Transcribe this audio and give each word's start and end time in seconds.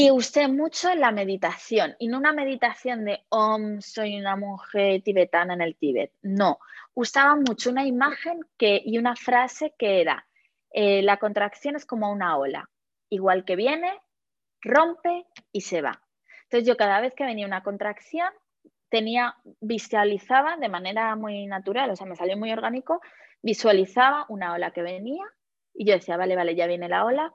Y 0.00 0.10
usé 0.10 0.48
mucho 0.48 0.94
la 0.94 1.12
meditación, 1.12 1.94
y 1.98 2.08
no 2.08 2.16
una 2.16 2.32
meditación 2.32 3.04
de 3.04 3.22
Om, 3.28 3.82
soy 3.82 4.18
una 4.18 4.34
mujer 4.34 5.02
tibetana 5.02 5.52
en 5.52 5.60
el 5.60 5.76
Tíbet. 5.76 6.10
No, 6.22 6.58
usaba 6.94 7.36
mucho 7.36 7.68
una 7.68 7.84
imagen 7.84 8.40
que, 8.56 8.80
y 8.82 8.96
una 8.96 9.14
frase 9.14 9.74
que 9.78 10.00
era, 10.00 10.26
eh, 10.70 11.02
la 11.02 11.18
contracción 11.18 11.76
es 11.76 11.84
como 11.84 12.10
una 12.10 12.38
ola, 12.38 12.70
igual 13.10 13.44
que 13.44 13.56
viene, 13.56 13.92
rompe 14.62 15.26
y 15.52 15.60
se 15.60 15.82
va. 15.82 16.00
Entonces 16.44 16.66
yo 16.66 16.78
cada 16.78 17.02
vez 17.02 17.12
que 17.14 17.24
venía 17.24 17.44
una 17.44 17.62
contracción, 17.62 18.30
tenía, 18.88 19.36
visualizaba 19.60 20.56
de 20.56 20.70
manera 20.70 21.14
muy 21.14 21.46
natural, 21.46 21.90
o 21.90 21.96
sea, 21.96 22.06
me 22.06 22.16
salió 22.16 22.38
muy 22.38 22.50
orgánico, 22.50 23.02
visualizaba 23.42 24.24
una 24.30 24.54
ola 24.54 24.70
que 24.70 24.80
venía 24.80 25.26
y 25.74 25.84
yo 25.84 25.92
decía, 25.92 26.16
vale, 26.16 26.36
vale, 26.36 26.54
ya 26.54 26.66
viene 26.66 26.88
la 26.88 27.04
ola, 27.04 27.34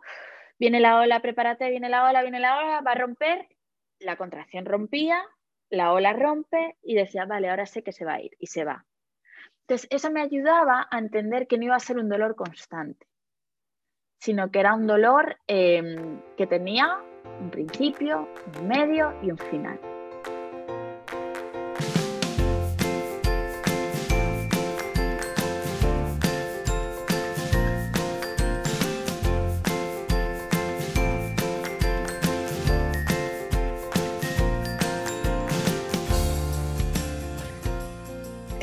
viene 0.60 0.80
la 0.80 1.00
ola, 1.00 1.22
prepárate, 1.22 1.70
viene 1.70 1.90
la 1.90 2.10
ola, 2.10 2.22
viene 2.22 2.40
la 2.40 2.58
ola, 2.58 2.82
va 2.82 2.92
a 2.92 2.96
romper, 2.96 3.48
la 4.00 4.18
contracción 4.18 4.66
rompía, 4.66 5.22
la 5.70 5.94
ola 5.94 6.14
rompe 6.14 6.78
y 6.82 6.96
decía, 6.96 7.26
vale, 7.26 7.50
ahora 7.50 7.66
sé 7.66 7.84
que 7.84 7.92
se 7.92 8.06
va 8.06 8.14
a 8.14 8.22
ir 8.22 8.32
y 8.40 8.48
se 8.48 8.64
va. 8.64 8.86
Entonces, 9.62 9.88
eso 9.90 10.12
me 10.12 10.22
ayudaba 10.22 10.88
a 10.92 11.00
entender 11.00 11.48
que 11.48 11.58
no 11.58 11.66
iba 11.66 11.76
a 11.76 11.80
ser 11.80 11.98
un 11.98 12.08
dolor 12.08 12.36
constante, 12.36 13.08
sino 14.20 14.52
que 14.52 14.60
era 14.60 14.76
un 14.76 14.86
dolor 14.86 15.38
em, 15.48 16.22
que 16.38 16.46
tenía 16.46 17.00
un 17.40 17.50
principio, 17.50 18.30
un 18.60 18.68
medio 18.68 19.14
y 19.24 19.32
un 19.32 19.38
final. 19.38 19.95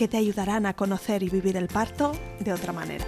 que 0.00 0.08
te 0.08 0.16
ayudarán 0.16 0.64
a 0.64 0.72
conocer 0.72 1.22
y 1.22 1.28
vivir 1.28 1.58
el 1.58 1.68
parto 1.68 2.12
de 2.38 2.54
otra 2.54 2.72
manera. 2.72 3.04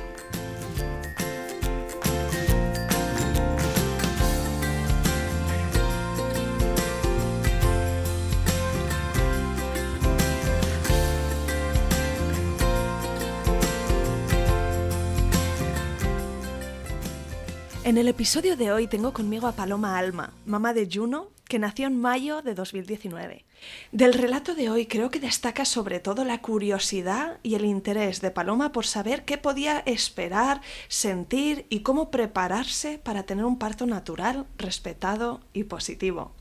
En 17.84 17.96
el 17.96 18.06
episodio 18.06 18.58
de 18.58 18.70
hoy 18.70 18.86
tengo 18.86 19.14
conmigo 19.14 19.46
a 19.46 19.52
Paloma 19.52 19.96
Alma, 19.96 20.34
mamá 20.44 20.74
de 20.74 20.86
Juno, 20.92 21.31
que 21.52 21.58
nació 21.58 21.86
en 21.86 22.00
mayo 22.00 22.40
de 22.40 22.54
2019. 22.54 23.44
Del 23.90 24.14
relato 24.14 24.54
de 24.54 24.70
hoy 24.70 24.86
creo 24.86 25.10
que 25.10 25.20
destaca 25.20 25.66
sobre 25.66 26.00
todo 26.00 26.24
la 26.24 26.40
curiosidad 26.40 27.40
y 27.42 27.56
el 27.56 27.66
interés 27.66 28.22
de 28.22 28.30
Paloma 28.30 28.72
por 28.72 28.86
saber 28.86 29.26
qué 29.26 29.36
podía 29.36 29.80
esperar, 29.80 30.62
sentir 30.88 31.66
y 31.68 31.80
cómo 31.80 32.10
prepararse 32.10 32.96
para 32.96 33.24
tener 33.24 33.44
un 33.44 33.58
parto 33.58 33.84
natural, 33.84 34.46
respetado 34.56 35.42
y 35.52 35.64
positivo. 35.64 36.32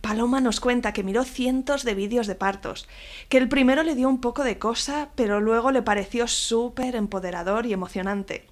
Paloma 0.00 0.40
nos 0.40 0.58
cuenta 0.58 0.92
que 0.92 1.04
miró 1.04 1.22
cientos 1.22 1.84
de 1.84 1.94
vídeos 1.94 2.26
de 2.26 2.34
partos, 2.34 2.88
que 3.28 3.38
el 3.38 3.48
primero 3.48 3.84
le 3.84 3.94
dio 3.94 4.08
un 4.08 4.20
poco 4.20 4.42
de 4.42 4.58
cosa, 4.58 5.10
pero 5.14 5.40
luego 5.40 5.70
le 5.70 5.82
pareció 5.82 6.26
súper 6.26 6.96
empoderador 6.96 7.64
y 7.66 7.74
emocionante. 7.74 8.51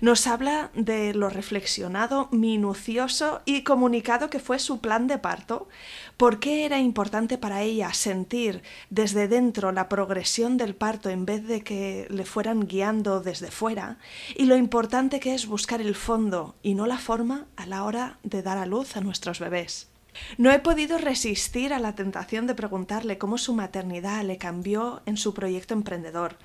Nos 0.00 0.26
habla 0.26 0.70
de 0.74 1.14
lo 1.14 1.28
reflexionado, 1.28 2.28
minucioso 2.30 3.42
y 3.44 3.62
comunicado 3.62 4.30
que 4.30 4.38
fue 4.38 4.58
su 4.58 4.80
plan 4.80 5.06
de 5.06 5.18
parto, 5.18 5.68
por 6.16 6.38
qué 6.40 6.64
era 6.64 6.78
importante 6.78 7.38
para 7.38 7.62
ella 7.62 7.92
sentir 7.92 8.62
desde 8.90 9.28
dentro 9.28 9.72
la 9.72 9.88
progresión 9.88 10.56
del 10.56 10.74
parto 10.74 11.10
en 11.10 11.26
vez 11.26 11.46
de 11.46 11.62
que 11.62 12.06
le 12.10 12.24
fueran 12.24 12.66
guiando 12.66 13.20
desde 13.20 13.50
fuera, 13.50 13.98
y 14.36 14.44
lo 14.44 14.56
importante 14.56 15.20
que 15.20 15.34
es 15.34 15.46
buscar 15.46 15.80
el 15.80 15.94
fondo 15.94 16.54
y 16.62 16.74
no 16.74 16.86
la 16.86 16.98
forma 16.98 17.46
a 17.56 17.66
la 17.66 17.84
hora 17.84 18.18
de 18.22 18.42
dar 18.42 18.58
a 18.58 18.66
luz 18.66 18.96
a 18.96 19.00
nuestros 19.00 19.40
bebés. 19.40 19.88
No 20.36 20.50
he 20.50 20.58
podido 20.58 20.98
resistir 20.98 21.72
a 21.72 21.78
la 21.78 21.94
tentación 21.94 22.46
de 22.46 22.54
preguntarle 22.54 23.18
cómo 23.18 23.38
su 23.38 23.54
maternidad 23.54 24.24
le 24.24 24.38
cambió 24.38 25.02
en 25.06 25.16
su 25.16 25.34
proyecto 25.34 25.74
emprendedor, 25.74 26.36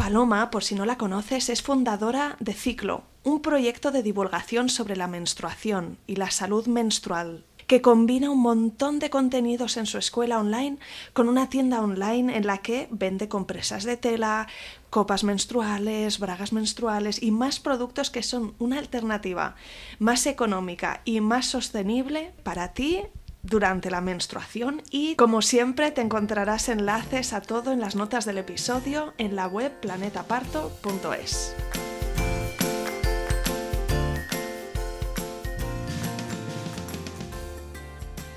Paloma, 0.00 0.50
por 0.50 0.64
si 0.64 0.74
no 0.74 0.86
la 0.86 0.96
conoces, 0.96 1.50
es 1.50 1.60
fundadora 1.60 2.36
de 2.40 2.54
Ciclo, 2.54 3.02
un 3.22 3.42
proyecto 3.42 3.90
de 3.90 4.02
divulgación 4.02 4.70
sobre 4.70 4.96
la 4.96 5.06
menstruación 5.06 5.98
y 6.06 6.16
la 6.16 6.30
salud 6.30 6.66
menstrual 6.68 7.44
que 7.66 7.82
combina 7.82 8.30
un 8.30 8.40
montón 8.40 8.98
de 8.98 9.10
contenidos 9.10 9.76
en 9.76 9.86
su 9.86 9.98
escuela 9.98 10.40
online 10.40 10.78
con 11.12 11.28
una 11.28 11.48
tienda 11.48 11.80
online 11.80 12.36
en 12.36 12.44
la 12.44 12.58
que 12.58 12.88
vende 12.90 13.28
compresas 13.28 13.84
de 13.84 13.96
tela, 13.96 14.48
copas 14.88 15.22
menstruales, 15.22 16.18
bragas 16.18 16.52
menstruales 16.52 17.22
y 17.22 17.30
más 17.30 17.60
productos 17.60 18.10
que 18.10 18.24
son 18.24 18.54
una 18.58 18.78
alternativa 18.78 19.54
más 20.00 20.26
económica 20.26 21.02
y 21.04 21.20
más 21.20 21.46
sostenible 21.46 22.32
para 22.42 22.72
ti 22.72 23.02
durante 23.42 23.90
la 23.90 24.00
menstruación 24.00 24.82
y 24.90 25.16
como 25.16 25.42
siempre 25.42 25.90
te 25.90 26.00
encontrarás 26.00 26.68
enlaces 26.68 27.32
a 27.32 27.40
todo 27.40 27.72
en 27.72 27.80
las 27.80 27.96
notas 27.96 28.24
del 28.24 28.38
episodio 28.38 29.14
en 29.18 29.36
la 29.36 29.46
web 29.46 29.72
planetaparto.es. 29.80 31.56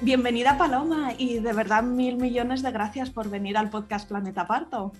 Bienvenida 0.01 0.57
Paloma 0.57 1.13
y 1.17 1.39
de 1.39 1.53
verdad 1.53 1.81
mil 1.81 2.17
millones 2.17 2.61
de 2.61 2.71
gracias 2.71 3.09
por 3.09 3.29
venir 3.29 3.57
al 3.57 3.69
podcast 3.69 4.07
Planeta 4.09 4.45
Parto. 4.45 4.91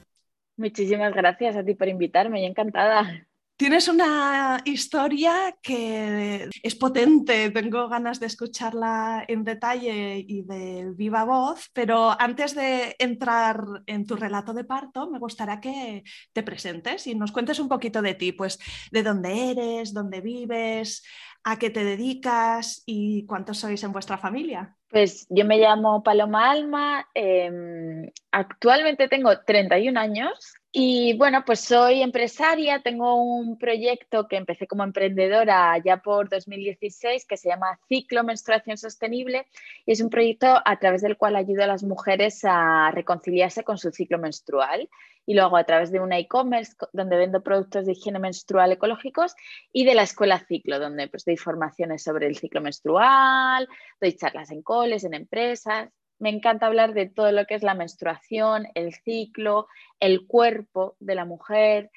Muchísimas 0.55 1.13
gracias 1.13 1.57
a 1.57 1.63
ti 1.65 1.73
por 1.73 1.89
invitarme 1.89 2.41
y 2.41 2.45
encantada. 2.45 3.27
Tienes 3.55 3.87
una 3.87 4.61
historia 4.65 5.55
que 5.61 6.49
es 6.63 6.75
potente, 6.75 7.51
tengo 7.51 7.87
ganas 7.87 8.19
de 8.19 8.25
escucharla 8.25 9.23
en 9.27 9.43
detalle 9.43 10.25
y 10.27 10.41
de 10.41 10.91
viva 10.95 11.23
voz, 11.23 11.69
pero 11.71 12.19
antes 12.19 12.55
de 12.55 12.95
entrar 12.97 13.63
en 13.85 14.07
tu 14.07 14.15
relato 14.15 14.53
de 14.53 14.63
parto, 14.63 15.07
me 15.09 15.19
gustaría 15.19 15.59
que 15.59 16.03
te 16.33 16.41
presentes 16.41 17.05
y 17.05 17.13
nos 17.13 17.31
cuentes 17.31 17.59
un 17.59 17.69
poquito 17.69 18.01
de 18.01 18.15
ti, 18.15 18.31
pues 18.31 18.57
de 18.91 19.03
dónde 19.03 19.51
eres, 19.51 19.93
dónde 19.93 20.21
vives, 20.21 21.03
a 21.43 21.59
qué 21.59 21.69
te 21.69 21.83
dedicas 21.83 22.81
y 22.87 23.25
cuántos 23.27 23.59
sois 23.59 23.83
en 23.83 23.91
vuestra 23.91 24.17
familia. 24.17 24.75
Pues 24.89 25.27
yo 25.29 25.45
me 25.45 25.59
llamo 25.59 26.01
Paloma 26.01 26.49
Alma, 26.49 27.07
em, 27.13 28.09
actualmente 28.31 29.07
tengo 29.07 29.41
31 29.45 29.97
años 29.97 30.55
y 30.75 31.15
bueno, 31.17 31.43
pues 31.45 31.59
soy 31.59 32.01
empresaria, 32.01 32.81
tengo 32.81 33.13
un 33.21 33.59
proyecto 33.59 34.27
que 34.27 34.37
empecé 34.37 34.65
como 34.65 34.83
emprendedora 34.83 35.77
ya 35.77 35.97
por 35.97 36.29
2016 36.29 37.27
que 37.27 37.37
se 37.37 37.49
llama 37.49 37.79
Ciclo 37.87 38.23
Menstruación 38.23 38.75
Sostenible 38.77 39.45
y 39.85 39.91
es 39.91 40.01
un 40.01 40.09
proyecto 40.09 40.47
a 40.65 40.79
través 40.79 41.03
del 41.03 41.15
cual 41.15 41.35
ayudo 41.35 41.63
a 41.63 41.67
las 41.67 41.83
mujeres 41.83 42.39
a 42.43 42.89
reconciliarse 42.89 43.63
con 43.63 43.77
su 43.77 43.91
ciclo 43.91 44.17
menstrual 44.17 44.89
y 45.27 45.35
lo 45.35 45.43
hago 45.43 45.57
a 45.57 45.63
través 45.63 45.91
de 45.91 45.99
una 45.99 46.17
e-commerce 46.17 46.73
donde 46.91 47.17
vendo 47.17 47.43
productos 47.43 47.85
de 47.85 47.91
higiene 47.91 48.17
menstrual 48.17 48.71
ecológicos 48.71 49.35
y 49.71 49.85
de 49.85 49.93
la 49.93 50.01
escuela 50.01 50.39
Ciclo 50.39 50.79
donde 50.79 51.07
pues 51.07 51.23
doy 51.23 51.37
formaciones 51.37 52.01
sobre 52.01 52.25
el 52.25 52.35
ciclo 52.35 52.61
menstrual, 52.61 53.69
doy 54.01 54.13
charlas 54.13 54.49
en 54.49 54.63
coles, 54.63 55.03
en 55.03 55.13
empresas 55.13 55.91
me 56.19 56.29
encanta 56.29 56.67
hablar 56.67 56.93
de 56.93 57.07
todo 57.09 57.31
lo 57.31 57.45
que 57.45 57.55
es 57.55 57.63
la 57.63 57.73
menstruación, 57.73 58.67
el 58.75 58.93
ciclo, 58.93 59.67
el 59.99 60.25
cuerpo 60.27 60.95
de 60.99 61.15
la 61.15 61.25
mujer. 61.25 61.91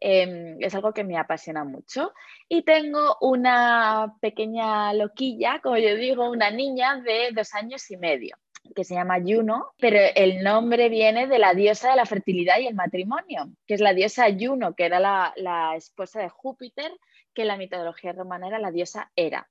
Em, 0.00 0.56
es 0.60 0.74
algo 0.74 0.92
que 0.92 1.04
me 1.04 1.16
apasiona 1.16 1.64
mucho. 1.64 2.12
Y 2.48 2.62
tengo 2.62 3.16
una 3.20 4.14
pequeña 4.20 4.92
loquilla, 4.94 5.60
como 5.62 5.76
yo 5.78 5.94
digo, 5.96 6.28
una 6.28 6.50
niña 6.50 7.00
de 7.00 7.30
dos 7.32 7.54
años 7.54 7.90
y 7.90 7.96
medio 7.96 8.36
que 8.76 8.84
se 8.84 8.94
llama 8.94 9.18
Juno, 9.20 9.72
pero 9.78 9.98
el 10.14 10.42
nombre 10.42 10.88
viene 10.88 11.26
de 11.26 11.38
la 11.38 11.52
diosa 11.52 11.90
de 11.90 11.96
la 11.96 12.06
fertilidad 12.06 12.58
y 12.58 12.66
el 12.66 12.74
matrimonio, 12.74 13.50
que 13.66 13.74
es 13.74 13.80
la 13.80 13.92
diosa 13.92 14.26
Juno, 14.38 14.74
que 14.74 14.84
era 14.86 15.00
la, 15.00 15.32
la 15.36 15.74
esposa 15.76 16.20
de 16.20 16.28
Júpiter, 16.28 16.92
que 17.34 17.42
en 17.42 17.48
la 17.48 17.56
mitología 17.56 18.12
romana 18.12 18.48
era 18.48 18.58
la 18.58 18.70
diosa 18.70 19.10
Hera. 19.16 19.48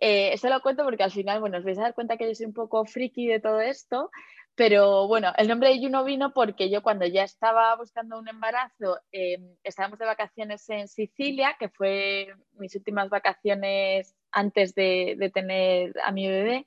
Eh, 0.00 0.36
lo 0.42 0.60
cuento 0.60 0.84
porque 0.84 1.02
al 1.02 1.10
final, 1.10 1.40
bueno, 1.40 1.58
os 1.58 1.64
vais 1.64 1.78
a 1.78 1.82
dar 1.82 1.94
cuenta 1.94 2.16
que 2.16 2.26
yo 2.28 2.34
soy 2.34 2.46
un 2.46 2.52
poco 2.52 2.84
friki 2.84 3.26
de 3.26 3.40
todo 3.40 3.60
esto, 3.60 4.10
pero 4.54 5.06
bueno, 5.08 5.32
el 5.36 5.48
nombre 5.48 5.70
de 5.70 5.78
Juno 5.78 6.04
vino 6.04 6.32
porque 6.32 6.70
yo 6.70 6.82
cuando 6.82 7.06
ya 7.06 7.24
estaba 7.24 7.76
buscando 7.76 8.18
un 8.18 8.28
embarazo, 8.28 8.98
em, 9.12 9.56
estábamos 9.62 9.98
de 9.98 10.06
vacaciones 10.06 10.68
en 10.68 10.88
Sicilia, 10.88 11.56
que 11.58 11.68
fue 11.68 12.34
mis 12.54 12.74
últimas 12.76 13.08
vacaciones 13.08 14.16
antes 14.32 14.74
de, 14.74 15.30
tener 15.32 15.94
a 16.04 16.12
mi 16.12 16.28
bebé. 16.28 16.66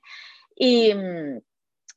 Y, 0.56 0.92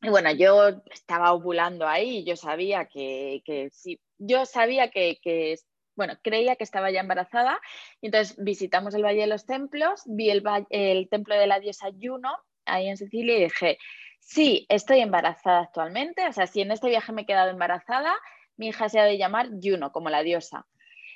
bueno, 0.01 0.31
yo 0.33 0.81
estaba 0.91 1.33
ovulando 1.33 1.87
ahí 1.87 2.19
y 2.19 2.25
yo 2.25 2.35
sabía 2.35 2.85
que, 2.85 3.41
que 3.45 3.69
sí, 3.71 3.99
yo 4.17 4.45
sabía 4.45 4.91
que, 4.91 5.17
que 5.21 5.53
bueno, 5.95 6.17
creía 6.21 6.55
que 6.55 6.63
estaba 6.63 6.91
ya 6.91 6.99
embarazada 6.99 7.59
y 8.01 8.07
entonces 8.07 8.35
visitamos 8.37 8.93
el 8.93 9.03
Valle 9.03 9.21
de 9.21 9.27
los 9.27 9.45
Templos, 9.45 10.03
vi 10.05 10.29
el, 10.29 11.07
templo 11.09 11.35
de 11.35 11.47
la 11.47 11.59
diosa 11.59 11.87
Juno 11.99 12.35
ahí 12.65 12.87
en 12.87 12.97
Sicilia 12.97 13.37
y 13.37 13.43
dije, 13.43 13.77
sí, 14.19 14.65
estoy 14.69 14.99
embarazada 14.99 15.61
actualmente, 15.61 16.27
o 16.27 16.33
sea, 16.33 16.47
si 16.47 16.61
en 16.61 16.71
este 16.71 16.89
viaje 16.89 17.13
me 17.13 17.23
he 17.23 17.25
quedado 17.25 17.51
embarazada, 17.51 18.15
mi 18.57 18.67
hija 18.69 18.89
se 18.89 18.99
ha 18.99 19.05
de 19.05 19.17
llamar 19.17 19.49
Juno, 19.61 19.91
como 19.91 20.09
la 20.09 20.23
diosa. 20.23 20.65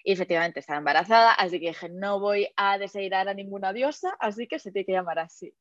Y 0.03 0.13
efectivamente 0.13 0.61
estaba 0.61 0.79
embarazada, 0.79 1.33
así 1.33 1.59
que 1.59 1.67
dije, 1.67 1.89
no 1.89 2.19
voy 2.19 2.47
a 2.55 2.77
deseirar 2.77 3.27
a 3.27 3.33
ninguna 3.33 3.73
diosa, 3.73 4.15
así 4.19 4.47
que 4.47 4.59
se 4.59 4.71
tiene 4.71 4.85
que 4.85 4.93
llamar 4.93 5.19
así. 5.19 5.53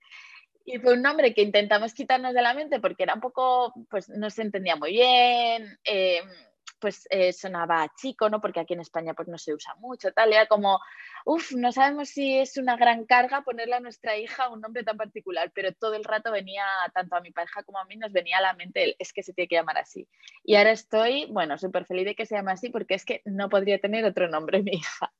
Y 0.64 0.78
fue 0.78 0.92
un 0.92 1.02
nombre 1.02 1.32
que 1.32 1.40
intentamos 1.40 1.94
quitarnos 1.94 2.34
de 2.34 2.42
la 2.42 2.52
mente 2.52 2.78
porque 2.78 3.02
era 3.02 3.14
un 3.14 3.20
poco, 3.20 3.72
pues 3.88 4.10
no 4.10 4.28
se 4.28 4.42
entendía 4.42 4.76
muy 4.76 4.92
bien. 4.92 5.78
Eh, 5.82 6.20
pues 6.80 7.06
eh, 7.10 7.32
sonaba 7.32 7.90
chico, 7.96 8.28
¿no? 8.28 8.40
Porque 8.40 8.60
aquí 8.60 8.74
en 8.74 8.80
España 8.80 9.14
pues 9.14 9.28
no 9.28 9.38
se 9.38 9.54
usa 9.54 9.74
mucho, 9.76 10.12
tal, 10.12 10.32
era 10.32 10.46
como, 10.46 10.80
uff, 11.24 11.52
no 11.52 11.72
sabemos 11.72 12.08
si 12.08 12.38
es 12.38 12.56
una 12.56 12.76
gran 12.76 13.04
carga 13.04 13.42
ponerle 13.42 13.74
a 13.74 13.80
nuestra 13.80 14.16
hija 14.16 14.48
un 14.48 14.60
nombre 14.60 14.84
tan 14.84 14.96
particular, 14.96 15.50
pero 15.54 15.72
todo 15.72 15.94
el 15.94 16.04
rato 16.04 16.32
venía, 16.32 16.64
tanto 16.94 17.16
a 17.16 17.20
mi 17.20 17.30
pareja 17.30 17.62
como 17.62 17.78
a 17.78 17.84
mí, 17.84 17.96
nos 17.96 18.12
venía 18.12 18.38
a 18.38 18.42
la 18.42 18.54
mente 18.54 18.84
el, 18.84 18.96
es 18.98 19.12
que 19.12 19.22
se 19.22 19.32
tiene 19.32 19.48
que 19.48 19.56
llamar 19.56 19.78
así. 19.78 20.08
Y 20.44 20.56
ahora 20.56 20.72
estoy, 20.72 21.26
bueno, 21.30 21.58
súper 21.58 21.84
feliz 21.84 22.04
de 22.06 22.14
que 22.14 22.26
se 22.26 22.36
llame 22.36 22.52
así 22.52 22.70
porque 22.70 22.94
es 22.94 23.04
que 23.04 23.22
no 23.24 23.48
podría 23.48 23.78
tener 23.78 24.04
otro 24.04 24.28
nombre 24.28 24.62
mi 24.62 24.72
hija. 24.72 25.12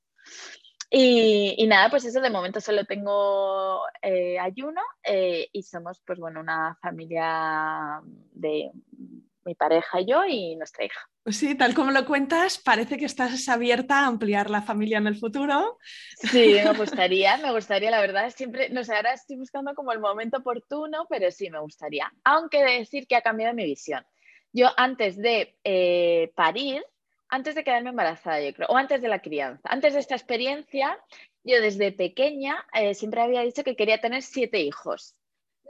Y, 0.91 1.67
nada, 1.67 1.91
pues 1.91 2.07
eso 2.07 2.21
de 2.21 2.31
momento 2.31 2.63
solo 2.63 2.85
tengo 2.87 3.83
eh, 4.01 4.39
ayuno 4.39 4.81
eh, 5.05 5.49
y 5.53 5.63
somos 5.63 6.01
pues 6.01 6.19
bueno 6.19 6.41
una 6.41 6.79
familia 6.81 8.01
de 8.33 8.71
mi 9.45 9.55
pareja, 9.55 10.01
yo 10.01 10.25
y 10.27 10.57
nuestra 10.57 10.85
hija. 10.85 11.01
Sí, 11.27 11.55
tal 11.55 11.75
como 11.75 11.91
lo 11.91 12.07
cuentas, 12.07 12.59
parece 12.59 12.97
que 12.97 13.05
estás 13.05 13.49
abierta 13.49 14.01
a 14.01 14.07
ampliar 14.07 14.51
la 14.51 14.63
familia 14.63 14.99
en 14.99 15.07
el 15.07 15.17
futuro. 15.17 15.79
Sí, 16.31 16.55
me 16.65 16.73
gustaría, 16.73 17.37
me 17.39 17.53
gustaría, 17.53 17.91
la 17.91 18.01
verdad, 18.01 18.31
siempre, 18.31 18.71
no 18.71 18.85
sé, 18.85 18.95
ahora 18.95 19.13
estoy 19.13 19.37
buscando 19.37 19.75
como 19.75 19.93
el 19.93 20.01
momento 20.01 20.39
oportuno, 20.39 21.07
pero 21.09 21.31
sí 21.31 21.51
me 21.51 21.61
gustaría. 21.61 22.13
Aunque 22.25 22.63
de 22.63 22.79
decir 22.79 23.07
que 23.07 23.17
ha 23.17 23.23
cambiado 23.23 23.55
mi 23.55 23.65
visión. 23.65 24.05
Yo 24.53 24.69
antes 24.77 25.17
de 25.17 25.59
eh, 25.65 26.33
parir, 26.35 26.83
antes 27.29 27.55
de 27.55 27.65
quedarme 27.65 27.91
embarazada, 27.91 28.41
yo 28.41 28.55
creo, 28.55 28.69
o 28.69 28.77
antes 28.77 29.03
de 29.03 29.09
la 29.09 29.21
crianza, 29.21 29.69
antes 29.71 29.93
de 29.93 30.01
esta 30.01 30.15
experiencia, 30.15 30.99
yo 31.45 31.61
desde 31.61 31.93
pequeña 31.93 32.67
eh, 32.73 32.95
siempre 32.95 33.21
había 33.21 33.43
dicho 33.43 33.65
que 33.65 33.77
quería 33.77 34.01
tener 34.01 34.23
siete 34.23 34.61
hijos. 34.61 35.15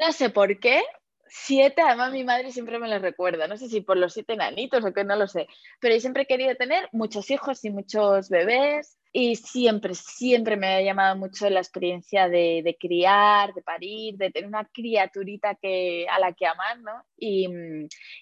No 0.00 0.12
sé 0.12 0.30
por 0.30 0.60
qué, 0.60 0.82
siete, 1.30 1.82
además 1.82 2.12
mi 2.12 2.24
madre 2.24 2.52
siempre 2.52 2.78
me 2.78 2.88
lo 2.88 2.98
recuerda, 2.98 3.46
no 3.46 3.56
sé 3.56 3.68
si 3.68 3.80
por 3.80 3.96
los 3.96 4.12
siete 4.12 4.36
nanitos 4.36 4.84
o 4.84 4.92
qué, 4.92 5.04
no 5.04 5.16
lo 5.16 5.26
sé, 5.26 5.46
pero 5.80 5.94
yo 5.94 6.00
siempre 6.00 6.24
he 6.24 6.26
querido 6.26 6.54
tener 6.56 6.88
muchos 6.92 7.30
hijos 7.30 7.64
y 7.64 7.70
muchos 7.70 8.28
bebés 8.28 8.98
y 9.12 9.36
siempre, 9.36 9.94
siempre 9.94 10.56
me 10.56 10.74
ha 10.74 10.82
llamado 10.82 11.16
mucho 11.16 11.48
la 11.50 11.60
experiencia 11.60 12.28
de, 12.28 12.76
criar, 12.78 13.54
de 13.54 13.62
parir, 13.62 14.16
de 14.16 14.30
tener 14.30 14.48
una 14.48 14.64
criaturita 14.66 15.54
que, 15.54 16.06
a 16.08 16.18
la 16.18 16.32
que 16.32 16.46
amar, 16.46 16.80
¿no? 16.80 17.04
Y, 17.16 17.48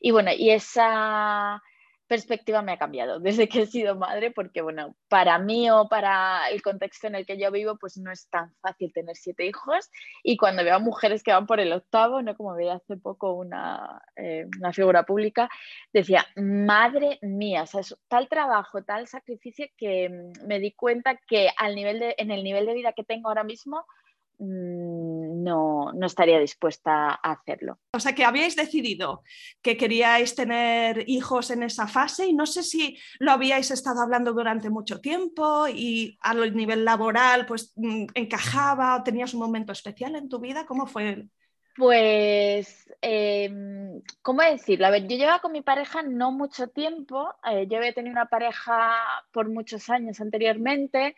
y 0.01 0.11
bueno, 0.11 0.31
y 0.37 0.51
esa 0.51 1.61
perspectiva 2.07 2.63
me 2.63 2.73
ha 2.73 2.79
cambiado 2.79 3.21
desde 3.21 3.49
que 3.49 3.63
he 3.63 3.67
sido 3.67 3.97
madre, 3.97 4.31
porque 4.31 4.63
bueno, 4.63 4.95
para 5.09 5.39
mí 5.39 5.71
o 5.71 5.89
para 5.89 6.49
el 6.51 6.63
contexto 6.63 7.07
en 7.07 7.17
el 7.17 7.27
que 7.27 7.39
yo 7.39 7.51
vivo, 7.51 7.77
pues 7.79 7.97
no 7.99 8.13
es 8.13 8.29
tan 8.29 8.55
fácil 8.61 8.93
tener 8.93 9.17
siete 9.17 9.47
hijos. 9.47 9.91
Y 10.23 10.37
cuando 10.37 10.65
veo 10.65 10.77
a 10.77 10.79
mujeres 10.79 11.23
que 11.23 11.33
van 11.33 11.47
por 11.47 11.61
el 11.61 11.73
octavo, 11.73 12.23
¿no? 12.23 12.37
Como 12.37 12.55
veía 12.55 12.75
hace 12.75 12.97
poco 12.97 13.33
una, 13.33 14.03
eh, 14.17 14.47
una 14.59 14.73
figura 14.73 15.05
pública, 15.05 15.49
decía, 15.93 16.27
madre 16.37 17.19
mía, 17.23 17.63
es 17.63 17.97
tal 18.09 18.29
trabajo, 18.29 18.83
tal 18.83 19.07
sacrificio 19.07 19.67
que 19.77 20.09
mm, 20.09 20.47
me 20.47 20.61
di 20.61 20.73
cuenta 20.73 21.17
que 21.17 21.51
al 21.57 21.75
nivel 21.75 21.99
de, 21.99 22.15
en 22.19 22.31
el 22.31 22.45
nivel 22.45 22.67
de 22.67 22.75
vida 22.75 22.93
que 22.93 23.05
tengo 23.05 23.29
ahora 23.29 23.45
mismo, 23.45 23.85
no, 24.39 25.93
no 25.93 26.07
estaría 26.07 26.39
dispuesta 26.39 27.11
a 27.11 27.33
hacerlo. 27.33 27.79
O 27.93 28.01
sea 28.01 28.15
que 28.15 28.25
habíais 28.25 28.57
decidido 28.57 29.23
que 29.63 29.77
queríais 29.77 30.35
tener 30.35 31.05
hijos 31.09 31.51
en 31.51 31.63
esa 31.63 31.87
fase 31.87 32.27
y 32.27 32.35
no 32.35 32.47
sé 32.47 32.63
si 32.63 32.99
lo 33.19 33.33
habíais 33.33 33.71
estado 33.71 34.03
hablando 34.03 34.33
durante 34.33 34.71
mucho 34.71 35.01
tiempo 35.01 35.67
y 35.69 36.19
a 36.21 36.35
nivel 36.35 36.85
laboral 36.85 37.47
pues 37.47 37.73
mm, 37.77 38.07
encajaba 38.15 38.97
o 38.97 39.03
tenías 39.03 39.35
un 39.35 39.41
momento 39.41 39.73
especial 39.73 40.17
en 40.17 40.29
tu 40.29 40.39
vida. 40.39 40.67
¿Cómo 40.67 40.87
fue? 40.87 41.29
Pues, 41.77 42.91
em, 43.03 44.01
¿cómo 44.23 44.41
decirlo? 44.41 44.87
A 44.87 44.91
ver, 44.91 45.07
yo 45.07 45.17
llevaba 45.17 45.41
con 45.41 45.53
mi 45.53 45.61
pareja 45.61 46.03
no 46.03 46.33
mucho 46.33 46.69
tiempo, 46.69 47.35
eh, 47.45 47.67
yo 47.69 47.77
había 47.77 47.93
tenido 47.93 48.13
una 48.13 48.27
pareja 48.27 48.97
por 49.31 49.51
muchos 49.51 49.91
años 49.91 50.19
anteriormente 50.23 51.15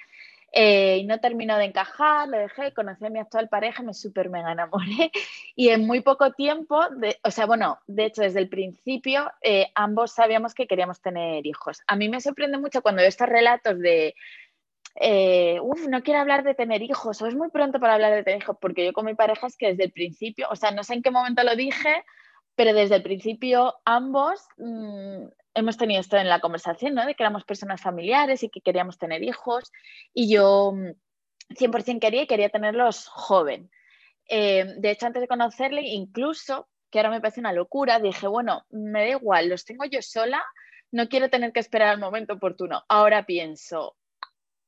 eh, 0.52 0.98
y 0.98 1.04
no 1.04 1.20
terminó 1.20 1.58
de 1.58 1.66
encajar, 1.66 2.28
lo 2.28 2.38
dejé, 2.38 2.72
conocí 2.72 3.04
a 3.04 3.10
mi 3.10 3.18
actual 3.18 3.48
pareja, 3.48 3.82
me 3.82 3.92
súper 3.92 4.30
mega 4.30 4.52
enamoré 4.52 5.10
y 5.56 5.68
en 5.68 5.86
muy 5.86 6.00
poco 6.00 6.32
tiempo, 6.32 6.80
o 7.22 7.30
sea, 7.30 7.46
bueno, 7.46 7.78
de 7.86 8.06
hecho 8.06 8.22
desde 8.22 8.40
el 8.40 8.48
principio 8.48 9.30
eh, 9.42 9.66
ambos 9.74 10.12
sabíamos 10.12 10.54
que 10.54 10.66
queríamos 10.66 11.00
tener 11.02 11.46
hijos. 11.46 11.82
A 11.86 11.96
mí 11.96 12.08
me 12.08 12.20
sorprende 12.20 12.58
mucho 12.58 12.80
cuando 12.80 13.00
veo 13.00 13.08
estos 13.08 13.28
relatos 13.28 13.78
de, 13.78 14.14
eh, 15.00 15.58
uff, 15.60 15.86
no 15.86 16.02
quiero 16.02 16.20
hablar 16.20 16.42
de 16.44 16.54
tener 16.54 16.82
hijos 16.82 17.20
o 17.20 17.26
es 17.26 17.34
muy 17.34 17.50
pronto 17.50 17.78
para 17.78 17.94
hablar 17.94 18.14
de 18.14 18.24
tener 18.24 18.42
hijos, 18.42 18.56
porque 18.60 18.86
yo 18.86 18.92
con 18.94 19.04
mi 19.04 19.14
pareja 19.14 19.46
es 19.46 19.56
que 19.56 19.68
desde 19.68 19.84
el 19.84 19.92
principio, 19.92 20.48
o 20.50 20.56
sea, 20.56 20.70
no 20.70 20.82
sé 20.82 20.94
en 20.94 21.02
qué 21.02 21.10
momento 21.10 21.44
lo 21.44 21.56
dije, 21.56 22.04
pero 22.54 22.72
desde 22.72 22.96
el 22.96 23.02
principio 23.02 23.74
ambos 23.84 24.40
mm, 24.56 25.26
hemos 25.58 25.76
tenido 25.76 26.00
esto 26.00 26.16
en 26.16 26.28
la 26.28 26.40
conversación, 26.40 26.94
¿no? 26.94 27.04
De 27.04 27.14
que 27.14 27.22
éramos 27.22 27.44
personas 27.44 27.80
familiares 27.80 28.42
y 28.42 28.48
que 28.48 28.60
queríamos 28.60 28.98
tener 28.98 29.22
hijos. 29.22 29.72
Y 30.14 30.32
yo 30.32 30.72
100% 31.50 31.94
mm, 31.94 31.98
quería 31.98 32.22
y 32.22 32.26
quería 32.26 32.48
tenerlos 32.48 33.08
joven. 33.08 33.70
Eh, 34.28 34.74
de 34.76 34.90
hecho, 34.90 35.06
antes 35.06 35.20
de 35.20 35.28
conocerle, 35.28 35.82
incluso, 35.82 36.68
que 36.90 36.98
ahora 36.98 37.10
me 37.10 37.20
parece 37.20 37.40
una 37.40 37.52
locura, 37.52 37.98
dije, 37.98 38.26
bueno, 38.26 38.66
me 38.70 39.00
da 39.00 39.08
igual, 39.10 39.48
los 39.48 39.64
tengo 39.64 39.84
yo 39.84 40.02
sola, 40.02 40.42
no 40.90 41.08
quiero 41.08 41.30
tener 41.30 41.52
que 41.52 41.60
esperar 41.60 41.94
el 41.94 42.00
momento 42.00 42.34
oportuno. 42.34 42.84
Ahora 42.88 43.26
pienso, 43.26 43.96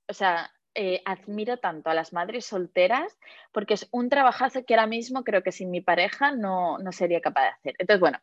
o 0.09 0.13
sea, 0.13 0.51
eh, 0.75 1.03
admiro 1.05 1.59
tanto 1.59 1.91
a 1.91 1.95
las 1.95 2.13
madres 2.13 2.47
solteras 2.47 3.19
porque 3.53 3.75
es 3.75 3.89
un 3.91 4.09
trabajazo 4.09 4.65
que 4.65 4.75
ahora 4.75 4.87
mismo 4.87 5.25
creo 5.25 5.43
que 5.43 5.51
sin 5.51 5.71
mi 5.71 5.81
pareja 5.81 6.33
no, 6.33 6.79
sería 6.93 7.21
capaz 7.21 7.43
de 7.43 7.49
hacer. 7.49 7.75
Entonces, 7.79 8.01
bueno, 8.01 8.19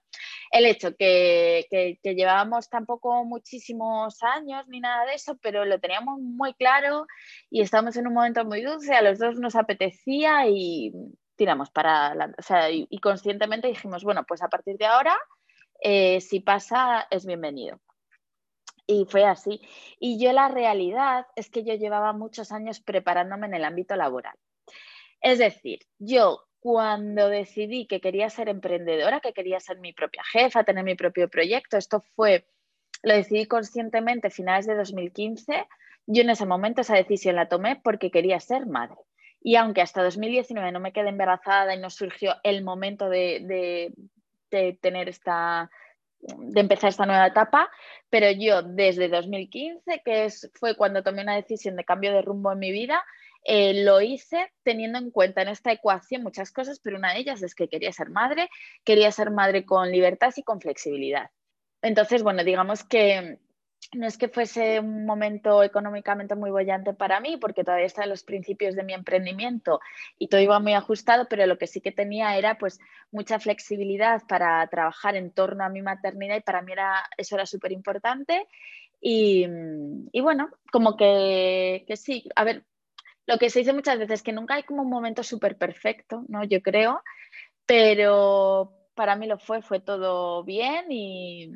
el 0.51 0.65
hecho 0.65 0.95
que, 0.95 1.67
que, 1.69 2.15
llevábamos 2.15 2.69
tampoco 2.69 3.25
muchísimos 3.25 4.23
años 4.23 4.65
ni 4.67 4.79
nada 4.79 5.05
de 5.05 5.15
eso, 5.15 5.37
pero 5.41 5.65
lo 5.65 5.79
teníamos 5.79 6.19
muy 6.21 6.53
claro 6.53 7.05
y 7.49 7.61
estábamos 7.61 7.97
en 7.97 8.07
un 8.07 8.13
momento 8.13 8.45
muy 8.45 8.61
dulce, 8.61 8.95
a 8.95 9.01
los 9.01 9.19
dos 9.19 9.37
nos 9.39 9.55
apetecía 9.55 10.47
y 10.47 10.93
tiramos 11.35 11.69
para 11.69 12.15
la, 12.15 12.33
o 12.37 12.41
sea, 12.41 12.71
y, 12.71 12.87
conscientemente 12.99 13.67
dijimos, 13.67 14.03
bueno, 14.03 14.25
pues 14.27 14.41
a 14.41 14.49
partir 14.49 14.77
de 14.77 14.85
ahora, 14.85 15.17
eh, 15.81 16.21
si 16.21 16.39
pasa, 16.39 17.07
es 17.09 17.25
bienvenido. 17.25 17.79
Y 18.87 19.05
fue 19.05 19.25
así. 19.25 19.61
Y 19.99 20.17
yo 20.17 20.31
la 20.31 20.47
realidad 20.47 21.27
es 21.35 21.49
que 21.49 21.63
yo 21.63 21.75
llevaba 21.75 22.13
muchos 22.13 22.53
años 22.53 22.79
preparándome 22.79 23.47
en 23.47 23.53
el 23.53 23.65
ámbito 23.65 23.97
laboral. 23.97 24.35
Es 25.21 25.39
decir, 25.39 25.79
yo 25.99 26.47
cuando 26.59 27.29
decidí 27.29 27.85
que 27.85 27.99
quería 27.99 28.29
ser 28.29 28.47
emprendedora, 28.47 29.19
que 29.19 29.33
quería 29.33 29.59
ser 29.59 29.79
mi 29.79 29.93
propia 29.93 30.23
jefa, 30.31 30.63
tener 30.63 30.85
mi 30.85 30.95
propio 30.95 31.29
proyecto, 31.29 31.77
esto 31.77 32.01
fue, 32.15 32.47
lo 33.03 33.13
decidí 33.13 33.45
conscientemente 33.45 34.29
finales 34.29 34.65
de 34.65 34.75
2015, 34.75 35.67
yo 36.07 36.21
en 36.21 36.29
ese 36.29 36.45
momento 36.45 36.81
esa 36.81 36.95
decisión 36.95 37.35
la 37.35 37.49
tomé 37.49 37.75
porque 37.83 38.09
quería 38.09 38.39
ser 38.39 38.65
madre. 38.65 38.97
Y 39.41 39.55
aunque 39.55 39.81
hasta 39.81 40.03
2019 40.03 40.71
no 40.71 40.79
me 40.79 40.93
quedé 40.93 41.09
embarazada 41.09 41.75
y 41.75 41.79
no 41.79 41.89
surgió 41.89 42.35
el 42.43 42.63
momento 42.63 43.09
de, 43.09 43.91
de 44.49 44.79
tener 44.81 45.09
esta, 45.09 45.69
de 46.19 46.59
empezar 46.59 46.89
esta 46.89 47.05
nueva 47.05 47.27
etapa, 47.27 47.69
pero 48.09 48.29
yo 48.31 48.63
desde 48.63 49.07
2015, 49.07 50.01
que 50.03 50.25
es, 50.25 50.49
fue 50.55 50.75
cuando 50.75 51.03
tomé 51.03 51.21
una 51.21 51.35
decisión 51.35 51.75
de 51.75 51.85
cambio 51.85 52.13
de 52.13 52.21
rumbo 52.21 52.51
en 52.51 52.59
mi 52.59 52.71
vida, 52.71 53.03
eh, 53.43 53.83
lo 53.83 54.01
hice 54.01 54.51
teniendo 54.63 54.97
en 54.97 55.11
cuenta 55.11 55.41
en 55.41 55.47
esta 55.47 55.71
ecuación 55.71 56.23
muchas 56.23 56.51
cosas, 56.51 56.79
pero 56.79 56.97
una 56.97 57.13
de 57.13 57.19
ellas 57.19 57.41
es 57.43 57.55
que 57.55 57.69
quería 57.69 57.91
ser 57.91 58.09
madre, 58.09 58.49
quería 58.83 59.11
ser 59.11 59.31
madre 59.31 59.65
con 59.65 59.91
libertad 59.91 60.33
y 60.35 60.43
con 60.43 60.59
flexibilidad. 60.59 61.29
Entonces, 61.81 62.23
bueno, 62.23 62.43
digamos 62.43 62.83
que 62.83 63.39
no 63.93 64.05
es 64.05 64.17
que 64.17 64.27
fuese 64.27 64.79
un 64.79 65.05
momento 65.05 65.63
económicamente 65.63 66.35
muy 66.35 66.51
bollante 66.51 66.93
para 66.93 67.19
mí, 67.19 67.37
porque 67.37 67.63
todavía 67.63 67.85
está 67.85 68.03
en 68.03 68.09
los 68.09 68.23
principios 68.23 68.75
de 68.75 68.83
mi 68.83 68.93
emprendimiento 68.93 69.79
y 70.17 70.27
todo 70.27 70.41
iba 70.41 70.59
muy 70.59 70.73
ajustado, 70.73 71.27
pero 71.29 71.45
lo 71.45 71.57
que 71.57 71.67
sí 71.67 71.79
que 71.81 71.91
tenía 71.91 72.37
era 72.37 72.57
pues 72.57 72.79
mucha 73.11 73.39
flexibilidad 73.39 74.21
para 74.27 74.65
trabajar 74.67 75.15
en 75.15 75.31
torno 75.31 75.63
a 75.63 75.69
mi 75.69 75.81
maternidad 75.81 76.35
y 76.37 76.41
para 76.41 76.61
mí 76.61 76.73
era, 76.73 77.03
eso 77.17 77.35
era 77.35 77.45
súper 77.45 77.71
importante. 77.71 78.47
Y, 78.99 79.45
y, 80.11 80.21
bueno, 80.21 80.49
como 80.71 80.97
que, 80.97 81.85
que, 81.87 81.95
sí, 81.97 82.27
a 82.35 82.43
ver, 82.43 82.65
lo 83.27 83.37
que 83.37 83.49
se 83.49 83.59
dice 83.59 83.73
muchas 83.73 83.99
veces, 83.99 84.23
que 84.23 84.33
nunca 84.33 84.55
hay 84.55 84.63
como 84.63 84.81
un 84.81 84.89
momento 84.89 85.23
súper 85.23 85.57
perfecto, 85.57 86.25
¿no? 86.27 86.43
Yo 86.43 86.61
creo, 86.61 87.03
pero 87.65 88.73
para 88.95 89.15
mí 89.15 89.27
lo 89.27 89.37
fue, 89.37 89.61
fue 89.61 89.79
todo 89.79 90.43
bien 90.43 90.91
y, 90.91 91.51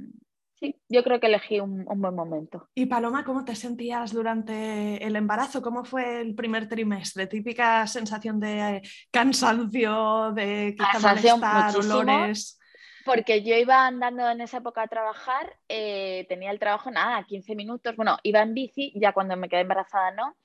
Sí, 0.61 0.79
yo 0.89 1.03
creo 1.03 1.19
que 1.19 1.25
elegí 1.25 1.59
un, 1.59 1.85
buen 1.85 2.13
momento. 2.13 2.69
Y 2.75 2.85
Paloma, 2.85 3.23
¿cómo 3.23 3.43
te 3.43 3.55
sentías 3.55 4.13
durante 4.13 5.03
el 5.03 5.15
embarazo? 5.15 5.59
¿Cómo 5.59 5.83
fue 5.83 6.21
el 6.21 6.35
primer 6.35 6.69
trimestre? 6.69 7.25
Típica 7.25 7.87
sensación 7.87 8.39
de 8.39 8.79
cansancio, 9.09 10.31
de 10.33 10.75
malestar, 11.01 11.75
olores. 11.75 12.59
Porque 13.05 13.41
yo 13.41 13.55
iba 13.55 13.87
andando 13.87 14.29
en 14.29 14.39
esa 14.41 14.57
época 14.57 14.83
a 14.83 14.87
trabajar, 14.87 15.57
eh, 15.67 16.27
tenía 16.29 16.51
el 16.51 16.59
trabajo 16.59 16.91
nada, 16.91 17.23
15 17.23 17.55
minutos, 17.55 17.95
bueno, 17.95 18.19
iba 18.21 18.43
en 18.43 18.53
bici, 18.53 18.93
ya 18.95 19.13
cuando 19.13 19.35
me 19.35 19.49
quedé 19.49 19.61
embarazada 19.61 20.11
no, 20.11 20.37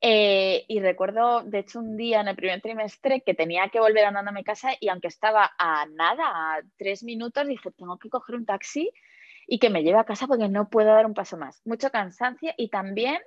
eh, 0.00 0.64
y 0.68 0.78
recuerdo, 0.78 1.42
de 1.42 1.58
hecho, 1.58 1.80
un 1.80 1.96
día 1.96 2.20
en 2.20 2.28
el 2.28 2.36
primer 2.36 2.60
trimestre 2.60 3.22
que 3.22 3.34
tenía 3.34 3.68
que 3.70 3.80
volver 3.80 4.04
andando 4.04 4.30
a 4.30 4.34
mi 4.34 4.44
casa 4.44 4.70
y 4.78 4.88
aunque 4.90 5.08
estaba 5.08 5.50
a 5.58 5.86
nada, 5.86 6.24
a 6.28 6.62
tres 6.76 7.02
minutos, 7.02 7.48
dije, 7.48 7.72
tengo 7.72 7.98
que 7.98 8.08
coger 8.08 8.36
un 8.36 8.46
taxi 8.46 8.92
y 9.46 9.58
que 9.58 9.70
me 9.70 9.82
lleve 9.82 9.98
a 9.98 10.04
casa 10.04 10.26
porque 10.26 10.48
no 10.48 10.68
puedo 10.68 10.88
dar 10.88 11.06
un 11.06 11.14
paso 11.14 11.36
más. 11.36 11.60
Mucho 11.64 11.90
cansancio 11.90 12.52
y 12.56 12.68
también 12.68 13.20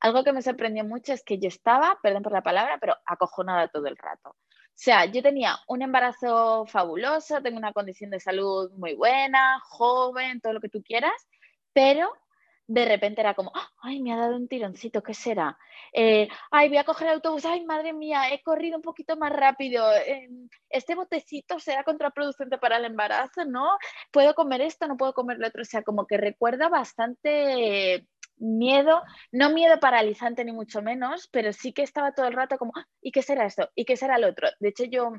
algo 0.00 0.24
que 0.24 0.32
me 0.32 0.42
sorprendió 0.42 0.84
mucho 0.84 1.12
es 1.12 1.22
que 1.22 1.38
yo 1.38 1.48
estaba, 1.48 1.98
perdón 2.02 2.22
por 2.22 2.32
la 2.32 2.42
palabra, 2.42 2.78
pero 2.80 2.96
acojonada 3.06 3.68
todo 3.68 3.86
el 3.86 3.96
rato. 3.96 4.30
O 4.30 4.74
sea, 4.74 5.04
yo 5.04 5.22
tenía 5.22 5.56
un 5.68 5.82
embarazo 5.82 6.66
fabuloso, 6.66 7.40
tengo 7.40 7.58
una 7.58 7.72
condición 7.72 8.10
de 8.10 8.18
salud 8.18 8.72
muy 8.72 8.94
buena, 8.94 9.60
joven, 9.60 10.40
todo 10.40 10.54
lo 10.54 10.60
que 10.60 10.68
tú 10.68 10.82
quieras, 10.82 11.12
pero 11.72 12.12
de 12.66 12.84
repente 12.84 13.20
era 13.20 13.34
como, 13.34 13.52
¡Ah! 13.54 13.68
ay, 13.82 14.00
me 14.02 14.12
ha 14.12 14.16
dado 14.16 14.36
un 14.36 14.48
tironcito, 14.48 15.02
¿qué 15.02 15.14
será? 15.14 15.58
Eh, 15.92 16.28
ay, 16.50 16.68
voy 16.68 16.78
a 16.78 16.84
coger 16.84 17.08
el 17.08 17.14
autobús, 17.14 17.44
ay, 17.44 17.64
madre 17.64 17.92
mía, 17.92 18.30
he 18.32 18.42
corrido 18.42 18.76
un 18.76 18.82
poquito 18.82 19.16
más 19.16 19.32
rápido, 19.32 19.84
em, 20.06 20.48
este 20.70 20.94
botecito 20.94 21.58
será 21.58 21.84
contraproducente 21.84 22.58
para 22.58 22.76
el 22.78 22.84
embarazo, 22.84 23.44
¿no? 23.44 23.76
¿Puedo 24.10 24.34
comer 24.34 24.60
esto? 24.62 24.86
¿No 24.88 24.96
puedo 24.96 25.12
comer 25.14 25.38
lo 25.38 25.48
otro? 25.48 25.62
O 25.62 25.64
sea, 25.64 25.82
como 25.82 26.06
que 26.06 26.16
recuerda 26.16 26.68
bastante 26.68 28.06
miedo, 28.36 29.02
no 29.32 29.50
miedo 29.50 29.78
paralizante 29.80 30.44
ni 30.44 30.52
mucho 30.52 30.82
menos, 30.82 31.28
pero 31.32 31.52
sí 31.52 31.72
que 31.72 31.82
estaba 31.82 32.12
todo 32.12 32.26
el 32.26 32.34
rato 32.34 32.58
como, 32.58 32.72
¡Ah! 32.76 32.86
¿y 33.00 33.12
qué 33.12 33.22
será 33.22 33.46
esto? 33.46 33.68
¿Y 33.74 33.84
qué 33.84 33.96
será 33.96 34.18
lo 34.18 34.28
otro? 34.28 34.48
De 34.60 34.68
hecho, 34.70 34.84
yo 34.84 35.12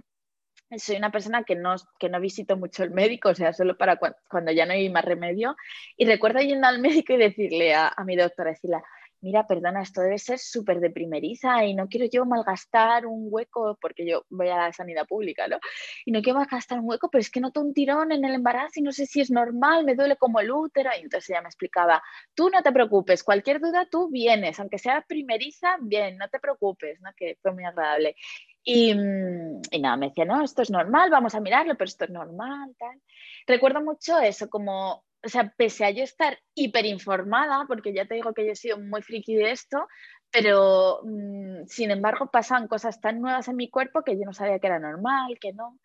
soy 0.77 0.97
una 0.97 1.11
persona 1.11 1.43
que 1.43 1.55
no, 1.55 1.75
que 1.99 2.09
no 2.09 2.19
visito 2.19 2.57
mucho 2.57 2.83
el 2.83 2.91
médico, 2.91 3.29
o 3.29 3.35
sea, 3.35 3.53
solo 3.53 3.77
para 3.77 3.97
cuando 4.29 4.51
ya 4.51 4.65
no 4.65 4.73
hay 4.73 4.89
más 4.89 5.05
remedio. 5.05 5.55
Y 5.97 6.05
recuerdo 6.05 6.39
yendo 6.39 6.67
al 6.67 6.79
médico 6.79 7.13
y 7.13 7.17
decirle 7.17 7.73
a, 7.73 7.89
a 7.95 8.03
mi 8.03 8.15
doctora, 8.15 8.51
decirle, 8.51 8.77
mira, 9.23 9.47
perdona, 9.47 9.81
esto 9.81 10.01
debe 10.01 10.17
ser 10.17 10.37
súper 10.37 10.81
de 10.81 10.91
primeriza 10.91 11.63
y 11.65 11.73
no 11.73 11.87
quiero 11.87 12.05
yo 12.11 12.25
malgastar 12.25 13.05
un 13.05 13.27
hueco, 13.31 13.77
porque 13.81 14.05
yo 14.05 14.25
voy 14.29 14.49
a 14.49 14.57
la 14.57 14.73
sanidad 14.73 15.07
pública, 15.07 15.47
¿no? 15.47 15.59
Y 16.05 16.11
no 16.11 16.21
quiero 16.21 16.39
malgastar 16.39 16.79
un 16.79 16.89
hueco, 16.89 17.09
pero 17.09 17.21
es 17.21 17.31
que 17.31 17.39
noto 17.39 17.61
un 17.61 17.73
tirón 17.73 18.11
en 18.11 18.25
el 18.25 18.35
embarazo 18.35 18.73
y 18.75 18.81
no 18.83 18.91
sé 18.91 19.05
si 19.05 19.21
es 19.21 19.31
normal, 19.31 19.85
me 19.85 19.95
duele 19.95 20.17
como 20.17 20.41
el 20.41 20.51
útero. 20.51 20.89
Y 20.97 21.03
entonces 21.03 21.29
ella 21.29 21.41
me 21.41 21.47
explicaba, 21.47 22.03
tú 22.35 22.49
no 22.49 22.61
te 22.61 22.73
preocupes, 22.73 23.23
cualquier 23.23 23.61
duda 23.61 23.87
tú 23.89 24.09
vienes, 24.11 24.59
aunque 24.59 24.77
sea 24.77 25.05
primeriza, 25.07 25.77
bien, 25.81 26.17
no 26.17 26.27
te 26.27 26.39
preocupes, 26.39 26.99
¿no? 27.01 27.09
Que 27.15 27.37
fue 27.41 27.53
muy 27.53 27.63
agradable. 27.63 28.15
Y, 28.63 28.91
y, 28.91 29.79
nada, 29.81 29.97
me 29.97 30.07
decía, 30.07 30.25
no, 30.25 30.41
esto 30.41 30.61
es 30.61 30.69
normal, 30.69 31.09
vamos 31.09 31.35
a 31.35 31.41
mirarlo, 31.41 31.75
pero 31.75 31.87
esto 31.87 32.05
es 32.05 32.11
normal, 32.11 32.73
tal. 32.79 33.01
Recuerdo 33.45 33.81
mucho 33.81 34.19
eso, 34.19 34.49
como, 34.49 35.03
o 35.23 35.29
sea, 35.29 35.53
pese 35.57 35.85
a 35.85 35.91
yo 35.91 36.03
estar 36.03 36.39
hiperinformada, 36.55 37.65
porque 37.67 37.93
ya 37.93 38.05
te 38.05 38.15
digo 38.15 38.33
que 38.33 38.45
yo 38.45 38.51
he 38.53 38.55
sido 38.55 38.79
muy 38.79 39.01
friki 39.01 39.35
de 39.35 39.51
esto, 39.51 39.87
pero 40.31 41.01
mm, 41.03 41.65
sin 41.67 41.91
embargo 41.91 42.31
pasan 42.31 42.67
cosas 42.67 42.99
tan 42.99 43.21
nuevas 43.21 43.47
en 43.47 43.55
mi 43.55 43.69
cuerpo 43.69 44.03
que 44.03 44.17
yo 44.17 44.25
no 44.25 44.33
sabía 44.33 44.59
que 44.59 44.67
era 44.67 44.79
normal, 44.79 45.37
que 45.39 45.53
no. 45.53 45.77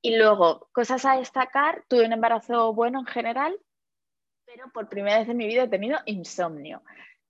Y 0.00 0.16
luego, 0.16 0.68
cosas 0.72 1.04
a 1.04 1.18
destacar, 1.18 1.84
tuve 1.88 2.06
un 2.06 2.12
embarazo 2.12 2.74
bueno 2.74 3.00
en 3.00 3.06
general, 3.06 3.56
pero 4.44 4.70
por 4.72 4.88
primera 4.88 5.18
vez 5.18 5.28
en 5.28 5.36
mi 5.36 5.46
vida 5.46 5.64
he 5.64 5.68
tenido 5.68 5.98
insomnio. 6.06 6.82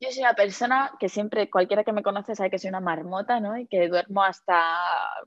Yo 0.03 0.11
soy 0.11 0.25
una 0.25 0.35
persona 0.35 0.91
que 0.99 1.09
siempre, 1.09 1.49
cualquiera 1.49 1.85
que 1.85 1.93
me 1.93 2.03
conoce 2.03 2.35
sabe 2.35 2.51
que 2.51 2.59
soy 2.59 2.71
una 2.71 2.81
marmota, 2.81 3.39
¿no? 3.39 3.57
Y 3.57 3.69
que 3.69 3.87
duermo 3.87 4.25
hasta 4.25 4.61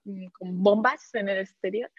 mm, 0.03 0.25
con 0.37 0.61
bombas 0.61 1.15
en 1.15 1.29
el 1.29 1.37
exterior. 1.37 1.89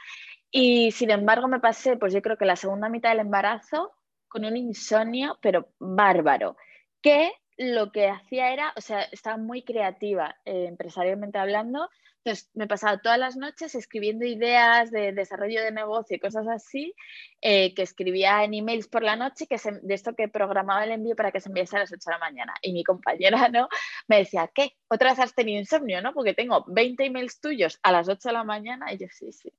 Y 0.50 0.90
sin 0.92 1.10
embargo 1.10 1.48
me 1.48 1.58
pasé, 1.58 1.96
pues 1.96 2.12
yo 2.12 2.20
creo 2.20 2.36
que 2.36 2.44
la 2.44 2.54
segunda 2.54 2.90
mitad 2.90 3.08
del 3.08 3.20
embarazo 3.20 3.92
con 4.28 4.44
un 4.44 4.58
insomnio, 4.58 5.38
pero 5.40 5.70
bárbaro, 5.78 6.58
que 7.00 7.32
lo 7.56 7.92
que 7.92 8.08
hacía 8.10 8.52
era, 8.52 8.74
o 8.76 8.82
sea, 8.82 9.04
estaba 9.04 9.38
muy 9.38 9.62
creativa 9.62 10.36
eh, 10.44 10.66
empresarialmente 10.68 11.38
hablando, 11.38 11.88
entonces 12.26 12.50
me 12.54 12.66
pasaba 12.66 12.98
todas 12.98 13.20
las 13.20 13.36
noches 13.36 13.76
escribiendo 13.76 14.24
ideas 14.24 14.90
de 14.90 15.12
desarrollo 15.12 15.62
de 15.62 15.70
negocio 15.70 16.16
y 16.16 16.18
cosas 16.18 16.48
así, 16.48 16.92
eh, 17.40 17.72
que 17.72 17.82
escribía 17.82 18.42
en 18.42 18.52
emails 18.52 18.88
por 18.88 19.04
la 19.04 19.14
noche, 19.14 19.46
que 19.46 19.56
de 19.82 19.94
esto 19.94 20.16
que 20.16 20.26
programaba 20.26 20.82
el 20.82 20.90
envío 20.90 21.14
para 21.14 21.30
que 21.30 21.40
se 21.40 21.48
enviase 21.48 21.76
a 21.76 21.80
las 21.80 21.92
8 21.92 22.00
de 22.04 22.12
la 22.12 22.18
mañana. 22.18 22.54
Y 22.62 22.72
mi 22.72 22.82
compañera 22.82 23.48
¿no? 23.48 23.68
me 24.08 24.18
decía, 24.18 24.50
¿qué? 24.52 24.72
¿Otra 24.88 25.10
vez 25.10 25.20
has 25.20 25.36
tenido 25.36 25.60
insomnio? 25.60 26.02
¿no? 26.02 26.12
Porque 26.12 26.34
tengo 26.34 26.64
20 26.66 27.04
emails 27.04 27.40
tuyos 27.40 27.78
a 27.84 27.92
las 27.92 28.08
8 28.08 28.28
de 28.28 28.32
la 28.32 28.42
mañana 28.42 28.92
y 28.92 28.98
yo 28.98 29.06
sí, 29.08 29.30
sí. 29.30 29.52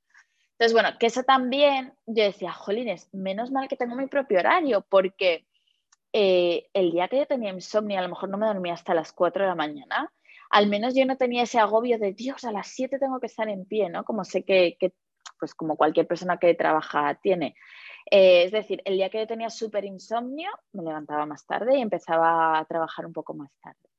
Entonces, 0.51 0.73
bueno, 0.73 0.89
que 0.99 1.05
eso 1.05 1.23
también, 1.23 1.93
yo 2.05 2.25
decía, 2.25 2.51
jolines, 2.51 3.07
menos 3.13 3.49
mal 3.49 3.69
que 3.69 3.77
tengo 3.77 3.95
mi 3.95 4.07
propio 4.07 4.39
horario, 4.39 4.81
porque 4.89 5.45
eh, 6.11 6.67
el 6.73 6.91
día 6.91 7.07
que 7.07 7.19
yo 7.19 7.27
tenía 7.27 7.51
insomnio, 7.51 7.97
a 7.97 8.01
lo 8.01 8.09
mejor 8.09 8.27
no 8.27 8.37
me 8.37 8.47
dormía 8.47 8.73
hasta 8.73 8.93
las 8.93 9.13
4 9.13 9.43
de 9.43 9.49
la 9.49 9.55
mañana, 9.55 10.11
al 10.49 10.67
menos 10.67 10.95
yo 10.95 11.05
no 11.05 11.17
tenía 11.17 11.43
ese 11.43 11.59
agobio 11.59 11.99
de, 11.99 12.13
Dios, 12.13 12.43
a 12.43 12.51
las 12.51 12.67
7 12.67 12.99
tengo 12.99 13.19
que 13.19 13.27
estar 13.27 13.49
en 13.49 13.65
pie, 13.65 13.89
¿no? 13.89 14.03
Como 14.03 14.23
sé 14.23 14.43
que, 14.43 14.77
pues 15.39 15.53
como 15.53 15.75
cualquier 15.75 16.07
persona 16.07 16.37
que 16.37 16.53
trabaja 16.53 17.19
tiene. 17.21 17.55
Eh, 18.09 18.43
es 18.43 18.51
decir, 18.51 18.81
el 18.85 18.95
día 18.95 19.09
que 19.09 19.19
yo 19.19 19.27
tenía 19.27 19.49
súper 19.49 19.85
insomnio, 19.85 20.49
me 20.73 20.83
levantaba 20.83 21.25
más 21.25 21.45
tarde 21.45 21.77
y 21.77 21.81
empezaba 21.81 22.57
a 22.57 22.65
trabajar 22.65 23.05
un 23.05 23.13
poco 23.13 23.33
más 23.33 23.51
tarde. 23.61 23.89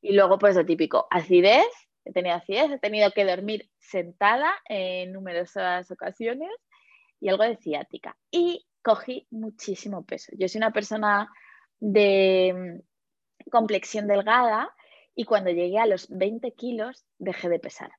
Y 0.00 0.14
luego, 0.14 0.38
pues 0.38 0.56
lo 0.56 0.64
típico, 0.64 1.06
acidez, 1.10 1.66
he 2.04 2.12
tenido 2.12 2.36
acidez, 2.36 2.70
he 2.70 2.78
tenido 2.78 3.10
que 3.10 3.24
dormir 3.24 3.68
sentada 3.78 4.52
en 4.68 5.12
numerosas 5.12 5.90
ocasiones 5.90 6.50
y 7.20 7.28
algo 7.28 7.42
de 7.42 7.56
ciática. 7.56 8.16
Y 8.30 8.66
cogí 8.82 9.26
muchísimo 9.30 10.04
peso. 10.04 10.32
Yo 10.38 10.48
soy 10.48 10.60
una 10.60 10.72
persona 10.72 11.28
de 11.80 12.80
mm, 13.44 13.50
complexión 13.50 14.06
delgada 14.06 14.72
y 15.16 15.24
cuando 15.24 15.50
llegué 15.50 15.78
a 15.78 15.86
los 15.86 16.08
20 16.10 16.52
kilos, 16.52 17.06
dejé 17.18 17.48
de 17.48 17.58
pesar. 17.58 17.90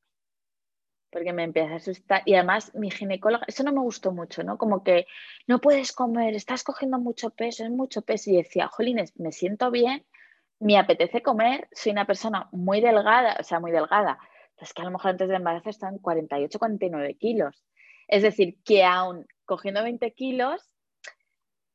Porque 1.09 1.33
me 1.33 1.43
empecé 1.43 1.73
a 1.73 1.77
asustar. 1.77 2.21
Y 2.25 2.35
además, 2.35 2.73
mi 2.75 2.91
ginecóloga, 2.91 3.43
eso 3.47 3.63
no 3.63 3.73
me 3.73 3.81
gustó 3.81 4.11
mucho, 4.11 4.43
¿no? 4.43 4.59
Como 4.59 4.83
que 4.83 5.07
no 5.47 5.59
puedes 5.59 5.93
comer, 5.93 6.35
estás 6.35 6.63
cogiendo 6.63 6.99
mucho 6.99 7.31
peso, 7.31 7.63
es 7.63 7.71
mucho 7.71 8.03
peso. 8.03 8.29
Y 8.29 8.37
decía, 8.37 8.67
jolines, 8.67 9.17
me 9.19 9.31
siento 9.31 9.71
bien, 9.71 10.05
me 10.59 10.77
apetece 10.77 11.23
comer, 11.23 11.67
soy 11.71 11.91
una 11.93 12.05
persona 12.05 12.49
muy 12.51 12.81
delgada, 12.81 13.35
o 13.39 13.43
sea, 13.43 13.59
muy 13.59 13.71
delgada. 13.71 14.19
Es 14.57 14.73
que 14.73 14.83
a 14.83 14.85
lo 14.85 14.91
mejor 14.91 15.11
antes 15.11 15.27
del 15.27 15.37
embarazo 15.37 15.71
están 15.71 15.97
48, 15.97 16.59
49 16.59 17.15
kilos. 17.15 17.65
Es 18.07 18.21
decir, 18.21 18.57
que 18.63 18.83
aún 18.83 19.25
cogiendo 19.45 19.81
20 19.81 20.13
kilos, 20.13 20.69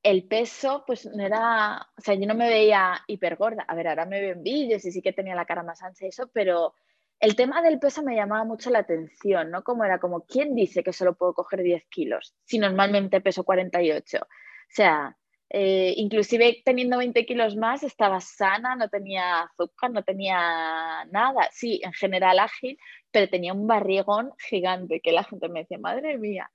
el 0.03 0.25
peso, 0.27 0.85
pues 0.87 1.07
no 1.07 1.25
era, 1.25 1.89
o 1.97 2.01
sea, 2.01 2.15
yo 2.15 2.27
no 2.27 2.35
me 2.35 2.49
veía 2.49 3.03
hipergorda. 3.07 3.63
A 3.69 3.75
ver, 3.75 3.89
ahora 3.89 4.07
me 4.07 4.21
veo 4.21 4.33
en 4.33 4.43
vídeos 4.43 4.85
y 4.85 4.93
sí 4.93 5.03
que 5.03 5.13
tenía 5.13 5.35
la 5.35 5.45
cara 5.47 5.63
más 5.63 5.83
ancha 5.83 6.05
y 6.05 6.09
eso, 6.09 6.29
pero 6.33 6.75
el 7.21 7.37
tema 7.37 7.63
del 7.63 7.79
peso 7.79 8.03
me 8.03 8.17
llamaba 8.17 8.45
mucho 8.45 8.71
la 8.71 8.81
atención, 8.81 9.51
¿no? 9.51 9.63
Como 9.63 9.85
era 9.85 10.01
como, 10.01 10.23
¿quién 10.27 10.55
dice 10.57 10.83
que 10.83 10.93
solo 10.93 11.15
puedo 11.15 11.35
coger 11.35 11.63
10 11.63 11.85
kilos 11.89 12.35
si 12.45 12.59
normalmente 12.59 13.21
peso 13.21 13.45
48? 13.45 14.19
O 14.19 14.27
sea, 14.69 15.17
eh, 15.55 15.95
inclusive 15.99 16.63
teniendo 16.65 16.97
20 16.99 17.27
kilos 17.27 17.57
más 17.57 17.83
estaba 17.83 18.21
sana, 18.21 18.75
no 18.75 18.89
tenía 18.89 19.43
azúcar, 19.43 19.91
no 19.93 20.03
tenía 20.03 21.05
nada. 21.11 21.49
Sí, 21.53 21.81
en 21.85 21.93
general 21.93 22.39
ágil, 22.39 22.79
pero 23.13 23.29
tenía 23.29 23.53
un 23.53 23.67
barrigón 23.67 24.33
gigante 24.49 25.01
que 25.01 25.13
la 25.13 25.25
gente 25.25 25.49
me 25.49 25.61
decía, 25.61 25.79
madre 25.79 26.19
mía. 26.19 26.51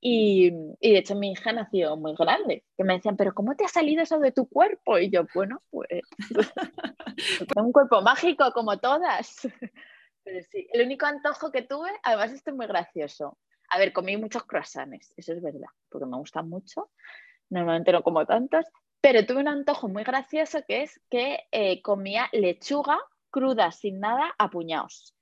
Y, 0.00 0.50
de 0.50 0.98
hecho 0.98 1.16
mi 1.16 1.32
hija 1.32 1.52
nació 1.52 1.96
muy 1.96 2.14
grande, 2.14 2.64
que 2.76 2.84
me 2.84 2.94
decían, 2.94 3.16
pero 3.16 3.34
¿cómo 3.34 3.56
te 3.56 3.64
ha 3.64 3.68
salido 3.68 4.02
eso 4.02 4.18
de 4.20 4.32
tu 4.32 4.48
cuerpo? 4.48 4.98
Y 4.98 5.10
yo, 5.10 5.26
bueno, 5.34 5.62
pues 5.70 5.88
un 7.56 7.72
cuerpo 7.72 8.00
mágico 8.02 8.52
como 8.52 8.78
todas. 8.78 9.40
Pero 10.24 10.44
sí, 10.50 10.68
el 10.72 10.84
único 10.84 11.06
antojo 11.06 11.50
que 11.50 11.62
tuve, 11.62 11.90
además 12.02 12.32
esto 12.32 12.50
es 12.50 12.56
muy 12.56 12.66
gracioso. 12.66 13.38
A 13.70 13.78
ver, 13.78 13.94
comí 13.94 14.16
muchos 14.18 14.44
croissants, 14.44 15.12
eso 15.16 15.32
es 15.32 15.42
verdad, 15.42 15.68
porque 15.88 16.06
me 16.06 16.18
gustan 16.18 16.48
mucho. 16.48 16.90
Normalmente 17.48 17.92
no 17.92 18.02
como 18.02 18.26
tantos, 18.26 18.66
Pero 19.00 19.24
tuve 19.24 19.40
un 19.40 19.48
antojo 19.48 19.88
muy 19.88 20.04
gracioso 20.04 20.60
que 20.68 20.82
es 20.82 21.00
que 21.08 21.46
eh, 21.50 21.80
comía 21.82 22.28
lechuga 22.32 22.98
cruda 23.30 23.72
sin 23.72 24.00
nada 24.00 24.34
a 24.38 24.50
puñados. 24.50 25.14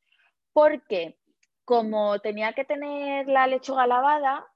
Porque 0.52 1.18
como 1.64 2.18
tenía 2.20 2.52
que 2.52 2.64
tener 2.64 3.28
la 3.28 3.46
lechuga 3.46 3.86
lavada, 3.86 4.46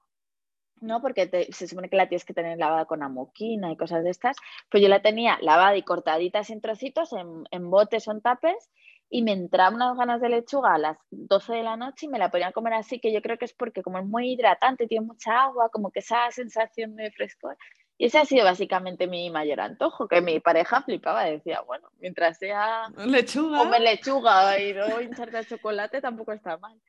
¿no? 0.81 1.01
Porque 1.01 1.47
se 1.51 1.67
supone 1.67 1.89
que 1.89 1.95
la 1.95 2.09
tienes 2.09 2.25
que 2.25 2.33
tener 2.33 2.57
lavada 2.57 2.85
con 2.85 3.03
amoquina 3.03 3.71
y 3.71 3.77
cosas 3.77 4.03
de 4.03 4.09
estas, 4.09 4.37
pues 4.69 4.83
yo 4.83 4.89
la 4.89 5.01
tenía 5.01 5.37
lavada 5.41 5.77
y 5.77 5.83
cortadita 5.83 6.41
en 6.49 6.61
trocitos, 6.61 7.13
en, 7.13 7.43
en 7.51 7.69
botes 7.69 8.07
o 8.07 8.11
en 8.11 8.21
tapes, 8.21 8.69
y 9.13 9.23
me 9.23 9.33
entraban 9.33 9.75
unas 9.75 9.97
ganas 9.97 10.21
de 10.21 10.29
lechuga 10.29 10.73
a 10.73 10.77
las 10.77 10.97
12 11.11 11.53
de 11.53 11.63
la 11.63 11.75
noche 11.75 12.05
y 12.05 12.09
me 12.09 12.17
la 12.17 12.31
podía 12.31 12.53
comer 12.53 12.73
así, 12.73 12.99
que 12.99 13.11
yo 13.11 13.21
creo 13.21 13.37
que 13.37 13.45
es 13.45 13.53
porque 13.53 13.83
como 13.83 13.99
es 13.99 14.05
muy 14.05 14.31
hidratante, 14.31 14.87
tiene 14.87 15.05
mucha 15.05 15.43
agua, 15.43 15.69
como 15.69 15.91
que 15.91 15.99
esa 15.99 16.31
sensación 16.31 16.95
de 16.95 17.11
frescor. 17.11 17.57
Y 17.97 18.05
ese 18.05 18.17
ha 18.17 18.25
sido 18.25 18.45
básicamente 18.45 19.07
mi 19.07 19.29
mayor 19.29 19.59
antojo, 19.59 20.07
que 20.07 20.21
mi 20.21 20.39
pareja 20.39 20.81
flipaba, 20.81 21.25
decía, 21.25 21.61
bueno, 21.61 21.89
mientras 21.99 22.37
sea 22.37 22.87
lechuga. 23.05 23.59
comer 23.59 23.81
lechuga 23.81 24.59
y 24.59 24.73
no 24.73 25.01
hincharte 25.01 25.37
de 25.37 25.45
chocolate, 25.45 26.01
tampoco 26.01 26.31
está 26.31 26.57
mal. 26.57 26.81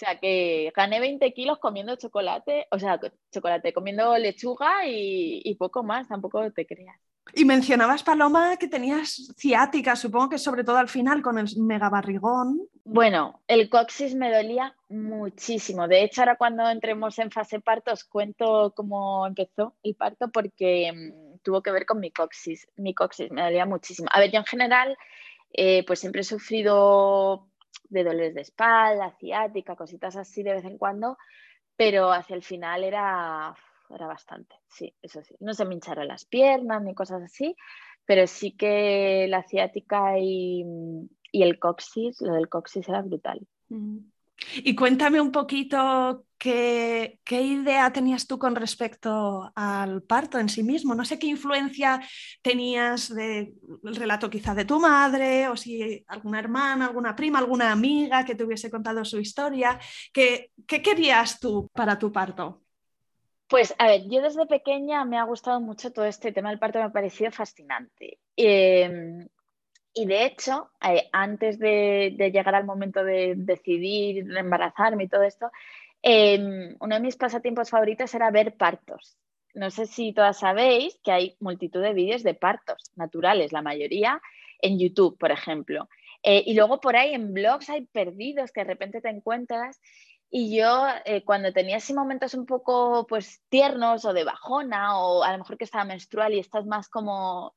O 0.00 0.06
sea 0.06 0.18
que 0.18 0.72
gané 0.74 0.98
20 0.98 1.30
kilos 1.34 1.58
comiendo 1.58 1.94
chocolate, 1.96 2.66
o 2.70 2.78
sea, 2.78 2.98
chocolate, 3.30 3.74
comiendo 3.74 4.16
lechuga 4.16 4.86
y, 4.86 5.42
y 5.44 5.56
poco 5.56 5.82
más, 5.82 6.08
tampoco 6.08 6.50
te 6.52 6.64
creas. 6.64 6.98
Y 7.34 7.44
mencionabas, 7.44 8.02
Paloma, 8.02 8.56
que 8.56 8.66
tenías 8.66 9.30
ciática, 9.36 9.96
supongo 9.96 10.30
que 10.30 10.38
sobre 10.38 10.64
todo 10.64 10.78
al 10.78 10.88
final 10.88 11.20
con 11.20 11.36
el 11.36 11.48
megabarrigón. 11.58 12.66
Bueno, 12.84 13.42
el 13.46 13.68
coxis 13.68 14.14
me 14.14 14.32
dolía 14.32 14.74
muchísimo. 14.88 15.86
De 15.86 16.02
hecho, 16.02 16.22
ahora 16.22 16.36
cuando 16.36 16.66
entremos 16.70 17.18
en 17.18 17.30
fase 17.30 17.60
parto 17.60 17.92
os 17.92 18.04
cuento 18.04 18.72
cómo 18.74 19.26
empezó 19.26 19.74
el 19.82 19.96
parto 19.96 20.30
porque 20.30 20.92
mm, 20.92 21.40
tuvo 21.42 21.62
que 21.62 21.72
ver 21.72 21.84
con 21.84 22.00
mi 22.00 22.10
coxis. 22.10 22.66
Mi 22.76 22.94
coxis 22.94 23.30
me 23.30 23.42
dolía 23.42 23.66
muchísimo. 23.66 24.08
A 24.10 24.18
ver, 24.18 24.32
yo 24.32 24.38
en 24.38 24.46
general, 24.46 24.96
eh, 25.52 25.84
pues 25.86 26.00
siempre 26.00 26.22
he 26.22 26.24
sufrido 26.24 27.49
de 27.90 28.04
dolores 28.04 28.34
de 28.34 28.40
espalda, 28.40 29.14
ciática, 29.18 29.76
cositas 29.76 30.16
así 30.16 30.42
de 30.42 30.54
vez 30.54 30.64
en 30.64 30.78
cuando, 30.78 31.18
pero 31.76 32.12
hacia 32.12 32.36
el 32.36 32.42
final 32.42 32.84
era 32.84 33.54
era 33.94 34.06
bastante, 34.06 34.54
sí, 34.68 34.94
eso 35.02 35.22
sí. 35.22 35.34
No 35.40 35.54
se 35.54 35.64
me 35.64 35.74
hincharon 35.74 36.08
las 36.08 36.24
piernas 36.24 36.82
ni 36.82 36.94
cosas 36.94 37.22
así, 37.22 37.56
pero 38.04 38.26
sí 38.26 38.52
que 38.52 39.26
la 39.28 39.42
ciática 39.42 40.18
y, 40.18 40.64
el 41.32 41.58
coxis, 41.58 42.20
lo 42.20 42.34
del 42.34 42.48
coxis 42.48 42.88
era 42.88 43.02
brutal. 43.02 43.46
Y 44.56 44.74
cuéntame 44.74 45.20
un 45.20 45.30
poquito 45.30 46.24
qué, 46.38 47.20
qué, 47.24 47.42
idea 47.42 47.92
tenías 47.92 48.26
tú 48.26 48.38
con 48.38 48.56
respecto 48.56 49.52
al 49.54 50.02
parto 50.02 50.38
en 50.38 50.48
sí 50.48 50.62
mismo. 50.62 50.94
No 50.94 51.04
sé 51.04 51.18
qué 51.18 51.26
influencia 51.26 52.00
tenías 52.42 53.14
del 53.14 53.54
relato 53.82 54.30
quizá 54.30 54.54
de 54.54 54.64
tu 54.64 54.80
madre 54.80 55.48
o 55.48 55.56
si 55.56 56.04
alguna 56.08 56.38
hermana, 56.38 56.86
alguna 56.86 57.14
prima, 57.14 57.38
alguna 57.38 57.70
amiga 57.70 58.24
que 58.24 58.34
te 58.34 58.44
hubiese 58.44 58.70
contado 58.70 59.04
su 59.04 59.20
historia. 59.20 59.78
¿Qué, 60.12 60.52
qué 60.66 60.82
querías 60.82 61.38
tú 61.38 61.68
para 61.72 61.98
tu 61.98 62.10
parto? 62.10 62.62
Pues 63.50 63.74
a 63.78 63.88
ver, 63.88 64.02
yo 64.08 64.22
desde 64.22 64.46
pequeña 64.46 65.04
me 65.04 65.18
ha 65.18 65.24
gustado 65.24 65.60
mucho 65.60 65.92
todo 65.92 66.04
este 66.04 66.30
tema 66.30 66.50
del 66.50 66.60
parto, 66.60 66.78
me 66.78 66.84
ha 66.84 66.92
parecido 66.92 67.32
fascinante. 67.32 68.20
Em, 68.36 69.26
y 69.94 70.06
de 70.06 70.24
hecho, 70.24 70.70
eh, 70.82 71.08
antes 71.12 71.58
de, 71.58 72.14
llegar 72.32 72.54
al 72.54 72.64
momento 72.64 73.04
de 73.04 73.34
decidir 73.36 74.26
embarazarme 74.36 75.04
y 75.04 75.08
todo 75.08 75.22
esto, 75.22 75.50
em, 76.02 76.76
uno 76.80 76.94
de 76.94 77.00
mis 77.00 77.16
pasatiempos 77.16 77.70
favoritos 77.70 78.14
era 78.14 78.30
ver 78.30 78.56
partos. 78.56 79.18
No 79.54 79.70
sé 79.70 79.86
si 79.86 80.12
todas 80.12 80.38
sabéis 80.38 80.98
que 81.02 81.12
hay 81.12 81.36
multitud 81.40 81.82
de 81.82 81.92
vídeos 81.92 82.22
de 82.22 82.34
partos 82.34 82.92
naturales, 82.94 83.52
la 83.52 83.62
mayoría 83.62 84.20
en 84.60 84.78
YouTube, 84.78 85.18
por 85.18 85.32
ejemplo. 85.32 85.88
Eh, 86.22 86.42
y 86.46 86.54
luego 86.54 86.80
por 86.80 86.96
ahí 86.96 87.14
en 87.14 87.32
blogs 87.32 87.70
hay 87.70 87.86
perdidos 87.86 88.52
que 88.52 88.60
de 88.60 88.66
repente 88.66 89.00
te 89.00 89.08
encuentras 89.08 89.80
y 90.30 90.56
yo, 90.56 90.86
eh, 91.04 91.24
cuando 91.24 91.52
tenía 91.52 91.78
así 91.78 91.92
momentos 91.92 92.34
un 92.34 92.46
poco 92.46 93.04
pues 93.08 93.42
tiernos 93.48 94.04
o 94.04 94.12
de 94.12 94.22
bajona, 94.22 94.98
o 95.00 95.24
a 95.24 95.32
lo 95.32 95.38
mejor 95.38 95.58
que 95.58 95.64
estaba 95.64 95.84
menstrual 95.84 96.34
y 96.34 96.38
estás 96.38 96.66
más 96.66 96.88
como, 96.88 97.54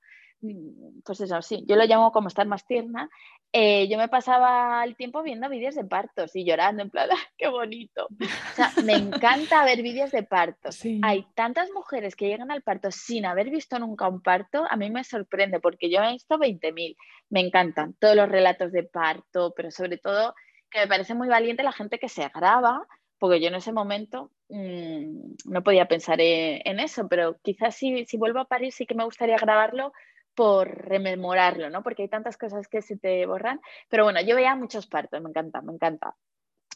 pues 1.04 1.22
eso, 1.22 1.42
sí, 1.42 1.64
yo 1.68 1.76
lo 1.76 1.86
llamo 1.86 2.12
como 2.12 2.28
estar 2.28 2.46
más 2.48 2.66
tierna, 2.66 3.10
eh, 3.56 3.88
yo 3.88 3.98
me 3.98 4.08
pasaba 4.08 4.84
el 4.84 4.96
tiempo 4.96 5.22
viendo 5.22 5.48
vídeos 5.48 5.76
de 5.76 5.86
partos 5.86 6.36
y 6.36 6.44
llorando, 6.44 6.82
en 6.82 6.90
plan, 6.90 7.08
¡qué 7.38 7.48
bonito! 7.48 8.08
O 8.08 8.56
sea, 8.56 8.72
me 8.84 8.94
encanta 8.94 9.64
ver 9.64 9.82
vídeos 9.84 10.12
de 10.12 10.24
partos. 10.24 10.82
Hay 11.04 11.28
tantas 11.36 11.70
mujeres 11.72 12.16
que 12.16 12.28
llegan 12.28 12.52
al 12.52 12.64
parto 12.64 12.90
sin 12.92 13.26
haber 13.26 13.52
visto 13.52 13.78
nunca 13.78 14.08
un 14.08 14.22
parto, 14.22 14.66
a 14.70 14.76
mí 14.76 14.90
me 14.90 15.04
sorprende 15.04 15.60
porque 15.60 15.90
yo 15.90 16.02
he 16.02 16.14
visto 16.14 16.38
20.000. 16.38 16.96
Me 17.30 17.42
encantan 17.42 17.94
todos 17.94 18.16
los 18.16 18.28
relatos 18.28 18.72
de 18.72 18.84
parto, 18.84 19.54
pero 19.56 19.72
sobre 19.72 19.98
todo 19.98 20.34
que 20.72 20.80
me 20.80 20.88
parece 20.88 21.14
muy 21.14 21.28
valiente 21.28 21.62
la 21.62 21.72
gente 21.72 22.00
que 22.00 22.10
se 22.10 22.28
graba, 22.30 22.88
porque 23.20 23.40
yo 23.40 23.50
en 23.50 23.56
ese 23.56 23.72
momento 23.72 24.32
mm, 24.50 25.36
no 25.46 25.64
podía 25.64 25.88
pensar 25.88 26.20
en, 26.20 26.80
eso, 26.80 27.08
pero 27.08 27.38
quizás 27.44 27.76
si, 27.76 28.06
si 28.06 28.18
vuelvo 28.18 28.40
a 28.40 28.48
París 28.48 28.74
sí 28.74 28.88
que 28.88 28.96
me 28.96 29.06
gustaría 29.06 29.38
grabarlo 29.38 29.94
por 30.36 30.68
rememorarlo, 30.70 31.70
¿no? 31.70 31.84
Porque 31.84 32.04
hay 32.04 32.10
tantas 32.10 32.38
cosas 32.38 32.68
que 32.68 32.82
se 32.82 32.98
te 32.98 33.26
borran. 33.26 33.62
Pero 33.90 34.04
bueno, 34.04 34.22
yo 34.22 34.36
veía 34.36 34.56
muchos 34.56 34.88
partos, 34.88 35.22
me 35.22 35.30
encanta, 35.30 35.62
me 35.62 35.74
encanta. 35.74 36.16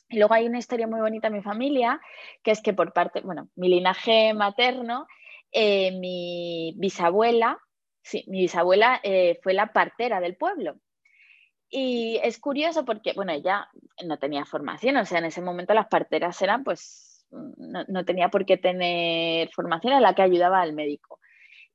Y 0.09 0.17
luego 0.17 0.33
hay 0.33 0.47
una 0.47 0.59
historia 0.59 0.87
muy 0.87 1.01
bonita 1.01 1.27
en 1.27 1.33
mi 1.33 1.41
familia, 1.41 1.99
que 2.43 2.51
es 2.51 2.61
que 2.61 2.73
por 2.73 2.93
parte, 2.93 3.21
bueno, 3.21 3.49
mi 3.55 3.67
linaje 3.67 4.33
materno, 4.33 5.07
eh, 5.51 5.91
mi 5.99 6.73
bisabuela, 6.77 7.59
sí, 8.01 8.23
mi 8.27 8.41
bisabuela 8.41 8.99
eh, 9.03 9.39
fue 9.43 9.53
la 9.53 9.73
partera 9.73 10.21
del 10.21 10.37
pueblo. 10.37 10.79
Y 11.69 12.19
es 12.23 12.39
curioso 12.39 12.85
porque, 12.85 13.11
bueno, 13.13 13.33
ella 13.33 13.67
no 14.05 14.17
tenía 14.17 14.45
formación, 14.45 14.95
o 14.97 15.05
sea, 15.05 15.19
en 15.19 15.25
ese 15.25 15.41
momento 15.41 15.73
las 15.73 15.87
parteras 15.87 16.41
eran, 16.41 16.63
pues, 16.63 17.25
no, 17.29 17.83
no 17.89 18.05
tenía 18.05 18.29
por 18.29 18.45
qué 18.45 18.55
tener 18.55 19.49
formación, 19.53 19.93
a 19.93 19.99
la 19.99 20.15
que 20.15 20.21
ayudaba 20.21 20.61
al 20.61 20.71
médico. 20.71 21.19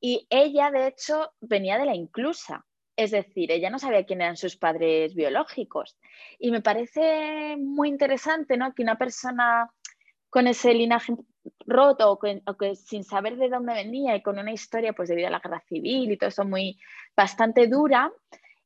Y 0.05 0.27
ella, 0.31 0.73
de 0.73 0.89
hecho, 0.89 1.33
venía 1.41 1.79
de 1.79 1.87
la 1.87 1.95
inclusa, 1.95 2.67
es 2.97 3.13
decir, 3.13 3.53
ella 3.53 3.71
no 3.71 3.79
sabía 3.79 4.05
quién 4.05 4.21
eran 4.21 4.37
sus 4.37 4.57
padres 4.57 5.15
biológicos. 5.15 5.97
Y 6.41 6.51
me 6.51 6.61
parece 6.61 7.57
muy 7.57 7.89
interesante, 7.89 8.57
¿no? 8.57 8.75
Que 8.75 8.83
una 8.83 8.99
persona 8.99 9.71
con 10.29 10.49
ese 10.49 10.75
linaje 10.75 11.15
roto 11.67 12.11
o 12.11 12.19
que, 12.19 12.75
sin 12.75 13.05
saber 13.05 13.37
de 13.37 13.49
dónde 13.49 13.75
venía 13.75 14.17
y 14.17 14.23
con 14.23 14.41
una 14.41 14.53
historia, 14.53 14.93
pues 14.93 15.09
debido 15.09 15.29
a 15.29 15.31
la 15.31 15.39
guerra 15.39 15.63
civil 15.69 16.11
y 16.11 16.17
todo 16.17 16.31
eso 16.31 16.45
muy 16.45 16.81
bastante 17.17 17.69
dura, 17.69 18.11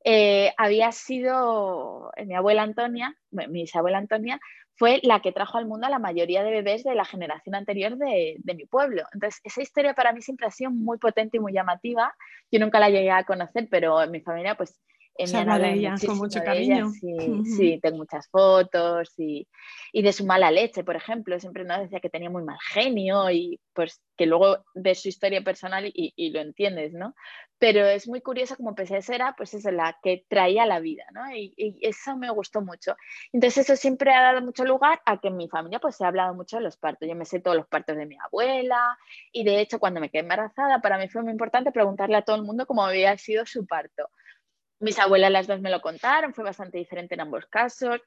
eh, 0.04 0.54
había 0.56 0.90
sido 0.90 2.12
mi 2.24 2.34
abuela 2.34 2.62
Antonia, 2.62 3.14
mi 3.30 3.46
bisabuela 3.48 3.98
Antonia, 3.98 4.40
fue 4.76 5.00
la 5.02 5.20
que 5.20 5.32
trajo 5.32 5.58
al 5.58 5.66
mundo 5.66 5.86
a 5.86 5.90
la 5.90 5.98
mayoría 5.98 6.42
de 6.42 6.50
bebés 6.50 6.84
de 6.84 6.94
la 6.94 7.04
generación 7.04 7.54
anterior 7.54 7.96
de, 7.96 8.36
mi 8.44 8.66
pueblo. 8.66 9.04
Entonces, 9.12 9.40
esa 9.42 9.62
historia 9.62 9.94
para 9.94 10.12
mí 10.12 10.20
siempre 10.20 10.46
ha 10.46 10.50
sido 10.50 10.70
muy 10.70 10.98
potente 10.98 11.38
y 11.38 11.40
muy 11.40 11.52
llamativa. 11.52 12.14
Yo 12.50 12.60
nunca 12.60 12.78
la 12.78 12.90
llegué 12.90 13.10
a 13.10 13.24
conocer, 13.24 13.68
pero 13.70 14.02
en 14.02 14.10
mi 14.10 14.20
familia, 14.20 14.54
pues 14.54 14.78
en 15.18 15.28
Se 15.28 15.36
habla 15.36 15.58
de 15.58 15.72
ella 15.72 15.94
con 16.04 16.18
mucho 16.18 16.42
cariño. 16.42 16.90
sí, 16.90 17.16
sí, 17.44 17.80
tengo 17.82 17.98
muchas 17.98 18.28
fotos 18.28 19.12
y, 19.18 19.46
y, 19.92 20.02
de 20.02 20.12
su 20.12 20.24
mala 20.26 20.50
leche, 20.50 20.84
por 20.84 20.96
ejemplo. 20.96 21.38
Siempre 21.40 21.64
nos 21.64 21.80
decía 21.80 22.00
que 22.00 22.10
tenía 22.10 22.30
muy 22.30 22.42
mal 22.42 22.58
genio 22.72 23.30
y 23.30 23.60
pues 23.72 24.00
que 24.16 24.26
luego 24.26 24.64
ves 24.74 25.02
su 25.02 25.08
historia 25.08 25.42
personal 25.42 25.86
y, 25.86 26.12
y, 26.16 26.30
lo 26.30 26.40
entiendes, 26.40 26.92
¿no? 26.92 27.14
Pero 27.58 27.86
es 27.86 28.08
muy 28.08 28.20
curioso 28.20 28.56
como 28.56 28.74
eso 28.76 29.12
era 29.12 29.34
pues 29.36 29.54
es 29.54 29.64
la 29.64 29.98
que 30.02 30.24
traía 30.28 30.66
la 30.66 30.80
vida, 30.80 31.04
¿no? 31.12 31.30
Y, 31.34 31.54
y, 31.56 31.78
eso 31.80 32.16
me 32.16 32.30
gustó 32.30 32.60
mucho. 32.60 32.96
Entonces 33.32 33.64
eso 33.64 33.76
siempre 33.76 34.12
ha 34.12 34.22
dado 34.22 34.42
mucho 34.42 34.64
lugar 34.64 35.00
a 35.06 35.18
que 35.20 35.28
en 35.28 35.36
mi 35.36 35.48
familia 35.48 35.78
pues 35.78 35.96
se 35.96 36.04
ha 36.04 36.08
hablado 36.08 36.34
mucho 36.34 36.56
de 36.56 36.62
los 36.62 36.76
partos. 36.76 37.08
Yo 37.08 37.14
me 37.14 37.24
sé 37.24 37.40
todos 37.40 37.56
los 37.56 37.66
partos 37.66 37.96
de 37.96 38.06
mi 38.06 38.16
abuela 38.24 38.98
y 39.32 39.44
de 39.44 39.60
hecho 39.60 39.78
cuando 39.78 40.00
me 40.00 40.10
quedé 40.10 40.22
embarazada 40.22 40.80
para 40.80 40.98
mí 40.98 41.08
fue 41.08 41.22
muy 41.22 41.32
importante 41.32 41.72
preguntarle 41.72 42.16
a 42.16 42.22
todo 42.22 42.36
el 42.36 42.42
mundo 42.42 42.66
cómo 42.66 42.84
había 42.84 43.16
sido 43.18 43.46
su 43.46 43.66
parto 43.66 44.10
mis 44.80 44.98
abuelas 44.98 45.30
las 45.30 45.46
dos 45.46 45.60
me 45.60 45.70
lo 45.70 45.80
contaron, 45.80 46.34
fue 46.34 46.44
bastante 46.44 46.78
diferente 46.78 47.14
en 47.14 47.20
ambos 47.20 47.46
casos. 47.46 48.00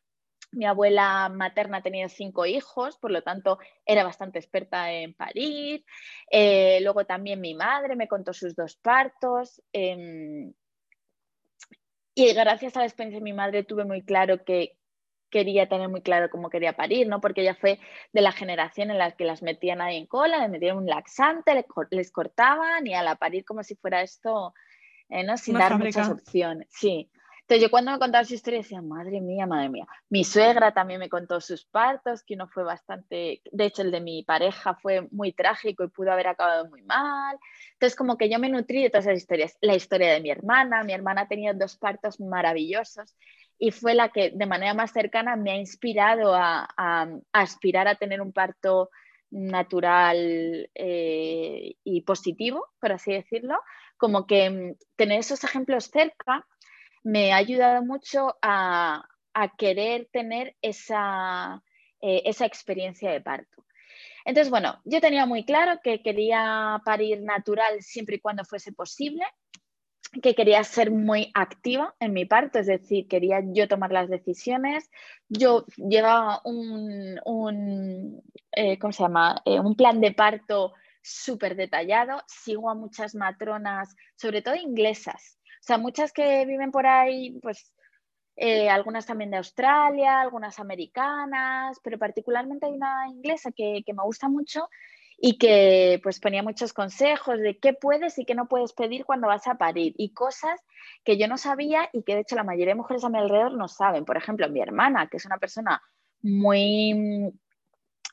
Mi 0.51 0.65
abuela 0.65 1.29
materna 1.29 1.81
tenía 1.81 2.09
cinco 2.09 2.45
hijos, 2.45 2.97
por 2.97 3.11
lo 3.11 3.21
tanto 3.21 3.59
era 3.85 4.03
bastante 4.03 4.39
experta 4.39 4.91
en 4.91 5.13
parir. 5.13 5.85
Eh, 6.31 6.79
luego 6.81 7.05
también 7.05 7.39
mi 7.39 7.53
madre 7.53 7.95
me 7.95 8.07
contó 8.07 8.33
sus 8.33 8.55
dos 8.55 8.75
partos. 8.77 9.61
Em, 9.73 10.53
y 12.15 12.33
gracias 12.33 12.75
a 12.75 12.79
la 12.79 12.85
experiencia 12.85 13.19
de 13.19 13.23
mi 13.23 13.33
madre 13.33 13.63
tuve 13.63 13.85
muy 13.85 14.03
claro 14.03 14.43
que 14.43 14.77
quería 15.29 15.69
tener 15.69 15.89
muy 15.89 16.01
claro 16.01 16.29
cómo 16.29 16.49
quería 16.49 16.73
parir, 16.73 17.07
¿no? 17.07 17.21
Porque 17.21 17.41
ella 17.41 17.55
fue 17.55 17.79
de 18.13 18.21
la 18.21 18.31
generación 18.31 18.91
en 18.91 18.97
la 18.97 19.11
que 19.11 19.25
las 19.25 19.41
metían 19.43 19.81
ahí 19.81 19.97
en 19.97 20.07
cola, 20.07 20.39
les 20.39 20.49
metían 20.49 20.77
un 20.77 20.87
laxante, 20.87 21.65
les 21.91 22.11
cortaban 22.11 22.87
y 22.87 22.95
a 22.95 23.03
la 23.03 23.15
parir 23.15 23.45
como 23.45 23.63
si 23.63 23.75
fuera 23.75 24.01
esto 24.01 24.53
eh, 25.09 25.37
sin 25.37 25.57
dar 25.57 25.77
muchas 25.77 26.09
opciones. 26.09 26.67
Sí. 26.71 27.09
Entonces 27.49 27.63
yo 27.63 27.71
cuando 27.71 27.91
me 27.91 27.97
contaba 27.97 28.23
su 28.25 28.35
historia 28.35 28.59
decía, 28.59 28.79
madre 28.79 29.21
mía, 29.21 29.47
madre 29.47 29.69
mía. 29.69 29.87
Mi 30.07 30.23
suegra 30.23 30.71
también 30.71 30.99
me 30.99 31.09
contó 31.09 31.41
sus 31.41 31.65
partos, 31.65 32.21
que 32.21 32.35
uno 32.35 32.47
fue 32.47 32.63
bastante, 32.63 33.41
de 33.51 33.65
hecho 33.65 33.81
el 33.81 33.89
de 33.89 34.01
mi 34.01 34.21
pareja 34.21 34.75
fue 34.75 35.07
muy 35.09 35.33
trágico 35.33 35.83
y 35.83 35.87
pudo 35.87 36.11
haber 36.11 36.27
acabado 36.27 36.69
muy 36.69 36.83
mal. 36.83 37.39
Entonces 37.73 37.95
como 37.95 38.19
que 38.19 38.29
yo 38.29 38.37
me 38.37 38.49
nutrí 38.49 38.83
de 38.83 38.91
todas 38.91 39.07
esas 39.07 39.17
historias. 39.17 39.57
La 39.61 39.73
historia 39.73 40.13
de 40.13 40.21
mi 40.21 40.29
hermana, 40.29 40.83
mi 40.83 40.93
hermana 40.93 41.21
ha 41.21 41.27
tenido 41.27 41.55
dos 41.55 41.75
partos 41.75 42.19
maravillosos 42.19 43.15
y 43.57 43.71
fue 43.71 43.95
la 43.95 44.09
que 44.09 44.29
de 44.29 44.45
manera 44.45 44.75
más 44.75 44.91
cercana 44.91 45.35
me 45.35 45.49
ha 45.49 45.57
inspirado 45.57 46.35
a, 46.35 46.67
aspirar 47.33 47.87
a 47.87 47.95
tener 47.95 48.21
un 48.21 48.31
parto 48.31 48.91
natural 49.31 50.69
eh, 50.75 51.75
y 51.83 52.01
positivo, 52.01 52.67
por 52.79 52.91
así 52.91 53.11
decirlo, 53.11 53.59
como 53.99 54.25
que 54.25 54.49
mm, 54.49 54.75
tener 54.95 55.19
esos 55.19 55.43
ejemplos 55.43 55.85
cerca 55.85 56.47
me 57.03 57.31
ha 57.31 57.37
ayudado 57.37 57.83
mucho 57.83 58.35
a, 58.41 59.05
querer 59.57 60.09
tener 60.11 60.57
esa, 60.61 61.63
eh, 62.01 62.23
esa 62.25 62.45
experiencia 62.45 63.09
de 63.09 63.21
parto. 63.21 63.63
Entonces, 64.25 64.49
bueno, 64.49 64.81
yo 64.83 64.99
tenía 64.99 65.25
muy 65.25 65.45
claro 65.45 65.79
que 65.81 66.01
quería 66.01 66.81
parir 66.83 67.21
natural 67.21 67.81
siempre 67.81 68.17
y 68.17 68.19
cuando 68.19 68.43
fuese 68.43 68.73
posible, 68.73 69.23
que 70.21 70.35
quería 70.35 70.63
ser 70.63 70.91
muy 70.91 71.31
activa 71.35 71.95
en 71.99 72.13
mi 72.13 72.25
parto, 72.25 72.59
es 72.59 72.67
decir, 72.67 73.07
quería 73.07 73.41
yo 73.53 73.67
tomar 73.67 73.91
las 73.91 74.09
decisiones. 74.09 74.89
Yo 75.29 75.65
llevaba 75.77 76.41
un, 76.43 77.19
un 77.25 78.21
eh, 78.51 78.77
¿cómo 78.79 78.91
se 78.91 79.03
llama? 79.03 79.41
Eh, 79.45 79.59
un 79.59 79.75
plan 79.75 80.01
de 80.01 80.11
parto 80.11 80.73
súper 81.09 81.55
detallado. 81.55 82.21
Sigo 82.27 82.69
a 82.69 82.75
muchas 82.75 83.15
matronas, 83.15 83.95
sobre 84.15 84.41
todo 84.41 84.55
inglesas, 84.55 85.39
o 85.59 85.63
sea, 85.63 85.77
muchas 85.77 86.13
que 86.13 86.45
viven 86.45 86.71
por 86.71 86.87
ahí, 86.87 87.37
pues 87.41 87.73
eh, 88.35 88.69
algunas 88.69 89.05
también 89.05 89.31
de 89.31 89.37
Australia, 89.37 90.21
algunas 90.21 90.59
americanas, 90.59 91.79
pero 91.83 91.99
particularmente 91.99 92.65
hay 92.65 92.73
una 92.73 93.07
inglesa 93.09 93.51
que, 93.51 93.83
me 93.85 94.03
gusta 94.03 94.29
mucho 94.29 94.69
y 95.17 95.37
que 95.37 95.99
pues 96.01 96.21
ponía 96.21 96.41
muchos 96.41 96.71
consejos 96.71 97.39
de 97.39 97.59
qué 97.59 97.73
puedes 97.73 98.17
y 98.17 98.23
qué 98.23 98.35
no 98.35 98.47
puedes 98.47 98.71
pedir 98.71 99.03
cuando 99.03 99.27
vas 99.27 99.45
a 99.47 99.55
parir 99.55 99.93
y 99.97 100.13
cosas 100.13 100.61
que 101.03 101.17
yo 101.17 101.27
no 101.27 101.37
sabía 101.37 101.89
y 101.91 102.03
que 102.03 102.15
de 102.15 102.21
hecho 102.21 102.37
la 102.37 102.45
mayoría 102.45 102.73
de 102.73 102.81
mujeres 102.81 103.03
a 103.03 103.09
mi 103.09 103.17
alrededor 103.17 103.57
no 103.57 103.67
saben. 103.67 104.05
Por 104.05 104.15
ejemplo, 104.15 104.49
mi 104.49 104.61
hermana, 104.61 105.07
que 105.07 105.17
es 105.17 105.25
una 105.25 105.37
persona 105.37 105.81
muy 106.21 107.33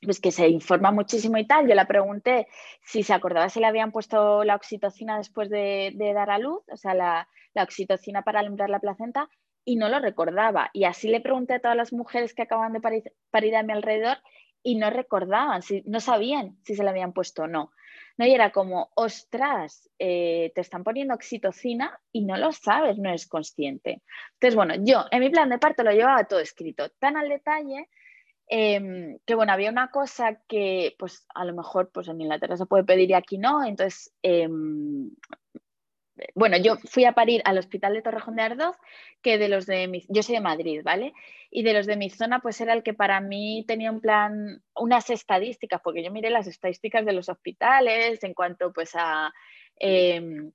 pues 0.07 0.21
que 0.21 0.33
se 0.33 0.49
informa 0.49 0.93
muchísimo 0.93 1.37
y 1.37 1.47
tal. 1.47 1.69
Yo 1.69 1.75
le 1.75 1.85
pregunté 1.85 2.47
si 2.83 3.03
se 3.03 3.13
acordaba 3.13 3.51
si 3.51 3.61
le 3.61 3.67
habían 3.67 3.93
puesto 3.93 4.45
la 4.45 4.55
oxitocina 4.55 5.19
después 5.19 5.51
de, 5.51 5.93
dar 6.15 6.31
a 6.31 6.39
luz, 6.39 6.63
o 6.71 6.77
sea, 6.77 6.95
la, 6.95 7.29
oxitocina 7.55 8.23
para 8.23 8.41
alumbrar 8.41 8.71
la 8.71 8.81
placenta, 8.81 9.29
y 9.65 9.77
no 9.77 9.89
lo 9.89 9.99
recordaba. 9.99 10.71
Y 10.73 10.85
así 10.85 11.09
le 11.09 11.21
pregunté 11.21 11.55
a 11.55 11.59
todas 11.59 11.77
las 11.77 11.93
mujeres 11.93 12.35
que 12.35 12.43
acaban 12.43 12.73
de 12.73 12.81
parir, 13.31 13.57
a 13.57 13.63
mi 13.63 13.73
alrededor 13.73 14.19
y 14.63 14.77
no 14.77 14.91
recordaban, 14.91 15.63
si, 15.63 15.83
no 15.87 16.01
sabían 16.01 16.57
si 16.65 16.75
se 16.75 16.83
le 16.83 16.91
habían 16.91 17.13
puesto 17.13 17.43
o 17.43 17.47
no. 17.47 17.73
¿no? 18.17 18.27
Y 18.27 18.33
era 18.33 18.51
como, 18.51 18.91
ostras, 18.95 19.91
eh, 19.99 20.53
te 20.55 20.61
están 20.61 20.85
poniendo 20.85 21.15
oxitocina 21.15 21.99
y 22.13 22.25
no 22.25 22.37
lo 22.37 22.53
sabes, 22.53 22.99
no 22.99 23.09
eres 23.09 23.27
consciente. 23.27 24.03
Entonces, 24.35 24.55
bueno, 24.55 24.75
yo 24.79 25.05
en 25.11 25.21
mi 25.21 25.31
plan 25.31 25.49
de 25.49 25.59
parto 25.59 25.83
lo 25.83 25.91
llevaba 25.93 26.25
todo 26.25 26.41
escrito, 26.41 26.91
tan 26.99 27.17
al 27.17 27.29
detalle 27.29 27.89
Em, 28.49 29.19
que 29.27 29.35
bueno, 29.35 29.53
había 29.53 29.71
una 29.71 29.91
cosa 29.91 30.41
que 30.47 30.95
pues 30.99 31.27
a 31.35 31.45
lo 31.45 31.53
mejor 31.53 31.91
pues 31.93 32.07
en 32.09 32.21
Inglaterra 32.21 32.57
se 32.57 32.67
puede 32.67 32.85
pedir 32.85 33.11
y 33.11 33.15
aquí 33.15 33.39
no, 33.39 33.65
entonces 33.65 34.13
em, 34.23 35.11
bueno, 36.35 36.57
yo 36.57 36.77
fui 36.77 37.05
a 37.05 37.13
parir 37.13 37.43
al 37.45 37.59
hospital 37.59 37.95
de 37.95 38.03
Torrejón 38.03 38.37
de 38.37 38.43
Ardoz, 38.43 38.77
que 39.23 39.39
de 39.39 39.49
los 39.49 39.67
de 39.67 39.87
mi, 39.89 40.03
yo 40.09 40.23
soy 40.23 40.37
de 40.37 40.41
Madrid, 40.41 40.81
¿vale? 40.85 41.13
Y 41.51 41.63
de 41.63 41.75
los 41.75 41.87
de 41.87 41.97
mi 41.97 42.11
zona, 42.11 42.41
pues 42.41 42.61
era 42.61 42.73
el 42.73 42.83
que 42.83 42.95
para 42.95 43.21
mí 43.21 43.65
tenía 43.67 43.91
un 43.91 44.01
plan, 44.01 44.63
unas 44.75 45.11
estadísticas, 45.11 45.81
porque 45.83 46.03
yo 46.03 46.11
miré 46.11 46.31
las 46.31 46.47
estadísticas 46.47 47.05
de 47.05 47.13
los 47.13 47.29
hospitales 47.29 48.23
en 48.25 48.35
cuanto 48.35 48.73
pues 48.73 48.93
a 48.95 49.33
em, 49.77 50.53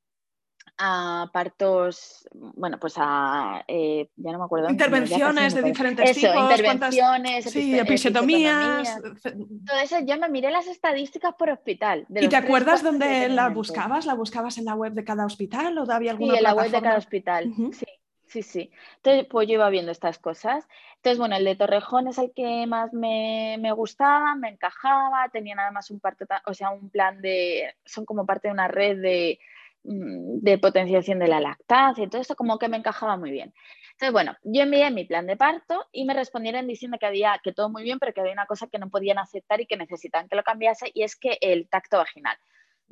a 0.83 1.29
partos, 1.31 2.27
bueno, 2.33 2.79
pues 2.79 2.95
a, 2.97 3.63
eh, 3.67 4.09
ya 4.15 4.31
no 4.31 4.39
me 4.39 4.45
acuerdo. 4.45 4.67
Intervenciones 4.67 5.53
de 5.53 5.61
diferentes 5.61 6.17
tipos. 6.17 6.35
Intervenciones, 6.35 7.45
sí, 7.45 7.77
episiotomías. 7.77 8.99
Todo 9.21 9.79
eso, 9.83 9.99
yo 9.99 10.17
me 10.17 10.27
miré 10.27 10.49
las 10.49 10.65
estadísticas 10.65 11.35
por 11.35 11.51
hospital. 11.51 12.07
¿Y 12.09 12.27
te 12.27 12.35
acuerdas 12.35 12.81
dónde 12.81 13.29
la 13.29 13.49
buscabas? 13.49 14.07
¿La 14.07 14.15
buscabas 14.15 14.57
en 14.57 14.65
la 14.65 14.73
web 14.73 14.93
de 14.93 15.03
cada 15.03 15.23
hospital 15.23 15.77
o 15.77 15.91
había 15.91 16.11
alguna 16.11 16.33
Sí, 16.33 16.37
en 16.39 16.43
la 16.43 16.55
web 16.55 16.71
de 16.71 16.81
cada 16.81 16.97
hospital, 16.97 17.53
sí. 17.73 17.85
Sí, 18.25 18.43
sí. 18.43 18.71
Entonces, 18.95 19.27
pues 19.29 19.45
yo 19.49 19.55
iba 19.55 19.69
viendo 19.69 19.91
estas 19.91 20.17
cosas. 20.17 20.65
Entonces, 20.95 21.19
bueno, 21.19 21.35
el 21.35 21.43
de 21.43 21.57
Torrejón 21.57 22.07
es 22.07 22.17
el 22.17 22.31
que 22.33 22.65
más 22.65 22.93
me, 22.93 23.57
me 23.59 23.73
gustaba, 23.73 24.35
me 24.35 24.47
encajaba, 24.47 25.27
tenía 25.33 25.53
nada 25.53 25.71
más 25.71 25.91
un 25.91 25.99
parto, 25.99 26.25
o 26.45 26.53
sea, 26.53 26.69
un 26.69 26.89
plan 26.89 27.21
de, 27.21 27.75
son 27.83 28.05
como 28.05 28.25
parte 28.25 28.47
de 28.47 28.53
una 28.53 28.69
red 28.69 29.01
de, 29.01 29.37
de 29.83 30.57
potenciación 30.57 31.19
de 31.19 31.27
la 31.27 31.39
lactancia 31.39 32.03
y 32.03 32.09
todo 32.09 32.21
eso 32.21 32.35
como 32.35 32.59
que 32.59 32.69
me 32.69 32.77
encajaba 32.77 33.17
muy 33.17 33.31
bien. 33.31 33.53
Entonces, 33.93 34.13
bueno, 34.13 34.35
yo 34.43 34.63
envié 34.63 34.89
mi 34.91 35.05
plan 35.05 35.27
de 35.27 35.37
parto 35.37 35.87
y 35.91 36.05
me 36.05 36.13
respondieron 36.13 36.67
diciendo 36.67 36.97
que 36.99 37.05
había 37.05 37.39
que 37.43 37.53
todo 37.53 37.69
muy 37.69 37.83
bien, 37.83 37.99
pero 37.99 38.13
que 38.13 38.21
había 38.21 38.33
una 38.33 38.45
cosa 38.45 38.67
que 38.67 38.79
no 38.79 38.89
podían 38.89 39.17
aceptar 39.17 39.61
y 39.61 39.65
que 39.65 39.77
necesitaban 39.77 40.27
que 40.27 40.35
lo 40.35 40.43
cambiase 40.43 40.91
y 40.93 41.03
es 41.03 41.15
que 41.15 41.37
el 41.41 41.67
tacto 41.69 41.97
vaginal. 41.97 42.37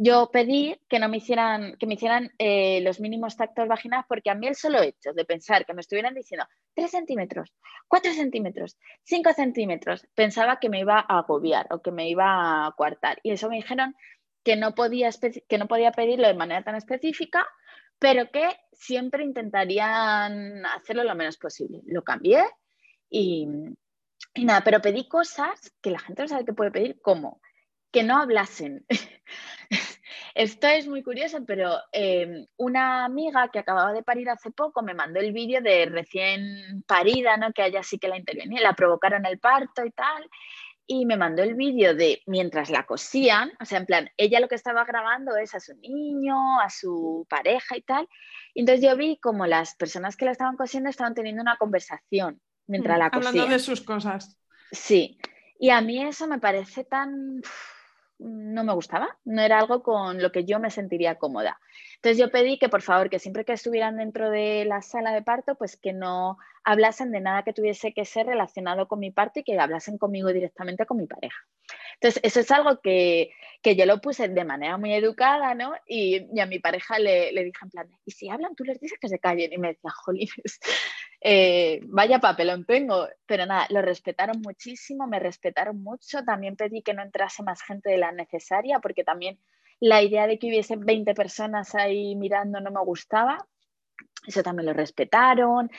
Yo 0.02 0.30
pedí 0.32 0.80
que 0.88 0.98
no 0.98 1.10
me 1.10 1.18
hicieran, 1.18 1.76
que 1.78 1.86
me 1.86 1.96
hicieran 1.96 2.32
eh, 2.38 2.80
los 2.82 3.02
mínimos 3.02 3.36
tactos 3.36 3.68
vaginales 3.68 4.06
porque 4.08 4.30
a 4.30 4.36
mí 4.36 4.48
el 4.48 4.56
solo 4.56 4.82
hecho 4.82 5.12
de 5.14 5.26
pensar 5.26 5.66
que 5.66 5.74
me 5.74 5.82
estuvieran 5.82 6.16
diciendo 6.16 6.48
3 6.76 6.90
centímetros, 6.90 7.54
4 7.90 8.14
centímetros, 8.14 8.78
5 9.04 9.34
centímetros, 9.34 10.08
pensaba 10.16 10.58
que 10.60 10.70
me 10.70 10.80
iba 10.80 11.00
a 11.00 11.20
agobiar 11.20 11.68
o 11.72 11.82
que 11.82 11.92
me 11.92 12.08
iba 12.08 12.66
a 12.66 12.72
coartar. 12.78 13.20
Y 13.24 13.32
eso 13.32 13.50
me 13.50 13.58
dijeron 13.58 13.94
que 14.44 14.56
no, 14.56 14.74
podía 14.74 15.10
que 15.48 15.58
no 15.58 15.68
podía 15.68 15.92
pedirlo 15.92 16.28
de 16.28 16.34
manera 16.34 16.64
tan 16.64 16.76
específica, 16.76 17.48
pero 18.00 18.32
que 18.32 18.48
siempre 18.72 19.24
intentarían 19.24 20.66
hacerlo 20.66 21.04
lo 21.04 21.16
menos 21.16 21.38
posible. 21.38 21.82
Lo 21.86 22.04
cambié 22.04 22.44
y, 23.10 23.48
nada, 24.36 24.62
pero 24.64 24.82
pedí 24.82 25.08
cosas 25.08 25.74
que 25.82 25.92
la 25.92 26.00
gente 26.00 26.22
no 26.24 26.28
sabe 26.30 26.46
que 26.46 26.54
puede 26.54 26.72
pedir, 26.72 27.02
como 27.02 27.42
que 27.92 28.04
no 28.04 28.18
hablasen. 28.18 28.86
Esto 30.36 30.68
es 30.68 30.88
muy 30.88 31.04
curioso, 31.04 31.44
pero 31.46 31.78
em, 31.92 32.46
una 32.56 33.04
amiga 33.04 33.50
que 33.52 33.60
acababa 33.60 33.92
de 33.92 34.04
parir 34.04 34.30
hace 34.30 34.52
poco 34.52 34.82
me 34.82 34.94
mandó 34.94 35.20
el 35.20 35.34
vídeo 35.34 35.60
de 35.62 35.86
recién 35.88 36.84
parida, 36.88 37.36
¿no? 37.36 37.52
que 37.52 37.66
ella 37.66 37.84
sí 37.84 38.00
que 38.00 38.08
la 38.08 38.18
intervenía, 38.18 38.62
la 38.62 38.74
provocaron 38.74 39.26
el 39.26 39.40
parto 39.40 39.84
y 39.84 39.92
tal 39.92 40.30
y 40.92 41.06
me 41.06 41.18
mandó 41.18 41.44
el 41.44 41.54
vídeo 41.54 41.94
de 41.94 42.24
mientras 42.26 42.72
la 42.72 42.88
cosían, 42.88 43.52
o 43.62 43.66
sea, 43.66 43.78
en 43.78 43.86
plan, 43.86 44.10
ella 44.18 44.40
lo 44.40 44.48
que 44.48 44.56
estaba 44.56 44.84
grabando 44.86 45.38
es 45.38 45.54
a 45.54 45.60
su 45.60 45.76
niño, 45.76 46.60
a 46.60 46.72
su 46.72 47.28
pareja 47.30 47.78
y 47.78 47.84
tal. 47.84 48.10
Y 48.56 48.62
entonces 48.62 48.84
yo 48.84 48.98
vi 48.98 49.20
como 49.20 49.46
las 49.46 49.76
personas 49.76 50.18
que 50.18 50.26
la 50.26 50.32
estaban 50.32 50.58
cosiendo 50.58 50.90
estaban 50.90 51.14
teniendo 51.14 51.44
una 51.44 51.58
conversación 51.58 52.42
mientras 52.66 52.98
mm, 52.98 53.00
la 53.00 53.10
cosían. 53.12 53.28
Hablando 53.28 53.54
de 53.54 53.60
sus 53.60 53.82
cosas. 53.82 54.36
Sí, 54.72 55.20
y 55.60 55.70
a 55.70 55.80
mí 55.82 56.02
eso 56.02 56.26
me 56.26 56.40
parece 56.40 56.84
tan... 56.86 57.44
no 58.18 58.64
me 58.64 58.74
gustaba, 58.74 59.16
no 59.26 59.44
era 59.44 59.60
algo 59.60 59.84
con 59.84 60.20
lo 60.20 60.32
que 60.32 60.44
yo 60.44 60.60
me 60.60 60.72
sentiría 60.72 61.20
cómoda. 61.20 61.60
Entonces 61.98 62.18
yo 62.18 62.32
pedí 62.32 62.58
que 62.58 62.68
por 62.68 62.82
favor, 62.82 63.12
que 63.12 63.20
siempre 63.20 63.46
que 63.46 63.54
estuvieran 63.54 63.98
dentro 63.98 64.32
de 64.32 64.66
la 64.66 64.82
sala 64.82 65.12
de 65.12 65.22
parto, 65.22 65.54
pues 65.54 65.78
que 65.78 65.94
no 65.94 66.40
hablasen 66.70 67.12
de 67.12 67.20
nada 67.20 67.44
que 67.44 67.54
tuviese 67.54 67.94
que 67.94 68.06
ser 68.06 68.28
relacionado 68.28 68.88
con 68.88 69.00
mi 69.00 69.12
parto 69.12 69.40
y 69.40 69.44
que 69.44 69.60
hablasen 69.60 69.98
conmigo 69.98 70.32
directamente 70.32 70.86
con 70.86 70.98
mi 70.98 71.08
pareja. 71.08 71.38
Entonces, 71.96 72.22
eso 72.24 72.40
es 72.40 72.52
algo 72.52 72.80
que, 72.80 73.32
yo 73.64 73.86
lo 73.86 74.00
puse 74.00 74.30
de 74.30 74.46
manera 74.46 74.78
muy 74.78 74.94
educada, 74.94 75.56
¿no? 75.56 75.74
Y, 75.88 76.40
a 76.40 76.46
mi 76.46 76.60
pareja 76.60 77.00
le, 77.00 77.32
le, 77.32 77.44
dije 77.44 77.58
en 77.64 77.70
plan, 77.70 77.90
¿y 78.06 78.12
si 78.12 78.30
hablan 78.30 78.56
tú 78.56 78.64
les 78.64 78.80
dices 78.80 79.00
que 79.00 79.10
se 79.10 79.20
callen? 79.20 79.52
Y 79.52 79.58
me 79.58 79.70
decía, 79.70 79.90
jolines, 79.90 80.32
eh, 81.22 81.80
vaya 81.86 82.20
papelón 82.20 82.66
tengo. 82.66 83.08
Pero 83.26 83.46
nada, 83.48 83.66
lo 83.70 83.82
respetaron 83.82 84.40
muchísimo, 84.42 85.08
me 85.08 85.20
respetaron 85.20 85.82
mucho. 85.82 86.24
También 86.24 86.56
pedí 86.56 86.84
que 86.84 86.94
no 86.94 87.02
entrase 87.02 87.42
más 87.42 87.64
gente 87.64 87.90
de 87.90 87.98
la 87.98 88.12
necesaria, 88.12 88.80
porque 88.80 89.04
también 89.04 89.40
la 89.80 90.04
idea 90.04 90.28
de 90.28 90.38
que 90.38 90.48
hubiesen 90.48 90.82
20 90.82 91.16
personas 91.16 91.74
ahí 91.74 92.16
mirando 92.16 92.62
no 92.62 92.70
me 92.70 92.82
gustaba. 92.82 93.38
Eso 94.28 94.44
también 94.44 94.68
lo 94.68 94.74
respetaron. 94.74 95.72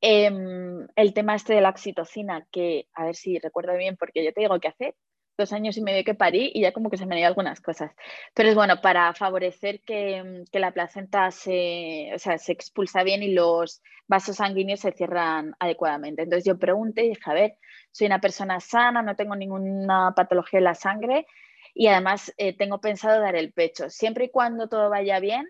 Em, 0.00 0.86
el 0.96 1.12
tema 1.12 1.34
este 1.34 1.54
de 1.54 1.60
la 1.60 1.70
oxitocina, 1.70 2.46
que 2.52 2.86
a 2.94 3.04
ver 3.04 3.16
si 3.16 3.38
recuerdo 3.38 3.76
bien, 3.76 3.96
porque 3.96 4.24
yo 4.24 4.32
te 4.32 4.40
digo 4.42 4.60
que 4.60 4.68
hace 4.68 4.94
dos 5.36 5.52
años 5.52 5.76
y 5.76 5.82
medio 5.82 6.04
que 6.04 6.14
parí 6.14 6.50
y 6.54 6.62
ya 6.62 6.72
como 6.72 6.90
que 6.90 6.96
se 6.96 7.06
me 7.06 7.14
han 7.14 7.20
ido 7.20 7.28
algunas 7.28 7.60
cosas. 7.60 7.92
Pero 8.34 8.48
es 8.48 8.54
bueno 8.54 8.80
para 8.80 9.12
favorecer 9.14 9.80
que, 9.82 10.44
que 10.50 10.58
la 10.58 10.72
placenta 10.72 11.30
se, 11.30 12.10
o 12.14 12.18
sea, 12.18 12.38
se 12.38 12.52
expulsa 12.52 13.04
bien 13.04 13.22
y 13.22 13.32
los 13.32 13.82
vasos 14.08 14.36
sanguíneos 14.36 14.80
se 14.80 14.92
cierran 14.92 15.54
adecuadamente. 15.60 16.22
Entonces 16.22 16.44
yo 16.44 16.58
pregunté 16.58 17.04
y 17.04 17.10
dije, 17.10 17.22
a 17.30 17.34
ver, 17.34 17.58
soy 17.92 18.06
una 18.08 18.20
persona 18.20 18.60
sana, 18.60 19.02
no 19.02 19.16
tengo 19.16 19.36
ninguna 19.36 20.12
patología 20.16 20.58
en 20.58 20.64
la 20.64 20.74
sangre, 20.74 21.26
y 21.74 21.86
además 21.88 22.32
eh, 22.38 22.56
tengo 22.56 22.80
pensado 22.80 23.20
dar 23.20 23.36
el 23.36 23.52
pecho. 23.52 23.90
Siempre 23.90 24.26
y 24.26 24.30
cuando 24.30 24.68
todo 24.68 24.90
vaya 24.90 25.20
bien, 25.20 25.48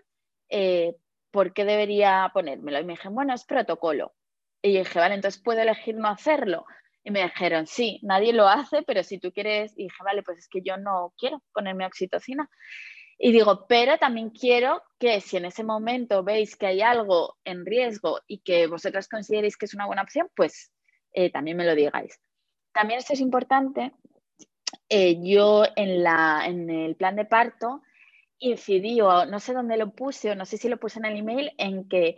eh, 0.49 0.95
¿por 1.31 1.53
qué 1.53 1.65
debería 1.65 2.29
ponérmelo? 2.33 2.79
Y 2.79 2.85
me 2.85 2.93
dijeron, 2.93 3.15
bueno, 3.15 3.33
es 3.33 3.45
protocolo. 3.45 4.13
Y 4.61 4.77
dije, 4.77 4.99
vale, 4.99 5.15
entonces 5.15 5.41
puedo 5.41 5.61
elegir 5.61 5.95
no 5.95 6.07
hacerlo. 6.07 6.65
Y 7.03 7.11
me 7.11 7.23
dijeron, 7.23 7.65
sí, 7.65 7.99
nadie 8.03 8.33
lo 8.33 8.47
hace, 8.47 8.83
pero 8.83 9.03
si 9.03 9.19
tú 9.19 9.31
quieres, 9.31 9.71
y 9.77 9.83
dije, 9.83 10.03
vale, 10.03 10.21
pues 10.23 10.39
es 10.39 10.47
que 10.49 10.61
yo 10.61 10.77
no 10.77 11.13
quiero 11.17 11.41
ponerme 11.53 11.85
oxitocina. 11.85 12.49
Y 13.17 13.31
digo, 13.31 13.65
pero 13.67 13.97
también 13.97 14.29
quiero 14.29 14.81
que 14.97 15.19
si 15.19 15.37
en 15.37 15.45
ese 15.45 15.63
momento 15.63 16.23
veis 16.23 16.55
que 16.55 16.67
hay 16.67 16.81
algo 16.81 17.37
en 17.43 17.65
riesgo 17.65 18.21
y 18.27 18.39
que 18.39 18.67
vosotras 18.67 19.09
consideréis 19.09 19.57
que 19.57 19.65
es 19.65 19.73
una 19.73 19.85
buena 19.85 20.03
opción, 20.03 20.29
pues 20.35 20.71
eh, 21.11 21.29
también 21.29 21.57
me 21.57 21.65
lo 21.65 21.75
digáis. 21.75 22.17
También 22.71 22.99
esto 22.99 23.13
es 23.13 23.19
importante. 23.19 23.91
Eh, 24.87 25.17
yo 25.21 25.63
en, 25.75 26.03
la, 26.03 26.43
en 26.45 26.69
el 26.69 26.95
plan 26.95 27.15
de 27.15 27.25
parto 27.25 27.81
incidí, 28.39 29.01
o 29.01 29.25
no 29.25 29.39
sé 29.39 29.53
dónde 29.53 29.75
lo 29.75 29.91
puse, 29.91 30.31
o 30.31 30.35
no 30.35 30.45
sé 30.45 30.57
si 30.57 30.69
lo 30.69 30.77
puse 30.77 30.99
en 30.99 31.05
el 31.05 31.17
email, 31.17 31.51
en 31.57 31.89
que 31.89 32.17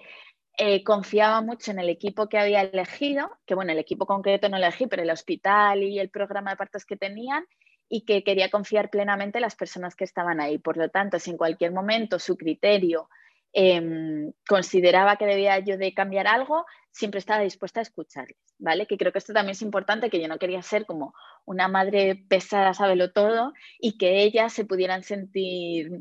eh, 0.64 0.84
confiaba 0.84 1.42
mucho 1.42 1.72
en 1.72 1.80
el 1.80 1.90
equipo 1.90 2.30
que 2.30 2.38
había 2.38 2.62
elegido, 2.62 3.32
que 3.46 3.56
bueno, 3.56 3.72
el 3.72 3.80
equipo 3.80 4.06
concreto 4.06 4.48
no 4.50 4.58
elegí, 4.58 4.88
pero 4.88 5.02
el 5.02 5.10
hospital 5.10 5.84
y 5.84 6.00
el 6.00 6.10
programa 6.10 6.52
de 6.52 6.58
partos 6.58 6.86
que 6.86 6.98
tenían, 6.98 7.46
y 7.90 8.06
que 8.06 8.24
quería 8.24 8.50
confiar 8.50 8.90
plenamente 8.90 9.40
en 9.40 9.42
las 9.42 9.56
personas 9.56 9.96
que 9.96 10.04
estaban 10.04 10.40
ahí. 10.40 10.58
Por 10.60 10.78
lo 10.78 10.90
tanto, 10.90 11.20
si 11.20 11.32
en 11.32 11.38
cualquier 11.38 11.72
momento 11.72 12.20
su 12.20 12.38
criterio 12.38 13.10
Em, 13.54 14.32
consideraba 14.48 15.18
que 15.18 15.26
debía 15.26 15.60
yo 15.60 15.78
de 15.78 15.94
cambiar 15.94 16.26
algo, 16.28 16.66
siempre 16.92 17.20
estaba 17.20 17.44
dispuesta 17.44 17.82
a 17.82 17.84
escucharles, 17.84 18.38
¿vale? 18.58 18.88
Que 18.88 18.98
creo 18.98 19.12
que 19.12 19.18
esto 19.18 19.34
también 19.34 19.52
es 19.52 19.62
importante, 19.62 20.10
que 20.10 20.22
yo 20.22 20.30
no 20.30 20.40
quería 20.40 20.62
ser 20.62 20.86
como 20.86 21.14
una 21.44 21.68
madre 21.68 22.16
pesada, 22.30 22.74
sábelo 22.74 23.12
todo, 23.12 23.52
y 23.78 23.98
que 23.98 24.24
ellas 24.24 24.54
se 24.54 24.64
pudieran 24.64 25.04
sentir, 25.04 25.92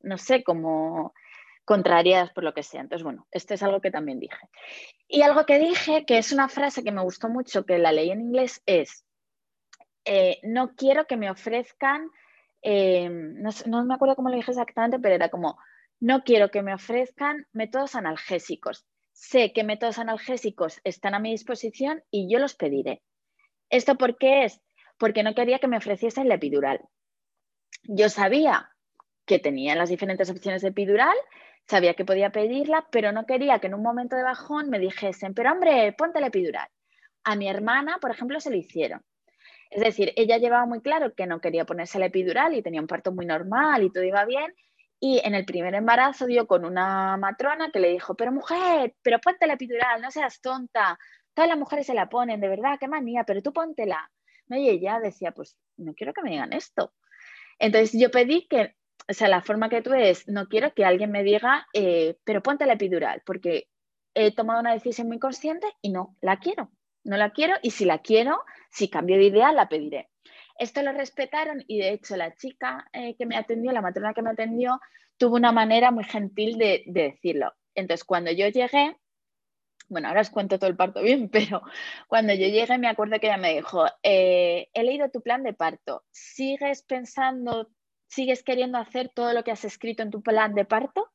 no 0.00 0.16
sé, 0.16 0.44
como 0.44 1.12
contrariadas 1.64 2.32
por 2.32 2.44
lo 2.44 2.54
que 2.54 2.62
sea. 2.62 2.80
Entonces, 2.80 3.04
bueno, 3.04 3.26
esto 3.30 3.54
es 3.54 3.62
algo 3.62 3.80
que 3.80 3.90
también 3.90 4.20
dije. 4.20 4.48
Y 5.08 5.22
algo 5.22 5.46
que 5.46 5.58
dije, 5.58 6.04
que 6.04 6.18
es 6.18 6.32
una 6.32 6.48
frase 6.48 6.82
que 6.82 6.92
me 6.92 7.02
gustó 7.02 7.28
mucho, 7.28 7.64
que 7.64 7.78
la 7.78 7.92
leí 7.92 8.10
en 8.10 8.20
inglés, 8.20 8.62
es, 8.66 9.04
eh, 10.04 10.40
no 10.42 10.74
quiero 10.74 11.06
que 11.06 11.16
me 11.16 11.30
ofrezcan, 11.30 12.10
em, 12.62 13.40
no, 13.66 13.84
me 13.84 13.94
acuerdo 13.94 14.16
cómo 14.16 14.28
lo 14.28 14.36
dije 14.36 14.50
exactamente, 14.50 14.98
pero 14.98 15.14
era 15.14 15.28
como, 15.28 15.58
no 16.00 16.24
quiero 16.24 16.50
que 16.50 16.62
me 16.62 16.74
ofrezcan 16.74 17.46
métodos 17.52 17.94
analgésicos. 17.94 18.86
Sé 19.12 19.52
que 19.52 19.62
métodos 19.62 19.98
analgésicos 19.98 20.80
están 20.84 21.14
a 21.14 21.20
mi 21.20 21.30
disposición 21.30 22.02
y 22.10 22.32
yo 22.32 22.38
los 22.38 22.54
pediré. 22.54 23.02
¿Esto 23.70 23.96
por 23.96 24.18
qué 24.18 24.44
es? 24.44 24.60
Porque 24.98 25.22
no 25.22 25.34
quería 25.34 25.58
que 25.58 25.68
me 25.68 25.76
ofreciesen 25.76 26.28
la 26.28 26.34
epidural. 26.34 26.80
Yo 27.84 28.08
sabía 28.08 28.70
que 29.26 29.38
tenía 29.38 29.76
las 29.76 29.90
diferentes 29.90 30.30
opciones 30.30 30.62
de 30.62 30.68
epidural, 30.68 31.16
sabía 31.68 31.94
que 31.94 32.04
podía 32.04 32.30
pedirla, 32.30 32.86
pero 32.90 33.12
no 33.12 33.26
quería 33.26 33.58
que 33.58 33.68
en 33.68 33.74
un 33.74 33.82
momento 33.82 34.16
de 34.16 34.22
bajón 34.22 34.70
me 34.70 34.78
dijesen, 34.78 35.34
pero 35.34 35.52
hombre, 35.52 35.92
ponte 35.92 36.20
la 36.20 36.28
epidural. 36.28 36.68
A 37.24 37.36
mi 37.36 37.48
hermana, 37.48 37.98
por 38.00 38.10
ejemplo, 38.10 38.40
se 38.40 38.50
lo 38.50 38.56
hicieron. 38.56 39.02
Es 39.70 39.82
decir, 39.82 40.12
ella 40.16 40.36
llevaba 40.38 40.66
muy 40.66 40.82
claro 40.82 41.14
que 41.14 41.26
no 41.26 41.40
quería 41.40 41.64
ponerse 41.64 41.98
la 41.98 42.06
epidural 42.06 42.54
y 42.54 42.62
tenía 42.62 42.80
un 42.80 42.86
parto 42.86 43.12
muy 43.12 43.24
normal 43.24 43.82
y 43.82 43.90
todo 43.90 44.04
iba 44.04 44.24
bien, 44.24 44.54
y 45.04 45.20
en 45.24 45.34
el 45.34 45.44
primer 45.44 45.74
embarazo 45.74 46.26
dio 46.26 46.46
con 46.46 46.64
una 46.64 47.16
matrona 47.16 47.72
que 47.72 47.80
le 47.80 47.88
dijo, 47.88 48.14
pero 48.14 48.30
mujer, 48.30 48.94
pero 49.02 49.18
ponte 49.18 49.48
la 49.48 49.54
epidural, 49.54 50.00
no 50.00 50.12
seas 50.12 50.40
tonta. 50.40 50.96
Todas 51.34 51.48
las 51.48 51.58
mujeres 51.58 51.86
se 51.86 51.94
la 51.94 52.08
ponen, 52.08 52.40
de 52.40 52.48
verdad, 52.48 52.76
qué 52.78 52.86
manía, 52.86 53.24
pero 53.24 53.42
tú 53.42 53.52
póntela. 53.52 54.08
Y 54.48 54.68
ella 54.68 55.00
decía, 55.00 55.32
pues 55.32 55.56
no 55.76 55.94
quiero 55.94 56.12
que 56.12 56.22
me 56.22 56.30
digan 56.30 56.52
esto. 56.52 56.92
Entonces 57.58 57.98
yo 57.98 58.12
pedí 58.12 58.46
que, 58.46 58.76
o 59.08 59.12
sea, 59.12 59.28
la 59.28 59.42
forma 59.42 59.68
que 59.68 59.82
tú 59.82 59.92
es, 59.94 60.28
no 60.28 60.48
quiero 60.48 60.74
que 60.74 60.84
alguien 60.84 61.10
me 61.10 61.24
diga, 61.24 61.66
eh, 61.72 62.16
pero 62.24 62.42
ponte 62.42 62.66
la 62.66 62.74
epidural, 62.74 63.22
porque 63.26 63.68
he 64.14 64.34
tomado 64.34 64.60
una 64.60 64.72
decisión 64.72 65.08
muy 65.08 65.18
consciente 65.18 65.66
y 65.80 65.90
no 65.90 66.16
la 66.20 66.38
quiero. 66.38 66.70
No 67.04 67.16
la 67.16 67.30
quiero 67.30 67.54
y 67.62 67.70
si 67.72 67.84
la 67.84 67.98
quiero, 67.98 68.42
si 68.70 68.88
cambio 68.88 69.16
de 69.16 69.24
idea, 69.24 69.52
la 69.52 69.68
pediré. 69.68 70.10
Esto 70.56 70.82
lo 70.82 70.92
respetaron 70.92 71.64
y 71.66 71.78
de 71.78 71.90
hecho 71.92 72.16
la 72.16 72.34
chica 72.34 72.88
eh, 72.92 73.16
que 73.16 73.26
me 73.26 73.36
atendió, 73.36 73.72
la 73.72 73.80
matrona 73.80 74.14
que 74.14 74.22
me 74.22 74.30
atendió, 74.30 74.78
tuvo 75.16 75.36
una 75.36 75.52
manera 75.52 75.90
muy 75.90 76.04
gentil 76.04 76.58
de, 76.58 76.84
decirlo. 76.86 77.52
Entonces, 77.74 78.04
cuando 78.04 78.30
yo 78.30 78.46
llegué, 78.48 78.96
bueno, 79.88 80.08
ahora 80.08 80.20
os 80.20 80.30
cuento 80.30 80.58
todo 80.58 80.70
el 80.70 80.76
parto 80.76 81.02
bien, 81.02 81.28
pero 81.32 81.62
cuando 82.06 82.34
yo 82.34 82.46
llegué 82.46 82.78
me 82.78 82.88
acuerdo 82.88 83.18
que 83.18 83.26
ella 83.26 83.36
me 83.36 83.54
dijo, 83.54 83.86
eh, 84.02 84.68
he 84.72 84.84
leído 84.84 85.10
tu 85.10 85.22
plan 85.22 85.42
de 85.42 85.54
parto, 85.54 86.04
¿sigues 86.12 86.82
pensando, 86.82 87.68
sigues 88.12 88.42
queriendo 88.42 88.78
hacer 88.78 89.08
todo 89.08 89.32
lo 89.32 89.42
que 89.42 89.50
has 89.50 89.64
escrito 89.64 90.02
en 90.02 90.10
tu 90.10 90.22
plan 90.22 90.54
de 90.54 90.64
parto? 90.64 91.10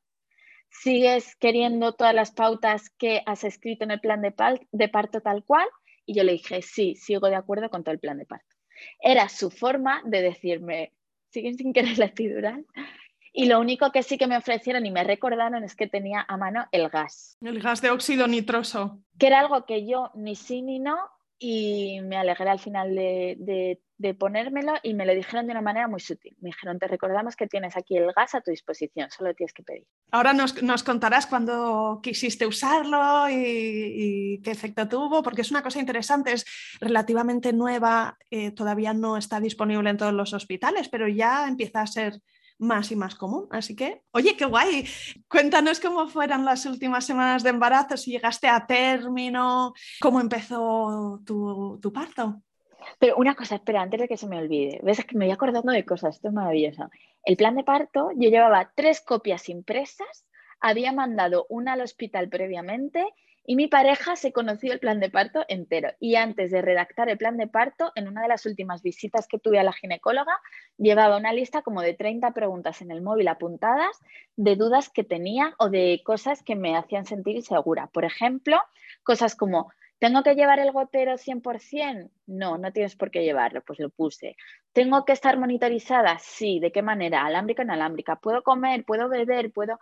¿Sigues 0.70 1.36
queriendo 1.36 1.94
todas 1.94 2.14
las 2.14 2.32
pautas 2.32 2.90
que 2.90 3.22
has 3.24 3.44
escrito 3.44 3.84
en 3.84 3.92
el 3.92 4.00
plan 4.00 4.20
de, 4.20 4.34
de 4.72 4.88
parto 4.88 5.20
tal 5.20 5.44
cual? 5.44 5.66
Y 6.04 6.14
yo 6.14 6.24
le 6.24 6.32
dije, 6.32 6.60
sí, 6.60 6.96
sigo 6.96 7.28
de 7.28 7.36
acuerdo 7.36 7.70
con 7.70 7.84
todo 7.84 7.92
el 7.92 8.00
plan 8.00 8.18
de 8.18 8.26
parto. 8.26 8.56
Era 9.00 9.28
su 9.28 9.50
forma 9.50 10.02
de 10.04 10.22
decirme, 10.22 10.92
¿siguen 11.30 11.56
sin 11.56 11.72
querer 11.72 11.98
la 11.98 12.06
epidural? 12.06 12.66
Y 13.32 13.46
lo 13.46 13.60
único 13.60 13.92
que 13.92 14.02
sí 14.02 14.18
que 14.18 14.26
me 14.26 14.36
ofrecieron 14.36 14.84
y 14.84 14.90
me 14.90 15.04
recordaron 15.04 15.62
es 15.62 15.76
que 15.76 15.86
tenía 15.86 16.24
a 16.26 16.36
mano 16.36 16.66
el 16.72 16.88
gas. 16.88 17.36
El 17.40 17.60
gas 17.60 17.80
de 17.80 17.90
óxido 17.90 18.26
nitroso. 18.26 19.00
Que 19.18 19.28
era 19.28 19.40
algo 19.40 19.64
que 19.66 19.86
yo 19.86 20.10
ni 20.14 20.34
sí 20.34 20.62
ni 20.62 20.80
no 20.80 20.98
y 21.38 22.00
me 22.02 22.16
alegré 22.16 22.50
al 22.50 22.58
final 22.58 22.94
de, 22.94 23.78
ponérmelo 24.18 24.74
y 24.82 24.94
me 24.94 25.06
lo 25.06 25.14
dijeron 25.14 25.46
de 25.46 25.52
una 25.52 25.60
manera 25.60 25.88
muy 25.88 26.00
sutil. 26.00 26.36
Me 26.40 26.48
dijeron, 26.48 26.78
te 26.78 26.88
recordamos 26.88 27.36
que 27.36 27.46
tienes 27.46 27.76
aquí 27.76 27.96
el 27.96 28.12
gas 28.12 28.34
a 28.34 28.40
tu 28.40 28.50
disposición, 28.50 29.10
solo 29.10 29.34
tienes 29.34 29.52
que 29.52 29.62
pedir. 29.62 29.86
Ahora 30.10 30.32
nos, 30.32 30.82
contarás 30.82 31.26
cuándo 31.26 32.00
quisiste 32.02 32.46
usarlo 32.46 33.28
y, 33.30 34.40
qué 34.42 34.50
efecto 34.50 34.88
tuvo, 34.88 35.22
porque 35.22 35.42
es 35.42 35.50
una 35.50 35.62
cosa 35.62 35.80
interesante, 35.80 36.32
es 36.32 36.44
relativamente 36.80 37.52
nueva, 37.52 38.18
eh, 38.30 38.50
todavía 38.50 38.92
no 38.92 39.16
está 39.16 39.40
disponible 39.40 39.90
en 39.90 39.96
todos 39.96 40.14
los 40.14 40.32
hospitales, 40.32 40.88
pero 40.88 41.08
ya 41.08 41.46
empieza 41.46 41.82
a 41.82 41.86
ser 41.86 42.20
más 42.58 42.90
y 42.90 42.96
más 42.96 43.14
común. 43.14 43.46
Así 43.50 43.74
que, 43.74 44.02
oye, 44.12 44.36
qué 44.36 44.44
guay. 44.44 44.86
Cuéntanos 45.28 45.80
cómo 45.80 46.08
fueron 46.08 46.44
las 46.44 46.66
últimas 46.66 47.04
semanas 47.04 47.42
de 47.42 47.50
embarazo, 47.50 47.96
si 47.96 48.10
llegaste 48.10 48.48
a 48.48 48.66
término, 48.66 49.72
cómo 50.00 50.20
empezó 50.20 51.20
tu, 51.24 51.78
tu 51.80 51.92
parto. 51.92 52.42
Pero 52.98 53.16
una 53.16 53.34
cosa, 53.34 53.56
espera, 53.56 53.82
antes 53.82 54.00
de 54.00 54.08
que 54.08 54.16
se 54.16 54.26
me 54.26 54.38
olvide, 54.38 54.80
ves 54.82 55.04
que 55.04 55.16
me 55.16 55.26
voy 55.26 55.32
acordando 55.32 55.72
de 55.72 55.84
cosas, 55.84 56.16
esto 56.16 56.28
es 56.28 56.34
maravilloso. 56.34 56.90
El 57.24 57.36
plan 57.36 57.54
de 57.54 57.64
parto, 57.64 58.10
yo 58.16 58.30
llevaba 58.30 58.72
tres 58.74 59.00
copias 59.00 59.48
impresas, 59.48 60.26
había 60.60 60.92
mandado 60.92 61.46
una 61.48 61.74
al 61.74 61.82
hospital 61.82 62.28
previamente 62.28 63.04
y 63.50 63.56
mi 63.56 63.66
pareja 63.66 64.14
se 64.14 64.30
conoció 64.30 64.74
el 64.74 64.78
plan 64.78 65.00
de 65.00 65.08
parto 65.08 65.42
entero. 65.48 65.88
Y 66.00 66.16
antes 66.16 66.50
de 66.50 66.60
redactar 66.60 67.08
el 67.08 67.16
plan 67.16 67.38
de 67.38 67.46
parto, 67.46 67.92
en 67.94 68.06
una 68.06 68.20
de 68.20 68.28
las 68.28 68.44
últimas 68.44 68.82
visitas 68.82 69.26
que 69.26 69.38
tuve 69.38 69.58
a 69.58 69.62
la 69.62 69.72
ginecóloga, 69.72 70.38
llevaba 70.76 71.16
una 71.16 71.32
lista 71.32 71.62
como 71.62 71.80
de 71.80 71.94
30 71.94 72.32
preguntas 72.32 72.82
en 72.82 72.90
el 72.90 73.00
móvil 73.00 73.26
apuntadas 73.26 73.98
de 74.36 74.54
dudas 74.54 74.90
que 74.90 75.02
tenía 75.02 75.54
o 75.58 75.70
de 75.70 76.02
cosas 76.04 76.42
que 76.42 76.56
me 76.56 76.76
hacían 76.76 77.06
sentir 77.06 77.36
insegura. 77.36 77.86
Por 77.86 78.04
ejemplo, 78.04 78.60
cosas 79.02 79.34
como, 79.34 79.72
¿tengo 79.98 80.22
que 80.22 80.34
llevar 80.34 80.58
el 80.58 80.70
gotero 80.70 81.16
100%? 81.16 82.10
No, 82.26 82.58
no 82.58 82.70
tienes 82.74 82.96
por 82.96 83.10
qué 83.10 83.24
llevarlo, 83.24 83.62
pues 83.62 83.78
lo 83.78 83.88
puse. 83.88 84.36
¿Tengo 84.74 85.06
que 85.06 85.12
estar 85.12 85.38
monitorizada? 85.38 86.18
Sí, 86.18 86.60
¿de 86.60 86.70
qué 86.70 86.82
manera? 86.82 87.24
Alámbrica, 87.24 87.62
inalámbrica. 87.62 88.16
¿Puedo 88.16 88.42
comer? 88.42 88.84
¿Puedo 88.84 89.08
beber? 89.08 89.50
¿Puedo...? 89.54 89.78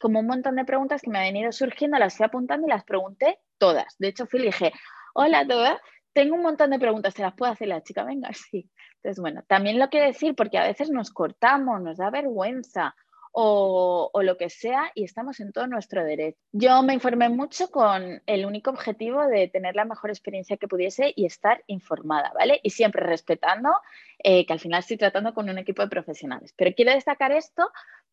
Como 0.00 0.20
un 0.20 0.26
montón 0.26 0.56
de 0.56 0.64
preguntas 0.64 1.02
que 1.02 1.10
me 1.10 1.18
han 1.18 1.36
ido 1.36 1.52
surgiendo, 1.52 1.98
las 1.98 2.16
fui 2.16 2.26
apuntando 2.26 2.66
y 2.66 2.70
las 2.70 2.84
pregunté 2.84 3.38
todas. 3.58 3.96
De 3.98 4.08
hecho, 4.08 4.26
fui 4.26 4.40
y 4.40 4.46
dije, 4.46 4.72
hola, 5.14 5.46
todas, 5.46 5.78
tengo 6.12 6.34
un 6.34 6.42
montón 6.42 6.70
de 6.70 6.78
preguntas, 6.78 7.14
¿se 7.14 7.22
las 7.22 7.34
puedo 7.34 7.52
hacer 7.52 7.68
la 7.68 7.82
chica? 7.82 8.04
Venga, 8.04 8.30
sí. 8.50 8.68
Entonces, 8.96 9.20
bueno, 9.20 9.42
también 9.46 9.78
lo 9.78 9.88
quiero 9.88 10.06
decir 10.06 10.34
porque 10.34 10.58
a 10.58 10.66
veces 10.66 10.90
nos 10.90 11.10
cortamos, 11.10 11.80
nos 11.80 11.98
da 11.98 12.10
vergüenza 12.10 12.94
o, 13.32 14.10
o, 14.12 14.22
lo 14.22 14.36
que 14.36 14.50
sea 14.50 14.90
y 14.94 15.04
estamos 15.04 15.38
en 15.38 15.52
todo 15.52 15.68
nuestro 15.68 16.04
derecho. 16.04 16.38
Yo 16.50 16.82
me 16.82 16.94
informé 16.94 17.28
mucho 17.28 17.70
con 17.70 18.20
el 18.26 18.44
único 18.44 18.70
objetivo 18.70 19.24
de 19.26 19.46
tener 19.46 19.76
la 19.76 19.84
mejor 19.84 20.10
experiencia 20.10 20.56
que 20.56 20.66
pudiese 20.66 21.12
y 21.14 21.26
estar 21.26 21.62
informada, 21.68 22.32
¿vale? 22.34 22.58
Y 22.64 22.70
siempre 22.70 23.06
respetando 23.06 23.70
eh, 24.18 24.44
que 24.44 24.52
al 24.52 24.58
final 24.58 24.80
estoy 24.80 24.96
tratando 24.96 25.32
con 25.32 25.48
un 25.48 25.58
equipo 25.58 25.80
de 25.80 25.88
profesionales. 25.88 26.52
Pero 26.56 26.74
quiero 26.74 26.92
destacar 26.92 27.30
esto 27.30 27.70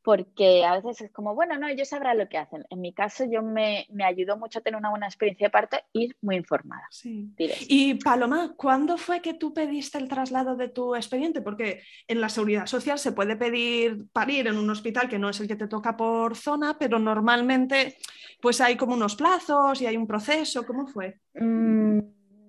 porque 0.07 0.63
a 0.63 0.79
veces 0.79 1.01
es 1.01 1.11
como, 1.11 1.35
bueno, 1.35 1.57
no, 1.57 1.67
ellos 1.67 1.89
sabrán 1.89 2.17
lo 2.17 2.29
que 2.29 2.37
hacen. 2.37 2.65
En 2.69 2.79
mi 2.79 2.93
caso, 2.93 3.25
yo 3.25 3.41
me, 3.41 3.87
me 3.89 4.05
ayudó 4.05 4.37
mucho 4.37 4.59
a 4.59 4.61
tener 4.61 4.77
una 4.77 4.89
buena 4.89 5.05
experiencia 5.05 5.47
de 5.47 5.51
parto, 5.51 5.77
ir 5.91 6.15
muy 6.21 6.37
informada. 6.37 6.87
Sí. 6.91 7.33
Y 7.67 7.95
Paloma, 7.95 8.53
¿cuándo 8.55 8.97
fue 8.97 9.21
que 9.21 9.33
tú 9.33 9.53
pediste 9.53 9.97
el 9.97 10.07
traslado 10.07 10.55
de 10.55 10.69
tu 10.69 10.95
expediente? 10.95 11.41
Porque 11.41 11.83
en 12.07 12.21
la 12.21 12.29
seguridad 12.29 12.67
social 12.67 12.97
se 12.99 13.11
puede 13.11 13.35
pedir 13.35 14.07
parir 14.13 14.47
en 14.47 14.57
un 14.57 14.69
hospital 14.69 15.09
que 15.09 15.19
no 15.19 15.29
es 15.29 15.41
el 15.41 15.47
que 15.49 15.57
te 15.57 15.67
toca 15.67 15.97
por 15.97 16.37
zona, 16.37 16.77
pero 16.79 16.99
normalmente 16.99 17.97
pues 18.41 18.61
hay 18.61 18.77
como 18.77 18.93
unos 18.93 19.17
plazos 19.17 19.81
y 19.81 19.87
hay 19.87 19.97
un 19.97 20.07
proceso. 20.07 20.65
¿Cómo 20.65 20.87
fue? 20.87 21.19
Mm, 21.33 21.99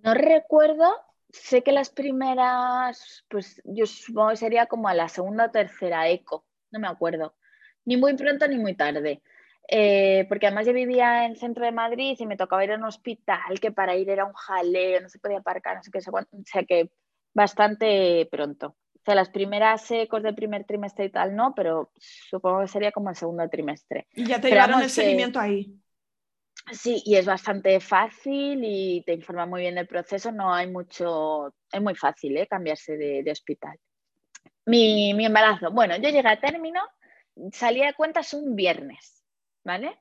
no 0.05 0.15
recuerdo. 0.15 0.95
Sé 1.31 1.65
que 1.65 1.73
las 1.73 1.91
primeras, 1.91 3.27
pues 3.29 3.61
yo 3.65 3.85
supongo 3.85 4.31
que 4.31 4.37
sería 4.37 4.67
como 4.67 4.89
a 4.89 4.95
la 4.95 5.09
segunda 5.09 5.47
o 5.47 5.51
tercera 5.51 6.09
eco, 6.09 6.47
no 6.71 6.79
me 6.79 6.87
acuerdo 6.87 7.35
ni 7.88 7.96
muy 7.96 8.14
pronto 8.14 8.46
ni 8.46 8.59
muy 8.59 8.74
tarde. 8.74 9.22
Eh, 9.66 10.27
porque 10.29 10.46
además 10.46 10.66
yo 10.66 10.74
vivía 10.74 11.24
en 11.24 11.33
el 11.33 11.38
centro 11.38 11.64
de 11.64 11.72
Madrid 11.72 12.16
y 12.18 12.27
me 12.27 12.37
tocaba 12.37 12.62
ir 12.64 12.72
a 12.72 12.77
un 12.77 12.85
hospital 12.85 13.59
que 13.61 13.72
para 13.72 13.96
ir 13.96 14.11
era 14.11 14.27
un 14.27 14.35
jaleo, 14.35 15.01
no 15.01 15.09
se 15.09 15.18
podía 15.18 15.38
aparcar, 15.38 15.77
no 15.77 15.83
sé 15.83 15.90
qué, 15.90 15.98
o 15.98 16.42
sea 16.44 16.64
que 16.64 16.90
bastante 17.33 18.29
pronto. 18.31 18.77
O 18.94 19.01
sea, 19.05 19.14
las 19.14 19.31
primeras 19.31 19.90
ecos 19.90 20.22
del 20.22 20.35
primer 20.35 20.64
trimestre 20.64 21.07
y 21.07 21.11
tal 21.11 21.35
no, 21.35 21.55
pero 21.55 21.90
supongo 21.96 22.61
que 22.61 22.68
sería 22.68 22.92
como 22.92 23.09
el 23.09 23.16
segundo 23.16 23.48
trimestre. 23.48 24.07
Y 24.14 24.27
ya 24.27 24.38
te 24.38 24.51
llevaron 24.51 24.83
el 24.83 24.90
seguimiento 24.90 25.40
ahí. 25.40 25.74
Sí, 26.70 27.03
y 27.07 27.16
es 27.16 27.24
bastante 27.24 27.81
fácil 27.81 28.61
y 28.62 29.03
te 29.07 29.14
informa 29.14 29.46
muy 29.46 29.62
bien 29.62 29.77
del 29.77 29.87
proceso, 29.87 30.31
no 30.31 30.53
hay 30.53 30.66
mucho, 30.66 31.55
es 31.72 31.81
muy 31.81 31.94
fácil 31.94 32.37
¿eh? 32.37 32.46
cambiarse 32.46 32.98
de, 32.98 33.31
hospital. 33.31 33.79
Mi, 34.66 35.14
mi, 35.14 35.24
embarazo, 35.24 35.70
bueno, 35.70 35.96
yo 35.96 36.11
llegué 36.11 36.29
a 36.29 36.38
término, 36.38 36.83
salí 37.53 37.81
de 37.81 37.94
cuentas 37.94 38.35
un 38.35 38.55
viernes, 38.57 39.24
¿vale? 39.64 39.98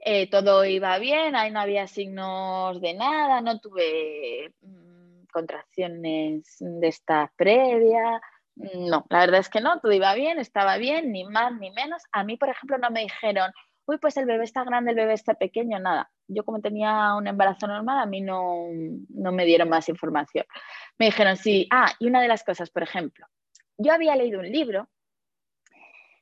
Eh, 0.00 0.30
todo 0.30 0.64
iba 0.64 0.98
bien, 0.98 1.34
ahí 1.34 1.50
no 1.50 1.60
había 1.60 1.86
signos 1.86 2.80
de 2.80 2.94
nada, 2.94 3.40
no 3.40 3.60
tuve 3.60 4.54
mm, 4.60 5.24
contracciones 5.32 6.56
de 6.60 6.88
esta 6.88 7.32
previa, 7.36 8.20
no, 8.58 9.06
la 9.08 9.20
verdad 9.20 9.40
es 9.40 9.48
que 9.48 9.60
no, 9.60 9.78
todo 9.80 9.92
iba 9.92 10.14
bien, 10.14 10.38
estaba 10.38 10.76
bien, 10.78 11.12
ni 11.12 11.24
más 11.24 11.52
ni 11.54 11.70
menos. 11.70 12.02
A 12.12 12.24
mí, 12.24 12.36
por 12.36 12.48
ejemplo, 12.48 12.76
no 12.78 12.90
me 12.90 13.02
dijeron, 13.02 13.52
uy, 13.86 13.98
pues 13.98 14.16
el 14.16 14.26
bebé 14.26 14.44
está 14.44 14.64
grande, 14.64 14.90
el 14.90 14.96
bebé 14.96 15.12
está 15.12 15.34
pequeño, 15.34 15.78
nada. 15.78 16.10
Yo 16.26 16.44
como 16.44 16.60
tenía 16.60 17.14
un 17.14 17.26
embarazo 17.28 17.68
normal, 17.68 18.00
a 18.00 18.06
mí 18.06 18.20
no, 18.20 18.66
no 19.10 19.32
me 19.32 19.44
dieron 19.44 19.68
más 19.68 19.88
información. 19.88 20.44
Me 20.98 21.06
dijeron, 21.06 21.36
sí, 21.36 21.68
ah, 21.70 21.92
y 22.00 22.08
una 22.08 22.20
de 22.20 22.28
las 22.28 22.42
cosas, 22.42 22.70
por 22.70 22.82
ejemplo, 22.82 23.26
yo 23.76 23.92
había 23.92 24.16
leído 24.16 24.40
un 24.40 24.50
libro, 24.50 24.88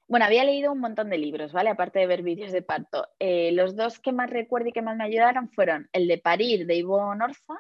bueno, 0.09 0.25
había 0.27 0.45
leído 0.45 0.73
un 0.73 0.81
montón 0.81 1.11
de 1.11 1.19
libros, 1.19 1.53
¿vale? 1.53 1.71
Aparte 1.71 1.99
de 1.99 2.07
ver 2.07 2.23
vídeos 2.23 2.53
de 2.53 2.63
parto. 2.63 3.09
Eh, 3.19 3.51
los 3.53 3.75
dos 3.77 3.99
que 3.99 4.13
más 4.13 4.31
recuerdo 4.31 4.69
y 4.69 4.73
que 4.73 4.83
más 4.83 4.97
me 4.97 5.05
ayudaron 5.05 5.51
fueron 5.51 5.89
el 5.93 6.07
de 6.07 6.19
Parir 6.19 6.67
de 6.67 6.77
Ivonne 6.77 7.25
Orza, 7.25 7.55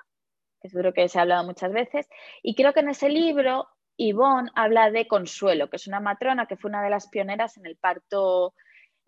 que 0.61 0.69
seguro 0.69 0.93
que 0.93 1.09
se 1.09 1.19
ha 1.19 1.23
hablado 1.23 1.45
muchas 1.45 1.73
veces, 1.73 2.09
y 2.43 2.55
creo 2.55 2.73
que 2.73 2.81
en 2.81 2.91
ese 2.91 3.09
libro 3.09 3.69
Ivonne 3.97 4.51
habla 4.55 4.91
de 4.91 5.07
Consuelo, 5.07 5.71
que 5.71 5.77
es 5.77 5.87
una 5.87 6.01
matrona 6.01 6.47
que 6.47 6.57
fue 6.57 6.69
una 6.69 6.83
de 6.83 6.91
las 6.91 7.09
pioneras 7.09 7.57
en 7.57 7.67
el 7.67 7.77
parto 7.77 8.55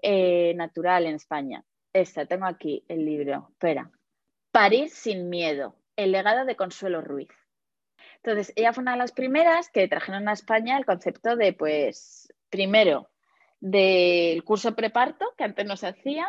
eh, 0.03 0.55
natural 0.55 1.07
en 1.07 1.15
España. 1.15 1.65
Esta, 1.93 2.27
tengo 2.27 2.47
aquí 2.47 2.85
el 2.89 3.05
libro. 3.05 3.49
Espera. 3.53 3.91
Parir 4.51 4.89
sin 4.91 5.29
miedo. 5.29 5.77
El 5.97 6.13
legado 6.13 6.45
de 6.45 6.57
Consuelo 6.57 7.01
Ruiz. 7.01 7.29
Entonces, 8.23 8.53
ella 8.57 8.73
fue 8.73 8.83
una 8.83 8.93
de 8.93 8.99
las 8.99 9.13
primeras 9.13 9.71
que 9.71 9.89
trajeron 9.89 10.29
a 10.29 10.33
España 10.33 10.77
el 10.79 10.85
concepto 10.85 11.37
de, 11.37 11.53
pues, 11.53 12.33
primero, 12.51 13.09
del 13.61 14.45
curso 14.45 14.75
preparto, 14.75 15.35
que 15.37 15.45
antes 15.45 15.67
no 15.67 15.77
se 15.77 15.89
hacía, 15.89 16.27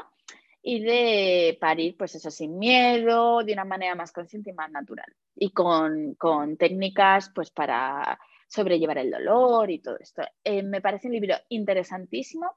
y 0.61 0.81
de 0.81 1.57
parir, 1.59 1.95
pues 1.97 2.15
eso, 2.15 2.31
sin 2.31 2.57
miedo, 2.57 3.43
de 3.43 3.53
una 3.53 3.65
manera 3.65 3.95
más 3.95 4.11
consciente 4.11 4.49
y 4.49 4.53
más 4.53 4.69
natural. 4.71 5.13
Y 5.35 5.51
con, 5.51 6.17
técnicas, 6.57 7.31
pues, 7.33 7.49
para 7.49 8.19
sobrellevar 8.47 8.97
el 8.97 9.11
dolor 9.11 9.69
y 9.69 9.79
todo 9.79 9.97
esto. 9.99 10.23
Eh, 10.43 10.63
me 10.63 10.81
parece 10.81 11.07
un 11.07 11.13
libro 11.13 11.35
interesantísimo 11.49 12.51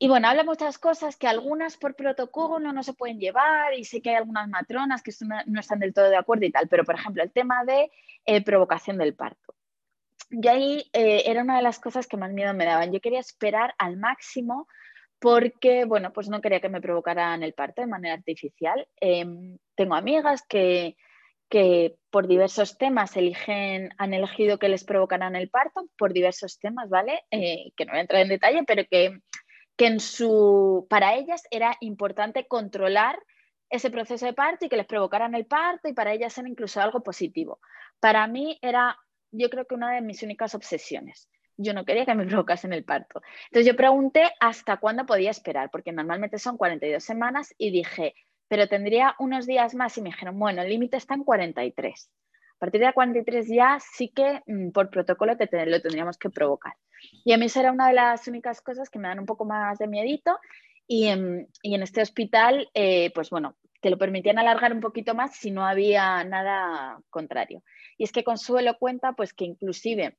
y 0.00 0.06
bueno, 0.06 0.28
habla 0.28 0.44
muchas 0.44 0.78
cosas 0.78 1.16
que 1.16 1.26
algunas 1.26 1.76
por 1.76 1.96
protocolo 1.96 2.72
no 2.72 2.82
se 2.84 2.92
pueden 2.92 3.18
llevar 3.18 3.74
y 3.74 3.84
sé 3.84 4.00
que 4.00 4.10
hay 4.10 4.16
algunas 4.16 4.48
matronas 4.48 5.02
que 5.02 5.10
no 5.46 5.60
están 5.60 5.80
del 5.80 5.92
todo 5.92 6.08
de 6.08 6.16
acuerdo 6.16 6.46
y 6.46 6.52
tal, 6.52 6.68
pero 6.68 6.84
por 6.84 6.94
ejemplo 6.94 7.22
el 7.22 7.32
tema 7.32 7.64
de 7.64 7.90
eh, 8.24 8.44
provocación 8.44 8.96
del 8.98 9.14
parto. 9.14 9.54
Y 10.30 10.46
ahí 10.48 10.90
eh, 10.92 11.22
era 11.26 11.42
una 11.42 11.56
de 11.56 11.62
las 11.62 11.78
cosas 11.78 12.06
que 12.06 12.16
más 12.16 12.32
miedo 12.32 12.52
me 12.54 12.64
daban. 12.64 12.92
Yo 12.92 13.00
quería 13.00 13.20
esperar 13.20 13.74
al 13.78 13.96
máximo 13.96 14.66
porque, 15.18 15.84
bueno, 15.84 16.12
pues 16.12 16.28
no 16.28 16.40
quería 16.40 16.60
que 16.60 16.68
me 16.68 16.80
provocaran 16.80 17.42
el 17.42 17.54
parto 17.54 17.80
de 17.80 17.88
manera 17.88 18.14
artificial. 18.14 18.86
Em, 19.00 19.58
tengo 19.74 19.94
amigas 19.94 20.44
que, 20.48 20.96
que 21.48 21.96
por 22.10 22.28
diversos 22.28 22.78
temas 22.78 23.16
eligen, 23.16 23.90
han 23.98 24.14
elegido 24.14 24.58
que 24.58 24.68
les 24.68 24.84
provocaran 24.84 25.34
el 25.34 25.50
parto, 25.50 25.88
por 25.96 26.12
diversos 26.12 26.58
temas, 26.58 26.88
¿vale? 26.88 27.22
Eh, 27.30 27.72
que 27.76 27.84
no 27.84 27.92
voy 27.92 27.98
a 27.98 28.02
entrar 28.02 28.22
en 28.22 28.28
detalle, 28.28 28.64
pero 28.66 28.84
que 28.88 29.20
que 29.78 29.86
en 29.86 30.00
su, 30.00 30.86
para 30.90 31.14
ellas 31.14 31.44
era 31.52 31.76
importante 31.80 32.48
controlar 32.48 33.16
ese 33.70 33.90
proceso 33.90 34.26
de 34.26 34.32
parto 34.32 34.66
y 34.66 34.68
que 34.68 34.76
les 34.76 34.86
provocaran 34.86 35.36
el 35.36 35.46
parto 35.46 35.88
y 35.88 35.92
para 35.92 36.12
ellas 36.12 36.36
era 36.36 36.48
incluso 36.48 36.80
algo 36.80 37.00
positivo. 37.00 37.60
Para 38.00 38.26
mí 38.26 38.58
era, 38.60 38.98
yo 39.30 39.50
creo 39.50 39.66
que 39.66 39.74
una 39.74 39.94
de 39.94 40.00
mis 40.00 40.22
únicas 40.22 40.54
obsesiones. 40.54 41.28
Yo 41.56 41.74
no 41.74 41.84
quería 41.84 42.06
que 42.06 42.14
me 42.14 42.26
provocasen 42.26 42.72
el 42.72 42.84
parto. 42.84 43.22
Entonces 43.46 43.66
yo 43.66 43.76
pregunté 43.76 44.30
hasta 44.40 44.78
cuándo 44.78 45.06
podía 45.06 45.30
esperar, 45.30 45.70
porque 45.70 45.92
normalmente 45.92 46.38
son 46.38 46.56
42 46.56 47.02
semanas 47.02 47.54
y 47.58 47.70
dije, 47.70 48.14
pero 48.48 48.68
tendría 48.68 49.14
unos 49.18 49.46
días 49.46 49.74
más 49.74 49.96
y 49.98 50.02
me 50.02 50.10
dijeron, 50.10 50.38
bueno, 50.38 50.62
el 50.62 50.68
límite 50.68 50.96
está 50.96 51.14
en 51.14 51.24
43. 51.24 52.10
A 52.56 52.58
partir 52.58 52.80
de 52.80 52.92
43 52.92 53.46
ya 53.48 53.78
sí 53.78 54.08
que 54.08 54.42
mm, 54.46 54.70
por 54.70 54.90
protocolo 54.90 55.32
lo 55.32 55.80
tendríamos 55.80 56.18
que 56.18 56.30
provocar. 56.30 56.74
Y 57.24 57.32
a 57.32 57.38
mí 57.38 57.46
esa 57.46 57.60
era 57.60 57.72
una 57.72 57.88
de 57.88 57.94
las 57.94 58.26
únicas 58.26 58.60
cosas 58.60 58.90
que 58.90 58.98
me 58.98 59.06
dan 59.06 59.20
un 59.20 59.26
poco 59.26 59.44
más 59.44 59.78
de 59.78 59.86
miedito. 59.86 60.36
Y 60.86 61.06
en, 61.06 61.46
este 61.62 62.00
hospital, 62.00 62.68
eh, 62.74 63.12
pues 63.14 63.30
bueno, 63.30 63.56
te 63.80 63.90
lo 63.90 63.98
permitían 63.98 64.38
alargar 64.38 64.72
un 64.72 64.80
poquito 64.80 65.14
más 65.14 65.36
si 65.36 65.50
no 65.50 65.64
había 65.64 66.24
nada 66.24 67.00
contrario. 67.10 67.62
Y 67.96 68.04
es 68.04 68.12
que 68.12 68.24
Consuelo 68.24 68.76
cuenta 68.78 69.12
pues 69.12 69.32
que 69.32 69.44
inclusive 69.44 70.18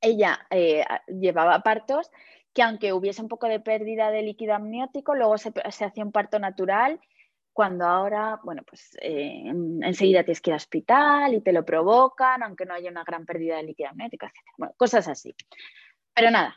ella 0.00 0.46
eh, 0.50 0.84
llevaba 1.08 1.60
partos 1.60 2.10
que 2.54 2.62
aunque 2.62 2.92
hubiese 2.92 3.22
un 3.22 3.28
poco 3.28 3.46
de 3.46 3.60
pérdida 3.60 4.10
de 4.10 4.22
líquido 4.22 4.54
amniótico, 4.54 5.14
luego 5.14 5.38
se, 5.38 5.52
se 5.70 5.84
hacía 5.84 6.04
un 6.04 6.12
parto 6.12 6.38
natural 6.38 7.00
cuando 7.58 7.84
ahora, 7.86 8.38
bueno, 8.44 8.62
pues 8.62 8.96
eh, 9.00 9.42
enseguida 9.82 10.22
tienes 10.22 10.40
que 10.40 10.50
ir 10.50 10.54
al 10.54 10.58
hospital 10.58 11.34
y 11.34 11.40
te 11.40 11.52
lo 11.52 11.64
provocan, 11.64 12.44
aunque 12.44 12.64
no 12.64 12.72
haya 12.72 12.88
una 12.88 13.02
gran 13.02 13.26
pérdida 13.26 13.56
de 13.56 13.64
líquido 13.64 13.88
amniótico, 13.88 14.26
etc. 14.26 14.34
Bueno, 14.56 14.74
cosas 14.76 15.08
así. 15.08 15.34
Pero 16.14 16.30
nada, 16.30 16.54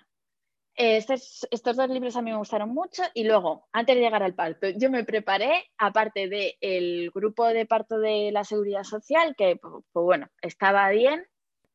estos, 0.76 1.48
estos, 1.52 1.76
dos 1.76 1.90
libros 1.90 2.16
a 2.16 2.22
mí 2.22 2.32
me 2.32 2.38
gustaron 2.38 2.70
mucho 2.70 3.04
y 3.14 3.24
luego, 3.24 3.68
antes 3.72 3.96
de 3.96 4.02
llegar 4.02 4.24
al 4.24 4.36
parto, 4.36 4.70
yo 4.70 4.90
me 4.90 5.04
preparé, 5.04 5.70
aparte 5.78 6.28
del 6.28 7.12
grupo 7.12 7.48
de 7.48 7.66
parto 7.66 8.00
de 8.00 8.32
la 8.32 8.44
Seguridad 8.44 8.84
Social, 8.84 9.36
que, 9.38 9.58
pues 9.58 9.84
bueno, 9.94 10.28
estaba 10.42 10.90
bien. 10.90 11.26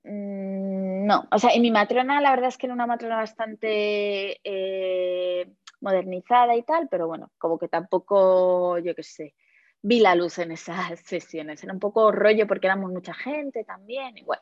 Mm, 0.04 1.06
no, 1.06 1.28
o 1.30 1.38
sea, 1.38 1.54
y 1.54 1.60
mi 1.60 1.70
matrona, 1.70 2.20
la 2.20 2.30
verdad 2.30 2.48
es 2.48 2.58
que 2.58 2.66
era 2.66 2.74
una 2.74 2.86
matrona 2.86 3.16
bastante... 3.16 4.40
Eh, 4.42 5.46
modernizada 5.80 6.56
y 6.56 6.62
tal, 6.62 6.88
pero 6.88 7.06
bueno, 7.06 7.30
como 7.38 7.58
que 7.58 7.68
tampoco, 7.68 8.78
yo 8.78 8.94
qué 8.94 9.02
sé, 9.02 9.34
vi 9.82 10.00
la 10.00 10.14
luz 10.14 10.38
en 10.38 10.52
esas 10.52 11.00
sesiones. 11.04 11.62
Era 11.62 11.72
un 11.72 11.80
poco 11.80 12.12
rollo 12.12 12.46
porque 12.46 12.66
éramos 12.66 12.90
mucha 12.90 13.14
gente 13.14 13.64
también, 13.64 14.16
igual. 14.18 14.40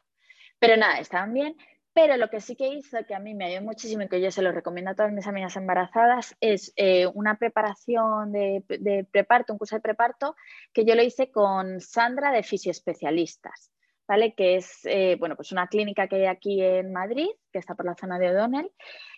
Pero 0.58 0.76
nada, 0.76 0.98
estaban 0.98 1.34
bien. 1.34 1.56
Pero 1.94 2.16
lo 2.16 2.28
que 2.28 2.40
sí 2.40 2.56
que 2.56 2.68
hizo, 2.68 2.98
que 3.06 3.14
a 3.14 3.20
mí 3.20 3.34
me 3.34 3.46
ayudó 3.46 3.62
muchísimo 3.62 4.02
y 4.02 4.08
que 4.08 4.20
yo 4.20 4.30
se 4.30 4.42
lo 4.42 4.52
recomiendo 4.52 4.90
a 4.90 4.94
todas 4.94 5.12
mis 5.12 5.26
amigas 5.26 5.56
embarazadas, 5.56 6.36
es 6.40 6.72
eh, 6.76 7.06
una 7.14 7.38
preparación 7.38 8.32
de, 8.32 9.06
preparto, 9.10 9.52
un 9.52 9.58
curso 9.58 9.76
de 9.76 9.82
preparto, 9.82 10.34
que 10.72 10.84
yo 10.84 10.94
lo 10.96 11.02
hice 11.02 11.30
con 11.30 11.80
Sandra 11.80 12.32
de 12.32 12.42
Fisioespecialistas, 12.42 13.70
¿vale? 14.08 14.34
Que 14.34 14.56
es, 14.56 14.80
eh, 14.84 15.16
bueno, 15.20 15.36
pues 15.36 15.52
una 15.52 15.68
clínica 15.68 16.08
que 16.08 16.16
hay 16.16 16.26
aquí 16.26 16.60
en 16.60 16.92
Madrid, 16.92 17.28
que 17.52 17.60
está 17.60 17.76
por 17.76 17.86
la 17.86 17.94
zona 17.94 18.18
de 18.18 18.30
O'Donnell, 18.30 18.70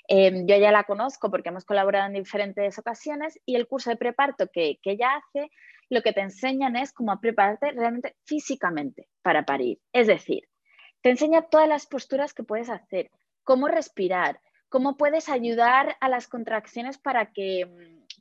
Em, 0.09 0.47
yo 0.47 0.57
ya 0.57 0.71
la 0.71 0.85
conozco 0.85 1.31
porque 1.31 1.49
hemos 1.49 1.65
colaborado 1.65 2.07
en 2.07 2.13
diferentes 2.13 2.79
ocasiones 2.79 3.41
y 3.45 3.57
el 3.57 3.67
curso 3.67 3.91
de 3.91 3.97
preparto 3.97 4.49
que, 4.53 4.79
que 4.83 4.93
ella 4.93 5.17
hace, 5.17 5.51
lo 5.89 6.03
que 6.03 6.13
te 6.13 6.21
enseñan 6.21 6.77
es 6.77 6.93
cómo 6.93 7.19
prepararte 7.21 7.73
realmente 7.73 8.17
físicamente 8.25 9.09
para 9.23 9.45
parir. 9.45 9.79
Es 9.93 10.07
decir, 10.07 10.45
te 11.03 11.11
enseña 11.11 11.43
todas 11.43 11.69
las 11.69 11.87
posturas 11.87 12.35
que 12.35 12.43
puedes 12.43 12.71
hacer, 12.71 13.11
cómo 13.45 13.69
respirar, 13.69 14.41
cómo 14.69 14.97
puedes 14.97 15.29
ayudar 15.29 15.97
a 16.01 16.09
las 16.09 16.29
contracciones 16.29 16.99
para 16.99 17.33
que, 17.33 17.69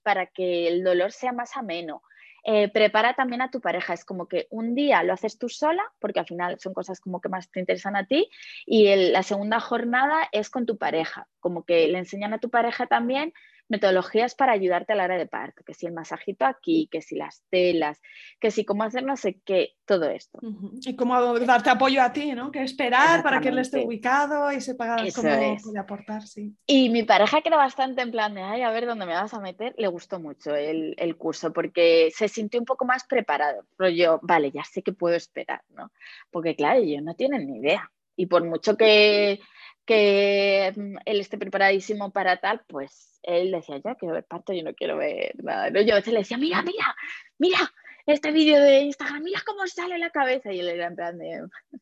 para 0.04 0.28
que 0.28 0.68
el 0.68 0.84
dolor 0.84 1.12
sea 1.12 1.32
más 1.32 1.58
ameno, 1.58 2.02
eh, 2.48 2.70
prepara 2.70 3.16
también 3.16 3.42
a 3.42 3.50
tu 3.50 3.60
pareja. 3.60 3.96
Es 3.96 4.06
como 4.06 4.28
que 4.28 4.46
un 4.52 4.76
día 4.76 5.02
lo 5.02 5.14
haces 5.14 5.40
tú 5.40 5.50
sola, 5.50 5.84
porque 6.00 6.20
al 6.20 6.28
final 6.28 6.60
son 6.60 6.76
cosas 6.76 7.00
como 7.00 7.20
que 7.20 7.28
más 7.28 7.50
te 7.50 7.60
interesan 7.60 7.96
a 7.96 8.06
ti, 8.06 8.30
y 8.68 8.96
la 9.12 9.24
segunda 9.24 9.60
jornada 9.60 10.30
es 10.32 10.52
con 10.52 10.68
tu 10.68 10.78
pareja, 10.78 11.28
como 11.40 11.66
que 11.66 11.88
le 11.88 11.98
enseñan 11.98 12.34
a 12.34 12.40
tu 12.40 12.52
pareja 12.52 12.86
también 12.86 13.34
metodologías 13.68 14.36
para 14.36 14.54
ayudarte 14.54 14.94
a 14.94 14.96
la 14.96 15.06
hora 15.06 15.18
de 15.18 15.28
parto, 15.28 15.64
que 15.64 15.74
si 15.74 15.86
el 15.86 15.94
masajito 15.94 16.46
aquí, 16.46 16.88
que 16.92 17.02
si 17.02 17.16
las 17.16 17.44
telas, 17.50 18.02
que 18.40 18.52
si 18.52 18.66
cómo 18.66 18.84
hacer 18.84 19.04
no 19.04 19.18
sé 19.18 19.40
qué, 19.44 19.74
todo 19.86 20.10
esto. 20.10 20.40
Y 20.82 20.96
cómo 20.96 21.40
darte 21.40 21.70
apoyo 21.70 22.02
a 22.02 22.12
ti, 22.14 22.34
¿no? 22.34 22.52
Que 22.52 22.64
esperar 22.64 23.24
para 23.24 23.42
que 23.42 23.50
él 23.50 23.60
esté 23.60 23.86
ubicado 23.86 24.52
y 24.52 24.62
sepa 24.62 24.98
cómo 25.16 25.30
puede 25.64 25.80
aportar, 25.80 26.28
sí. 26.28 26.56
Y 26.66 26.90
mi 26.90 27.04
pareja 27.04 27.42
que 27.42 27.50
era 27.50 27.58
bastante 27.58 28.02
en 28.02 28.12
plan 28.12 28.34
de, 28.34 28.42
ay, 28.42 28.62
a 28.62 28.72
ver 28.72 28.86
dónde 28.86 29.06
me 29.06 29.14
vas 29.14 29.34
a 29.34 29.40
meter, 29.40 29.74
le 29.78 29.88
gustó 29.88 30.20
mucho 30.20 30.56
el, 30.56 30.96
el 30.98 31.16
curso 31.18 31.54
porque 31.54 32.12
se 32.16 32.28
sintió 32.28 32.60
un 32.60 32.66
poco 32.66 32.86
más 32.86 33.06
preparado. 33.06 33.66
Pero 33.78 33.90
yo, 33.90 34.20
vale, 34.24 34.52
ya 34.52 34.64
sé 34.64 34.82
que 34.82 34.94
puedo 34.94 35.16
esperar, 35.16 35.62
¿no? 35.70 35.92
Porque 36.32 36.56
claro, 36.56 36.80
ellos 36.80 37.04
no 37.04 37.16
tienen 37.16 37.48
ni 37.48 37.60
idea. 37.60 37.92
Y 38.16 38.28
por 38.28 38.44
mucho 38.44 38.78
que 38.78 39.40
que 39.86 40.74
mm, 40.76 40.98
él 41.06 41.20
esté 41.20 41.38
preparadísimo 41.38 42.12
para 42.12 42.38
tal, 42.38 42.62
pues 42.68 43.20
él 43.24 43.52
decía, 43.52 43.78
yo 43.78 43.96
quiero 43.96 44.16
ver 44.16 44.26
parto, 44.26 44.54
yo 44.54 44.64
no 44.64 44.74
quiero 44.74 44.98
ver 44.98 45.34
nada. 45.44 45.70
Yo 45.70 45.94
a 45.94 45.98
veces 45.98 46.14
le 46.14 46.20
decía, 46.20 46.38
mira, 46.38 46.62
mira, 46.62 46.96
mira, 47.38 47.60
este 48.06 48.32
vídeo 48.32 48.62
de 48.62 48.82
Instagram, 48.82 49.24
mira 49.24 49.42
cómo 49.46 49.66
sale 49.68 49.98
la 49.98 50.10
cabeza. 50.10 50.52
Y 50.52 50.60
él 50.60 50.70
era 50.70 50.88
en 50.88 50.96
plan 50.96 51.18
de, 51.18 51.42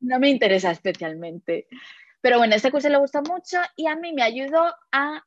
no 0.00 0.18
me 0.18 0.30
interesa 0.30 0.70
especialmente. 0.70 1.66
Pero 2.20 2.38
bueno, 2.38 2.54
este 2.54 2.70
curso 2.70 2.88
le 2.88 2.98
gustó 2.98 3.22
mucho 3.22 3.58
y 3.76 3.86
a 3.86 3.96
mí 3.96 4.12
me 4.12 4.22
ayudó 4.22 4.74
a 4.90 5.24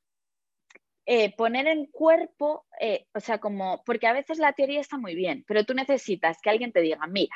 eh, 1.05 1.35
poner 1.35 1.67
en 1.67 1.85
cuerpo, 1.87 2.65
eh, 2.79 3.07
o 3.13 3.19
sea, 3.19 3.39
como, 3.39 3.83
porque 3.85 4.07
a 4.07 4.13
veces 4.13 4.37
la 4.37 4.53
teoría 4.53 4.79
está 4.79 4.97
muy 4.97 5.15
bien, 5.15 5.43
pero 5.47 5.65
tú 5.65 5.73
necesitas 5.73 6.37
que 6.41 6.49
alguien 6.49 6.71
te 6.71 6.81
diga, 6.81 7.07
mira, 7.07 7.35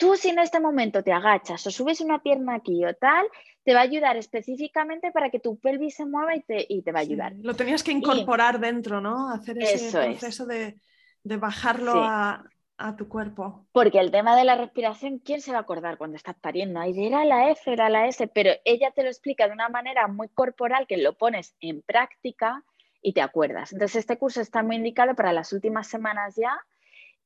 tú 0.00 0.16
si 0.16 0.30
en 0.30 0.38
este 0.40 0.58
momento 0.58 1.04
te 1.04 1.12
agachas 1.12 1.64
o 1.66 1.70
subes 1.70 2.00
una 2.00 2.20
pierna 2.20 2.54
aquí 2.56 2.84
o 2.84 2.94
tal, 2.94 3.26
te 3.62 3.74
va 3.74 3.80
a 3.80 3.82
ayudar 3.82 4.16
específicamente 4.16 5.12
para 5.12 5.30
que 5.30 5.38
tu 5.38 5.58
pelvis 5.60 5.94
se 5.94 6.06
mueva 6.06 6.34
y 6.34 6.40
te, 6.40 6.66
y 6.68 6.82
te 6.82 6.90
va 6.90 7.00
a 7.00 7.02
ayudar. 7.02 7.34
lo 7.42 7.54
tenías 7.54 7.84
que 7.84 7.92
incorporar 7.92 8.58
dentro, 8.58 9.00
¿no? 9.00 9.28
Hacer 9.30 9.58
ese 9.62 9.92
proceso 9.92 10.46
de, 10.46 10.76
bajarlo 11.22 12.02
a, 12.02 12.42
a, 12.78 12.96
tu 12.96 13.08
cuerpo. 13.08 13.66
Porque 13.72 14.00
el 14.00 14.10
tema 14.10 14.34
de 14.36 14.44
la 14.44 14.56
respiración, 14.56 15.18
¿quién 15.18 15.42
se 15.42 15.52
va 15.52 15.58
a 15.58 15.60
acordar 15.60 15.98
cuando 15.98 16.16
estás 16.16 16.36
pariendo? 16.40 16.80
Ahí 16.80 17.06
era 17.06 17.26
la 17.26 17.50
F, 17.50 17.70
era 17.70 17.90
la 17.90 18.08
S, 18.08 18.26
pero 18.28 18.52
ella 18.64 18.90
te 18.92 19.02
lo 19.02 19.10
explica 19.10 19.46
de 19.46 19.52
una 19.52 19.68
manera 19.68 20.08
muy 20.08 20.28
corporal 20.30 20.86
que 20.86 20.96
lo 20.96 21.12
pones 21.12 21.54
en 21.60 21.82
práctica 21.82 22.64
y 23.02 23.12
te 23.12 23.20
acuerdas. 23.20 23.74
Entonces, 23.74 23.96
este 23.96 24.16
curso 24.16 24.40
está 24.40 24.62
muy 24.62 24.76
indicado 24.76 25.14
para 25.14 25.34
las 25.34 25.52
últimas 25.52 25.88
semanas 25.88 26.36
ya 26.36 26.58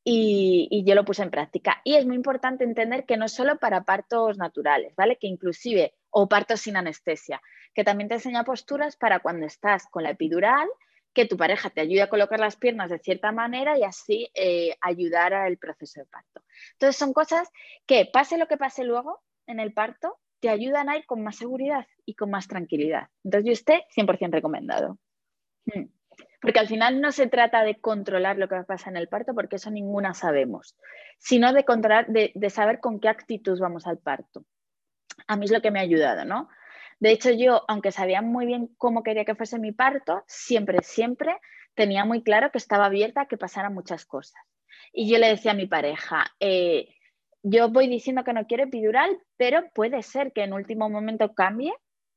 y, 0.05 0.85
yo 0.85 0.95
lo 0.95 1.05
puse 1.05 1.23
en 1.23 1.31
práctica. 1.31 1.81
Y 1.83 1.95
es 1.95 2.07
muy 2.07 2.15
importante 2.15 2.63
entender 2.63 3.07
que 3.07 3.17
no 3.17 3.29
solo 3.29 3.59
para 3.59 3.85
partos 3.85 4.37
naturales, 4.37 4.95
¿vale? 4.97 5.17
Que 5.17 5.27
inclusive, 5.27 5.95
o 6.11 6.29
partos 6.29 6.61
sin 6.61 6.77
anestesia, 6.77 7.41
que 7.75 7.85
también 7.85 8.09
te 8.09 8.17
enseña 8.17 8.45
posturas 8.45 8.97
para 8.97 9.21
cuando 9.21 9.47
estás 9.47 9.87
con 9.87 10.03
la 10.03 10.11
epidural, 10.11 10.69
que 11.15 11.27
tu 11.27 11.37
pareja 11.37 11.71
te 11.71 11.81
ayude 11.81 12.03
a 12.03 12.11
colocar 12.11 12.39
las 12.39 12.57
piernas 12.57 12.91
de 12.91 12.99
cierta 12.99 13.33
manera 13.33 13.79
y 13.79 13.85
así 13.85 14.29
eh, 14.35 14.77
ayudar 14.81 15.33
al 15.33 15.57
proceso 15.57 16.01
de 16.01 16.07
parto. 16.07 16.43
Entonces, 16.73 16.97
son 16.97 17.13
cosas 17.13 17.51
que, 17.87 18.05
pase 18.13 18.37
lo 18.37 18.47
que 18.47 18.57
pase 18.57 18.85
luego 18.85 19.23
en 19.47 19.61
el 19.61 19.73
parto, 19.73 20.19
te 20.41 20.51
ayudan 20.51 20.91
a 20.91 20.99
ir 20.99 21.07
con 21.07 21.23
más 21.23 21.37
seguridad 21.37 21.87
y 22.05 22.15
con 22.15 22.31
más 22.31 22.49
tranquilidad. 22.49 23.09
Entonces, 23.23 23.47
yo 23.47 23.53
esté 23.53 23.87
100% 23.97 24.33
recomendado. 24.33 24.99
Mm. 25.67 25.85
Porque 26.45 26.61
al 26.61 26.69
final 26.69 27.01
no 27.01 27.11
se 27.11 27.27
trata 27.27 27.65
de 27.65 27.81
controlar 27.81 28.37
lo 28.37 28.49
que 28.49 28.63
pasa 28.65 28.91
en 28.91 28.99
el 28.99 29.09
parto, 29.09 29.35
porque 29.35 29.57
eso 29.57 29.71
ninguna 29.71 30.13
sabemos, 30.13 30.77
sino 31.19 31.55
de 31.55 31.65
controlar, 31.65 32.07
de, 32.09 32.51
saber 32.51 32.81
con 32.81 33.01
qué 33.01 33.09
actitud 33.09 33.59
vamos 33.59 33.87
al 33.87 33.97
parto. 33.97 34.45
A 35.27 35.37
mí 35.37 35.47
es 35.47 35.51
lo 35.51 35.63
que 35.63 35.71
me 35.71 35.79
ha 35.79 35.83
ayudado, 35.83 36.27
¿no? 36.27 36.51
De 37.01 37.13
hecho, 37.13 37.31
yo, 37.31 37.65
aunque 37.67 37.93
sabía 37.93 38.21
muy 38.21 38.45
bien 38.45 38.69
cómo 38.77 39.03
quería 39.03 39.25
que 39.25 39.35
fuese 39.35 39.59
mi 39.59 39.73
parto, 39.73 40.23
siempre, 40.27 40.83
siempre 40.83 41.39
tenía 41.75 42.05
muy 42.05 42.23
claro 42.23 42.51
que 42.51 42.59
estaba 42.59 42.85
abierta 42.85 43.23
a 43.23 43.27
que 43.27 43.39
pasaran 43.39 43.73
muchas 43.73 44.05
cosas. 44.05 44.43
Y 44.93 45.11
yo 45.11 45.17
le 45.17 45.29
decía 45.29 45.53
a 45.53 45.55
mi 45.55 45.67
pareja, 45.67 46.27
eh, 46.41 46.89
yo 47.43 47.71
voy 47.71 47.89
diciendo 47.89 48.23
que 48.23 48.35
no 48.35 48.47
quiero 48.47 48.65
epidural, 48.65 49.19
pero 49.39 49.65
puede 49.75 50.03
ser 50.03 50.35
que 50.35 50.43
en 50.43 50.53
último 50.53 50.91
momento 50.91 51.33
cambie 51.33 51.73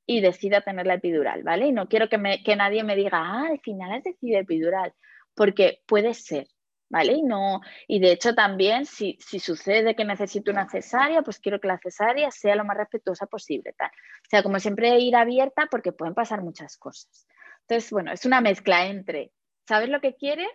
y 0.08 0.22
decida 0.22 0.62
tener 0.62 0.88
la 0.88 0.96
epidural, 0.96 1.44
¿vale? 1.44 1.68
Y 1.68 1.72
no 1.74 1.88
quiero 1.88 2.08
que, 2.08 2.18
me, 2.18 2.42
que 2.42 2.56
nadie 2.56 2.84
me 2.84 2.96
diga, 2.96 3.20
ah, 3.22 3.48
al 3.52 3.60
final 3.60 3.92
has 3.92 4.04
decidido 4.04 4.40
epidural, 4.40 4.94
porque 5.36 5.84
puede 5.86 6.14
ser, 6.14 6.48
¿vale? 6.90 7.12
Y, 7.12 7.24
no, 7.24 7.60
y 7.88 8.00
de 8.00 8.14
hecho 8.14 8.34
también 8.34 8.86
si, 8.86 9.18
si, 9.20 9.40
sucede 9.40 9.96
que 9.96 10.06
necesito 10.06 10.50
una 10.50 10.70
cesárea, 10.70 11.24
pues 11.24 11.40
quiero 11.40 11.60
que 11.60 11.68
la 11.68 11.78
cesárea 11.78 12.32
sea 12.32 12.56
lo 12.56 12.64
más 12.64 12.78
respetuosa 12.78 13.26
posible, 13.26 13.74
tal. 13.78 13.90
O 13.90 14.30
sea, 14.30 14.42
como 14.44 14.60
siempre 14.62 14.98
ir 14.98 15.16
abierta 15.18 15.68
porque 15.70 15.92
pueden 15.92 16.16
pasar 16.16 16.42
muchas 16.42 16.78
cosas. 16.78 17.28
Entonces, 17.62 17.92
bueno, 17.92 18.14
es 18.14 18.26
una 18.26 18.40
mezcla 18.40 18.88
entre 18.88 19.34
saber 19.68 19.90
lo 19.90 20.00
que 20.00 20.16
quieres 20.16 20.48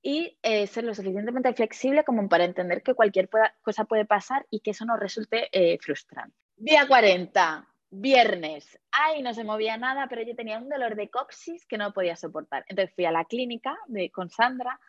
y 0.00 0.38
eh, 0.44 0.68
ser 0.68 0.84
lo 0.84 0.94
suficientemente 0.94 1.52
flexible 1.54 2.04
como 2.04 2.28
para 2.28 2.44
entender 2.44 2.84
que 2.84 2.94
cualquier 2.94 3.28
cosa 3.62 3.84
puede 3.86 4.04
pasar 4.04 4.46
y 4.48 4.60
que 4.60 4.70
eso 4.70 4.84
no 4.84 4.96
resulte 4.96 5.48
eh, 5.50 5.76
frustrante. 5.80 6.36
Día 6.54 6.86
40 6.86 7.66
viernes, 7.90 8.78
ay, 8.90 9.22
no 9.22 9.32
se 9.34 9.44
movía 9.44 9.76
nada, 9.76 10.06
pero 10.08 10.22
yo 10.22 10.34
tenía 10.34 10.58
un 10.58 10.68
dolor 10.68 10.96
de 10.96 11.08
coxis 11.08 11.66
que 11.66 11.78
no 11.78 11.92
podía 11.92 12.16
soportar. 12.16 12.64
Entonces 12.68 12.94
fui 12.94 13.04
a 13.04 13.12
la 13.12 13.24
clínica 13.24 13.76
con 14.12 14.30
Sandra, 14.30 14.80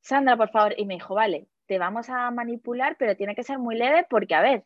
Sandra, 0.00 0.36
por 0.36 0.50
favor, 0.50 0.74
y 0.76 0.84
me 0.84 0.94
dijo, 0.94 1.14
vale, 1.14 1.46
te 1.66 1.78
vamos 1.78 2.08
a 2.10 2.30
manipular, 2.30 2.96
pero 2.98 3.16
tiene 3.16 3.34
que 3.34 3.44
ser 3.44 3.58
muy 3.58 3.76
leve 3.76 4.06
porque, 4.10 4.34
a 4.34 4.42
ver, 4.42 4.64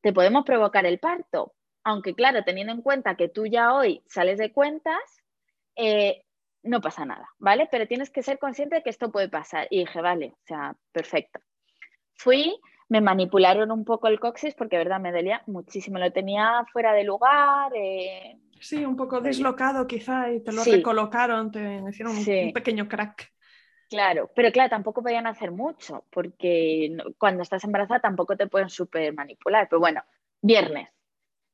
te 0.00 0.12
podemos 0.12 0.44
provocar 0.44 0.84
el 0.86 0.98
parto. 0.98 1.54
Aunque, 1.84 2.14
claro, 2.14 2.44
teniendo 2.44 2.72
en 2.72 2.82
cuenta 2.82 3.16
que 3.16 3.28
tú 3.28 3.46
ya 3.46 3.74
hoy 3.74 4.02
sales 4.06 4.38
de 4.38 4.52
cuentas, 4.52 5.00
eh, 5.76 6.24
no 6.62 6.80
pasa 6.80 7.04
nada, 7.04 7.28
¿vale? 7.38 7.68
Pero 7.70 7.88
tienes 7.88 8.10
que 8.10 8.22
ser 8.22 8.38
consciente 8.38 8.76
de 8.76 8.82
que 8.82 8.90
esto 8.90 9.10
puede 9.10 9.28
pasar. 9.28 9.66
Y 9.70 9.80
dije, 9.80 10.00
vale, 10.00 10.34
o 10.34 10.46
sea, 10.46 10.76
perfecto. 10.92 11.40
Fui, 12.14 12.60
me 12.92 13.00
manipularon 13.00 13.70
un 13.70 13.86
poco 13.86 14.06
el 14.08 14.20
coxis 14.20 14.52
porque, 14.54 14.76
verdad, 14.76 15.00
me 15.00 15.12
dolía 15.12 15.42
muchísimo. 15.46 15.98
Lo 15.98 16.12
tenía 16.12 16.62
fuera 16.70 16.92
de 16.92 17.04
lugar. 17.04 17.72
Eh, 17.74 18.38
sí, 18.60 18.84
un 18.84 18.96
poco 18.96 19.22
deslocado 19.22 19.86
quizá 19.86 20.30
y 20.30 20.40
te 20.40 20.52
lo 20.52 20.62
recolocaron, 20.62 21.50
te 21.50 21.82
hicieron 21.88 22.14
un, 22.14 22.52
pequeño 22.52 22.88
crack. 22.88 23.32
Claro, 23.88 24.30
pero 24.36 24.52
claro, 24.52 24.68
tampoco 24.68 25.02
podían 25.02 25.26
hacer 25.26 25.52
mucho 25.52 26.04
porque 26.10 26.94
cuando 27.16 27.42
estás 27.42 27.64
embarazada 27.64 28.00
tampoco 28.00 28.36
te 28.36 28.46
pueden 28.46 28.68
súper 28.68 29.14
manipular. 29.14 29.68
Pero 29.70 29.80
bueno, 29.80 30.02
viernes, 30.42 30.90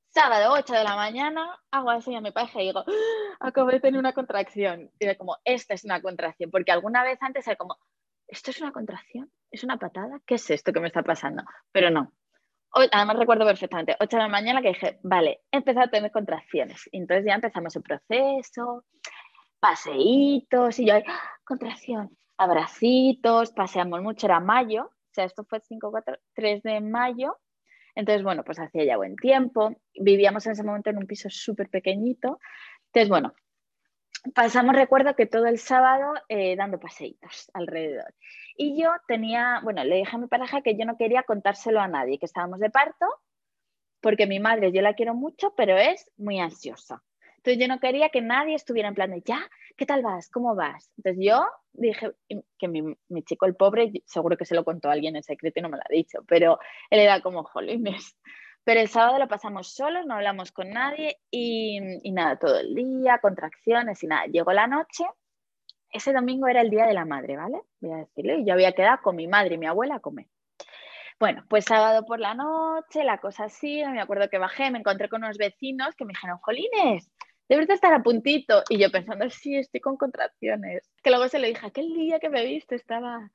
sábado, 0.09 0.55
8 0.55 0.73
de 0.75 0.83
la 0.83 0.97
mañana, 0.97 1.57
hago 1.71 1.91
así 1.91 2.17
a 2.17 2.21
mi 2.21 2.33
pareja 2.33 2.61
y 2.61 2.67
digo, 2.67 2.81
¡Ah! 2.85 3.47
acabo 3.47 3.71
de 3.71 3.79
tener 3.79 4.01
una 4.01 4.13
contracción. 4.13 4.91
Y 4.99 5.07
de 5.07 5.17
como, 5.17 5.37
esta 5.45 5.75
es 5.75 5.85
una 5.85 6.03
contracción, 6.03 6.51
porque 6.51 6.73
alguna 6.73 7.05
vez 7.05 7.23
antes 7.23 7.47
era 7.47 7.55
como, 7.55 7.79
¿esto 8.29 8.51
es 8.51 8.61
una 8.61 8.73
contracción? 8.73 9.31
¿Es 9.51 9.65
una 9.65 9.79
patada? 9.79 10.21
¿Qué 10.27 10.37
es 10.37 10.51
esto 10.51 10.73
que 10.73 10.81
me 10.81 10.89
está 10.89 11.03
pasando? 11.03 11.43
Pero 11.73 11.91
no. 11.91 12.13
Hoy, 12.75 12.87
además 12.93 13.17
recuerdo 13.17 13.47
perfectamente, 13.47 13.97
8 13.99 14.17
de 14.17 14.23
la 14.23 14.29
mañana 14.29 14.61
que 14.61 14.69
dije, 14.69 14.99
vale, 15.03 15.41
he 15.51 15.57
empezado 15.57 15.87
a 15.87 15.91
tener 15.91 16.13
contracciones. 16.13 16.89
Y 16.93 16.99
entonces 16.99 17.25
ya 17.27 17.35
empezamos 17.35 17.75
el 17.75 17.83
proceso, 17.83 18.85
paseitos, 19.59 20.79
y 20.79 20.87
yo, 20.87 20.95
¡ah! 20.95 21.33
contracción, 21.45 22.17
abracitos, 22.37 23.53
paseamos 23.53 24.03
mucho, 24.03 24.27
era 24.27 24.39
mayo, 24.39 24.85
o 24.85 25.15
sea, 25.15 25.25
esto 25.25 25.45
fue 25.45 25.61
5, 25.61 25.91
4, 25.91 26.17
3 26.35 26.63
de 26.63 26.81
mayo. 26.81 27.39
Entonces, 27.95 28.23
bueno, 28.23 28.45
pues 28.45 28.61
hacía 28.61 28.85
ya 28.85 28.97
buen 28.97 29.17
tiempo. 29.17 29.75
Vivíamos 29.95 30.47
en 30.47 30.53
ese 30.53 30.63
momento 30.63 30.91
en 30.91 30.99
un 30.99 31.07
piso 31.07 31.29
súper 31.31 31.69
pequeñito. 31.69 32.39
Entonces, 32.87 33.09
bueno, 33.09 33.35
pasamos, 34.35 34.75
recuerdo 34.75 35.15
que 35.15 35.27
todo 35.27 35.47
el 35.47 35.59
sábado 35.59 36.15
eh, 36.29 36.57
dando 36.57 36.79
paseitos 36.79 37.51
alrededor. 37.55 38.15
Y 38.57 38.81
yo 38.81 38.91
tenía, 39.07 39.61
bueno, 39.63 39.85
le 39.85 39.97
dije 39.97 40.17
a 40.17 40.19
mi 40.19 40.27
pareja 40.27 40.63
que 40.63 40.77
yo 40.77 40.85
no 40.85 40.97
quería 40.97 41.23
contárselo 41.23 41.81
a 41.81 41.89
nadie, 41.89 42.19
que 42.19 42.27
estábamos 42.27 42.61
de 42.61 42.71
parto, 42.71 43.07
porque 44.01 44.27
mi 44.27 44.41
madre 44.41 44.73
yo 44.73 44.83
la 44.83 44.95
quiero 44.95 45.15
mucho, 45.15 45.55
pero 45.57 45.77
es 45.77 46.11
muy 46.17 46.41
ansiosa. 46.41 47.03
Entonces 47.39 47.61
yo 47.61 47.69
no 47.69 47.81
quería 47.81 48.09
que 48.11 48.21
nadie 48.21 48.55
estuviera 48.55 48.89
en 48.89 48.95
plan 48.95 49.11
de, 49.11 49.23
ya, 49.25 49.49
¿qué 49.77 49.87
tal 49.87 50.03
vas? 50.03 50.29
¿Cómo 50.29 50.55
vas? 50.55 50.91
Entonces 50.97 51.25
yo 51.25 51.47
dije 51.73 52.13
que 52.59 52.69
mi, 52.69 52.97
chico, 53.25 53.47
el 53.47 53.55
pobre, 53.55 53.93
seguro 54.07 54.37
que 54.37 54.45
se 54.45 54.55
lo 54.55 54.65
contó 54.65 54.89
a 54.89 54.93
alguien 54.93 55.17
en 55.17 55.23
secreto 55.23 55.61
y 55.61 55.63
no 55.63 55.69
me 55.69 55.77
lo 55.77 55.83
ha 55.83 55.95
dicho, 55.95 56.25
pero 56.27 56.59
él 56.91 57.01
era 57.01 57.21
como, 57.21 57.45
jolines, 57.45 58.17
pero 58.69 58.83
el 58.83 58.89
sábado 58.89 59.19
lo 59.19 59.29
pasamos 59.29 59.73
solos, 59.73 60.05
no 60.05 60.13
hablamos 60.13 60.53
con 60.53 60.69
nadie 60.69 61.17
y, 61.31 61.81
nada, 62.13 62.37
todo 62.37 62.61
el 62.61 62.75
día, 62.75 63.17
contracciones 63.17 64.03
y 64.03 64.07
nada. 64.07 64.27
Llegó 64.27 64.53
la 64.53 64.67
noche, 64.67 65.07
ese 65.91 66.13
domingo 66.13 66.49
era 66.49 66.61
el 66.61 66.69
día 66.69 66.85
de 66.85 66.93
la 66.93 67.07
madre, 67.07 67.39
¿vale? 67.39 67.63
Voy 67.81 67.93
a 67.93 68.05
decirle, 68.05 68.45
yo 68.45 68.53
había 68.53 68.73
quedado 68.73 68.99
con 69.03 69.17
mi 69.17 69.27
madre 69.27 69.55
y 69.55 69.57
mi 69.57 69.65
abuela 69.65 69.95
a 69.95 70.01
comer. 70.01 70.27
Bueno, 71.19 71.47
pues 71.49 71.65
sábado 71.65 72.05
por 72.05 72.21
la 72.21 72.35
noche, 72.35 73.05
la 73.05 73.17
cosa 73.17 73.45
así, 73.45 73.83
me 73.87 74.03
acuerdo 74.03 74.29
que 74.29 74.37
bajé, 74.37 74.71
me 74.71 74.81
encontré 74.81 75.09
con 75.09 75.25
unos 75.25 75.39
vecinos 75.39 75.95
que 75.95 76.05
me 76.05 76.13
dijeron, 76.13 76.37
Jolines, 76.43 77.11
debes 77.49 77.69
de 77.69 77.73
estar 77.73 77.95
a 77.95 78.03
puntito. 78.03 78.65
Y 78.69 78.77
yo 78.77 78.91
pensando, 78.91 79.31
sí, 79.31 79.57
estoy 79.57 79.81
con 79.81 79.97
contracciones. 79.97 80.83
Que 81.03 81.09
luego 81.09 81.27
se 81.29 81.39
lo 81.39 81.47
dije, 81.47 81.67
aquel 81.67 81.95
día 81.95 82.19
que 82.19 82.29
me 82.29 82.45
viste 82.45 82.75
estaba... 82.75 83.31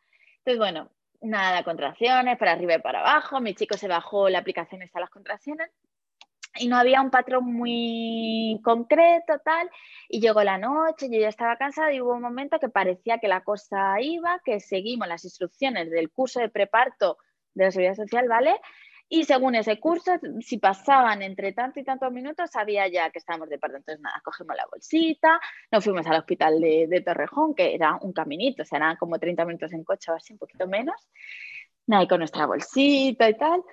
Entonces, 0.46 0.60
bueno, 0.60 0.92
nada, 1.24 1.64
contracciones, 1.64 2.38
para 2.38 2.54
arriba 2.54 2.76
y 2.76 2.82
para 2.82 3.00
abajo. 3.00 3.40
Mi 3.40 3.56
chico 3.56 3.78
se 3.78 3.88
bajó 3.88 4.30
la 4.30 4.40
aplicación 4.40 4.82
a 4.82 5.00
las 5.00 5.10
contracciones 5.10 5.70
y 6.56 6.68
no 6.68 6.78
había 6.78 7.02
un 7.02 7.10
patrón 7.10 7.46
muy 7.46 8.60
concreto, 8.64 9.40
tal. 9.44 9.70
Y 10.10 10.22
llegó 10.22 10.44
la 10.44 10.58
noche, 10.58 11.10
yo 11.10 11.20
ya 11.20 11.30
estaba 11.30 11.58
cansada 11.58 11.92
y 11.92 12.02
hubo 12.02 12.14
un 12.14 12.22
momento 12.22 12.60
que 12.60 12.70
parecía 12.70 13.18
que 13.20 13.28
la 13.28 13.42
cosa 13.42 14.00
iba, 14.02 14.40
que 14.46 14.60
seguimos 14.60 15.08
las 15.08 15.24
instrucciones 15.24 15.90
del 15.90 16.12
curso 16.12 16.40
de 16.40 16.50
preparto 16.50 17.18
de 17.54 17.66
la 17.66 17.72
seguridad 17.72 17.96
social, 17.96 18.28
¿vale? 18.28 18.60
Y 19.16 19.26
según 19.26 19.54
ese 19.54 19.80
curso, 19.80 20.14
si 20.40 20.58
pasaban 20.58 21.22
entre 21.22 21.52
tanto 21.54 21.80
y 21.80 21.84
tantos 21.84 22.12
minutos, 22.12 22.50
sabía 22.50 22.88
ya 22.88 23.12
que 23.12 23.20
estábamos 23.20 23.48
de 23.48 23.60
parto. 23.60 23.78
Entonces, 23.78 24.02
nada, 24.02 24.20
cogimos 24.26 24.56
la 24.56 24.66
bolsita, 24.66 25.40
nos 25.72 25.84
fuimos 25.84 26.08
al 26.08 26.18
hospital 26.18 26.60
de, 26.60 27.04
Torrejón, 27.06 27.54
que 27.54 27.76
era 27.76 28.00
un 28.02 28.12
caminito, 28.12 28.64
o 28.64 28.66
sea, 28.66 28.78
eran 28.78 28.96
como 28.96 29.20
30 29.20 29.46
minutos 29.46 29.72
en 29.72 29.84
coche 29.84 30.12
o 30.12 30.16
así, 30.16 30.34
un 30.34 30.40
poquito 30.40 30.66
menos. 30.68 30.96
Nada, 31.86 32.02
y 32.02 32.08
con 32.08 32.18
nuestra 32.18 32.48
bolsita 32.48 33.30
y 33.30 33.38
tal. 33.38 33.64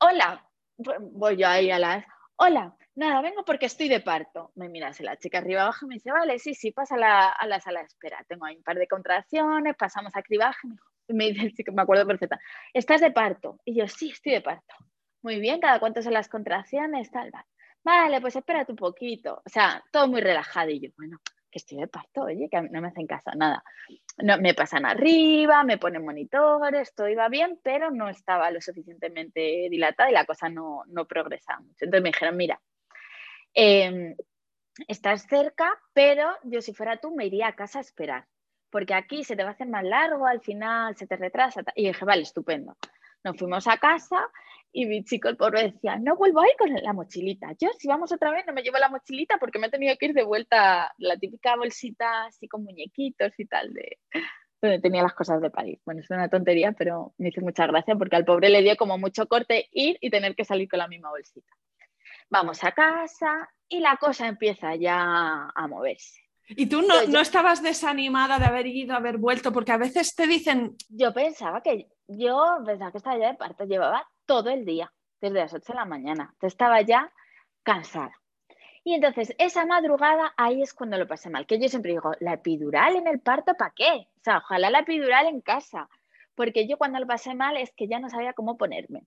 Hola, 0.00 0.46
voy 0.76 1.38
yo 1.38 1.48
ahí 1.48 1.70
a 1.70 1.78
las. 1.78 2.04
Hola, 2.36 2.76
nada, 2.94 3.22
vengo 3.22 3.42
porque 3.46 3.66
estoy 3.66 3.88
de 3.88 4.00
parto. 4.00 4.52
Me 4.54 4.68
mira 4.68 4.90
la 5.00 5.16
chica 5.16 5.38
arriba 5.38 5.62
abajo 5.62 5.86
y 5.86 5.88
me 5.88 5.94
dice, 5.94 6.12
vale, 6.12 6.38
sí, 6.38 6.52
sí, 6.52 6.72
pasa 6.72 6.96
a 6.96 6.98
la, 6.98 7.28
a 7.30 7.46
la 7.46 7.58
sala 7.58 7.80
de 7.80 7.86
espera. 7.86 8.22
Tengo 8.28 8.44
ahí 8.44 8.56
un 8.56 8.62
par 8.62 8.76
de 8.76 8.86
contracciones, 8.86 9.76
pasamos 9.78 10.14
a 10.14 10.22
cribaje. 10.22 10.68
Y 10.68 10.72
me 11.12 11.26
dice 11.26 11.46
el 11.46 11.54
chico, 11.54 11.72
me 11.72 11.82
acuerdo 11.82 12.06
perfecta, 12.06 12.40
¿estás 12.72 13.00
de 13.00 13.10
parto? 13.10 13.60
Y 13.64 13.74
yo, 13.74 13.88
sí, 13.88 14.10
estoy 14.10 14.32
de 14.32 14.40
parto. 14.40 14.74
Muy 15.22 15.38
bien, 15.38 15.60
¿cada 15.60 15.80
cuánto 15.80 16.02
son 16.02 16.14
las 16.14 16.28
contracciones? 16.28 17.10
Tal, 17.10 17.30
vale. 17.30 17.46
Vale, 17.82 18.20
pues 18.20 18.36
espérate 18.36 18.72
un 18.72 18.76
poquito. 18.76 19.42
O 19.44 19.48
sea, 19.48 19.82
todo 19.90 20.06
muy 20.06 20.20
relajado. 20.20 20.70
Y 20.70 20.80
yo, 20.80 20.90
bueno, 20.98 21.18
que 21.50 21.58
estoy 21.58 21.78
de 21.78 21.88
parto, 21.88 22.24
oye, 22.24 22.48
que 22.50 22.60
no 22.60 22.80
me 22.80 22.88
hacen 22.88 23.06
caso, 23.06 23.30
nada. 23.36 23.62
No, 24.18 24.38
me 24.38 24.54
pasan 24.54 24.84
arriba, 24.84 25.64
me 25.64 25.78
ponen 25.78 26.04
monitores, 26.04 26.94
todo 26.94 27.08
iba 27.08 27.28
bien, 27.28 27.58
pero 27.62 27.90
no 27.90 28.08
estaba 28.08 28.50
lo 28.50 28.60
suficientemente 28.60 29.68
dilatada 29.70 30.10
y 30.10 30.12
la 30.12 30.26
cosa 30.26 30.48
no, 30.50 30.82
no 30.88 31.06
progresaba 31.06 31.60
mucho. 31.60 31.84
Entonces 31.84 32.02
me 32.02 32.10
dijeron, 32.10 32.36
mira, 32.36 32.60
Em, 33.54 34.16
estás 34.86 35.26
cerca, 35.26 35.78
pero 35.92 36.30
yo 36.44 36.62
si 36.62 36.72
fuera 36.72 36.98
tú 36.98 37.14
me 37.14 37.26
iría 37.26 37.48
a 37.48 37.56
casa 37.56 37.78
a 37.78 37.82
esperar, 37.82 38.26
porque 38.70 38.94
aquí 38.94 39.24
se 39.24 39.36
te 39.36 39.42
va 39.42 39.50
a 39.50 39.52
hacer 39.52 39.68
más 39.68 39.84
largo, 39.84 40.26
al 40.26 40.40
final 40.40 40.96
se 40.96 41.06
te 41.06 41.16
retrasa. 41.16 41.62
Y 41.74 41.86
dije, 41.88 42.04
vale, 42.04 42.22
estupendo. 42.22 42.76
Nos 43.24 43.36
fuimos 43.36 43.66
a 43.66 43.76
casa 43.78 44.28
y 44.72 44.86
mi 44.86 45.04
chico, 45.04 45.28
el 45.28 45.36
pobre, 45.36 45.72
decía, 45.72 45.98
no 45.98 46.16
vuelvo 46.16 46.40
a 46.40 46.46
ir 46.46 46.54
con 46.58 46.72
la 46.72 46.92
mochilita. 46.92 47.48
Yo, 47.60 47.68
si 47.78 47.88
vamos 47.88 48.12
otra 48.12 48.30
vez, 48.30 48.46
no 48.46 48.52
me 48.52 48.62
llevo 48.62 48.78
la 48.78 48.88
mochilita 48.88 49.38
porque 49.38 49.58
me 49.58 49.66
he 49.66 49.70
tenido 49.70 49.96
que 49.98 50.06
ir 50.06 50.14
de 50.14 50.24
vuelta 50.24 50.92
la 50.98 51.16
típica 51.18 51.56
bolsita 51.56 52.26
así 52.26 52.48
con 52.48 52.64
muñequitos 52.64 53.32
y 53.38 53.46
tal, 53.46 53.72
de 53.74 53.98
donde 54.62 54.80
tenía 54.80 55.02
las 55.02 55.14
cosas 55.14 55.40
de 55.40 55.50
París. 55.50 55.80
Bueno, 55.84 56.00
es 56.00 56.10
una 56.10 56.28
tontería, 56.28 56.72
pero 56.72 57.14
me 57.18 57.28
hizo 57.28 57.40
mucha 57.40 57.66
gracia 57.66 57.96
porque 57.96 58.16
al 58.16 58.24
pobre 58.24 58.50
le 58.50 58.62
dio 58.62 58.76
como 58.76 58.98
mucho 58.98 59.26
corte 59.26 59.68
ir 59.72 59.98
y 60.00 60.10
tener 60.10 60.34
que 60.34 60.44
salir 60.44 60.68
con 60.68 60.78
la 60.78 60.88
misma 60.88 61.10
bolsita 61.10 61.50
vamos 62.30 62.62
a 62.64 62.72
casa 62.72 63.50
y 63.68 63.80
la 63.80 63.96
cosa 63.96 64.28
empieza 64.28 64.74
ya 64.76 65.50
a 65.54 65.66
moverse. 65.68 66.20
¿Y 66.50 66.66
tú 66.66 66.82
no, 66.82 67.06
no, 67.08 67.20
estabas 67.20 67.62
desanimada 67.62 68.38
de 68.38 68.44
haber 68.44 68.66
ido, 68.66 68.94
haber 68.94 69.18
vuelto? 69.18 69.52
Porque 69.52 69.72
a 69.72 69.76
veces 69.76 70.14
te 70.14 70.26
dicen... 70.26 70.76
Yo 70.88 71.12
pensaba 71.12 71.62
que, 71.62 71.88
yo 72.08 72.58
pensaba 72.64 72.90
que 72.90 72.98
estaba 72.98 73.18
ya 73.18 73.28
de 73.28 73.34
parto, 73.34 73.64
llevaba 73.64 74.08
todo 74.26 74.50
el 74.50 74.64
día, 74.64 74.92
desde 75.20 75.38
las 75.38 75.54
8 75.54 75.72
de 75.72 75.78
la 75.78 75.84
mañana. 75.84 76.34
Estaba 76.40 76.80
ya 76.82 77.12
cansada. 77.62 78.12
Y 78.82 78.94
entonces, 78.94 79.34
esa 79.38 79.66
madrugada, 79.66 80.32
ahí 80.36 80.62
es 80.62 80.74
cuando 80.74 80.96
lo 80.96 81.06
pasé 81.06 81.30
mal. 81.30 81.46
Que 81.46 81.60
yo 81.60 81.68
siempre 81.68 81.92
digo, 81.92 82.12
¿la 82.20 82.34
epidural 82.34 82.96
en 82.96 83.06
el 83.06 83.20
parto 83.20 83.54
para 83.54 83.72
qué? 83.76 84.08
O 84.16 84.22
sea, 84.22 84.38
ojalá 84.38 84.70
la 84.70 84.80
epidural 84.80 85.26
en 85.26 85.40
casa 85.40 85.88
porque 86.40 86.66
yo 86.66 86.78
cuando 86.78 86.98
lo 86.98 87.06
pasé 87.06 87.34
mal 87.34 87.58
es 87.58 87.70
que 87.72 87.86
ya 87.86 87.98
no 87.98 88.08
sabía 88.08 88.32
cómo 88.32 88.56
ponerme. 88.56 89.02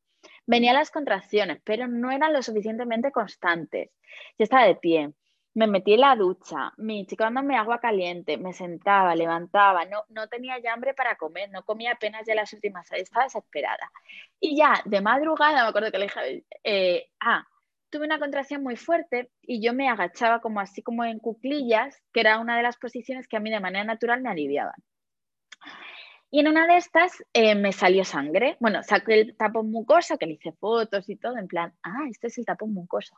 Venían 0.46 0.76
las 0.76 0.92
contracciones, 0.92 1.60
pero 1.64 1.88
no 1.88 2.12
eran 2.12 2.32
lo 2.32 2.44
suficientemente 2.44 3.12
constantes. 3.12 3.90
Yo 4.38 4.44
estaba 4.44 4.68
de 4.68 4.76
pie, 4.76 5.14
me 5.56 5.68
metí 5.68 5.94
en 5.94 6.02
la 6.02 6.16
ducha, 6.16 6.74
mi 6.78 7.06
chico 7.06 7.24
dándome 7.24 7.56
agua 7.56 7.80
caliente, 7.80 8.38
me 8.38 8.54
sentaba, 8.54 9.16
levantaba, 9.16 9.86
no, 9.86 10.04
no 10.10 10.28
tenía 10.28 10.58
ya 10.60 10.74
hambre 10.74 10.94
para 10.94 11.16
comer, 11.16 11.50
no 11.52 11.64
comía 11.64 11.92
apenas 11.94 12.26
ya 12.26 12.34
las 12.36 12.52
últimas 12.54 12.92
estaba 12.92 13.26
desesperada. 13.26 13.92
Y 14.40 14.58
ya 14.58 14.82
de 14.86 15.02
madrugada 15.02 15.64
me 15.64 15.70
acuerdo 15.70 15.92
que 15.92 16.00
le 16.00 16.06
dije, 16.06 16.46
eh, 16.64 17.10
ah, 17.20 17.48
tuve 17.90 18.06
una 18.06 18.20
contracción 18.20 18.64
muy 18.64 18.76
fuerte 18.76 19.30
y 19.44 19.64
yo 19.64 19.74
me 19.74 19.88
agachaba 19.90 20.42
como 20.42 20.60
así 20.60 20.82
como 20.82 21.06
en 21.06 21.20
cuclillas, 21.20 22.02
que 22.12 22.22
era 22.22 22.40
una 22.40 22.58
de 22.58 22.64
las 22.64 22.78
posiciones 22.78 23.28
que 23.28 23.38
a 23.38 23.40
mí 23.40 23.52
de 23.52 23.60
manera 23.60 23.84
natural 23.84 24.22
me 24.22 24.30
aliviaban. 24.30 24.74
Y 26.34 26.40
en 26.40 26.48
una 26.48 26.66
de 26.66 26.78
estas 26.78 27.24
eh, 27.32 27.54
me 27.54 27.72
salió 27.72 28.04
sangre. 28.04 28.58
Bueno, 28.60 28.82
saqué 28.82 29.22
el 29.22 29.38
tapón 29.38 29.70
mucoso, 29.70 30.18
que 30.18 30.26
le 30.26 30.34
hice 30.34 30.52
fotos 30.52 31.08
y 31.08 31.16
todo, 31.16 31.38
en 31.38 31.48
plan, 31.48 31.76
ah, 31.84 32.08
este 32.10 32.26
es 32.26 32.40
el 32.40 32.46
tapón 32.46 32.74
mucoso. 32.74 33.16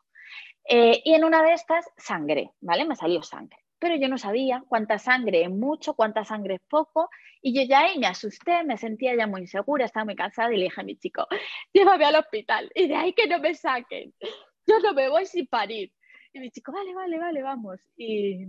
Eh, 0.68 1.02
y 1.06 1.14
en 1.14 1.24
una 1.24 1.42
de 1.42 1.54
estas 1.54 1.86
sangré, 1.96 2.52
¿vale? 2.60 2.84
Me 2.84 2.98
salió 2.98 3.24
sangre. 3.24 3.58
Pero 3.80 3.96
yo 3.96 4.10
no 4.10 4.18
sabía 4.18 4.66
cuánta 4.68 4.98
sangre 4.98 5.44
es 5.44 5.50
mucho, 5.50 5.94
cuánta 5.94 6.26
sangre 6.26 6.56
es 6.56 6.62
poco. 6.68 7.10
Y 7.42 7.56
yo 7.56 7.66
ya 7.66 7.86
ahí 7.86 7.98
me 8.00 8.08
asusté, 8.08 8.66
me 8.66 8.76
sentía 8.76 9.16
ya 9.16 9.28
muy 9.28 9.44
insegura, 9.44 9.86
estaba 9.86 10.04
muy 10.04 10.18
cansada 10.18 10.54
y 10.54 10.58
le 10.58 10.64
dije 10.66 10.82
a 10.82 10.84
mi 10.84 10.98
chico, 10.98 11.26
llévame 11.74 12.04
al 12.04 12.16
hospital. 12.16 12.70
Y 12.76 12.90
de 12.90 12.96
ahí 12.98 13.14
que 13.14 13.28
no 13.28 13.40
me 13.40 13.54
saquen. 13.54 14.14
Yo 14.68 14.80
no 14.80 14.94
me 14.94 15.08
voy 15.08 15.26
sin 15.26 15.48
parir. 15.48 15.94
Y 16.36 16.40
mi 16.42 16.52
chico, 16.52 16.74
vale, 16.74 16.94
vale, 16.94 17.18
vale, 17.18 17.42
vamos. 17.42 17.80
Y 17.96 18.46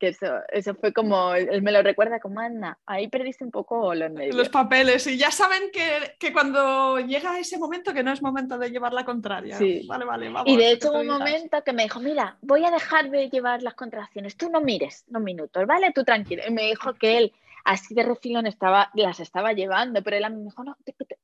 que 0.00 0.08
eso, 0.08 0.26
eso 0.48 0.74
fue 0.74 0.92
como, 0.92 1.32
él 1.32 1.62
me 1.62 1.70
lo 1.70 1.80
recuerda 1.80 2.18
como, 2.18 2.40
Ana, 2.40 2.76
ahí 2.86 3.06
perdiste 3.06 3.44
un 3.44 3.52
poco 3.52 3.94
los 3.94 4.10
medios. 4.10 4.34
Los 4.34 4.48
papeles, 4.48 5.06
y 5.06 5.16
ya 5.16 5.30
saben 5.30 5.70
que, 5.72 6.16
que, 6.18 6.32
cuando 6.32 6.98
llega 6.98 7.38
ese 7.38 7.56
momento 7.56 7.94
que 7.94 8.02
no 8.02 8.10
es 8.10 8.20
momento 8.20 8.58
de 8.58 8.70
llevar 8.70 8.92
la 8.92 9.04
contraria. 9.04 9.56
Sí. 9.56 9.86
Vale, 9.86 10.04
vale, 10.06 10.28
vamos. 10.28 10.52
Y 10.52 10.56
de 10.56 10.72
hecho 10.72 10.90
hubo 10.90 11.02
un 11.02 11.06
momento 11.06 11.62
que 11.62 11.72
me 11.72 11.84
dijo, 11.84 12.00
mira, 12.00 12.36
voy 12.40 12.64
a 12.64 12.70
dejar 12.72 13.10
de 13.10 13.30
llevar 13.30 13.62
las 13.62 13.74
contracciones, 13.74 14.36
tú 14.36 14.50
no 14.50 14.60
mires 14.60 15.04
unos 15.06 15.22
minutos, 15.22 15.64
¿vale? 15.68 15.92
Tú 15.92 16.02
tranquilo. 16.02 16.42
Y 16.48 16.50
me 16.50 16.62
dijo 16.62 16.94
que 16.94 17.16
él 17.16 17.32
así 17.64 17.94
de 17.94 18.02
refilón 18.02 18.48
estaba, 18.48 18.90
las 18.94 19.20
estaba 19.20 19.52
llevando, 19.52 20.02
pero 20.02 20.16
él 20.16 20.24
a 20.24 20.30
mí 20.30 20.38
me 20.38 20.44
dijo, 20.46 20.64
no, 20.64 20.76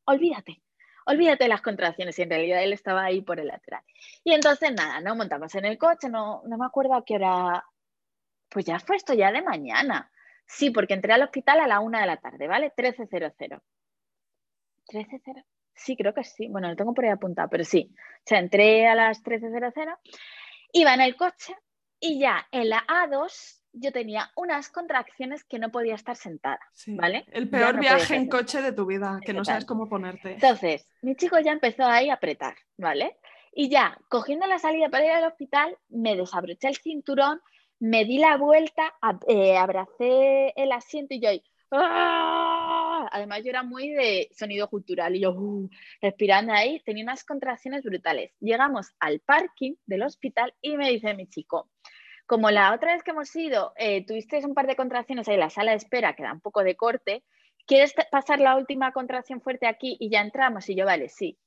olvídate, 0.05 0.61
olvídate 1.07 1.45
de 1.45 1.49
las 1.49 1.63
contracciones 1.63 2.19
y 2.19 2.23
en 2.23 2.31
realidad 2.31 2.63
él 2.63 2.73
estaba 2.73 3.05
ahí 3.05 3.23
por 3.23 3.41
el 3.41 3.49
lateral. 3.49 3.83
Y 4.25 4.33
entonces 4.33 4.73
nada, 4.73 5.01
no 5.01 5.17
montamos 5.17 5.55
en 5.55 5.65
el 5.65 5.79
coche, 5.79 6.09
no, 6.09 6.43
no 6.47 6.59
me 6.59 6.67
acuerdo 6.67 6.95
a 6.95 7.05
qué 7.05 7.15
hora, 7.15 7.65
pues 8.49 8.65
ya 8.65 8.79
fue 8.79 8.97
esto 8.97 9.15
ya 9.15 9.33
de 9.33 9.43
mañana. 9.43 10.11
Sí, 10.47 10.71
porque 10.71 10.95
entré 10.95 11.13
al 11.13 11.23
hospital 11.23 11.61
a 11.61 11.67
la 11.67 11.81
una 11.81 12.01
de 12.01 12.07
la 12.07 12.19
tarde, 12.19 12.47
¿vale? 12.47 12.73
13.00. 12.77 13.61
¿13.00? 14.89 15.45
Sí, 15.75 15.97
creo 15.97 16.15
que 16.15 16.25
sí. 16.25 16.49
Bueno, 16.49 16.69
lo 16.69 16.77
tengo 16.77 16.95
por 16.95 17.05
ahí 17.05 17.11
apuntado, 17.11 17.49
pero 17.51 17.65
sí. 17.65 17.93
O 17.95 18.23
sea, 18.25 18.39
entré 18.39 18.87
a 18.87 18.95
las 18.95 19.23
13.00, 19.23 19.99
iba 20.73 20.95
en 20.95 21.01
el 21.01 21.17
coche 21.17 21.55
y 22.01 22.19
ya 22.21 22.47
en 22.51 22.71
la 22.71 22.85
A2 22.87 23.56
yo 23.79 23.93
tenía 23.93 24.31
unas 24.37 24.71
contracciones 24.71 25.45
que 25.45 25.59
no 25.59 25.71
podía 25.71 25.95
estar 25.95 26.17
sentada, 26.17 26.61
¿vale? 26.87 27.25
El 27.31 27.49
peor 27.49 27.79
viaje 27.79 28.15
en 28.15 28.29
coche 28.29 28.63
de 28.63 28.73
tu 28.73 28.87
vida, 28.87 29.21
que 29.25 29.33
no 29.33 29.45
sabes 29.45 29.65
cómo 29.65 29.89
ponerte. 29.89 30.33
Entonces, 30.33 30.89
mi 31.03 31.15
chico 31.15 31.39
ya 31.39 31.53
empezó 31.53 31.85
ahí 31.85 32.09
a 32.09 32.15
apretar, 32.15 32.57
¿vale? 32.79 33.17
Y 33.53 33.69
ya, 33.69 33.99
cogiendo 34.09 34.47
la 34.47 34.59
salida 34.59 34.89
para 34.89 35.05
ir 35.05 35.11
al 35.13 35.25
hospital, 35.25 35.77
me 35.89 36.17
desabroché 36.17 36.69
el 36.69 36.77
cinturón, 36.77 37.41
me 37.79 38.05
di 38.05 38.19
la 38.19 38.37
vuelta, 38.37 38.95
eh, 39.29 39.57
abracé 39.57 40.53
el 40.57 40.73
asiento 40.73 41.15
y 41.15 41.21
yo 41.21 41.29
ahí, 41.29 41.43
¡ah! 41.71 43.09
Además, 43.13 43.43
yo 43.45 43.51
era 43.51 43.63
muy 43.63 43.91
de 43.91 44.31
sonido 44.33 44.69
cultural 44.69 45.15
y 45.15 45.21
yo 45.21 45.33
uh, 45.33 45.69
respirando 46.01 46.53
ahí, 46.53 46.81
tenía 46.81 47.05
unas 47.05 47.25
contracciones 47.25 47.83
brutales. 47.83 48.33
Llegamos 48.41 48.95
al 48.99 49.21
parking 49.21 49.75
del 49.87 50.03
hospital 50.03 50.55
y 50.61 50.77
me 50.77 50.91
dice 50.91 51.15
mi 51.15 51.27
chico, 51.29 51.71
como 52.27 52.51
la 52.51 52.75
otra 52.75 52.93
vez 52.93 53.03
que 53.03 53.13
hemos 53.13 53.35
ido, 53.35 53.73
eh, 53.77 54.05
tuviste 54.05 54.45
un 54.45 54.55
par 54.55 54.67
de 54.67 54.77
contracciones 54.77 55.29
ahí 55.29 55.35
en 55.35 55.41
la 55.41 55.51
sala 55.51 55.71
de 55.73 55.79
espera, 55.79 56.15
que 56.15 56.23
da 56.23 56.33
un 56.33 56.41
poco 56.41 56.63
de 56.63 56.77
corte, 56.77 57.25
¿quieres 57.67 57.95
pasar 58.11 58.41
la 58.41 58.57
última 58.57 58.93
contracción 58.93 59.41
fuerte 59.41 59.67
aquí 59.67 59.97
y 60.01 60.11
ya 60.11 60.21
entramos? 60.21 60.69
Y 60.69 60.77
yo, 60.77 60.85
vale, 60.85 61.09
sí. 61.09 61.39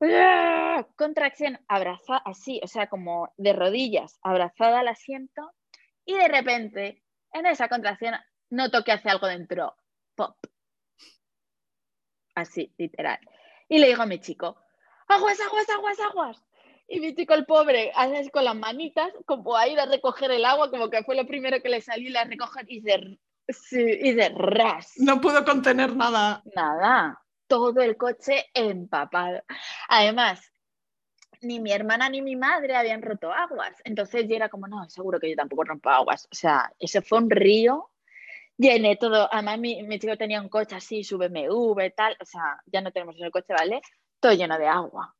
¡Ah! 0.00 0.86
Contracción 0.96 1.58
abrazada, 1.68 2.22
así, 2.24 2.60
o 2.62 2.68
sea, 2.68 2.88
como 2.88 3.32
de 3.36 3.52
rodillas, 3.52 4.18
abrazada 4.22 4.80
al 4.80 4.88
asiento, 4.88 5.52
y 6.04 6.14
de 6.14 6.28
repente, 6.28 7.02
en 7.32 7.46
esa 7.46 7.68
contracción, 7.68 8.14
noto 8.50 8.82
que 8.82 8.92
hace 8.92 9.10
algo 9.10 9.26
dentro. 9.26 9.76
Pop. 10.14 10.36
Así, 12.34 12.72
literal. 12.78 13.18
Y 13.68 13.78
le 13.78 13.88
digo 13.88 14.02
a 14.02 14.06
mi 14.06 14.20
chico, 14.20 14.56
aguas, 15.08 15.40
aguas, 15.40 15.68
aguas, 15.68 16.00
aguas. 16.00 16.47
Y 16.90 17.00
mi 17.00 17.14
chico, 17.14 17.34
el 17.34 17.44
pobre, 17.44 17.92
hace 17.94 18.30
con 18.30 18.44
las 18.44 18.56
manitas, 18.56 19.12
como 19.26 19.54
a 19.54 19.68
ir 19.68 19.78
a 19.78 19.84
recoger 19.84 20.30
el 20.30 20.44
agua, 20.46 20.70
como 20.70 20.88
que 20.88 21.04
fue 21.04 21.16
lo 21.16 21.26
primero 21.26 21.60
que 21.62 21.68
le 21.68 21.82
salió 21.82 22.08
y 22.08 22.12
la 22.12 22.24
recoger 22.24 22.64
y 22.66 22.80
de, 22.80 23.18
y 23.70 24.12
de 24.14 24.28
ras. 24.30 24.94
No 24.96 25.20
pudo 25.20 25.44
contener 25.44 25.94
nada. 25.94 26.42
Nada. 26.56 27.22
Todo 27.46 27.82
el 27.82 27.98
coche 27.98 28.46
empapado. 28.54 29.42
Además, 29.88 30.50
ni 31.42 31.60
mi 31.60 31.72
hermana 31.72 32.08
ni 32.08 32.22
mi 32.22 32.36
madre 32.36 32.74
habían 32.74 33.02
roto 33.02 33.32
aguas. 33.32 33.74
Entonces 33.84 34.26
yo 34.26 34.36
era 34.36 34.48
como, 34.48 34.66
no, 34.66 34.88
seguro 34.88 35.20
que 35.20 35.28
yo 35.28 35.36
tampoco 35.36 35.64
rompo 35.64 35.90
aguas. 35.90 36.26
O 36.32 36.34
sea, 36.34 36.72
ese 36.78 37.02
fue 37.02 37.18
un 37.18 37.28
río. 37.28 37.90
Llené 38.56 38.96
todo. 38.96 39.28
Además, 39.30 39.58
mi, 39.58 39.82
mi 39.82 39.98
chico 39.98 40.16
tenía 40.16 40.40
un 40.40 40.48
coche 40.48 40.74
así, 40.74 41.04
su 41.04 41.18
BMW, 41.18 41.90
tal. 41.94 42.16
O 42.18 42.24
sea, 42.24 42.62
ya 42.64 42.80
no 42.80 42.92
tenemos 42.92 43.14
ese 43.16 43.30
coche, 43.30 43.52
¿vale? 43.52 43.82
Todo 44.20 44.32
lleno 44.32 44.58
de 44.58 44.66
agua. 44.66 45.14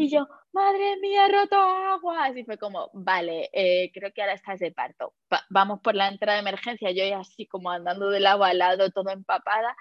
Y 0.00 0.08
yo, 0.08 0.26
madre 0.52 0.96
mía, 1.02 1.26
he 1.26 1.32
roto 1.32 1.56
agua. 1.56 2.30
Y 2.30 2.42
fue 2.44 2.56
como, 2.56 2.88
vale, 2.94 3.50
eh, 3.52 3.90
creo 3.92 4.10
que 4.14 4.22
ahora 4.22 4.32
estás 4.32 4.58
de 4.58 4.72
parto. 4.72 5.12
vamos 5.50 5.80
por 5.80 5.94
la 5.94 6.08
entrada 6.08 6.36
de 6.36 6.40
emergencia. 6.40 6.90
Yo 6.90 7.18
así 7.18 7.46
como 7.46 7.70
andando 7.70 8.08
del 8.08 8.26
agua 8.26 8.48
al 8.48 8.58
lado, 8.58 8.90
todo 8.90 9.10
empapada. 9.10 9.76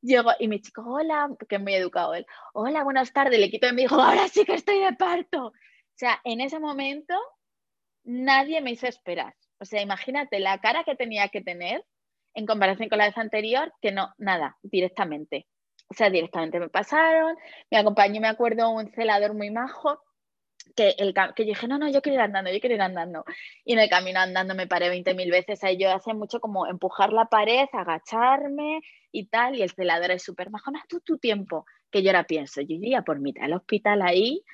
Llego 0.00 0.30
y 0.38 0.48
mi 0.48 0.62
chico, 0.62 0.82
hola, 0.86 1.28
que 1.46 1.56
es 1.56 1.60
muy 1.60 1.74
educado 1.74 2.14
él, 2.14 2.24
hola, 2.54 2.82
buenas 2.82 3.12
tardes. 3.12 3.38
Le 3.38 3.50
quito 3.50 3.68
y 3.68 3.72
me 3.74 3.82
dijo, 3.82 3.96
ahora 4.00 4.28
sí 4.28 4.46
que 4.46 4.54
estoy 4.54 4.78
de 4.78 4.94
parto. 4.94 5.48
O 5.48 5.52
sea, 5.96 6.18
en 6.24 6.40
ese 6.40 6.58
momento 6.60 7.14
nadie 8.04 8.62
me 8.62 8.70
hizo 8.70 8.86
esperar. 8.86 9.34
O 9.60 9.66
sea, 9.66 9.82
imagínate 9.82 10.40
la 10.40 10.58
cara 10.60 10.82
que 10.84 10.96
tenía 10.96 11.28
que 11.28 11.42
tener 11.42 11.84
en 12.32 12.46
comparación 12.46 12.88
con 12.88 12.98
la 12.98 13.06
vez 13.06 13.18
anterior, 13.18 13.70
que 13.82 13.92
no, 13.92 14.14
nada, 14.16 14.56
directamente. 14.62 15.46
O 15.90 15.94
sea, 15.94 16.10
directamente 16.10 16.60
me 16.60 16.68
pasaron, 16.68 17.36
me 17.70 17.78
acompañó, 17.78 18.20
me 18.20 18.28
acuerdo, 18.28 18.70
un 18.70 18.90
celador 18.92 19.34
muy 19.34 19.50
majo 19.50 20.02
que, 20.76 20.94
el, 20.98 21.14
que 21.34 21.44
yo 21.44 21.48
dije, 21.48 21.66
no, 21.68 21.78
no, 21.78 21.88
yo 21.88 22.02
quiero 22.02 22.16
ir 22.16 22.20
andando, 22.20 22.52
yo 22.52 22.60
quiero 22.60 22.74
ir 22.76 22.82
andando. 22.82 23.24
Y 23.64 23.72
en 23.72 23.80
el 23.80 23.88
camino 23.88 24.20
andando 24.20 24.54
me 24.54 24.66
paré 24.66 24.90
20.000 24.90 25.30
veces. 25.30 25.64
Ahí 25.64 25.76
yo 25.78 25.90
hacía 25.92 26.14
mucho 26.14 26.40
como 26.40 26.66
empujar 26.66 27.12
la 27.12 27.26
pared, 27.26 27.66
agacharme 27.72 28.80
y 29.12 29.26
tal. 29.26 29.56
Y 29.56 29.62
el 29.62 29.70
celador 29.70 30.10
es 30.12 30.22
súper 30.22 30.50
majona, 30.50 30.84
tú 30.88 31.00
tu 31.00 31.18
tiempo. 31.18 31.66
Que 31.90 32.02
yo 32.02 32.10
ahora 32.10 32.24
pienso, 32.24 32.60
yo 32.60 32.76
iría 32.76 33.02
por 33.02 33.18
mitad 33.20 33.42
del 33.42 33.54
hospital 33.54 34.02
ahí, 34.02 34.44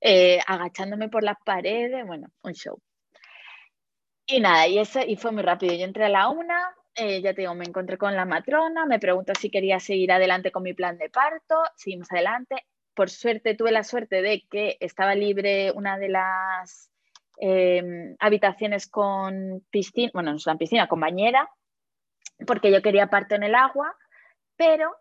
eh, 0.00 0.38
agachándome 0.46 1.08
por 1.08 1.22
las 1.22 1.36
paredes, 1.44 2.06
bueno, 2.06 2.28
un 2.42 2.52
show. 2.54 2.80
Y 4.26 4.40
nada, 4.40 4.66
y, 4.68 4.78
eso, 4.78 5.00
y 5.06 5.16
fue 5.16 5.32
muy 5.32 5.42
rápido. 5.42 5.74
Yo 5.74 5.84
entré 5.84 6.04
a 6.04 6.08
la 6.08 6.28
una, 6.28 6.74
eh, 6.96 7.20
ya 7.20 7.34
te 7.34 7.42
digo, 7.42 7.54
me 7.54 7.64
encontré 7.64 7.98
con 7.98 8.14
la 8.14 8.24
matrona, 8.24 8.86
me 8.86 8.98
preguntó 8.98 9.32
si 9.38 9.50
quería 9.50 9.80
seguir 9.80 10.12
adelante 10.12 10.52
con 10.52 10.62
mi 10.62 10.74
plan 10.74 10.96
de 10.98 11.10
parto, 11.10 11.56
seguimos 11.76 12.10
adelante. 12.12 12.64
Por 12.94 13.10
suerte, 13.10 13.56
tuve 13.56 13.72
la 13.72 13.82
suerte 13.82 14.22
de 14.22 14.44
que 14.48 14.76
estaba 14.80 15.14
libre 15.14 15.72
una 15.72 15.98
de 15.98 16.08
las 16.08 16.90
em, 17.38 18.16
habitaciones 18.20 18.86
con 18.86 19.64
piscina, 19.70 20.10
bueno, 20.14 20.30
no 20.30 20.36
es 20.36 20.46
una 20.46 20.56
piscina, 20.56 20.86
con 20.86 21.00
bañera, 21.00 21.50
porque 22.46 22.70
yo 22.70 22.82
quería 22.82 23.08
parto 23.08 23.34
en 23.34 23.42
el 23.42 23.54
agua, 23.56 23.96
pero 24.56 24.94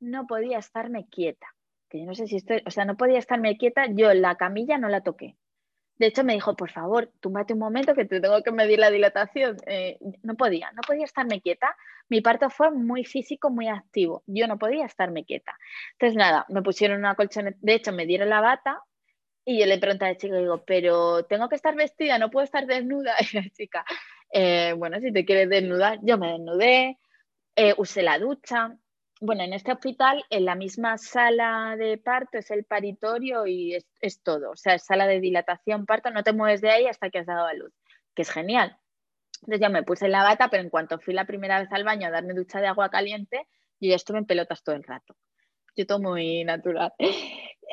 no 0.00 0.26
podía 0.26 0.58
estarme 0.58 1.08
quieta. 1.08 1.46
Que 1.88 2.00
yo 2.00 2.06
no 2.06 2.14
sé 2.14 2.26
si 2.26 2.36
estoy, 2.36 2.62
o 2.66 2.70
sea, 2.70 2.84
no 2.84 2.96
podía 2.96 3.18
estarme 3.18 3.56
quieta, 3.58 3.86
yo 3.90 4.14
la 4.14 4.36
camilla 4.36 4.78
no 4.78 4.88
la 4.88 5.02
toqué. 5.02 5.36
De 5.98 6.06
hecho, 6.06 6.24
me 6.24 6.32
dijo, 6.34 6.56
por 6.56 6.70
favor, 6.70 7.10
túmbate 7.20 7.52
un 7.52 7.60
momento 7.60 7.94
que 7.94 8.04
te 8.04 8.20
tengo 8.20 8.42
que 8.42 8.50
medir 8.50 8.78
la 8.78 8.90
dilatación. 8.90 9.56
Eh, 9.66 9.98
no 10.22 10.34
podía, 10.34 10.70
no 10.72 10.82
podía 10.82 11.04
estarme 11.04 11.40
quieta. 11.40 11.76
Mi 12.08 12.20
parto 12.20 12.50
fue 12.50 12.70
muy 12.70 13.04
físico, 13.04 13.50
muy 13.50 13.68
activo. 13.68 14.22
Yo 14.26 14.46
no 14.46 14.58
podía 14.58 14.86
estarme 14.86 15.24
quieta. 15.24 15.56
Entonces, 15.92 16.16
nada, 16.16 16.44
me 16.48 16.62
pusieron 16.62 16.98
una 16.98 17.14
colchoneta. 17.14 17.58
De 17.60 17.74
hecho, 17.74 17.92
me 17.92 18.06
dieron 18.06 18.30
la 18.30 18.40
bata 18.40 18.82
y 19.44 19.58
yo 19.58 19.66
le 19.66 19.78
pregunté 19.78 20.04
al 20.06 20.16
chico, 20.16 20.36
digo, 20.36 20.64
pero 20.64 21.24
tengo 21.24 21.48
que 21.48 21.56
estar 21.56 21.74
vestida, 21.74 22.18
no 22.18 22.30
puedo 22.30 22.44
estar 22.44 22.66
desnuda. 22.66 23.14
Y 23.32 23.36
la 23.36 23.48
chica, 23.50 23.84
eh, 24.32 24.74
bueno, 24.76 25.00
si 25.00 25.12
te 25.12 25.24
quieres 25.24 25.48
desnudar, 25.50 25.98
yo 26.02 26.18
me 26.18 26.32
desnudé, 26.32 26.98
eh, 27.56 27.74
usé 27.76 28.02
la 28.02 28.18
ducha, 28.18 28.76
bueno, 29.22 29.44
en 29.44 29.52
este 29.52 29.70
hospital, 29.70 30.24
en 30.30 30.44
la 30.44 30.56
misma 30.56 30.98
sala 30.98 31.76
de 31.78 31.96
parto 31.96 32.38
es 32.38 32.50
el 32.50 32.64
paritorio 32.64 33.46
y 33.46 33.76
es, 34.00 34.22
todo. 34.22 34.50
O 34.50 34.56
sea, 34.56 34.74
es 34.74 34.84
sala 34.84 35.06
de 35.06 35.20
dilatación, 35.20 35.86
parto, 35.86 36.10
no 36.10 36.24
te 36.24 36.32
mueves 36.32 36.60
de 36.60 36.70
ahí 36.70 36.86
hasta 36.86 37.08
que 37.08 37.20
has 37.20 37.26
dado 37.26 37.46
a 37.46 37.54
luz, 37.54 37.72
que 38.16 38.22
es 38.22 38.30
genial. 38.30 38.76
Entonces 39.42 39.60
ya 39.60 39.68
me 39.68 39.84
puse 39.84 40.08
la 40.08 40.24
bata, 40.24 40.48
pero 40.50 40.64
en 40.64 40.70
cuanto 40.70 40.98
fui 40.98 41.14
la 41.14 41.24
primera 41.24 41.60
vez 41.60 41.68
al 41.70 41.84
baño 41.84 42.08
a 42.08 42.10
darme 42.10 42.34
ducha 42.34 42.60
de 42.60 42.66
agua 42.66 42.90
caliente, 42.90 43.46
yo 43.80 43.90
ya 43.90 43.94
estuve 43.94 44.18
en 44.18 44.26
pelotas 44.26 44.64
todo 44.64 44.74
el 44.74 44.82
rato. 44.82 45.14
Yo 45.76 45.86
todo 45.86 46.00
muy 46.00 46.42
natural. 46.44 46.92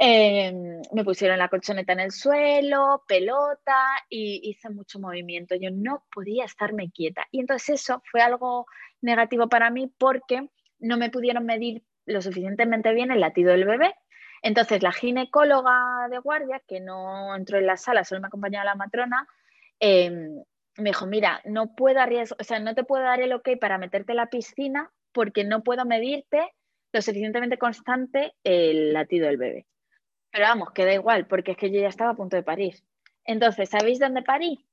Em, 0.02 0.82
me 0.94 1.04
pusieron 1.04 1.40
la 1.40 1.50
colchoneta 1.50 1.92
en 1.92 2.00
el 2.00 2.12
suelo, 2.12 3.04
pelota 3.06 3.86
y 4.08 4.50
hice 4.50 4.70
mucho 4.70 4.98
movimiento. 4.98 5.56
Yo 5.56 5.72
no 5.72 6.06
podía 6.14 6.46
estarme 6.46 6.90
quieta. 6.90 7.28
Y 7.32 7.42
entonces 7.42 7.82
eso 7.82 8.02
fue 8.10 8.22
algo 8.22 8.66
negativo 9.02 9.50
para 9.50 9.70
mí 9.72 9.92
porque 9.98 10.48
no 10.80 10.98
me 10.98 11.10
pudieron 11.10 11.46
medir 11.46 11.84
lo 12.06 12.22
suficientemente 12.22 12.94
bien 12.94 13.12
el 13.12 13.20
latido 13.20 13.52
del 13.52 13.66
bebé. 13.66 13.96
Entonces 14.42 14.82
la 14.82 14.92
ginecóloga 14.92 16.08
de 16.10 16.20
guardia, 16.20 16.62
que 16.68 16.80
no 16.80 17.36
entró 17.36 17.58
en 17.58 17.68
la 17.68 17.78
sala, 17.78 18.04
solo 18.04 18.22
me 18.22 18.28
acompañaba 18.28 18.66
la 18.66 18.76
matrona, 18.76 19.28
em, 19.80 20.44
me 20.78 20.90
dijo, 20.90 21.06
mira, 21.06 21.42
no 21.46 21.76
puedo 21.76 22.00
o 22.02 22.44
sea, 22.44 22.60
no 22.60 22.74
te 22.74 22.84
puedo 22.84 23.04
dar 23.04 23.22
el 23.22 23.34
ok 23.34 23.50
para 23.60 23.78
meterte 23.78 24.14
en 24.14 24.18
la 24.18 24.28
piscina 24.28 24.92
porque 25.12 25.44
no 25.44 25.64
puedo 25.64 25.86
medirte 25.86 26.54
lo 26.94 27.02
suficientemente 27.02 27.58
constante 27.58 28.34
el 28.44 28.94
latido 28.94 29.28
del 29.28 29.38
bebé. 29.38 29.68
Pero 30.32 30.46
vamos, 30.46 30.72
que 30.72 30.86
da 30.86 30.94
igual, 30.94 31.28
porque 31.28 31.52
es 31.52 31.58
que 31.58 31.72
yo 31.72 31.82
ya 31.82 31.88
estaba 31.90 32.12
a 32.12 32.16
punto 32.16 32.36
de 32.38 32.44
parir. 32.44 32.76
Entonces, 33.26 33.70
¿sabéis 33.70 34.00
dónde 34.00 34.22
parí? 34.22 34.66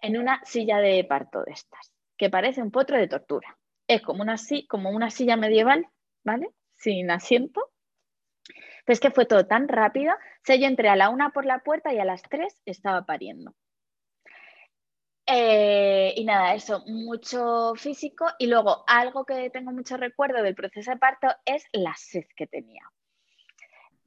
En 0.00 0.18
una 0.18 0.40
silla 0.44 0.78
de 0.78 1.02
parto 1.04 1.42
de 1.42 1.52
estas, 1.52 1.92
que 2.16 2.30
parece 2.30 2.62
un 2.62 2.70
potro 2.70 2.96
de 2.96 3.08
tortura 3.08 3.58
es 3.88 4.02
como 4.02 4.22
una, 4.22 4.36
como 4.68 4.90
una 4.90 5.10
silla 5.10 5.36
medieval, 5.36 5.86
¿vale? 6.24 6.48
Sin 6.76 7.10
asiento. 7.10 7.70
Pero 8.84 8.94
es 8.94 9.00
que 9.00 9.10
fue 9.10 9.26
todo 9.26 9.46
tan 9.46 9.68
rápido. 9.68 10.12
O 10.12 10.44
sea, 10.44 10.56
yo 10.56 10.66
entré 10.66 10.88
a 10.88 10.96
la 10.96 11.08
una 11.08 11.30
por 11.30 11.46
la 11.46 11.60
puerta 11.60 11.92
y 11.92 11.98
a 11.98 12.04
las 12.04 12.22
tres 12.22 12.60
estaba 12.66 13.06
pariendo. 13.06 13.54
Eh, 15.26 16.12
y 16.16 16.24
nada, 16.24 16.54
eso, 16.54 16.82
mucho 16.86 17.74
físico. 17.76 18.26
Y 18.38 18.46
luego 18.46 18.84
algo 18.86 19.24
que 19.24 19.50
tengo 19.50 19.72
mucho 19.72 19.96
recuerdo 19.96 20.42
del 20.42 20.54
proceso 20.54 20.90
de 20.90 20.98
parto 20.98 21.28
es 21.44 21.64
la 21.72 21.94
sed 21.96 22.24
que 22.36 22.46
tenía. 22.46 22.82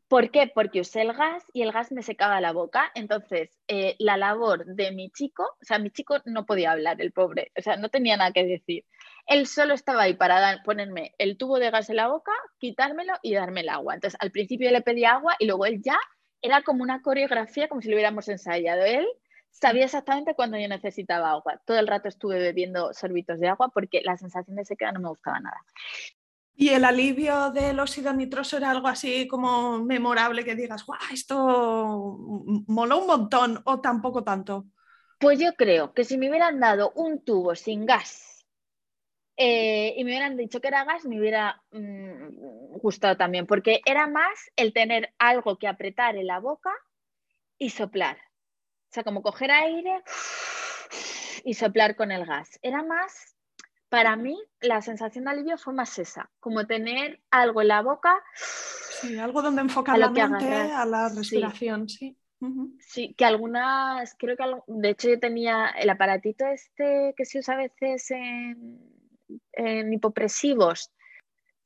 ¿Por 0.07 0.31
qué? 0.31 0.49
Porque 0.53 0.79
usé 0.79 1.01
el 1.01 1.11
gas 1.13 1.43
y 1.51 1.63
el 1.63 1.73
gas 1.73 1.91
me 1.91 2.01
secaba 2.01 2.39
la 2.39 2.53
boca. 2.53 2.91
Entonces, 2.95 3.49
eh, 3.67 3.95
la 3.99 4.15
labor 4.15 4.65
de 4.65 4.91
mi 4.91 5.09
chico, 5.11 5.43
o 5.43 5.65
sea, 5.65 5.79
mi 5.79 5.89
chico 5.89 6.17
no 6.25 6.45
podía 6.45 6.71
hablar, 6.71 7.01
el 7.01 7.11
pobre, 7.11 7.51
o 7.57 7.61
sea, 7.61 7.75
no 7.75 7.89
tenía 7.89 8.15
nada 8.15 8.31
que 8.31 8.45
decir. 8.45 8.85
Él 9.25 9.47
solo 9.47 9.73
estaba 9.73 10.03
ahí 10.03 10.13
para 10.13 10.63
ponerme 10.63 11.13
el 11.17 11.37
tubo 11.37 11.59
de 11.59 11.71
gas 11.71 11.89
en 11.89 11.97
la 11.97 12.07
boca, 12.07 12.31
quitármelo 12.57 13.13
y 13.21 13.33
darme 13.33 13.61
el 13.61 13.69
agua. 13.69 13.95
Entonces, 13.95 14.17
al 14.21 14.31
principio 14.31 14.71
le 14.71 14.81
pedía 14.81 15.11
agua 15.13 15.35
y 15.39 15.45
luego 15.45 15.65
él 15.65 15.81
ya 15.83 15.97
era 16.41 16.61
como 16.61 16.83
una 16.83 17.01
coreografía, 17.01 17.67
como 17.67 17.81
si 17.81 17.89
lo 17.89 17.95
hubiéramos 17.95 18.29
ensayado. 18.29 18.85
Él 18.85 19.05
sabía 19.51 19.85
exactamente 19.85 20.35
cuándo 20.35 20.57
yo 20.57 20.67
necesitaba 20.69 21.31
agua. 21.31 21.61
Todo 21.65 21.79
el 21.79 21.87
rato 21.87 22.07
estuve 22.07 22.39
bebiendo 22.39 22.93
sorbitos 22.93 23.39
de 23.39 23.49
agua 23.49 23.69
porque 23.73 24.01
la 24.03 24.17
sensación 24.17 24.55
de 24.55 24.65
sequedad 24.65 24.93
no 24.93 25.01
me 25.01 25.09
gustaba 25.09 25.39
nada. 25.39 25.57
¿Y 26.59 26.69
el 26.69 26.85
alivio 26.85 27.51
del 27.51 27.79
óxido 27.79 28.11
nitroso 28.13 28.57
era 28.57 28.71
algo 28.71 28.87
así 28.87 29.27
como 29.27 29.77
memorable 29.77 30.43
que 30.43 30.55
digas, 30.55 30.83
guau, 30.87 30.99
esto 31.13 32.17
moló 32.65 32.97
un 33.01 33.05
montón 33.05 33.61
o 33.63 33.79
tampoco 33.79 34.23
tanto? 34.23 34.65
Pues 35.19 35.37
yo 35.37 35.53
creo 35.53 35.93
que 35.93 36.03
si 36.03 36.17
me 36.17 36.29
hubieran 36.31 36.59
dado 36.59 36.93
un 36.95 37.23
tubo 37.23 37.53
sin 37.53 37.85
gas 37.85 38.47
eh, 39.35 39.93
y 39.97 40.03
me 40.03 40.09
hubieran 40.09 40.35
dicho 40.35 40.59
que 40.59 40.69
era 40.69 40.83
gas, 40.83 41.05
me 41.05 41.19
hubiera 41.19 41.61
mm, 41.69 42.79
gustado 42.79 43.15
también, 43.15 43.45
porque 43.45 43.81
era 43.85 44.07
más 44.07 44.51
el 44.55 44.73
tener 44.73 45.13
algo 45.19 45.59
que 45.59 45.67
apretar 45.67 46.15
en 46.15 46.25
la 46.25 46.39
boca 46.39 46.73
y 47.59 47.69
soplar. 47.69 48.17
O 48.17 48.93
sea, 48.93 49.03
como 49.03 49.21
coger 49.21 49.51
aire 49.51 50.01
y 51.43 51.53
soplar 51.53 51.95
con 51.95 52.11
el 52.11 52.25
gas. 52.25 52.57
Era 52.63 52.81
más 52.81 53.36
para 53.89 54.15
mí 54.15 54.38
la 54.61 54.81
sensación 54.81 55.25
de 55.25 55.31
alivio 55.31 55.57
fue 55.57 55.73
más 55.73 55.97
esa, 55.99 56.29
como 56.39 56.65
tener 56.65 57.21
algo 57.31 57.61
en 57.61 57.69
la 57.69 57.81
boca. 57.81 58.21
Sí, 58.35 59.17
algo 59.17 59.41
donde 59.41 59.61
enfocar 59.61 59.97
la 59.97 60.09
mente 60.09 60.53
a 60.53 60.85
la 60.85 61.09
respiración, 61.09 61.88
sí. 61.88 62.17
Sí, 62.79 63.15
que 63.15 63.25
algunas, 63.25 64.15
creo 64.17 64.38
que, 64.38 64.43
de 64.67 64.89
hecho 64.89 65.09
yo 65.09 65.19
tenía 65.19 65.69
el 65.69 65.89
aparatito 65.89 66.45
este 66.45 67.13
que 67.17 67.25
se 67.25 67.39
usa 67.39 67.55
a 67.55 67.57
veces 67.57 68.11
en, 68.11 69.93
hipopresivos. 69.93 70.91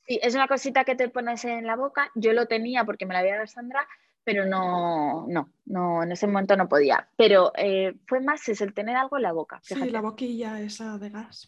Sí, 0.08 0.20
es 0.22 0.34
una 0.34 0.48
cosita 0.48 0.86
que 0.86 0.96
te 0.96 1.10
pones 1.10 1.44
en 1.44 1.66
la 1.66 1.76
boca. 1.76 2.10
Yo 2.16 2.32
lo 2.34 2.48
tenía 2.48 2.86
porque 2.86 3.06
me 3.06 3.14
la 3.14 3.20
había 3.20 3.36
dado 3.36 3.48
Sandra, 3.48 3.86
pero 4.24 4.46
no, 4.46 5.28
no, 5.28 5.52
no, 5.66 6.04
en 6.04 6.12
ese 6.14 6.28
momento 6.28 6.56
no 6.56 6.70
podía. 6.70 7.10
Pero 7.18 7.52
eh, 7.56 7.94
fue 8.08 8.22
más 8.22 8.48
es 8.48 8.62
el 8.62 8.74
tener 8.74 8.96
algo 8.96 9.18
en 9.18 9.24
la 9.24 9.34
boca. 9.34 9.60
Sí, 9.64 9.90
la 9.90 10.02
boquilla 10.02 10.62
esa 10.62 10.98
de 10.98 11.10
gas. 11.10 11.48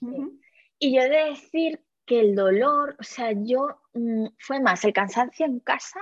Y 0.84 0.93
yo 0.93 1.01
he 1.01 1.07
de 1.07 1.29
decir 1.29 1.79
que 2.05 2.19
el 2.19 2.36
dolor, 2.36 2.97
o 2.99 3.03
sea, 3.03 3.31
yo 3.31 3.79
mm, 3.93 4.25
fue 4.38 4.59
más 4.59 4.84
el 4.84 4.91
cansancio 4.91 5.45
en 5.45 5.61
casa 5.61 6.01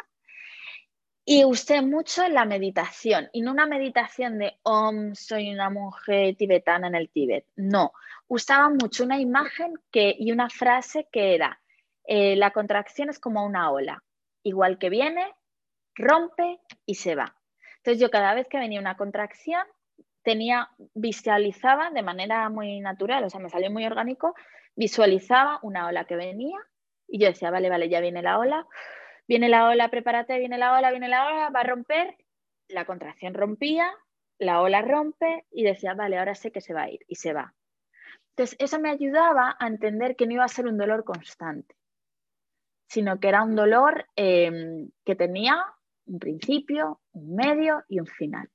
y 1.23 1.45
usé 1.45 1.83
mucho 1.83 2.27
la 2.27 2.45
meditación, 2.45 3.29
y 3.31 3.43
no 3.43 3.51
una 3.51 3.67
meditación 3.67 4.39
de 4.39 4.57
Om, 4.63 5.13
soy 5.13 5.53
una 5.53 5.69
mujer 5.69 6.35
tibetana 6.35 6.87
en 6.87 6.95
el 6.95 7.11
Tíbet. 7.11 7.45
No, 7.55 7.93
usaba 8.27 8.69
mucho 8.69 9.03
una 9.03 9.19
imagen 9.19 9.75
que, 9.91 10.15
y 10.17 10.31
una 10.31 10.49
frase 10.49 11.07
que 11.11 11.35
era, 11.35 11.61
eh, 12.05 12.35
la 12.35 12.49
contracción 12.49 13.11
es 13.11 13.19
como 13.19 13.45
una 13.45 13.69
ola, 13.69 14.03
igual 14.41 14.79
que 14.79 14.89
viene, 14.89 15.31
rompe 15.93 16.59
y 16.87 16.95
se 16.95 17.13
va. 17.13 17.35
Entonces 17.77 18.01
yo 18.01 18.09
cada 18.09 18.33
vez 18.33 18.47
que 18.47 18.57
venía 18.57 18.79
una 18.79 18.97
contracción, 18.97 19.61
tenía, 20.23 20.69
visualizaba 20.95 21.91
de 21.91 22.01
manera 22.01 22.49
muy 22.49 22.79
natural, 22.79 23.23
o 23.25 23.29
sea, 23.29 23.39
me 23.39 23.49
salió 23.49 23.69
muy 23.69 23.85
orgánico, 23.85 24.33
visualizaba 24.75 25.59
una 25.63 25.87
ola 25.87 26.05
que 26.05 26.15
venía 26.15 26.57
y 27.07 27.19
yo 27.19 27.27
decía, 27.27 27.51
vale, 27.51 27.69
vale, 27.69 27.89
ya 27.89 27.99
viene 27.99 28.21
la 28.21 28.39
ola, 28.39 28.67
viene 29.27 29.49
la 29.49 29.67
ola, 29.67 29.89
prepárate, 29.89 30.39
viene 30.39 30.57
la 30.57 30.77
ola, 30.77 30.91
viene 30.91 31.09
la 31.09 31.27
ola, 31.27 31.49
va 31.49 31.59
a 31.61 31.63
romper, 31.63 32.15
la 32.69 32.85
contracción 32.85 33.33
rompía, 33.33 33.91
la 34.39 34.61
ola 34.61 34.81
rompe 34.81 35.45
y 35.51 35.63
decía, 35.63 35.93
vale, 35.93 36.17
ahora 36.17 36.35
sé 36.35 36.51
que 36.51 36.61
se 36.61 36.73
va 36.73 36.83
a 36.83 36.89
ir 36.89 37.01
y 37.07 37.15
se 37.15 37.33
va. 37.33 37.53
Entonces, 38.31 38.55
eso 38.59 38.79
me 38.79 38.89
ayudaba 38.89 39.55
a 39.59 39.67
entender 39.67 40.15
que 40.15 40.25
no 40.25 40.33
iba 40.33 40.45
a 40.45 40.47
ser 40.47 40.65
un 40.67 40.77
dolor 40.77 41.03
constante, 41.03 41.75
sino 42.87 43.19
que 43.19 43.27
era 43.27 43.43
un 43.43 43.55
dolor 43.55 44.05
em, 44.15 44.89
que 45.05 45.15
tenía 45.15 45.63
un 46.05 46.19
principio, 46.19 47.01
un 47.11 47.35
medio 47.35 47.83
y 47.87 47.99
un 47.99 48.07
final. 48.07 48.49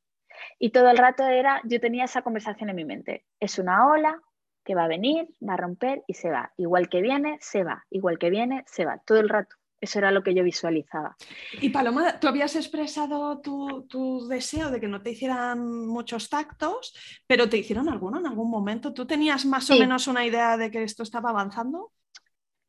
Y 0.58 0.70
todo 0.70 0.90
el 0.90 0.98
rato 0.98 1.24
era, 1.24 1.60
yo 1.64 1.80
tenía 1.80 2.04
esa 2.04 2.22
conversación 2.22 2.70
en 2.70 2.76
mi 2.76 2.84
mente, 2.84 3.24
es 3.38 3.58
una 3.58 3.86
ola, 3.86 4.20
que 4.66 4.74
va 4.74 4.84
a 4.84 4.88
venir, 4.88 5.28
va 5.48 5.54
a 5.54 5.56
romper 5.56 6.02
y 6.06 6.14
se 6.14 6.28
va. 6.28 6.52
Igual 6.58 6.90
que 6.90 7.00
viene, 7.00 7.38
se 7.40 7.64
va. 7.64 7.86
Igual 7.88 8.18
que 8.18 8.28
viene, 8.28 8.64
se 8.66 8.84
va. 8.84 8.98
Todo 8.98 9.20
el 9.20 9.28
rato. 9.30 9.56
Eso 9.80 9.98
era 9.98 10.10
lo 10.10 10.22
que 10.22 10.34
yo 10.34 10.42
visualizaba. 10.42 11.16
Y 11.60 11.68
Paloma, 11.68 12.18
tú 12.18 12.28
habías 12.28 12.56
expresado 12.56 13.40
tu, 13.40 14.26
deseo 14.28 14.70
de 14.70 14.80
que 14.80 14.88
no 14.88 15.02
te 15.02 15.10
hicieran 15.10 15.86
muchos 15.86 16.28
tactos, 16.28 16.94
pero 17.26 17.48
¿te 17.48 17.58
hicieron 17.58 17.88
alguno 17.88 18.18
en 18.18 18.26
algún 18.26 18.50
momento? 18.50 18.92
¿Tú 18.92 19.06
tenías 19.06 19.44
más 19.44 19.70
o 19.70 19.76
menos 19.76 20.08
una 20.08 20.26
idea 20.26 20.56
de 20.56 20.70
que 20.70 20.82
esto 20.82 21.02
estaba 21.02 21.30
avanzando? 21.30 21.92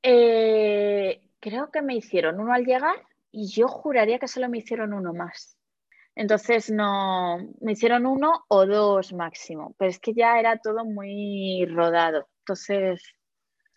Eh, 0.03 1.21
creo 1.39 1.71
que 1.71 1.81
me 1.81 1.95
hicieron 1.95 2.39
uno 2.39 2.53
al 2.53 2.65
llegar 2.65 2.95
y 3.31 3.47
yo 3.47 3.67
juraría 3.67 4.19
que 4.19 4.27
solo 4.27 4.49
me 4.49 4.59
hicieron 4.59 4.93
uno 4.93 5.13
más. 5.13 5.56
Entonces 6.17 6.71
no, 6.71 7.37
me 7.61 7.73
hicieron 7.73 8.07
uno 8.07 8.43
o 8.47 8.65
dos 8.65 9.13
máximo, 9.13 9.75
pero 9.77 9.91
es 9.91 9.99
que 9.99 10.13
ya 10.15 10.39
era 10.39 10.57
todo 10.57 10.83
muy 10.83 11.65
rodado. 11.67 12.27
Entonces... 12.39 13.03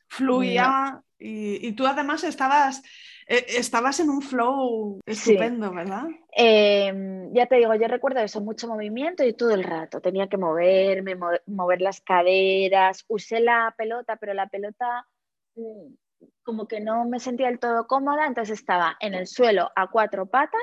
Fluía 0.08 1.02
y, 1.18 1.72
tú 1.72 1.86
además 1.86 2.24
estabas, 2.24 2.82
eh, 3.26 3.44
estabas 3.46 4.00
en 4.00 4.08
un 4.08 4.22
flow 4.22 5.00
estupendo, 5.04 5.70
¿verdad? 5.70 6.04
Em, 6.32 7.30
ya 7.34 7.44
te 7.46 7.56
digo, 7.56 7.74
yo 7.74 7.86
recuerdo 7.88 8.20
eso, 8.20 8.40
mucho 8.40 8.66
movimiento 8.66 9.22
y 9.22 9.34
todo 9.34 9.50
el 9.50 9.62
rato. 9.62 10.00
Tenía 10.00 10.28
que 10.28 10.38
moverme, 10.38 11.16
mover 11.46 11.82
las 11.82 12.00
caderas. 12.00 13.04
Usé 13.06 13.40
la 13.40 13.74
pelota, 13.76 14.16
pero 14.16 14.32
la 14.32 14.48
pelota 14.48 15.06
mm, 15.56 15.92
como 16.42 16.66
que 16.66 16.80
no 16.80 17.04
me 17.04 17.20
sentía 17.20 17.48
del 17.48 17.60
todo 17.60 17.86
cómoda, 17.86 18.26
entonces 18.26 18.58
estaba 18.58 18.96
en 18.98 19.12
el 19.14 19.26
suelo 19.26 19.70
a 19.76 19.88
cuatro 19.88 20.26
patas, 20.26 20.60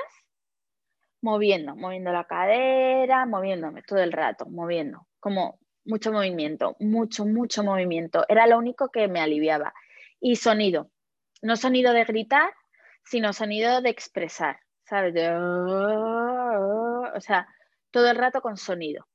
moviendo, 1.20 1.76
moviendo 1.76 2.12
la 2.12 2.24
cadera, 2.24 3.26
moviéndome 3.26 3.82
todo 3.82 4.00
el 4.00 4.12
rato, 4.12 4.46
moviendo, 4.46 5.06
como 5.20 5.58
mucho 5.84 6.12
movimiento, 6.12 6.76
mucho, 6.80 7.24
mucho 7.24 7.64
movimiento. 7.64 8.24
Era 8.28 8.46
lo 8.46 8.58
único 8.58 8.90
que 8.90 9.08
me 9.08 9.20
aliviaba. 9.20 9.72
Y 10.20 10.36
sonido, 10.36 10.90
no 11.42 11.56
sonido 11.56 11.92
de 11.92 12.04
gritar, 12.04 12.52
sino 13.04 13.32
sonido 13.32 13.80
de 13.80 13.90
expresar, 13.90 14.60
¿sabes? 14.84 15.14
o 15.14 17.20
sea, 17.20 17.48
todo 17.90 18.10
el 18.10 18.16
rato 18.16 18.40
con 18.40 18.56
sonido. 18.56 19.06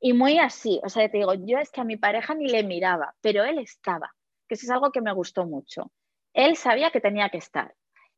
Y 0.00 0.12
muy 0.12 0.38
así, 0.38 0.80
o 0.84 0.88
sea, 0.88 1.08
te 1.08 1.18
digo, 1.18 1.34
yo 1.34 1.58
es 1.58 1.70
que 1.70 1.80
a 1.80 1.84
mi 1.84 1.96
pareja 1.96 2.34
ni 2.34 2.48
le 2.48 2.64
miraba, 2.64 3.14
pero 3.20 3.44
él 3.44 3.58
estaba 3.58 4.12
que 4.48 4.54
eso 4.54 4.66
es 4.66 4.70
algo 4.70 4.92
que 4.92 5.00
me 5.00 5.12
gustó 5.12 5.46
mucho. 5.46 5.90
Él 6.32 6.56
sabía 6.56 6.90
que 6.90 7.00
tenía 7.00 7.30
que 7.30 7.38
estar. 7.38 7.74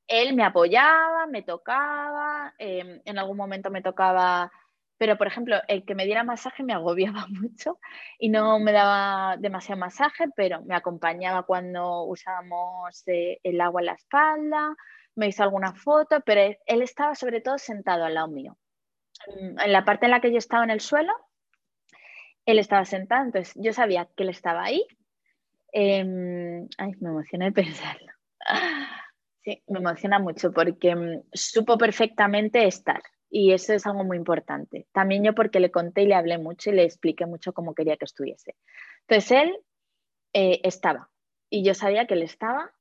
Él 0.09 0.34
me 0.34 0.44
apoyaba, 0.44 1.26
me 1.26 1.42
tocaba, 1.42 2.54
em, 2.59 3.00
en 3.04 3.18
algún 3.18 3.36
momento 3.36 3.70
me 3.70 3.82
tocaba, 3.82 4.50
pero 4.98 5.18
por 5.18 5.26
ejemplo, 5.26 5.57
el 5.68 5.84
que 5.84 5.94
me 5.94 6.04
diera 6.04 6.24
masaje 6.24 6.62
me 6.62 6.72
agobiaba 6.72 7.26
mucho 7.28 7.78
y 8.18 8.28
no 8.28 8.59
me 8.59 8.72
daba 8.72 9.36
demasiado 9.38 9.80
masaje, 9.80 10.26
pero 10.36 10.62
me 10.62 10.74
acompañaba 10.74 11.42
cuando 11.44 12.04
usábamos 12.04 13.02
eh, 13.07 13.40
el 13.42 13.61
agua 13.61 13.80
en 13.82 13.86
la 13.86 13.94
espalda, 13.94 14.76
me 15.16 15.28
hizo 15.28 15.42
alguna 15.42 15.74
foto, 15.74 16.20
pero 16.24 16.57
él 16.66 16.82
estaba 16.82 17.14
sobre 17.14 17.40
todo 17.40 17.59
sentado 17.59 18.04
al 18.04 18.14
lado 18.14 18.28
mío. 18.28 18.57
En 19.28 19.72
la 19.72 19.84
parte 19.84 20.07
en 20.07 20.12
la 20.12 20.20
que 20.20 20.30
yo 20.30 20.38
estaba 20.38 20.64
en 20.64 20.70
el 20.70 20.80
suelo, 20.80 21.12
él 22.44 22.59
estaba 22.59 22.84
sentado, 22.84 23.24
entonces 23.24 23.54
yo 23.57 23.72
sabía 23.72 24.09
que 24.14 24.22
él 24.24 24.28
estaba 24.28 24.62
ahí 24.62 24.86
Em, 25.78 26.66
ay, 26.78 26.92
me 27.00 27.11
emociona 27.11 27.50
pensarlo. 27.52 28.12
Sí, 29.47 29.62
me 29.68 29.78
emociona 29.78 30.18
mucho 30.18 30.53
porque 30.53 30.97
mm, 30.97 31.22
supo 31.32 31.78
perfectamente 31.78 32.66
estar 32.66 33.01
y 33.30 33.53
eso 33.53 33.74
es 33.74 33.86
algo 33.86 34.03
muy 34.03 34.16
importante. 34.16 34.88
También 34.90 35.22
yo 35.22 35.36
porque 35.36 35.61
le 35.61 35.70
conté 35.70 36.03
y 36.03 36.07
le 36.07 36.16
hablé 36.16 36.36
mucho 36.36 36.70
y 36.70 36.74
le 36.74 36.82
expliqué 36.82 37.26
mucho 37.26 37.53
cómo 37.53 37.72
quería 37.72 37.97
que 37.97 38.07
estuviese. 38.07 38.57
Entonces 39.03 39.30
él 39.30 39.57
eh, 40.32 40.61
estaba 40.64 41.11
y 41.49 41.62
yo 41.62 41.74
sabía 41.74 42.09
que 42.09 42.14
él 42.14 42.24
estaba, 42.24 42.72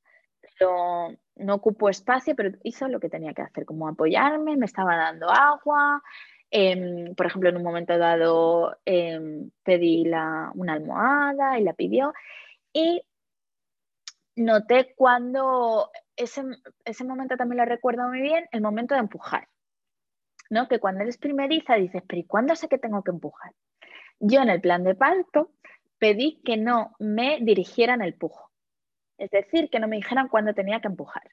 pero 0.41 1.15
no 1.35 1.53
ocupó 1.53 1.89
espacio, 1.89 2.35
pero 2.35 2.57
hizo 2.63 2.87
lo 2.87 2.99
que 2.99 3.09
tenía 3.09 3.35
que 3.35 3.43
hacer, 3.43 3.65
como 3.65 3.87
apoyarme, 3.87 4.57
me 4.57 4.65
estaba 4.65 4.97
dando 4.97 5.29
agua. 5.29 6.01
Em, 6.49 7.13
por 7.13 7.27
ejemplo, 7.27 7.49
en 7.49 7.57
un 7.57 7.63
momento 7.63 7.95
dado 7.95 8.75
em, 8.85 9.51
pedí 9.63 10.05
la, 10.05 10.51
una 10.55 10.73
almohada 10.73 11.59
y 11.59 11.63
la 11.63 11.73
pidió 11.73 12.11
y 12.73 13.03
noté 14.35 14.93
cuando, 14.95 15.91
ese, 16.15 16.43
ese 16.83 17.03
momento 17.03 17.37
también 17.37 17.59
lo 17.59 17.65
recuerdo 17.65 18.07
muy 18.07 18.21
bien, 18.21 18.47
el 18.51 18.61
momento 18.61 18.93
de 18.93 19.01
empujar. 19.01 19.47
¿no? 20.49 20.67
Que 20.67 20.79
cuando 20.79 21.01
eres 21.01 21.17
primeriza 21.17 21.75
dices, 21.75 22.03
pero 22.07 22.19
¿y 22.19 22.25
cuándo 22.25 22.55
sé 22.55 22.67
que 22.67 22.77
tengo 22.77 23.03
que 23.03 23.11
empujar? 23.11 23.53
Yo 24.19 24.41
en 24.41 24.49
el 24.49 24.61
plan 24.61 24.83
de 24.83 24.95
parto 24.95 25.51
pedí 25.97 26.41
que 26.43 26.57
no 26.57 26.95
me 26.99 27.39
dirigieran 27.41 28.01
el 28.01 28.15
pujo, 28.15 28.51
es 29.17 29.29
decir, 29.31 29.69
que 29.69 29.79
no 29.79 29.87
me 29.87 29.97
dijeran 29.97 30.27
cuándo 30.27 30.53
tenía 30.53 30.81
que 30.81 30.87
empujar. 30.87 31.23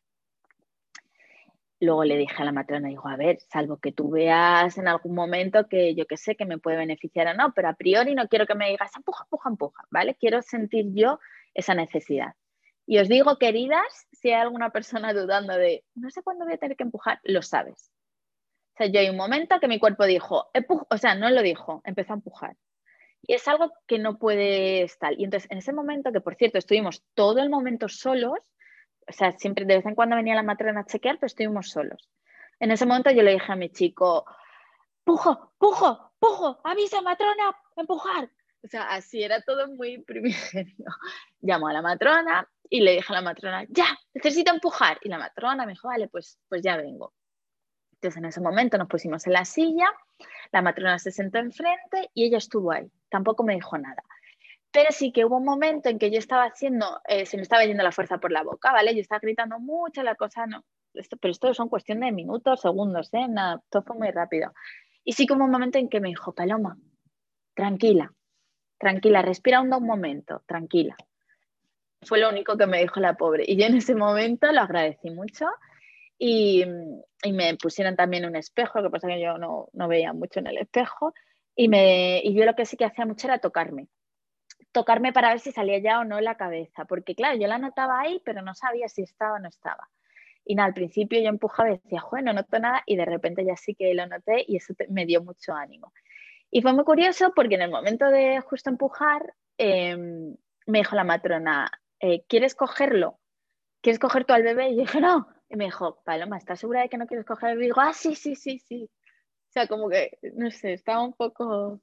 Luego 1.81 2.05
le 2.05 2.17
dije 2.17 2.41
a 2.41 2.45
la 2.45 2.53
matrona, 2.53 2.89
digo, 2.89 3.09
a 3.09 3.17
ver, 3.17 3.41
salvo 3.41 3.79
que 3.79 3.91
tú 3.91 4.11
veas 4.11 4.79
en 4.79 4.87
algún 4.87 5.17
momento 5.17 5.69
que 5.69 5.97
yo 5.97 6.07
que 6.07 6.17
sé 6.17 6.37
que 6.37 6.47
me 6.47 6.59
puede 6.59 6.77
beneficiar 6.77 7.27
o 7.27 7.35
no, 7.35 7.53
pero 7.55 7.69
a 7.69 7.75
priori 7.75 8.15
no 8.15 8.29
quiero 8.29 8.47
que 8.47 8.55
me 8.55 8.71
digas, 8.71 8.93
empuja, 8.97 9.25
empuja, 9.25 9.49
empuja, 9.49 9.85
¿vale? 9.91 10.15
Quiero 10.15 10.43
sentir 10.43 10.87
yo 10.95 11.19
esa 11.55 11.75
necesidad. 11.75 12.35
Y 12.87 12.99
os 12.99 13.09
digo, 13.09 13.39
queridas, 13.39 14.07
si 14.13 14.31
hay 14.31 14.41
alguna 14.41 14.71
persona 14.71 15.13
dudando 15.13 15.57
de, 15.57 15.85
no 15.95 16.11
sé 16.11 16.23
cuándo 16.23 16.45
voy 16.45 16.55
a 16.55 16.59
tener 16.59 16.77
que 16.77 16.83
empujar, 16.83 17.21
lo 17.23 17.43
sabes. 17.43 17.91
O 18.75 18.77
sea, 18.77 18.87
yo 18.87 19.01
hay 19.01 19.11
un 19.11 19.17
momento 19.17 19.61
que 19.61 19.69
mi 19.69 19.79
cuerpo 19.79 20.05
dijo, 20.05 20.51
o 20.89 20.99
sea, 20.99 21.15
no 21.15 21.31
lo 21.31 21.43
dijo, 21.43 21.83
empezó 21.85 22.13
a 22.13 22.17
empujar. 22.17 22.57
Y 23.23 23.35
es 23.35 23.47
algo 23.47 23.73
que 23.87 23.99
no 23.99 24.19
puede 24.19 24.83
estar. 24.83 25.13
Y 25.19 25.25
entonces, 25.25 25.49
en 25.51 25.59
ese 25.59 25.73
momento, 25.73 26.11
que 26.13 26.21
por 26.21 26.35
cierto, 26.35 26.59
estuvimos 26.59 27.05
todo 27.15 27.41
el 27.41 27.51
momento 27.51 27.89
solos, 27.89 28.39
o 29.07 29.13
sea, 29.13 29.33
siempre 29.33 29.65
de 29.65 29.77
vez 29.77 29.87
en 29.87 29.95
cuando 29.95 30.17
venía 30.17 30.35
la 30.35 30.43
matrona 30.43 30.81
a 30.81 30.87
chequear, 30.87 31.17
pero 31.17 31.27
estuvimos 31.27 31.71
solos. 31.71 32.09
En 32.59 32.71
ese 32.71 32.87
momento 32.87 33.11
yo 33.11 33.23
le 33.23 33.33
dije 33.33 33.53
a 33.53 33.57
mi 33.57 33.71
chico, 33.71 34.25
pujo, 35.05 35.53
pujo, 35.59 36.13
pujo, 36.19 36.61
avisa 36.65 37.01
matrona, 37.03 37.55
empujar. 37.77 38.31
O 38.65 38.69
sea, 38.69 38.89
así 38.91 39.23
era 39.23 39.43
todo 39.43 39.69
muy 39.69 39.99
primigenio. 40.05 40.87
Llamó 41.41 41.69
a 41.69 41.73
la 41.73 41.83
matrona 41.83 42.49
y 42.73 42.81
le 42.81 42.93
dije 42.93 43.13
a 43.13 43.17
la 43.17 43.21
matrona, 43.21 43.67
ya, 43.69 43.85
necesito 44.15 44.51
empujar. 44.51 44.99
Y 45.03 45.11
la 45.11 45.19
matrona 45.19 45.67
me 45.67 45.73
dijo, 45.73 45.89
vale, 45.89 46.09
pues, 46.09 46.39
pues 46.49 46.63
ya 46.63 46.79
vengo. 46.79 47.13
Entonces 47.93 48.17
en 48.17 48.25
ese 48.25 48.41
momento 48.41 48.79
nos 48.79 48.89
pusimos 48.89 49.27
en 49.27 49.35
la 49.35 49.45
silla, 49.45 49.91
la 50.53 50.63
matrona 50.63 50.99
se 50.99 51.11
sentó 51.11 51.37
enfrente 51.37 52.09
y 52.15 52.25
ella 52.25 52.39
estuvo 52.39 52.73
ahí. 52.73 52.91
Tampoco 53.11 53.45
me 53.45 53.57
dijo 53.57 53.77
nada. 53.77 54.03
Pero 54.71 54.91
sí 54.91 55.13
que 55.13 55.27
hubo 55.27 55.37
un 55.37 55.45
momento 55.45 55.91
en 55.91 55.99
que 55.99 56.11
yo 56.11 56.19
estaba 56.19 56.45
haciendo, 56.45 56.99
eh, 57.07 57.27
se 57.27 57.37
me 57.37 57.43
estaba 57.43 57.63
yendo 57.67 57.83
la 57.83 57.93
fuerza 57.93 58.17
por 58.17 58.33
la 58.33 58.43
boca, 58.43 58.73
¿vale? 58.73 58.95
Yo 58.95 59.03
estaba 59.03 59.21
gritando 59.21 59.59
mucho, 59.61 60.03
la 60.03 60.15
cosa 60.15 60.47
no. 60.47 60.65
Esto, 60.95 61.19
pero 61.19 61.33
esto 61.33 61.53
son 61.53 61.69
cuestión 61.69 62.01
de 62.01 62.11
minutos, 62.11 62.63
segundos, 62.63 63.11
¿eh? 63.13 63.29
Nada, 63.29 63.63
todo 63.69 63.83
fue 63.83 63.97
muy 63.97 64.11
rápido. 64.13 64.51
Y 65.05 65.13
sí 65.13 65.27
que 65.27 65.35
hubo 65.35 65.45
un 65.45 65.51
momento 65.51 65.77
en 65.77 65.91
que 65.91 66.01
me 66.01 66.09
dijo, 66.09 66.35
Paloma, 66.35 66.79
tranquila, 67.55 68.15
tranquila, 68.79 69.21
respira 69.21 69.61
un, 69.61 69.75
un 69.75 69.87
momento, 69.87 70.43
tranquila. 70.47 70.97
Fue 72.05 72.19
lo 72.19 72.29
único 72.29 72.57
que 72.57 72.67
me 72.67 72.81
dijo 72.81 73.01
la 73.01 73.15
pobre. 73.15 73.45
Y 73.47 73.57
yo 73.57 73.67
en 73.67 73.77
ese 73.77 73.95
momento 73.95 74.51
lo 74.53 74.61
agradecí 74.61 75.11
mucho. 75.11 75.47
Y, 76.19 76.65
y 77.23 77.33
me 77.33 77.57
pusieron 77.57 77.97
también 77.97 78.25
un 78.25 78.37
espejo, 78.37 78.81
lo 78.81 78.89
que 78.89 78.93
pasa 78.93 79.09
que 79.09 79.21
yo 79.21 79.39
no, 79.39 79.69
no 79.73 79.89
veía 79.89 80.13
mucho 80.13 80.41
en 80.41 80.47
el 80.49 80.59
espejo. 80.59 81.15
Y, 81.55 81.69
me, 81.69 82.21
y 82.23 82.35
yo 82.35 82.45
lo 82.45 82.55
que 82.55 82.65
sí 82.65 82.77
que 82.77 82.85
hacía 82.85 83.07
mucho 83.07 83.27
era 83.27 83.39
tocarme 83.39 83.89
tocarme 84.73 85.13
para 85.13 85.29
ver 85.29 85.41
si 85.41 85.53
salía 85.53 85.79
ya 85.79 86.01
o 86.01 86.05
no 86.05 86.21
la 86.21 86.37
cabeza, 86.37 86.85
porque 86.87 87.15
claro, 87.15 87.39
yo 87.39 87.47
la 87.47 87.59
notaba 87.59 88.01
ahí, 88.01 88.21
pero 88.25 88.43
no 88.43 88.55
sabía 88.55 88.89
si 88.89 89.03
estaba 89.03 89.35
o 89.35 89.39
no 89.39 89.49
estaba. 89.49 89.89
Y 90.45 90.55
nada, 90.55 90.69
al 90.69 90.75
principio 90.75 91.21
yo 91.21 91.29
empujaba 91.29 91.71
y 91.71 91.79
decía, 91.79 92.01
joder, 92.01 92.25
no 92.25 92.33
noto 92.33 92.59
nada, 92.59 92.83
y 92.87 92.97
de 92.97 93.05
repente 93.05 93.45
ya 93.45 93.57
sí 93.57 93.75
que 93.75 93.95
lo 93.95 94.07
noté 94.07 94.45
y 94.49 94.57
eso 94.57 94.75
me 94.89 95.07
dio 95.07 95.23
mucho 95.23 95.55
ánimo. 95.55 95.93
Y 96.51 96.63
fue 96.63 96.73
muy 96.73 96.85
curioso 96.85 97.33
porque 97.35 97.55
en 97.55 97.63
el 97.63 97.71
momento 97.71 98.07
de 98.09 98.41
justo 98.41 98.71
empujar, 98.71 99.35
em, 99.57 100.37
me 100.67 100.79
dijo 100.79 100.97
la 100.97 101.05
matrona, 101.05 101.71
eh, 102.03 102.25
¿quieres 102.29 102.55
cogerlo? 102.55 103.19
¿Quieres 103.81 103.99
coger 103.99 104.27
tú 104.27 104.35
al 104.35 104.43
bebé? 104.43 104.69
Y 104.69 104.77
yo 104.77 104.83
dije, 104.83 105.01
no. 105.01 105.27
Y 105.49 105.57
me 105.57 105.65
dijo, 105.65 106.03
Paloma, 106.05 106.37
¿estás 106.37 106.61
segura 106.61 106.83
de 106.83 106.89
que 106.91 106.99
no 106.99 107.07
quieres 107.07 107.25
coger 107.27 107.51
al 107.51 107.55
bebé? 107.57 107.65
Y 107.65 107.69
digo, 107.69 107.81
ah, 107.81 107.95
sí, 107.95 108.15
sí, 108.15 108.37
sí, 108.37 108.59
sí. 108.59 108.91
O 109.49 109.53
sea, 109.53 109.67
como 109.67 109.89
que, 109.89 110.19
no 110.35 110.51
sé, 110.51 110.75
estaba 110.75 111.03
un 111.03 111.15
poco 111.15 111.81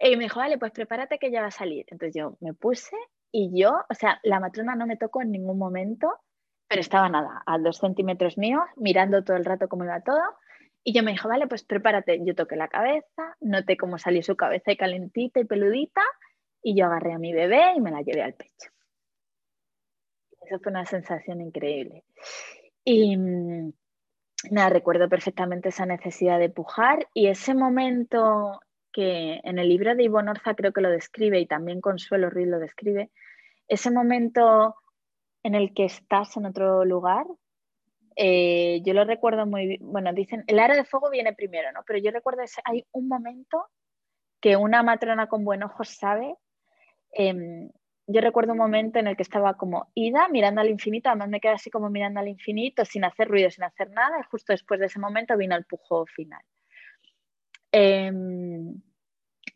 y 0.00 0.16
me 0.16 0.24
dijo, 0.24 0.40
vale, 0.40 0.56
pues 0.56 0.72
prepárate 0.72 1.18
que 1.18 1.30
ya 1.30 1.42
va 1.42 1.48
a 1.48 1.52
salir. 1.52 1.84
Entonces 1.88 2.14
yo 2.14 2.36
me 2.40 2.54
puse 2.54 2.96
y 3.30 3.50
yo, 3.60 3.84
o 3.88 3.94
sea, 3.94 4.18
la 4.22 4.40
matrona 4.40 4.74
no 4.74 4.86
me 4.86 4.96
tocó 4.96 5.20
en 5.20 5.30
ningún 5.30 5.58
momento, 5.58 6.08
pero 6.68 6.80
estaba 6.80 7.08
nada, 7.10 7.42
a 7.46 7.58
dos 7.58 7.78
centímetros 7.78 8.38
míos, 8.38 8.62
mirando 8.76 9.22
todo 9.22 9.36
el 9.36 9.44
rato 9.44 9.68
cómo 9.68 9.84
iba 9.84 10.00
todo. 10.00 10.22
Y 10.82 10.94
yo 10.94 11.02
me 11.02 11.12
dijo, 11.12 11.28
vale, 11.28 11.46
pues 11.46 11.64
prepárate. 11.64 12.24
Yo 12.24 12.34
toqué 12.34 12.56
la 12.56 12.68
cabeza, 12.68 13.36
noté 13.40 13.76
cómo 13.76 13.98
salió 13.98 14.22
su 14.22 14.36
cabeza 14.36 14.74
calentita 14.76 15.38
y 15.40 15.44
peludita, 15.44 16.00
y 16.62 16.74
yo 16.74 16.86
agarré 16.86 17.12
a 17.12 17.18
mi 17.18 17.34
bebé 17.34 17.74
y 17.76 17.80
me 17.82 17.90
la 17.90 18.00
llevé 18.00 18.22
al 18.22 18.34
pecho. 18.34 18.70
Fue 20.58 20.72
una 20.72 20.86
sensación 20.86 21.40
increíble. 21.40 22.04
Y 22.84 23.16
mm, 23.16 23.72
nada, 24.50 24.70
recuerdo 24.70 25.08
perfectamente 25.08 25.68
esa 25.68 25.86
necesidad 25.86 26.38
de 26.38 26.50
pujar 26.50 27.08
y 27.14 27.28
ese 27.28 27.54
momento 27.54 28.60
que 28.92 29.40
en 29.44 29.58
el 29.58 29.68
libro 29.68 29.94
de 29.94 30.02
Ivonne 30.04 30.32
Orza 30.32 30.54
creo 30.54 30.72
que 30.72 30.80
lo 30.80 30.90
describe 30.90 31.38
y 31.38 31.46
también 31.46 31.80
Consuelo 31.80 32.30
Ruiz 32.30 32.48
lo 32.48 32.58
describe, 32.58 33.10
ese 33.68 33.90
momento 33.90 34.74
en 35.42 35.54
el 35.54 35.72
que 35.72 35.84
estás 35.84 36.36
en 36.36 36.46
otro 36.46 36.84
lugar, 36.84 37.24
eh, 38.16 38.82
yo 38.84 38.92
lo 38.92 39.04
recuerdo 39.04 39.46
muy 39.46 39.66
bien, 39.66 39.80
bueno, 39.82 40.12
dicen, 40.12 40.44
el 40.46 40.58
aro 40.58 40.74
de 40.74 40.84
fuego 40.84 41.08
viene 41.10 41.32
primero, 41.32 41.70
¿no? 41.72 41.82
Pero 41.86 41.98
yo 42.00 42.10
recuerdo, 42.10 42.42
ese, 42.42 42.60
hay 42.64 42.84
un 42.92 43.08
momento 43.08 43.68
que 44.40 44.56
una 44.56 44.82
matrona 44.82 45.28
con 45.28 45.44
buen 45.44 45.62
ojo 45.62 45.84
sabe, 45.84 46.34
em, 47.12 47.70
yo 48.06 48.20
recuerdo 48.20 48.52
un 48.52 48.58
momento 48.58 48.98
en 48.98 49.06
el 49.06 49.16
que 49.16 49.22
estaba 49.22 49.56
como 49.56 49.90
ida, 49.94 50.28
mirando 50.28 50.60
al 50.60 50.68
infinito, 50.68 51.08
además 51.08 51.28
me 51.28 51.40
quedé 51.40 51.52
así 51.52 51.70
como 51.70 51.90
mirando 51.90 52.20
al 52.20 52.28
infinito, 52.28 52.84
sin 52.84 53.04
hacer 53.04 53.28
ruido, 53.28 53.50
sin 53.50 53.64
hacer 53.64 53.90
nada, 53.90 54.18
y 54.20 54.24
justo 54.24 54.52
después 54.52 54.80
de 54.80 54.86
ese 54.86 54.98
momento 54.98 55.36
vino 55.36 55.56
el 55.56 55.64
pujo 55.64 56.06
final. 56.06 56.42
Em, 57.72 58.74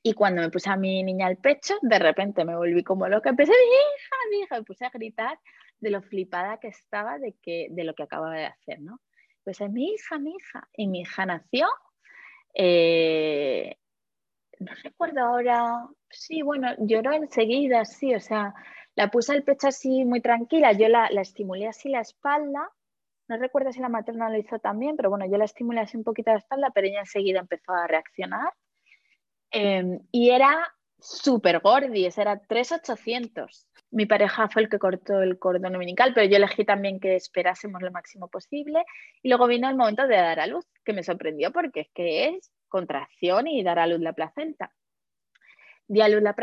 y 0.03 0.13
cuando 0.13 0.43
me 0.43 0.51
puse 0.51 0.71
a 0.71 0.77
mi 0.77 1.03
niña 1.03 1.27
al 1.27 1.39
pecho, 1.39 1.75
de 1.83 1.99
repente 1.99 2.45
me 2.45 2.57
volví 2.57 2.85
como 2.85 3.09
loca, 3.09 3.31
empecé, 3.31 3.53
mi 3.53 3.57
hija, 3.57 4.17
mi 4.31 4.39
hija, 4.41 4.57
me 4.59 4.65
puse 4.65 4.85
a 4.85 4.91
gritar 4.91 5.39
de 5.81 5.91
lo 5.91 6.03
flipada 6.03 6.59
que 6.59 6.69
estaba 6.69 7.19
de, 7.19 7.35
que, 7.43 7.69
de 7.71 7.85
lo 7.85 7.95
que 7.95 8.05
acababa 8.05 8.35
de 8.35 8.47
hacer, 8.47 8.81
¿no? 8.81 9.01
Pues 9.43 9.61
mi 9.63 9.93
hija, 9.93 10.19
mi 10.19 10.35
hija, 10.37 10.69
y 10.77 10.87
mi 10.87 11.01
hija 11.01 11.27
nació, 11.27 11.69
eh, 12.55 13.77
no 14.65 14.73
recuerdo 14.83 15.21
ahora, 15.21 15.87
sí, 16.11 16.43
bueno, 16.43 16.75
lloró 16.79 17.12
enseguida, 17.12 17.85
sí, 17.85 18.15
o 18.15 18.21
sea, 18.21 18.55
la 18.95 19.11
puse 19.11 19.33
al 19.33 19.43
pecho 19.43 19.69
así 19.69 20.05
muy 20.05 20.21
tranquila, 20.21 20.73
yo 20.73 20.89
la, 20.89 21.07
estimulé 21.07 21.69
así 21.69 21.89
la 21.89 22.01
espalda, 22.01 22.71
no 23.29 23.37
recuerdo 23.37 23.73
si 23.73 23.81
la 23.81 23.89
materna 23.89 24.29
lo 24.29 24.39
hizo 24.39 24.59
también, 24.59 24.97
pero 24.97 25.11
bueno, 25.11 25.27
yo 25.27 25.37
la 25.37 25.45
estimulé 25.45 25.81
así 25.81 25.97
un 25.97 26.05
poquito 26.05 26.31
la 26.31 26.39
espalda, 26.39 26.71
pero 26.75 26.87
ella 26.87 27.01
enseguida 27.01 27.41
empezó 27.41 27.73
a 27.73 27.87
reaccionar. 27.87 28.53
Em, 29.51 30.01
y 30.12 30.31
era 30.31 30.75
súper 30.99 31.61
gordis, 31.61 32.19
era 32.19 32.39
3,800. 32.39 33.69
Mi 33.91 34.07
pareja 34.07 34.49
fue 34.49 34.62
el 34.62 34.69
que 34.69 34.79
cortó 34.79 35.23
el 35.23 35.39
cordón 35.39 35.75
umbilical, 35.75 36.12
pero 36.15 36.27
yo 36.29 36.37
elegí 36.37 36.65
también 36.65 37.01
que 37.01 37.17
esperásemos 37.17 37.81
lo 37.81 37.91
máximo 37.93 38.29
posible. 38.29 38.85
Y 39.23 39.29
luego 39.29 39.47
vino 39.47 39.69
el 39.69 39.77
momento 39.77 40.07
de 40.07 40.17
dar 40.17 40.41
a 40.41 40.47
luz, 40.47 40.67
que 40.85 40.93
me 40.93 41.03
sorprendió 41.03 41.53
porque 41.53 41.81
es 41.81 41.91
que 41.95 42.29
es 42.29 42.53
contracción 42.75 43.47
y 43.47 43.62
dar 43.62 43.79
a 43.79 43.87
luz 43.87 44.01
la 44.01 44.14
placenta. 44.14 44.72
Di 45.87 46.01
a 46.01 46.09
luz 46.09 46.22
la, 46.22 46.35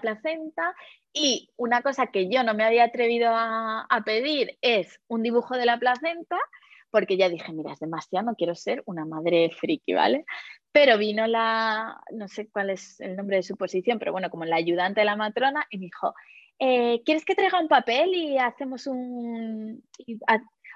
placenta 0.00 0.74
y 1.14 1.48
una 1.56 1.80
cosa 1.80 2.08
que 2.08 2.28
yo 2.28 2.42
no 2.42 2.52
me 2.52 2.64
había 2.64 2.84
atrevido 2.84 3.30
a, 3.32 4.02
pedir 4.04 4.58
es 4.60 5.00
un 5.08 5.22
dibujo 5.22 5.56
de 5.56 5.64
la 5.64 5.78
placenta 5.78 6.36
porque 6.90 7.16
ya 7.16 7.30
dije, 7.30 7.52
mira, 7.54 7.72
es 7.72 7.80
demasiado, 7.80 8.26
no 8.26 8.34
quiero 8.34 8.54
ser 8.54 8.82
una 8.84 9.06
madre 9.06 9.50
friki, 9.50 9.94
¿vale? 9.94 10.26
Pero 10.72 10.98
vino 10.98 11.26
la, 11.26 11.98
no 12.12 12.28
sé 12.28 12.50
cuál 12.50 12.68
es 12.68 13.00
el 13.00 13.16
nombre 13.16 13.36
de 13.36 13.42
su 13.42 13.56
posición, 13.56 13.98
pero 13.98 14.12
bueno, 14.12 14.28
como 14.28 14.44
la 14.44 14.56
ayudante 14.56 15.00
de 15.00 15.06
la 15.06 15.16
matrona, 15.16 15.66
y 15.70 15.78
me 15.78 15.86
dijo, 15.86 16.14
eh, 16.58 17.02
¿quieres 17.04 17.24
que 17.24 17.34
traiga 17.34 17.60
un 17.60 17.68
papel 17.68 18.14
y 18.14 18.38
hacemos 18.38 18.86
un, 18.86 19.82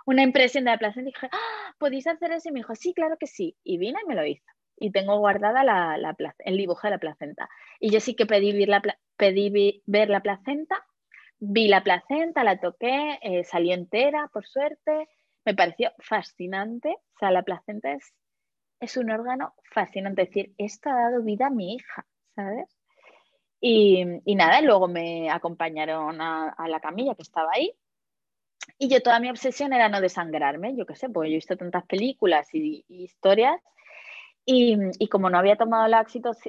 una 0.06 0.22
impresión 0.22 0.64
de 0.64 0.70
la 0.70 0.78
placenta? 0.78 1.10
Y 1.10 1.12
dije, 1.12 1.28
ah, 1.32 1.74
¿podéis 1.78 2.06
hacer 2.06 2.30
eso? 2.32 2.48
Y 2.48 2.52
me 2.52 2.60
dijo, 2.60 2.74
sí, 2.74 2.94
claro 2.94 3.16
que 3.18 3.26
sí. 3.26 3.56
Y 3.64 3.78
vino 3.78 3.98
y 4.02 4.08
me 4.08 4.14
lo 4.14 4.24
hizo. 4.26 4.52
Y 4.83 4.91
tengo 4.91 5.18
guardada 5.18 5.64
la, 5.64 5.97
la, 5.97 6.16
el 6.41 6.57
dibujo 6.57 6.87
de 6.87 6.91
la 6.91 6.99
placenta. 6.99 7.49
Y 7.78 7.91
yo 7.91 8.01
sí 8.01 8.14
que 8.14 8.26
pedí 8.26 8.53
ver 8.53 8.68
la, 8.68 8.83
pedí 9.16 9.83
ver 9.87 10.11
la 10.11 10.20
placenta, 10.20 10.85
vi 11.39 11.68
la 11.68 11.83
placenta, 11.85 12.45
la 12.45 12.59
toqué, 12.59 13.18
eh, 13.22 13.45
salió 13.45 13.74
entera, 13.74 14.28
por 14.33 14.47
suerte. 14.47 15.09
Me 15.45 15.55
pareció 15.55 15.93
fascinante. 15.99 16.89
O 16.91 17.18
sea, 17.18 17.30
la 17.30 17.43
placenta 17.43 17.93
es 17.93 18.12
es 18.83 18.97
un 18.97 19.11
órgano 19.11 19.55
fascinante. 19.70 20.22
Es 20.22 20.28
decir, 20.28 20.55
esto 20.59 20.91
ha 20.91 20.95
dado 20.95 21.22
vida 21.22 21.47
a 21.47 21.51
mi 21.51 21.74
hija, 21.74 22.05
¿sabes? 22.35 22.76
Y, 23.61 24.05
nada, 24.35 24.61
luego 24.61 24.89
me 24.89 25.30
acompañaron 25.30 26.20
a, 26.20 26.55
la 26.68 26.80
camilla 26.80 27.14
que 27.14 27.22
estaba 27.22 27.49
ahí. 27.55 27.72
Y 28.78 28.89
yo 28.89 29.01
toda 29.01 29.20
mi 29.20 29.30
obsesión 29.30 29.72
era 29.72 29.89
no 29.89 30.01
desangrarme, 30.01 30.76
yo 30.76 30.85
qué 30.85 30.97
sé, 30.97 31.09
porque 31.09 31.30
yo 31.30 31.35
he 31.35 31.37
visto 31.37 31.57
tantas 31.57 31.87
películas 31.87 32.49
y, 32.53 32.85
historias. 32.89 33.61
Y, 34.45 35.09
como 35.09 35.30
no 35.30 35.38
había 35.38 35.57
tomado 35.57 35.86
la 35.86 36.05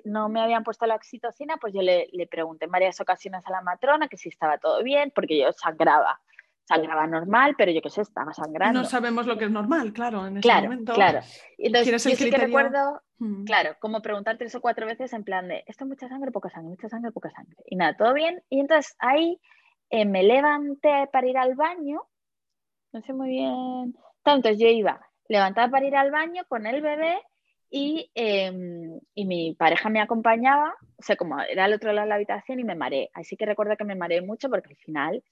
no 0.06 0.28
me 0.28 0.42
habían 0.42 0.64
puesto 0.64 0.88
la 0.88 0.96
oxitocina, 0.96 1.58
pues 1.58 1.74
yo 1.74 1.82
le, 1.82 2.08
le 2.12 2.26
pregunté 2.26 2.66
en 2.66 2.72
varias 2.72 3.00
ocasiones 3.00 3.46
a 3.46 3.52
la 3.52 3.62
matrona 3.62 4.08
que 4.08 4.18
si 4.18 4.30
estaba 4.30 4.58
todo 4.58 4.82
bien, 4.84 5.12
porque 5.14 5.38
yo 5.38 5.52
sangraba 5.54 6.20
sangraba 6.66 7.08
normal, 7.08 7.56
pero 7.58 7.72
yo 7.72 7.82
qué 7.82 7.90
sé, 7.90 8.02
estaba 8.02 8.34
sangrando. 8.34 8.82
No 8.82 8.86
sabemos 8.86 9.28
lo 9.28 9.38
que 9.38 9.46
es 9.46 9.52
normal, 9.52 9.92
claro, 9.94 10.26
en 10.26 10.38
ese 10.38 10.44
claro, 10.44 10.64
momento. 10.64 10.94
Claro, 10.94 11.20
Entonces, 11.58 11.92
yo 11.92 12.16
sí 12.16 12.30
que 12.30 12.38
recuerdo, 12.38 13.02
mm. 13.18 13.44
claro, 13.44 13.76
como 13.80 14.02
preguntar 14.02 14.38
tres 14.38 14.56
o 14.56 14.62
cuatro 14.62 14.86
veces 14.86 15.12
en 15.14 15.24
plan 15.24 15.48
de, 15.48 15.64
¿esto 15.68 15.84
es 15.84 15.90
mucha 15.90 16.08
sangre, 16.08 16.32
poca 16.32 16.50
sangre, 16.50 16.70
mucha 16.70 16.90
sangre, 16.90 17.12
poca 17.12 17.30
sangre? 17.32 17.56
Y 17.66 17.76
nada, 17.76 17.96
todo 17.98 18.14
bien. 18.14 18.42
Y 18.50 18.60
entonces 18.62 18.96
ahí 19.00 19.40
eh, 19.90 20.06
me 20.06 20.24
levanté 20.24 21.08
para 21.12 21.28
ir 21.28 21.38
al 21.38 21.56
baño, 21.56 22.02
no 22.94 23.02
sé 23.02 23.14
muy 23.14 23.30
bien. 23.30 23.96
Entonces 24.24 24.58
yo 24.58 24.68
iba 24.68 25.06
levantada 25.28 25.70
para 25.70 25.86
ir 25.86 25.96
al 25.96 26.12
baño 26.12 26.44
con 26.48 26.66
el 26.66 26.82
bebé 26.82 27.18
y, 27.76 28.12
em, 28.14 29.00
y, 29.16 29.26
mi 29.26 29.56
pareja 29.56 29.90
me 29.90 30.00
acompañaba, 30.00 30.76
o 30.98 31.02
sea, 31.02 31.16
como 31.16 31.40
era 31.42 31.66
al 31.66 31.74
otro 31.74 31.92
lado 31.92 32.06
de 32.06 32.10
la 32.10 32.16
habitación 32.16 32.60
y 32.60 32.64
me 32.64 32.76
mareé. 32.76 33.10
Así 33.14 33.36
que 33.36 33.48
recuerdo 33.48 33.76
que 33.78 33.84
me 33.84 33.96
mareé 33.96 34.22
mucho 34.22 34.48
porque 34.50 34.70
al 34.70 34.78
final 34.78 35.24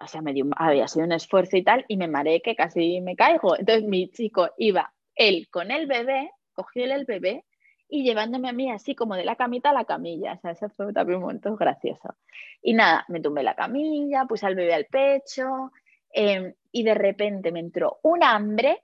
o 0.00 0.06
sea, 0.06 0.22
me 0.22 0.34
había 0.56 0.88
sido 0.88 1.04
un 1.04 1.12
esfuerzo 1.12 1.56
y 1.56 1.62
tal, 1.62 1.84
y 1.86 1.96
me 1.96 2.08
mareé 2.08 2.40
que 2.40 2.56
casi 2.56 3.00
me 3.02 3.16
caigo. 3.16 3.56
Entonces 3.56 3.84
mi 3.84 4.10
chico 4.10 4.48
iba, 4.56 4.92
él 5.14 5.46
con 5.50 5.70
el 5.70 5.86
bebé, 5.86 6.30
cogió 6.54 6.84
el 6.84 7.04
bebé 7.04 7.44
y 7.88 8.02
llevándome 8.02 8.48
a 8.48 8.52
mí 8.52 8.70
así 8.70 8.94
como 8.94 9.14
de 9.14 9.24
la 9.24 9.36
camita 9.36 9.70
a 9.70 9.74
la 9.74 9.84
camilla. 9.84 10.34
O 10.34 10.40
sea, 10.40 10.52
ese 10.52 10.70
fue 10.70 10.92
también 10.92 11.18
un 11.18 11.24
momento 11.24 11.54
gracioso. 11.56 12.16
Y 12.62 12.74
nada, 12.74 13.04
me 13.08 13.20
tumbé 13.20 13.42
la 13.42 13.54
camilla, 13.54 14.24
puse 14.26 14.46
al 14.46 14.54
bebé 14.54 14.74
al 14.74 14.86
pecho 14.86 15.70
em, 16.12 16.54
y 16.72 16.82
de 16.82 16.94
repente 16.94 17.52
me 17.52 17.60
entró 17.60 17.98
un 18.02 18.24
hambre. 18.24 18.82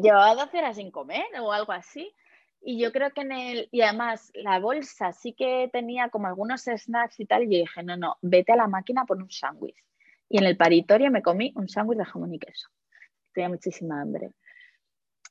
Llevaba 0.00 0.34
12 0.34 0.58
horas 0.58 0.76
sin 0.76 0.90
comer 0.90 1.24
o 1.40 1.52
algo 1.52 1.72
así. 1.72 2.14
Y 2.62 2.78
yo 2.78 2.92
creo 2.92 3.10
que 3.12 3.22
en 3.22 3.32
el, 3.32 3.68
y 3.72 3.80
además 3.80 4.30
la 4.34 4.58
bolsa 4.58 5.12
sí 5.12 5.32
que 5.32 5.70
tenía 5.72 6.10
como 6.10 6.26
algunos 6.26 6.64
snacks 6.64 7.18
y 7.18 7.26
tal, 7.26 7.44
y 7.44 7.46
yo 7.46 7.58
dije, 7.58 7.82
no, 7.82 7.96
no, 7.96 8.18
vete 8.20 8.52
a 8.52 8.56
la 8.56 8.66
máquina 8.66 9.06
por 9.06 9.16
un 9.16 9.30
sándwich. 9.30 9.82
Y 10.28 10.38
en 10.38 10.44
el 10.44 10.56
paritorio 10.56 11.10
me 11.10 11.22
comí 11.22 11.52
un 11.56 11.68
sándwich 11.68 11.98
de 11.98 12.04
jamón 12.04 12.34
y 12.34 12.38
queso. 12.38 12.68
Tenía 13.32 13.48
muchísima 13.48 14.00
hambre. 14.00 14.32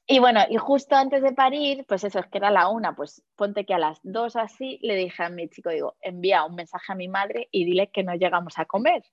Y 0.07 0.17
bueno, 0.17 0.41
y 0.49 0.57
justo 0.57 0.95
antes 0.95 1.21
de 1.21 1.34
parir, 1.34 1.86
pues 1.88 2.03
eso, 2.03 2.17
es 2.17 2.25
que 2.25 2.39
era 2.39 2.49
la 2.49 2.67
una, 2.69 2.95
pues 2.95 3.23
ponte 3.36 3.63
que 3.63 3.75
a 3.75 3.77
las 3.77 3.99
dos 4.01 4.36
así 4.36 4.80
le 4.82 4.95
dije 4.95 5.21
a 5.21 5.30
mi 5.30 5.47
chico, 5.49 5.69
digo, 5.69 5.97
envía 6.01 6.45
un 6.45 6.55
mensaje 6.55 6.91
a 6.91 6.95
mi 6.95 7.07
madre 7.07 7.47
y 7.51 7.63
dile 7.63 7.91
que 7.91 8.03
no 8.03 8.15
llegamos 8.15 8.57
a 8.57 8.65
comer. 8.65 9.03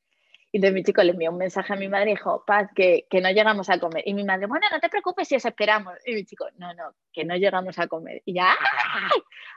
Y 0.57 0.59
entonces 0.59 0.75
mi 0.75 0.85
chico 0.85 1.03
le 1.03 1.11
envió 1.11 1.31
un 1.31 1.37
mensaje 1.37 1.75
a 1.75 1.77
mi 1.77 1.87
madre 1.87 2.13
y 2.13 2.15
dijo, 2.15 2.43
Paz, 2.47 2.71
que, 2.75 3.07
que, 3.11 3.21
no 3.21 3.31
llegamos 3.31 3.69
a 3.69 3.79
comer. 3.79 4.03
Y 4.07 4.15
mi 4.15 4.25
madre, 4.25 4.47
bueno, 4.47 4.67
no 4.73 4.81
te 4.81 4.89
preocupes 4.89 5.29
si 5.29 5.37
os 5.37 5.45
esperamos. 5.45 5.93
Y 6.07 6.15
mi 6.15 6.25
chico, 6.25 6.47
no, 6.57 6.73
no, 6.73 6.95
que 7.13 7.27
no 7.27 7.37
llegamos 7.37 7.79
a 7.79 7.87
comer. 7.87 8.23
Y 8.25 8.33
ya, 8.33 8.57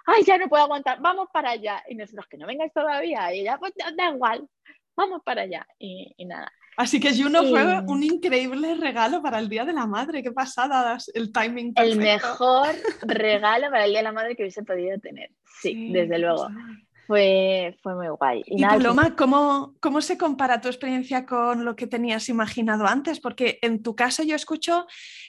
¡ay! 0.06 0.24
ya 0.26 0.38
no 0.38 0.50
puedo 0.50 0.64
aguantar, 0.64 1.00
vamos 1.00 1.30
para 1.32 1.52
allá. 1.52 1.82
Y 1.88 1.96
nosotros, 1.96 2.28
que 2.28 2.36
no 2.36 2.46
vengáis 2.46 2.74
todavía. 2.74 3.34
Y 3.34 3.46
ya, 3.46 3.58
pues 3.58 3.72
da 3.96 4.10
igual, 4.14 4.46
vamos 4.94 5.22
para 5.24 5.44
allá. 5.44 5.66
Y, 5.78 6.14
y 6.18 6.26
nada. 6.26 6.52
Así 6.76 7.00
que 7.00 7.16
Juno 7.16 7.44
fue 7.46 7.80
un 7.88 8.04
increíble 8.04 8.76
regalo 8.76 9.22
para 9.22 9.40
el 9.40 9.48
Día 9.48 9.64
de 9.64 9.72
la 9.72 9.88
Madre. 9.88 10.22
Qué 10.22 10.34
pasada, 10.34 10.98
el 11.14 11.32
timing. 11.32 11.76
Perfecto. 11.76 11.98
El 11.98 12.06
mejor 12.06 12.76
regalo 13.04 13.70
para 13.72 13.86
el 13.86 13.92
Día 13.92 14.00
de 14.00 14.04
la 14.04 14.12
Madre 14.12 14.36
que 14.36 14.44
hubiese 14.44 14.64
podido 14.64 15.00
tener. 15.00 15.32
Sí, 15.62 15.94
desde 15.94 16.20
luego. 16.20 16.50
Fue, 17.10 17.76
fue 17.82 17.96
muy 17.96 18.08
guay. 18.10 18.44
Y, 18.46 18.64
Paloma, 18.64 19.16
¿cómo, 19.16 19.74
¿cómo 19.80 20.00
se 20.00 20.16
compara 20.16 20.62
tu 20.62 20.68
experiencia 20.68 21.26
con 21.26 21.66
lo 21.66 21.76
que 21.76 21.88
tenías 21.88 22.30
imaginado 22.30 22.86
antes? 22.86 23.20
Porque 23.20 23.58
en 23.64 23.82
tu 23.82 23.96
caso 23.96 24.22
yo 24.22 24.36
escucho 24.36 24.86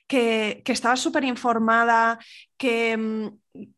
que, 0.07 0.61
que 0.63 0.73
estabas 0.73 1.01
súper 1.01 1.25
informada, 1.25 2.19
que, 2.59 2.99
mm, 2.99 3.29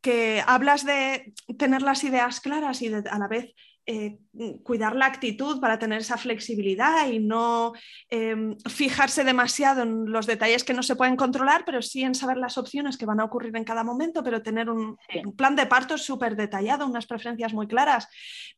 que 0.01 0.43
hablas 0.45 0.85
de 0.85 1.33
tener 1.57 1.83
las 1.83 2.03
ideas 2.03 2.41
claras 2.41 2.83
y 2.83 2.93
a 2.93 3.19
la 3.21 3.29
vez 3.29 3.55
eh, 3.85 4.19
cuidar 4.63 4.95
la 4.95 5.07
actitud 5.07 5.61
para 5.61 5.77
tener 5.77 6.01
esa 6.01 6.17
flexibilidad 6.17 7.09
y 7.09 7.19
no 7.19 7.73
em, 8.09 8.57
fijarse 8.69 9.25
demasiado 9.25 9.83
en 9.83 10.11
los 10.11 10.27
detalles 10.27 10.63
que 10.63 10.73
no 10.73 10.85
se 10.85 10.95
pueden 10.95 11.17
controlar, 11.17 11.65
pero 11.65 11.83
sí 11.83 12.03
en 12.03 12.15
saber 12.15 12.37
las 12.37 12.59
opciones 12.59 12.97
que 12.97 13.07
van 13.07 13.19
a 13.19 13.25
ocurrir 13.25 13.57
en 13.57 13.65
cada 13.65 13.83
momento, 13.83 14.23
pero 14.23 14.41
tener 14.41 14.71
un, 14.71 14.97
plan 15.37 15.57
de 15.57 15.67
parto 15.67 15.99
súper 15.99 16.37
detallado, 16.37 16.87
unas 16.87 17.07
preferencias 17.07 17.53
muy 17.55 17.67
claras. 17.67 18.09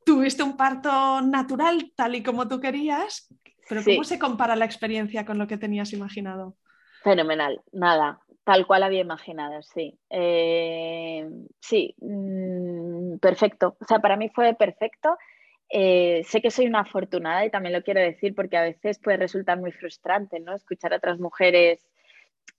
Tuviste 0.04 0.42
un 0.42 0.58
parto 0.58 1.22
natural 1.22 1.92
tal 1.96 2.14
y 2.16 2.22
como 2.22 2.46
tú 2.46 2.60
querías, 2.60 3.28
pero 3.66 3.82
¿cómo 3.82 4.04
se 4.04 4.18
compara 4.18 4.56
la 4.56 4.66
experiencia 4.66 5.24
con 5.24 5.38
lo 5.38 5.46
que 5.46 5.56
tenías 5.56 5.94
imaginado? 5.94 6.56
Fenomenal, 7.02 7.62
nada, 7.72 8.20
Tal 8.44 8.66
cual 8.66 8.82
había 8.82 9.00
imaginado, 9.00 9.62
sí. 9.62 9.98
Eh, 10.10 11.26
sí, 11.60 11.94
mm, 12.00 13.16
perfecto. 13.18 13.76
O 13.80 13.84
sea, 13.86 14.00
para 14.00 14.16
mí 14.16 14.28
fue 14.28 14.54
perfecto. 14.54 15.16
Eh, 15.70 16.22
sé 16.24 16.42
que 16.42 16.50
soy 16.50 16.66
una 16.66 16.80
afortunada 16.80 17.44
y 17.46 17.50
también 17.50 17.72
lo 17.72 17.82
quiero 17.82 18.00
decir 18.00 18.34
porque 18.34 18.58
a 18.58 18.62
veces 18.62 18.98
puede 18.98 19.16
resultar 19.16 19.58
muy 19.58 19.72
frustrante, 19.72 20.40
¿no? 20.40 20.54
Escuchar 20.54 20.92
a 20.92 20.96
otras 20.98 21.18
mujeres 21.18 21.88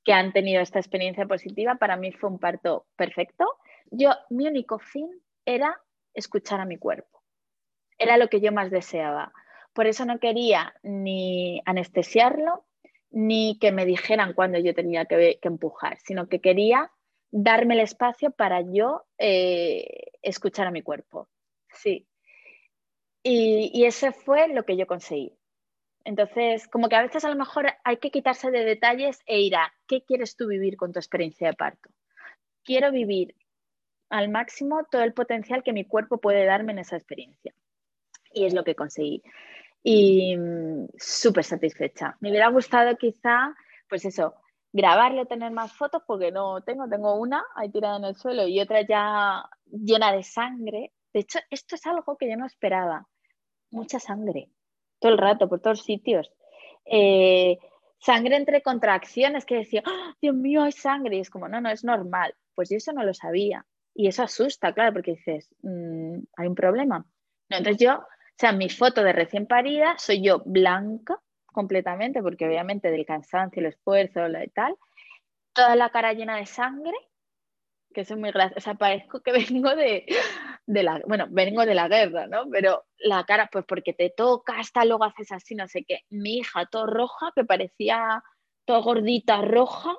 que 0.06 0.14
han 0.14 0.34
tenido 0.34 0.62
esta 0.62 0.80
experiencia 0.80 1.26
positiva. 1.28 1.76
Para 1.76 1.98
mí 1.98 2.12
fue 2.12 2.30
un 2.30 2.40
parto 2.40 2.86
perfecto. 2.96 3.46
Yo, 3.92 4.12
mi 4.30 4.48
único 4.48 4.80
fin 4.80 5.10
era 5.46 5.80
escuchar 6.16 6.62
a 6.62 6.66
mi 6.66 6.78
cuerpo. 6.78 7.22
Era 8.00 8.18
lo 8.18 8.30
que 8.30 8.42
yo 8.42 8.52
más 8.52 8.72
deseaba. 8.72 9.34
Por 9.74 9.88
eso 9.88 10.06
no 10.06 10.20
quería 10.20 10.74
ni 10.84 11.62
anestesiarlo, 11.66 12.66
ni 13.16 13.58
que 13.60 13.72
me 13.72 13.86
dijeran 13.86 14.34
cuándo 14.34 14.60
yo 14.60 14.76
tenía 14.76 15.06
que, 15.06 15.40
empujar, 15.42 15.98
sino 16.04 16.28
que 16.28 16.42
quería 16.42 16.92
darme 17.32 17.76
el 17.76 17.80
espacio 17.80 18.32
para 18.32 18.60
yo 18.60 19.06
eh, 19.18 20.12
escuchar 20.22 20.68
a 20.68 20.72
mi 20.72 20.82
cuerpo. 20.82 21.30
Sí. 21.70 22.06
Y, 23.24 23.72
y 23.74 23.86
ese 23.86 24.12
fue 24.12 24.50
lo 24.50 24.66
que 24.66 24.76
yo 24.76 24.86
conseguí. 24.86 25.32
Entonces, 26.04 26.68
como 26.68 26.90
que 26.90 26.98
a 26.98 27.04
veces 27.04 27.24
a 27.24 27.30
lo 27.30 27.38
mejor 27.38 27.68
hay 27.86 27.98
que 27.98 28.12
quitarse 28.12 28.52
de 28.52 28.66
detalles 28.66 29.22
e 29.26 29.40
ir 29.40 29.56
a 29.56 29.74
qué 29.88 30.04
quieres 30.04 30.36
tú 30.36 30.48
vivir 30.48 30.76
con 30.76 30.92
tu 30.92 31.00
experiencia 31.00 31.48
de 31.48 31.54
parto. 31.54 31.90
Quiero 32.66 32.92
vivir 32.92 33.34
al 34.10 34.28
máximo 34.28 34.86
todo 34.92 35.04
el 35.04 35.14
potencial 35.14 35.64
que 35.64 35.72
mi 35.72 35.86
cuerpo 35.86 36.18
puede 36.18 36.44
darme 36.44 36.74
en 36.74 36.80
esa 36.80 36.98
experiencia. 36.98 37.56
Y 38.34 38.46
es 38.46 38.54
lo 38.54 38.66
que 38.66 38.76
conseguí 38.76 39.24
y 39.88 40.36
mm, 40.36 40.88
súper 40.98 41.44
satisfecha. 41.44 42.18
Me 42.20 42.32
hubiera 42.32 42.50
gustado 42.50 42.98
quizá, 42.98 43.56
pues 43.88 44.04
eso, 44.04 44.34
grabarlo, 44.74 45.28
tener 45.28 45.52
más 45.52 45.74
fotos, 45.74 46.02
porque 46.08 46.32
no 46.32 46.64
tengo, 46.64 46.90
tengo 46.90 47.14
una 47.20 47.46
ahí 47.56 47.70
tirada 47.70 47.98
en 47.98 48.06
el 48.06 48.16
suelo 48.16 48.48
y 48.48 48.60
otra 48.60 48.82
ya 48.82 49.48
llena 49.66 50.12
de 50.12 50.24
sangre. 50.24 50.92
De 51.14 51.20
hecho, 51.20 51.38
esto 51.52 51.76
es 51.76 51.86
algo 51.86 52.18
que 52.18 52.28
yo 52.28 52.36
no 52.36 52.48
esperaba. 52.48 53.08
Mucha 53.70 54.00
sangre, 54.00 54.50
todo 55.00 55.12
el 55.12 55.20
rato, 55.20 55.48
por 55.48 55.62
todos 55.62 55.84
sitios. 55.84 56.32
Eh, 56.86 57.60
sangre 58.00 58.38
entre 58.38 58.64
contracciones, 58.64 59.46
que 59.46 59.58
decía, 59.58 59.84
¡Ah, 59.86 60.16
Dios 60.20 60.36
mío, 60.36 60.64
hay 60.64 60.72
sangre. 60.72 61.18
Y 61.18 61.20
es 61.20 61.30
como, 61.30 61.48
no, 61.48 61.62
no, 61.62 61.70
es 61.70 61.84
normal. 61.84 62.34
Pues 62.56 62.70
yo 62.72 62.78
eso 62.78 62.92
no 62.92 63.04
lo 63.04 63.14
sabía. 63.14 63.68
Y 63.94 64.08
eso 64.08 64.24
asusta, 64.24 64.74
claro, 64.74 64.94
porque 64.94 65.12
dices, 65.12 65.54
mm, 65.62 66.18
hay 66.38 66.48
un 66.48 66.56
problema. 66.56 67.06
entonces 67.50 67.78
yo 67.78 68.04
o 68.36 68.38
sea, 68.38 68.52
mi 68.52 68.70
foto 68.70 69.02
de 69.02 69.14
recién 69.14 69.48
parida 69.48 69.96
soy 69.98 70.22
yo 70.22 70.44
blanca 70.46 71.22
completamente, 71.46 72.22
porque 72.22 72.46
obviamente 72.46 72.92
del 72.92 73.06
cansancio, 73.06 73.62
el 73.62 73.68
esfuerzo 73.68 74.28
y 74.28 74.50
tal, 74.50 74.76
toda 75.54 75.78
la 75.78 75.90
cara 75.90 76.12
llena 76.12 76.36
de 76.36 76.46
sangre, 76.46 76.98
que 77.94 78.02
es 78.02 78.12
muy 78.18 78.32
gracioso, 78.32 78.72
o 78.72 78.76
parezco 78.76 79.22
que 79.22 79.32
vengo 79.50 79.74
de, 79.74 80.06
de, 80.66 80.84
la, 80.84 81.02
bueno, 81.08 81.28
vengo 81.30 81.66
de 81.66 81.76
la 81.76 81.88
guerra, 81.88 82.28
¿no? 82.28 82.50
Pero 82.50 82.84
la 82.98 83.24
cara, 83.24 83.48
pues 83.50 83.64
porque 83.66 83.94
te 83.94 84.10
toca, 84.10 84.60
hasta 84.60 84.84
luego 84.84 85.06
haces 85.06 85.32
así, 85.32 85.56
no 85.56 85.70
sé 85.70 85.86
qué. 85.86 86.02
Mi 86.10 86.40
hija, 86.40 86.66
todo 86.66 86.88
roja, 86.88 87.32
que 87.34 87.46
parecía 87.46 88.22
todo 88.66 88.84
gordita, 88.84 89.42
roja, 89.42 89.96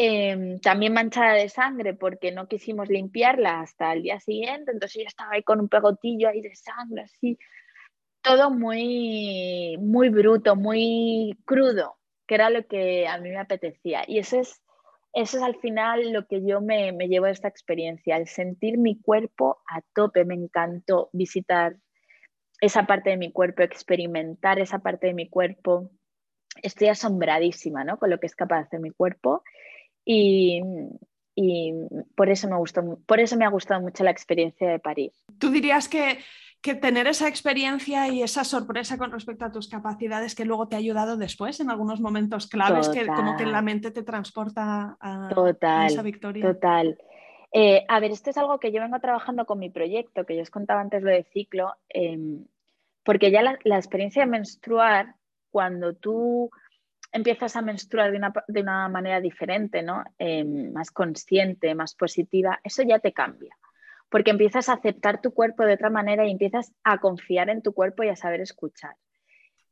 Em, 0.00 0.60
también 0.60 0.92
manchada 0.92 1.32
de 1.32 1.48
sangre 1.48 1.92
porque 1.92 2.30
no 2.30 2.46
quisimos 2.46 2.88
limpiarla 2.88 3.62
hasta 3.62 3.92
el 3.92 4.04
día 4.04 4.20
siguiente, 4.20 4.70
entonces 4.70 5.02
yo 5.02 5.08
estaba 5.08 5.32
ahí 5.32 5.42
con 5.42 5.58
un 5.58 5.68
pegotillo 5.68 6.28
ahí 6.28 6.40
de 6.40 6.54
sangre, 6.54 7.02
así, 7.02 7.36
todo 8.28 8.50
muy, 8.50 9.76
muy 9.80 10.08
bruto, 10.10 10.54
muy 10.54 11.38
crudo, 11.44 11.96
que 12.26 12.34
era 12.34 12.50
lo 12.50 12.66
que 12.66 13.08
a 13.08 13.18
mí 13.18 13.30
me 13.30 13.38
apetecía. 13.38 14.04
Y 14.06 14.18
eso 14.18 14.40
es, 14.40 14.62
eso 15.14 15.38
es 15.38 15.42
al 15.42 15.56
final 15.56 16.12
lo 16.12 16.26
que 16.26 16.44
yo 16.44 16.60
me, 16.60 16.92
me 16.92 17.08
llevo 17.08 17.26
de 17.26 17.32
esta 17.32 17.48
experiencia, 17.48 18.16
el 18.16 18.28
sentir 18.28 18.78
mi 18.78 19.00
cuerpo 19.00 19.58
a 19.66 19.80
tope, 19.94 20.24
me 20.24 20.34
encantó 20.34 21.08
visitar 21.12 21.76
esa 22.60 22.86
parte 22.86 23.10
de 23.10 23.16
mi 23.16 23.32
cuerpo, 23.32 23.62
experimentar 23.62 24.58
esa 24.58 24.80
parte 24.80 25.06
de 25.06 25.14
mi 25.14 25.28
cuerpo. 25.28 25.90
Estoy 26.62 26.88
asombradísima 26.88 27.84
¿no? 27.84 27.98
con 27.98 28.10
lo 28.10 28.18
que 28.18 28.26
es 28.26 28.34
capaz 28.34 28.68
de 28.70 28.78
mi 28.78 28.90
cuerpo 28.90 29.42
y, 30.04 30.60
por, 32.16 32.30
eso 32.30 32.48
me 32.48 32.56
gustó, 32.56 32.98
por 33.06 33.20
eso 33.20 33.36
me 33.36 33.44
ha 33.44 33.50
gustado 33.50 33.80
mucho 33.80 34.02
la 34.02 34.10
experiencia 34.10 34.68
de 34.68 34.80
París. 34.80 35.12
¿Tú 35.38 35.50
dirías 35.50 35.88
que, 35.88 36.18
tener 36.60 37.06
esa 37.06 37.28
experiencia 37.28 38.08
y 38.08 38.22
esa 38.22 38.44
sorpresa 38.44 38.98
con 38.98 39.12
respecto 39.12 39.44
a 39.44 39.52
tus 39.52 39.68
capacidades 39.68 40.34
que 40.34 40.44
luego 40.44 40.68
te 40.68 40.76
ha 40.76 40.78
ayudado 40.78 41.16
después 41.16 41.60
en 41.60 41.70
algunos 41.70 42.00
momentos 42.00 42.48
claves 42.48 42.88
que 42.88 43.06
como 43.06 43.36
que 43.36 43.46
la 43.46 43.62
mente 43.62 43.90
te 43.90 44.02
transporta 44.02 44.96
a, 45.00 45.86
esa 45.86 46.02
victoria? 46.02 46.44
Total. 46.44 46.98
Eh, 47.52 47.84
a 47.88 48.00
ver, 48.00 48.10
esto 48.10 48.30
es 48.30 48.36
algo 48.36 48.58
que 48.58 48.72
yo 48.72 48.80
vengo 48.80 48.98
trabajando 49.00 49.46
con 49.46 49.58
mi 49.58 49.70
proyecto, 49.70 50.26
que 50.26 50.36
yo 50.36 50.42
os 50.42 50.50
contaba 50.50 50.80
antes 50.80 51.02
lo 51.02 51.10
de 51.10 51.24
ciclo, 51.32 51.74
em, 51.88 52.44
porque 53.04 53.30
ya 53.30 53.42
la, 53.42 53.58
la, 53.64 53.76
experiencia 53.78 54.24
de 54.24 54.30
menstruar, 54.30 55.14
cuando 55.50 55.94
tú 55.94 56.50
empiezas 57.12 57.56
a 57.56 57.62
menstruar 57.62 58.12
de 58.46 58.60
una, 58.60 58.88
manera 58.88 59.20
diferente, 59.20 59.82
¿no? 59.82 60.04
Em, 60.18 60.72
más 60.72 60.90
consciente, 60.90 61.74
más 61.74 61.94
positiva, 61.94 62.60
eso 62.62 62.82
ya 62.82 62.98
te 62.98 63.12
cambia. 63.12 63.56
Porque 64.10 64.30
empiezas 64.30 64.68
a 64.68 64.74
aceptar 64.74 65.20
tu 65.20 65.32
cuerpo 65.32 65.64
de 65.64 65.74
otra 65.74 65.90
manera 65.90 66.26
y 66.26 66.30
empiezas 66.30 66.72
a 66.84 66.98
confiar 66.98 67.50
en 67.50 67.62
tu 67.62 67.72
cuerpo 67.72 68.02
y 68.02 68.08
a 68.08 68.16
saber 68.16 68.40
escuchar. 68.40 68.96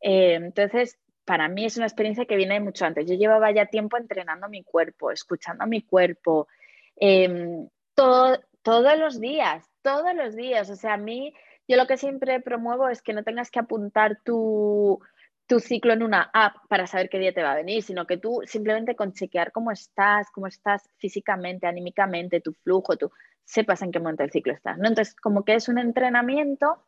Em, 0.00 0.44
entonces, 0.46 0.98
para 1.24 1.48
mí 1.48 1.64
es 1.64 1.76
una 1.76 1.86
experiencia 1.86 2.26
que 2.26 2.36
viene 2.36 2.60
mucho 2.60 2.84
antes. 2.84 3.08
Yo 3.08 3.14
llevaba 3.14 3.50
ya 3.50 3.66
tiempo 3.66 3.96
entrenando 3.96 4.48
mi 4.48 4.62
cuerpo, 4.62 5.10
escuchando 5.10 5.66
mi 5.66 5.82
cuerpo, 5.82 6.48
em, 6.96 7.68
todos 7.94 8.98
los 8.98 9.20
días, 9.20 9.64
todos 9.82 10.14
los 10.14 10.36
días. 10.36 10.70
O 10.70 10.76
sea, 10.76 10.94
a 10.94 10.98
mí, 10.98 11.32
yo 11.68 11.76
lo 11.76 11.86
que 11.86 11.96
siempre 11.96 12.40
promuevo 12.40 12.88
es 12.88 13.02
que 13.02 13.12
no 13.12 13.24
tengas 13.24 13.50
que 13.50 13.58
apuntar 13.60 14.18
tu 14.24 15.00
tu 15.46 15.60
ciclo 15.60 15.92
en 15.92 16.02
una 16.02 16.28
app 16.32 16.56
para 16.68 16.86
saber 16.86 17.08
qué 17.08 17.18
día 17.18 17.32
te 17.32 17.42
va 17.42 17.52
a 17.52 17.56
venir, 17.56 17.82
sino 17.82 18.06
que 18.06 18.16
tú 18.16 18.42
simplemente 18.46 18.96
con 18.96 19.12
chequear 19.12 19.52
cómo 19.52 19.70
estás, 19.70 20.30
cómo 20.32 20.46
estás 20.48 20.88
físicamente, 20.98 21.66
anímicamente, 21.66 22.40
tu 22.40 22.52
flujo, 22.52 22.96
tú 22.96 23.10
sepas 23.46 23.80
en 23.80 23.92
qué 23.92 23.98
momento 23.98 24.22
del 24.22 24.32
ciclo 24.32 24.52
estás. 24.52 24.76
Entonces, 24.76 25.14
como 25.16 25.44
que 25.44 25.54
es 25.54 25.68
un 25.68 25.78
entrenamiento 25.78 26.84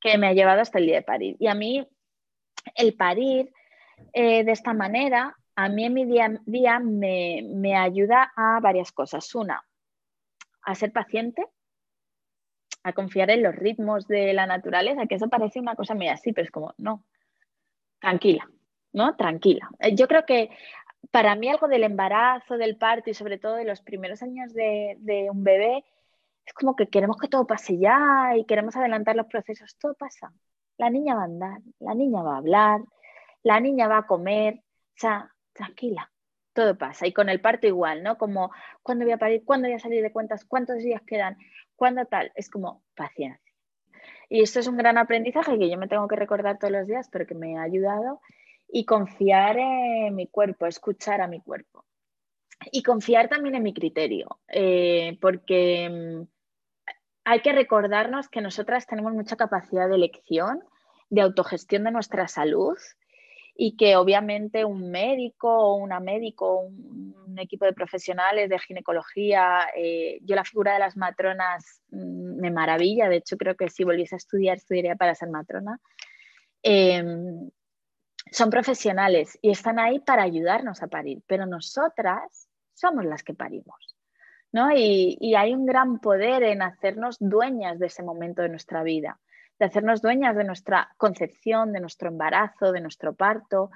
que 0.00 0.18
me 0.18 0.26
ha 0.26 0.32
llevado 0.34 0.60
hasta 0.60 0.78
el 0.78 0.86
día 0.86 0.96
de 0.96 1.02
parir. 1.02 1.36
Y 1.38 1.46
a 1.46 1.54
mí, 1.54 1.88
el 2.74 2.94
parir 2.94 3.52
eh, 4.12 4.44
de 4.44 4.52
esta 4.52 4.74
manera, 4.74 5.36
a 5.56 5.68
mí 5.68 5.86
en 5.86 5.94
mi 5.94 6.04
día 6.04 6.26
a 6.26 6.38
día 6.44 6.78
me, 6.78 7.42
me 7.46 7.76
ayuda 7.76 8.32
a 8.36 8.60
varias 8.60 8.92
cosas. 8.92 9.34
Una, 9.34 9.64
a 10.62 10.74
ser 10.74 10.92
paciente, 10.92 11.46
a 12.82 12.92
confiar 12.92 13.30
en 13.30 13.42
los 13.42 13.54
ritmos 13.54 14.06
de 14.06 14.32
la 14.32 14.46
naturaleza, 14.46 15.06
que 15.06 15.16
eso 15.16 15.28
parece 15.28 15.60
una 15.60 15.76
cosa 15.76 15.94
muy 15.94 16.08
así, 16.08 16.32
pero 16.32 16.44
es 16.44 16.50
como, 16.50 16.74
no, 16.78 17.04
tranquila, 18.00 18.48
¿no? 18.92 19.16
Tranquila. 19.16 19.68
Eh, 19.78 19.94
yo 19.94 20.08
creo 20.08 20.24
que 20.24 20.50
para 21.10 21.34
mí 21.34 21.48
algo 21.48 21.68
del 21.68 21.84
embarazo, 21.84 22.56
del 22.56 22.76
parto 22.76 23.10
y 23.10 23.14
sobre 23.14 23.38
todo 23.38 23.56
de 23.56 23.64
los 23.64 23.80
primeros 23.80 24.22
años 24.22 24.52
de, 24.52 25.28
un 25.30 25.44
bebé, 25.44 25.84
es 26.50 26.54
como 26.54 26.74
que 26.74 26.88
queremos 26.88 27.16
que 27.16 27.28
todo 27.28 27.46
pase 27.46 27.78
ya 27.78 28.32
y 28.36 28.44
queremos 28.44 28.74
adelantar 28.74 29.14
los 29.14 29.26
procesos. 29.26 29.76
Todo 29.78 29.94
pasa. 29.94 30.32
La 30.78 30.90
niña 30.90 31.14
va 31.14 31.22
a 31.22 31.26
andar, 31.26 31.60
la 31.78 31.94
niña 31.94 32.22
va 32.22 32.34
a 32.34 32.38
hablar, 32.38 32.80
la 33.44 33.60
niña 33.60 33.86
va 33.86 33.98
a 33.98 34.06
comer. 34.08 34.56
O 34.56 34.96
sea, 34.96 35.32
tranquila, 35.52 36.10
todo 36.52 36.76
pasa. 36.76 37.06
Y 37.06 37.12
con 37.12 37.28
el 37.28 37.40
parto 37.40 37.68
igual, 37.68 38.02
¿no? 38.02 38.18
Como, 38.18 38.50
¿cuándo 38.82 39.04
voy 39.04 39.12
a 39.12 39.18
parir? 39.18 39.44
¿Cuándo 39.44 39.68
voy 39.68 39.76
a 39.76 39.78
salir 39.78 40.02
de 40.02 40.10
cuentas? 40.10 40.44
¿Cuántos 40.44 40.78
días 40.78 41.02
quedan? 41.06 41.38
¿Cuándo 41.76 42.04
tal? 42.06 42.32
Es 42.34 42.50
como 42.50 42.82
paciencia. 42.96 43.40
Y 44.28 44.42
esto 44.42 44.58
es 44.58 44.66
un 44.66 44.76
gran 44.76 44.98
aprendizaje 44.98 45.56
que 45.56 45.70
yo 45.70 45.78
me 45.78 45.86
tengo 45.86 46.08
que 46.08 46.16
recordar 46.16 46.58
todos 46.58 46.72
los 46.72 46.88
días, 46.88 47.08
pero 47.12 47.28
que 47.28 47.36
me 47.36 47.58
ha 47.58 47.62
ayudado. 47.62 48.20
Y 48.66 48.86
confiar 48.86 49.56
en 49.56 50.16
mi 50.16 50.26
cuerpo, 50.26 50.66
escuchar 50.66 51.20
a 51.20 51.28
mi 51.28 51.40
cuerpo. 51.40 51.84
Y 52.72 52.82
confiar 52.82 53.28
también 53.28 53.54
en 53.54 53.62
mi 53.62 53.72
criterio, 53.72 54.40
eh, 54.48 55.16
porque 55.20 55.88
mm, 55.88 56.39
hay 57.24 57.40
que 57.40 57.52
recordarnos 57.52 58.28
que 58.28 58.40
nosotras 58.40 58.86
tenemos 58.86 59.12
mucha 59.12 59.36
capacidad 59.36 59.88
de 59.88 59.96
elección, 59.96 60.62
de 61.10 61.22
autogestión 61.22 61.84
de 61.84 61.90
nuestra 61.90 62.28
salud 62.28 62.76
y 63.56 63.76
que 63.76 63.96
obviamente 63.96 64.64
un 64.64 64.90
médico 64.90 65.48
o 65.48 65.74
una 65.74 66.00
médico, 66.00 66.60
un, 66.60 67.10
equipo 67.38 67.64
de 67.64 67.72
profesionales 67.72 68.50
de 68.50 68.58
ginecología, 68.58 69.68
eh, 69.74 70.18
yo 70.22 70.34
la 70.34 70.44
figura 70.44 70.74
de 70.74 70.80
las 70.80 70.96
matronas 70.96 71.80
mm, 71.90 72.40
me 72.40 72.50
maravilla, 72.50 73.08
de 73.08 73.16
hecho 73.16 73.36
creo 73.36 73.54
que 73.54 73.70
si 73.70 73.84
volviese 73.84 74.16
a 74.16 74.18
estudiar, 74.18 74.56
estudiaría 74.56 74.96
para 74.96 75.14
ser 75.14 75.30
matrona. 75.30 75.78
Em, 76.62 77.50
son 78.30 78.50
profesionales 78.50 79.38
y 79.42 79.50
están 79.50 79.78
ahí 79.78 80.00
para 80.00 80.22
ayudarnos 80.22 80.82
a 80.82 80.88
parir, 80.88 81.22
pero 81.26 81.46
nosotras 81.46 82.48
somos 82.74 83.04
las 83.04 83.22
que 83.22 83.34
parimos. 83.34 83.89
¿No? 84.52 84.70
Y, 84.72 85.16
y 85.20 85.34
hay 85.34 85.54
un 85.54 85.66
gran 85.66 86.00
poder 86.00 86.42
en 86.42 86.62
hacernos 86.62 87.16
dueñas 87.20 87.78
de 87.78 87.86
ese 87.86 88.02
momento 88.02 88.42
de 88.42 88.48
nuestra 88.48 88.82
vida 88.82 89.18
de 89.60 89.66
hacernos 89.66 90.00
dueñas 90.00 90.34
de 90.36 90.44
nuestra 90.44 90.88
concepción, 90.96 91.72
de 91.72 91.80
nuestro 91.80 92.08
embarazo, 92.08 92.72
de 92.72 92.80
nuestro 92.80 93.14
parto, 93.14 93.70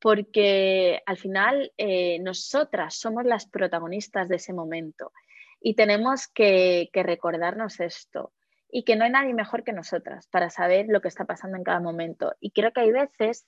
porque 0.00 1.02
al 1.04 1.18
final 1.18 1.72
eh, 1.76 2.18
nosotras 2.20 2.94
somos 2.94 3.24
las 3.24 3.46
protagonistas 3.46 4.28
de 4.28 4.36
ese 4.36 4.54
momento 4.54 5.12
y 5.60 5.74
tenemos 5.74 6.26
que, 6.28 6.88
recordarnos 6.92 7.80
esto 7.80 8.32
y 8.70 8.84
que 8.84 8.96
no 8.96 9.04
hay 9.04 9.10
nadie 9.10 9.34
mejor 9.34 9.62
que 9.62 9.72
nosotras 9.72 10.26
para 10.28 10.48
saber 10.48 10.86
lo 10.88 11.02
que 11.02 11.08
está 11.08 11.26
pasando 11.26 11.58
en 11.58 11.64
cada 11.64 11.80
momento. 11.80 12.34
Y 12.40 12.50
creo 12.50 12.72
que 12.72 12.80
hay 12.80 12.92
veces 12.92 13.46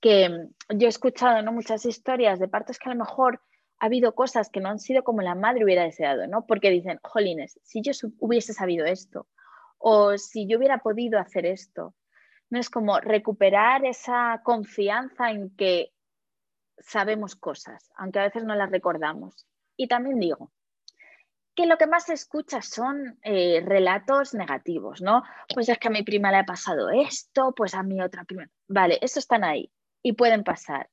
que 0.00 0.48
yo 0.70 0.86
he 0.86 0.90
escuchado 0.90 1.42
¿no? 1.42 1.52
muchas 1.52 1.84
historias 1.84 2.38
de 2.38 2.48
partos 2.48 2.78
que 2.78 2.88
a 2.88 2.94
lo 2.94 2.98
mejor 2.98 3.42
ha 3.78 3.86
habido 3.86 4.14
cosas 4.14 4.50
que 4.50 4.60
no 4.60 4.68
han 4.68 4.78
sido 4.78 5.04
como 5.04 5.22
la 5.22 5.34
madre 5.34 5.64
hubiera 5.64 5.84
deseado, 5.84 6.26
¿no? 6.26 6.46
Porque 6.46 6.70
dicen, 6.70 6.98
jolines, 7.02 7.60
si 7.62 7.82
yo 7.82 7.92
hubiese 8.18 8.52
sabido 8.52 8.86
esto, 8.86 9.28
o 9.78 10.16
si 10.18 10.46
yo 10.46 10.58
hubiera 10.58 10.78
podido 10.78 11.18
hacer 11.18 11.46
esto. 11.46 11.94
No 12.48 12.58
es 12.58 12.70
como 12.70 13.00
recuperar 13.00 13.84
esa 13.84 14.40
confianza 14.44 15.30
en 15.30 15.54
que 15.56 15.92
sabemos 16.78 17.34
cosas, 17.36 17.90
aunque 17.96 18.20
a 18.20 18.24
veces 18.24 18.44
no 18.44 18.54
las 18.54 18.70
recordamos. 18.70 19.46
Y 19.76 19.88
también 19.88 20.18
digo 20.20 20.52
que 21.54 21.66
lo 21.66 21.78
que 21.78 21.86
más 21.86 22.04
se 22.04 22.12
escucha 22.12 22.60
son 22.60 23.18
eh, 23.22 23.62
relatos 23.64 24.34
negativos, 24.34 25.00
¿no? 25.00 25.22
Pues 25.54 25.68
es 25.70 25.78
que 25.78 25.88
a 25.88 25.90
mi 25.90 26.02
prima 26.02 26.30
le 26.30 26.36
ha 26.38 26.44
pasado 26.44 26.90
esto, 26.90 27.54
pues 27.56 27.74
a 27.74 27.82
mi 27.82 28.00
otra 28.02 28.24
prima. 28.24 28.46
Vale, 28.68 28.98
eso 29.00 29.18
están 29.18 29.42
ahí 29.42 29.72
y 30.02 30.12
pueden 30.12 30.44
pasar. 30.44 30.90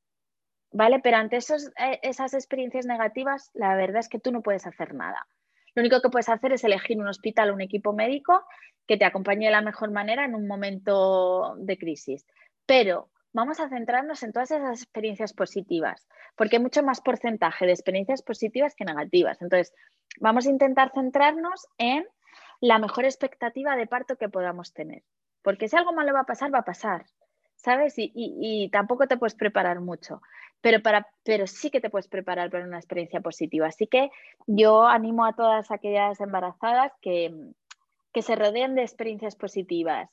¿Vale? 0.73 0.99
Pero 0.99 1.17
ante 1.17 1.37
esos, 1.37 1.67
eh, 1.77 1.99
esas 2.01 2.33
experiencias 2.33 2.87
negativas, 2.87 3.51
la 3.53 3.75
verdad 3.75 3.99
es 3.99 4.09
que 4.09 4.19
tú 4.19 4.31
no 4.31 4.41
puedes 4.41 4.65
hacer 4.65 4.95
nada. 4.95 5.27
Lo 5.75 5.81
único 5.81 6.01
que 6.01 6.09
puedes 6.09 6.29
hacer 6.29 6.51
es 6.51 6.63
elegir 6.63 6.99
un 6.99 7.07
hospital 7.07 7.51
o 7.51 7.53
un 7.53 7.61
equipo 7.61 7.93
médico 7.93 8.43
que 8.87 8.97
te 8.97 9.05
acompañe 9.05 9.45
de 9.45 9.51
la 9.51 9.61
mejor 9.61 9.91
manera 9.91 10.25
en 10.25 10.35
un 10.35 10.47
momento 10.47 11.55
de 11.57 11.77
crisis. 11.77 12.25
Pero 12.65 13.11
vamos 13.33 13.59
a 13.59 13.69
centrarnos 13.69 14.23
en 14.23 14.33
todas 14.33 14.51
esas 14.51 14.81
experiencias 14.81 15.33
positivas, 15.33 16.07
porque 16.35 16.57
hay 16.57 16.61
mucho 16.61 16.83
más 16.83 17.01
porcentaje 17.01 17.65
de 17.65 17.71
experiencias 17.71 18.23
positivas 18.23 18.75
que 18.75 18.85
negativas. 18.85 19.41
Entonces, 19.41 19.73
vamos 20.19 20.47
a 20.47 20.49
intentar 20.49 20.91
centrarnos 20.93 21.67
en 21.77 22.05
la 22.61 22.79
mejor 22.79 23.05
expectativa 23.05 23.75
de 23.75 23.87
parto 23.87 24.15
que 24.17 24.29
podamos 24.29 24.73
tener, 24.73 25.03
porque 25.41 25.67
si 25.67 25.75
algo 25.75 25.93
malo 25.93 26.13
va 26.13 26.21
a 26.21 26.25
pasar, 26.25 26.53
va 26.53 26.59
a 26.59 26.65
pasar, 26.65 27.05
¿sabes? 27.63 27.93
Y, 27.97 28.69
tampoco 28.71 29.07
te 29.07 29.17
puedes 29.17 29.35
preparar 29.35 29.79
mucho, 29.79 30.21
pero, 30.61 30.81
para, 30.81 31.07
pero 31.23 31.47
sí 31.47 31.69
que 31.69 31.79
te 31.79 31.89
puedes 31.89 32.07
preparar 32.07 32.49
para 32.49 32.65
una 32.65 32.77
experiencia 32.77 33.21
positiva. 33.21 33.67
Así 33.67 33.87
que 33.87 34.11
yo 34.47 34.85
animo 34.85 35.25
a 35.25 35.33
todas 35.33 35.71
aquellas 35.71 36.19
embarazadas 36.19 36.91
que, 37.01 37.33
que 38.11 38.21
se 38.21 38.35
rodeen 38.35 38.75
de 38.75 38.81
experiencias 38.81 39.35
positivas, 39.35 40.09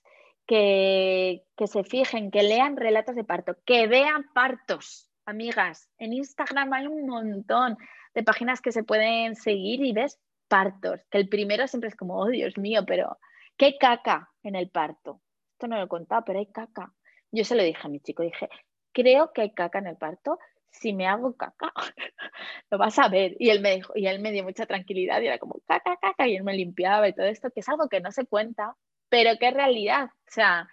que, 0.47 1.43
se 1.67 1.85
fijen, 1.85 2.31
que 2.31 2.43
lean 2.43 2.77
relatos 2.77 3.17
de 3.17 3.25
parto, 3.25 3.57
que 3.65 3.87
vean 3.89 4.31
partos, 4.33 5.09
amigas. 5.27 5.89
En 5.99 6.13
Instagram 6.13 6.73
hay 6.73 6.87
un 6.87 7.07
montón 7.07 7.77
de 8.15 8.23
páginas 8.23 8.61
que 8.61 8.73
se 8.73 8.85
pueden 8.85 9.35
seguir 9.35 9.85
y 9.85 9.93
ves 9.93 10.19
partos, 10.49 11.01
que 11.11 11.19
el 11.19 11.29
primero 11.29 11.67
siempre 11.67 11.89
es 11.89 11.97
como, 11.97 12.17
oh 12.17 12.27
Dios 12.27 12.59
mío, 12.59 12.85
pero 12.87 13.19
¿qué 13.57 13.77
caca 13.79 14.31
en 14.43 14.57
el 14.57 14.71
parto? 14.71 15.21
Esto 15.53 15.69
no 15.69 15.77
lo 15.77 15.85
he 15.85 15.89
contado, 15.89 16.23
pero 16.25 16.39
hay 16.39 16.47
caca. 16.47 16.93
Yo 17.33 17.45
se 17.45 17.55
lo 17.55 17.63
dije 17.63 17.81
a 17.83 17.89
mi 17.89 18.01
chico, 18.01 18.23
dije, 18.23 18.49
creo 18.93 19.33
que 19.33 19.43
hay 19.43 19.51
caca 19.53 19.79
en 19.79 19.87
el 19.87 19.97
parto. 19.97 20.39
Si 20.71 20.93
me 20.93 21.07
hago 21.07 21.37
caca, 21.37 21.73
lo 22.71 22.79
vas 22.79 22.99
a 22.99 23.09
ver. 23.09 23.37
Y 23.39 23.51
él 23.51 23.61
me 23.61 23.75
dijo, 23.75 23.93
y 23.97 24.07
él 24.07 24.21
me 24.21 24.31
dio 24.33 24.45
mucha 24.45 24.67
tranquilidad 24.67 25.21
y 25.21 25.27
era 25.27 25.39
como 25.39 25.61
caca, 25.67 25.97
caca, 26.01 26.29
y 26.29 26.37
él 26.37 26.45
me 26.45 26.55
limpiaba 26.55 27.09
y 27.09 27.13
todo 27.13 27.27
esto, 27.27 27.51
que 27.51 27.61
es 27.61 27.69
algo 27.69 27.89
que 27.89 28.01
no 28.01 28.13
se 28.13 28.27
cuenta, 28.27 28.77
pero 29.09 29.31
qué 29.39 29.51
realidad. 29.51 30.05
O 30.05 30.31
sea, 30.31 30.69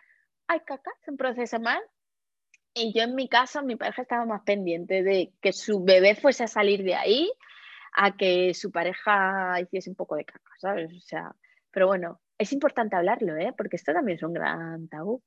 hay 0.47 0.59
caca, 0.61 0.91
es 1.01 1.07
un 1.07 1.17
proceso 1.17 1.59
mal. 1.59 1.81
Y 2.73 2.93
yo 2.93 3.03
en 3.03 3.15
mi 3.15 3.27
caso, 3.27 3.63
mi 3.63 3.75
pareja 3.75 4.03
estaba 4.03 4.25
más 4.25 4.43
pendiente 4.43 5.01
de 5.01 5.33
que 5.41 5.51
su 5.51 5.83
bebé 5.83 6.15
fuese 6.15 6.43
a 6.43 6.47
salir 6.47 6.83
de 6.83 6.95
ahí 6.95 7.31
a 7.93 8.15
que 8.15 8.53
su 8.53 8.71
pareja 8.71 9.59
hiciese 9.59 9.89
un 9.89 9.95
poco 9.95 10.15
de 10.15 10.25
caca, 10.25 10.51
¿sabes? 10.59 10.93
O 10.93 11.01
sea, 11.01 11.35
pero 11.71 11.87
bueno, 11.87 12.21
es 12.37 12.53
importante 12.53 12.95
hablarlo, 12.95 13.35
¿eh? 13.37 13.53
Porque 13.57 13.75
esto 13.75 13.93
también 13.93 14.17
es 14.17 14.23
un 14.23 14.33
gran 14.33 14.87
tabú. 14.87 15.23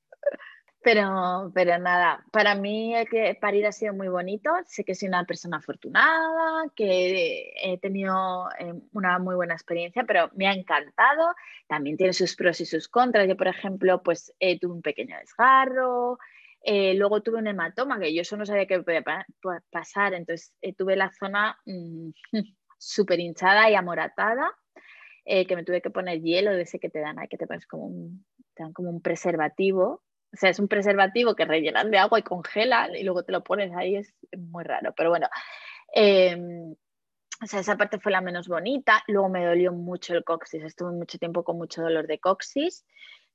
Pero, 0.83 1.51
pero 1.53 1.77
nada, 1.77 2.25
para 2.31 2.55
mí 2.55 2.95
que 3.11 3.37
parir 3.39 3.67
ha 3.67 3.71
sido 3.71 3.93
muy 3.93 4.07
bonito. 4.07 4.49
Sé 4.65 4.83
que 4.83 4.95
soy 4.95 5.09
una 5.09 5.25
persona 5.25 5.57
afortunada, 5.57 6.65
que 6.75 7.53
he 7.61 7.77
tenido 7.77 8.49
eh, 8.57 8.73
una 8.91 9.19
muy 9.19 9.35
buena 9.35 9.53
experiencia, 9.53 10.03
pero 10.07 10.31
me 10.33 10.47
ha 10.47 10.53
encantado. 10.53 11.35
También 11.67 11.97
tiene 11.97 12.13
sus 12.13 12.35
pros 12.35 12.61
y 12.61 12.65
sus 12.65 12.87
contras. 12.87 13.27
Yo, 13.27 13.37
por 13.37 13.47
ejemplo, 13.47 14.01
pues 14.01 14.33
eh, 14.39 14.59
tuve 14.59 14.73
un 14.73 14.81
pequeño 14.81 15.15
desgarro, 15.19 16.17
eh, 16.63 16.95
luego 16.95 17.21
tuve 17.21 17.37
un 17.37 17.47
hematoma, 17.47 17.99
que 17.99 18.13
yo 18.15 18.23
eso 18.23 18.35
no 18.35 18.45
sabía 18.47 18.65
que 18.65 18.81
podía 18.81 19.03
pasar. 19.71 20.15
Entonces 20.15 20.51
tuve 20.77 20.95
la 20.95 21.11
zona 21.11 21.59
mm, 21.65 22.09
súper 22.79 23.19
hinchada 23.19 23.69
y 23.69 23.75
amoratada, 23.75 24.51
que 25.25 25.55
me 25.55 25.63
tuve 25.63 25.81
que 25.81 25.91
poner 25.91 26.21
hielo 26.21 26.51
de 26.51 26.63
ese 26.63 26.79
que 26.79 26.89
te 26.89 26.99
dan 26.99 27.15
que 27.29 27.37
te 27.37 27.45
pones 27.45 27.67
como 27.67 27.85
un, 27.85 28.25
te 28.55 28.63
dan 28.63 28.73
como 28.73 28.89
un 28.89 29.01
preservativo 29.01 30.01
o 30.33 30.37
sea, 30.37 30.49
es 30.49 30.59
un 30.59 30.67
preservativo 30.67 31.35
que 31.35 31.45
rellenan 31.45 31.91
de 31.91 31.97
agua 31.97 32.19
y 32.19 32.23
congelan 32.23 32.95
y 32.95 33.03
luego 33.03 33.23
te 33.23 33.31
lo 33.31 33.43
pones 33.43 33.73
ahí, 33.75 33.97
es 33.97 34.13
muy 34.37 34.63
raro. 34.63 34.93
Pero 34.95 35.09
bueno, 35.09 35.27
em, 35.93 36.71
o 36.71 37.47
sea, 37.47 37.59
esa 37.59 37.75
parte 37.77 37.99
fue 37.99 38.11
la 38.11 38.21
menos 38.21 38.47
bonita. 38.47 39.03
Luego 39.07 39.29
me 39.29 39.45
dolió 39.45 39.73
mucho 39.73 40.13
el 40.13 40.23
coxis, 40.23 40.63
estuve 40.63 40.91
mucho 40.91 41.17
tiempo 41.17 41.43
con 41.43 41.57
mucho 41.57 41.81
dolor 41.81 42.07
de 42.07 42.19
coxis 42.19 42.85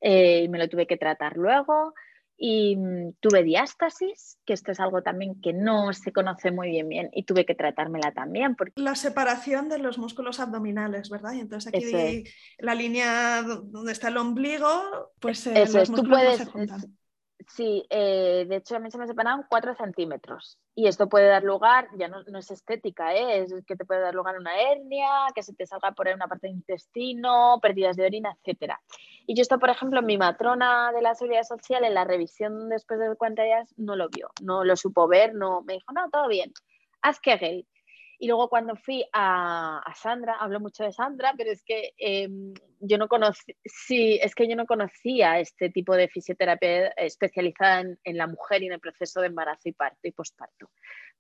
eh, 0.01 0.42
y 0.44 0.49
me 0.49 0.59
lo 0.59 0.68
tuve 0.68 0.86
que 0.86 0.97
tratar 0.97 1.36
luego 1.36 1.94
y 2.39 2.76
mm, 2.76 3.14
tuve 3.20 3.43
diástasis, 3.43 4.39
que 4.45 4.53
esto 4.53 4.72
es 4.72 4.80
algo 4.80 5.03
también 5.03 5.41
que 5.41 5.53
no 5.53 5.93
se 5.93 6.12
conoce 6.12 6.51
muy 6.51 6.68
bien 6.68 6.89
bien 6.89 7.11
y 7.12 7.24
tuve 7.24 7.47
que 7.47 7.55
tratármela 7.55 8.12
también. 8.12 8.57
Porque... 8.57 8.80
La 8.80 8.95
separación 8.95 9.68
de 9.68 9.78
los 9.78 9.99
músculos 9.99 10.41
abdominales, 10.41 11.09
¿verdad? 11.09 11.32
Y 11.32 11.41
entonces 11.41 11.72
aquí 11.74 12.24
la 12.59 12.74
línea 12.74 13.43
donde 13.43 13.93
está 13.93 14.09
el 14.09 14.18
ombligo, 14.18 14.68
pues 15.20 15.47
eh, 15.47 15.66
los 15.72 15.91
músculos 15.91 16.22
no 16.22 16.37
se 16.37 16.47
juntan. 16.47 16.97
Sí, 17.49 17.86
eh, 17.90 18.44
de 18.49 18.57
hecho 18.57 18.76
a 18.76 18.80
mí 18.80 18.90
se 18.90 18.99
me 18.99 19.07
separaron 19.07 19.44
4 19.49 19.74
centímetros 19.76 20.59
y 20.74 20.88
esto 20.88 21.09
puede 21.09 21.28
dar 21.28 21.44
lugar, 21.44 21.88
ya 21.97 22.09
no, 22.09 22.20
es 22.38 22.51
estética, 22.51 23.14
¿eh? 23.14 23.42
es 23.42 23.55
que 23.66 23.76
te 23.76 23.84
puede 23.84 24.01
dar 24.01 24.14
lugar 24.14 24.34
a 24.34 24.40
una 24.40 24.61
hernia, 24.61 25.09
que 25.34 25.44
se 25.44 25.55
te 25.55 25.64
salga 25.64 25.92
por 25.92 26.09
ahí 26.09 26.14
una 26.14 26.26
parte 26.26 26.49
del 26.49 26.57
intestino, 26.57 27.59
pérdidas 27.62 27.97
de 27.97 28.05
orina, 28.05 28.36
etc. 28.44 28.74
Y 29.26 29.36
yo 29.36 29.42
esto, 29.42 29.61
por 29.61 29.70
ejemplo, 29.70 30.03
mi 30.03 30.18
matrona 30.18 30.90
de 30.92 31.03
la 31.03 31.14
seguridad 31.14 31.44
social 31.44 31.84
en 31.84 31.94
la 31.94 32.05
revisión 32.05 32.68
después 32.68 32.99
de 32.99 33.14
40 33.14 33.42
días 33.44 33.74
no 33.76 33.94
lo 33.94 34.09
vio, 34.09 34.30
no 34.42 34.64
lo 34.64 34.76
supo 34.76 35.07
ver, 35.07 35.34
no 35.34 35.62
me 35.62 35.74
dijo, 35.74 35.92
no, 35.92 36.11
todo 36.11 36.28
bien, 36.28 36.53
haz 37.01 37.20
Kegel. 37.20 37.66
Y 38.18 38.28
luego 38.28 38.48
cuando 38.48 38.76
fui 38.76 39.04
a, 39.12 39.82
Sandra, 39.94 40.36
hablo 40.38 40.60
mucho 40.60 40.84
de 40.84 40.92
Sandra, 40.92 41.34
pero 41.36 41.50
es 41.50 41.62
que 41.62 41.92
em, 41.98 42.54
yo 42.80 42.98
no 42.98 43.08
conocí, 43.08 43.56
sí, 43.64 44.18
es 44.22 44.34
que 44.34 44.48
yo 44.48 44.56
no 44.56 44.66
conocía 44.66 45.38
este 45.38 45.70
tipo 45.70 45.94
de 45.94 46.08
fisioterapia 46.08 46.88
especializada 46.96 47.84
en, 48.04 48.16
la 48.16 48.26
mujer 48.26 48.62
y 48.62 48.66
en 48.66 48.72
el 48.72 48.80
proceso 48.80 49.20
de 49.20 49.28
embarazo 49.28 49.68
y 49.68 49.72
parto 49.72 50.00
y 50.08 50.12
posparto. 50.12 50.70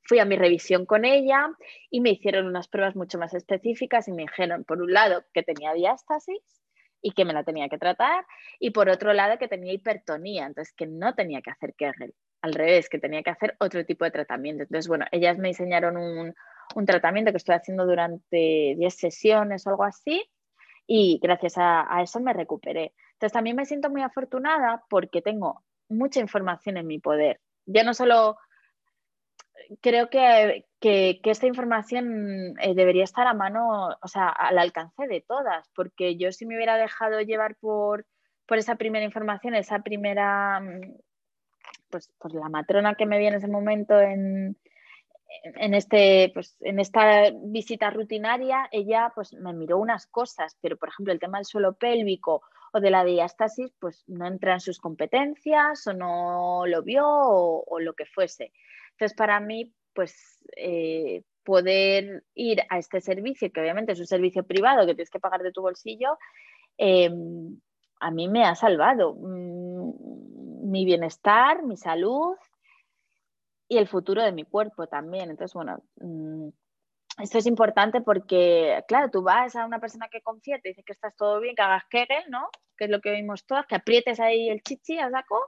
Fui 0.02 0.18
a 0.18 0.24
mi 0.24 0.36
revisión 0.36 0.86
con 0.86 1.04
ella 1.04 1.50
y 1.90 2.00
me 2.00 2.10
hicieron 2.10 2.46
unas 2.46 2.68
pruebas 2.68 2.96
mucho 2.96 3.18
más 3.18 3.34
específicas 3.34 4.08
y 4.08 4.12
me 4.12 4.22
dijeron, 4.22 4.64
por 4.64 4.80
un 4.80 4.92
lado, 4.92 5.24
que 5.34 5.42
tenía 5.42 5.74
diástasis 5.74 6.62
y 7.02 7.12
que 7.12 7.24
me 7.24 7.32
la 7.32 7.44
tenía 7.44 7.68
que 7.68 7.78
tratar, 7.78 8.24
y 8.58 8.70
por 8.70 8.88
otro 8.88 9.12
lado, 9.12 9.38
que 9.38 9.48
tenía 9.48 9.72
hipertonía, 9.72 10.46
entonces 10.46 10.74
que 10.74 10.86
no 10.86 11.14
tenía 11.14 11.42
que 11.42 11.50
hacer 11.50 11.74
Kegel, 11.74 12.14
al 12.42 12.54
revés, 12.54 12.88
que 12.88 12.98
tenía 12.98 13.22
que 13.22 13.30
hacer 13.30 13.54
otro 13.60 13.84
tipo 13.84 14.04
de 14.04 14.10
tratamiento. 14.10 14.62
Entonces, 14.62 14.88
bueno, 14.88 15.06
ellas 15.12 15.38
me 15.38 15.48
diseñaron 15.48 15.96
un, 15.96 16.34
un 16.74 16.86
tratamiento 16.86 17.30
que 17.30 17.38
estoy 17.38 17.54
haciendo 17.54 17.86
durante 17.86 18.74
10 18.76 18.94
sesiones 18.94 19.66
o 19.66 19.70
algo 19.70 19.84
así 19.84 20.28
y 20.86 21.18
gracias 21.22 21.54
a, 21.56 21.86
eso 22.02 22.20
me 22.20 22.32
recuperé. 22.32 22.94
Entonces 23.14 23.32
también 23.32 23.56
me 23.56 23.66
siento 23.66 23.90
muy 23.90 24.02
afortunada 24.02 24.84
porque 24.88 25.22
tengo 25.22 25.64
mucha 25.88 26.20
información 26.20 26.76
en 26.76 26.86
mi 26.86 26.98
poder. 26.98 27.40
Ya 27.66 27.82
no 27.82 27.94
solo 27.94 28.36
creo 29.80 30.08
que, 30.10 30.64
esta 30.80 31.46
información 31.46 32.54
eh, 32.60 32.74
debería 32.74 33.04
estar 33.04 33.26
a 33.26 33.34
mano, 33.34 33.88
o 34.00 34.08
sea, 34.08 34.28
al 34.28 34.58
alcance 34.58 35.08
de 35.08 35.24
todas, 35.26 35.68
porque 35.74 36.16
yo 36.16 36.30
si 36.30 36.46
me 36.46 36.54
hubiera 36.54 36.76
dejado 36.76 37.20
llevar 37.20 37.56
por, 37.56 38.06
por 38.46 38.58
esa 38.58 38.76
primera 38.76 39.04
información, 39.04 39.54
esa 39.54 39.80
primera, 39.80 40.60
mm, 40.60 40.94
pues, 41.90 42.12
pues 42.18 42.34
la 42.34 42.48
matrona 42.48 42.94
que 42.94 43.06
me 43.06 43.18
vi 43.18 43.26
en 43.26 43.34
ese 43.34 43.48
momento 43.48 44.00
en, 44.00 44.56
en, 45.42 45.74
este, 45.74 46.30
pues, 46.32 46.56
en 46.60 46.78
esta 46.78 47.30
visita 47.30 47.90
rutinaria, 47.90 48.68
ella 48.72 49.12
pues, 49.14 49.32
me 49.34 49.52
miró 49.52 49.78
unas 49.78 50.06
cosas, 50.06 50.56
pero 50.60 50.76
por 50.76 50.88
ejemplo 50.88 51.12
el 51.12 51.20
tema 51.20 51.38
del 51.38 51.46
suelo 51.46 51.74
pélvico 51.74 52.42
o 52.72 52.80
de 52.80 52.90
la 52.90 53.04
diástasis, 53.04 53.72
pues 53.78 54.04
no 54.06 54.26
entra 54.26 54.54
en 54.54 54.60
sus 54.60 54.78
competencias 54.78 55.86
o 55.86 55.92
no 55.92 56.66
lo 56.66 56.82
vio 56.82 57.06
o, 57.06 57.80
lo 57.80 57.94
que 57.94 58.06
fuese. 58.06 58.52
Entonces, 58.92 59.16
para 59.16 59.40
mí, 59.40 59.72
pues 59.94 60.44
eh, 60.56 61.22
poder 61.44 62.24
ir 62.34 62.62
a 62.68 62.78
este 62.78 63.00
servicio, 63.00 63.50
que 63.52 63.60
obviamente 63.60 63.92
es 63.92 64.00
un 64.00 64.06
servicio 64.06 64.44
privado 64.44 64.86
que 64.86 64.94
tienes 64.94 65.10
que 65.10 65.20
pagar 65.20 65.42
de 65.42 65.52
tu 65.52 65.62
bolsillo, 65.62 66.18
em, 66.76 67.58
a 68.00 68.10
mí 68.10 68.28
me 68.28 68.44
ha 68.44 68.54
salvado 68.54 69.14
mm, 69.14 70.70
mi 70.70 70.84
bienestar, 70.84 71.62
mi 71.62 71.76
salud 71.76 72.36
y 73.68 73.78
el 73.78 73.88
futuro 73.88 74.22
de 74.22 74.32
mi 74.32 74.44
cuerpo 74.44 74.86
también. 74.86 75.30
Entonces, 75.30 75.54
bueno, 75.54 75.82
mm, 75.96 76.48
esto 77.22 77.38
es 77.38 77.46
importante 77.46 78.00
porque, 78.02 78.82
claro, 78.88 79.10
tú 79.10 79.22
vas 79.22 79.56
a 79.56 79.64
una 79.64 79.80
persona 79.80 80.08
que 80.08 80.20
confía, 80.20 80.60
te 80.60 80.70
dice 80.70 80.82
que 80.82 80.92
estás 80.92 81.16
todo 81.16 81.40
bien, 81.40 81.54
que 81.54 81.62
hagas 81.62 81.84
Kegel, 81.88 82.24
¿no? 82.28 82.48
Que 82.76 82.84
es 82.84 82.90
lo 82.90 83.00
que 83.00 83.12
vimos 83.12 83.46
todas, 83.46 83.66
que 83.66 83.74
aprietes 83.74 84.20
ahí 84.20 84.48
el 84.48 84.62
chichi 84.62 84.98
a 84.98 85.10
saco 85.10 85.46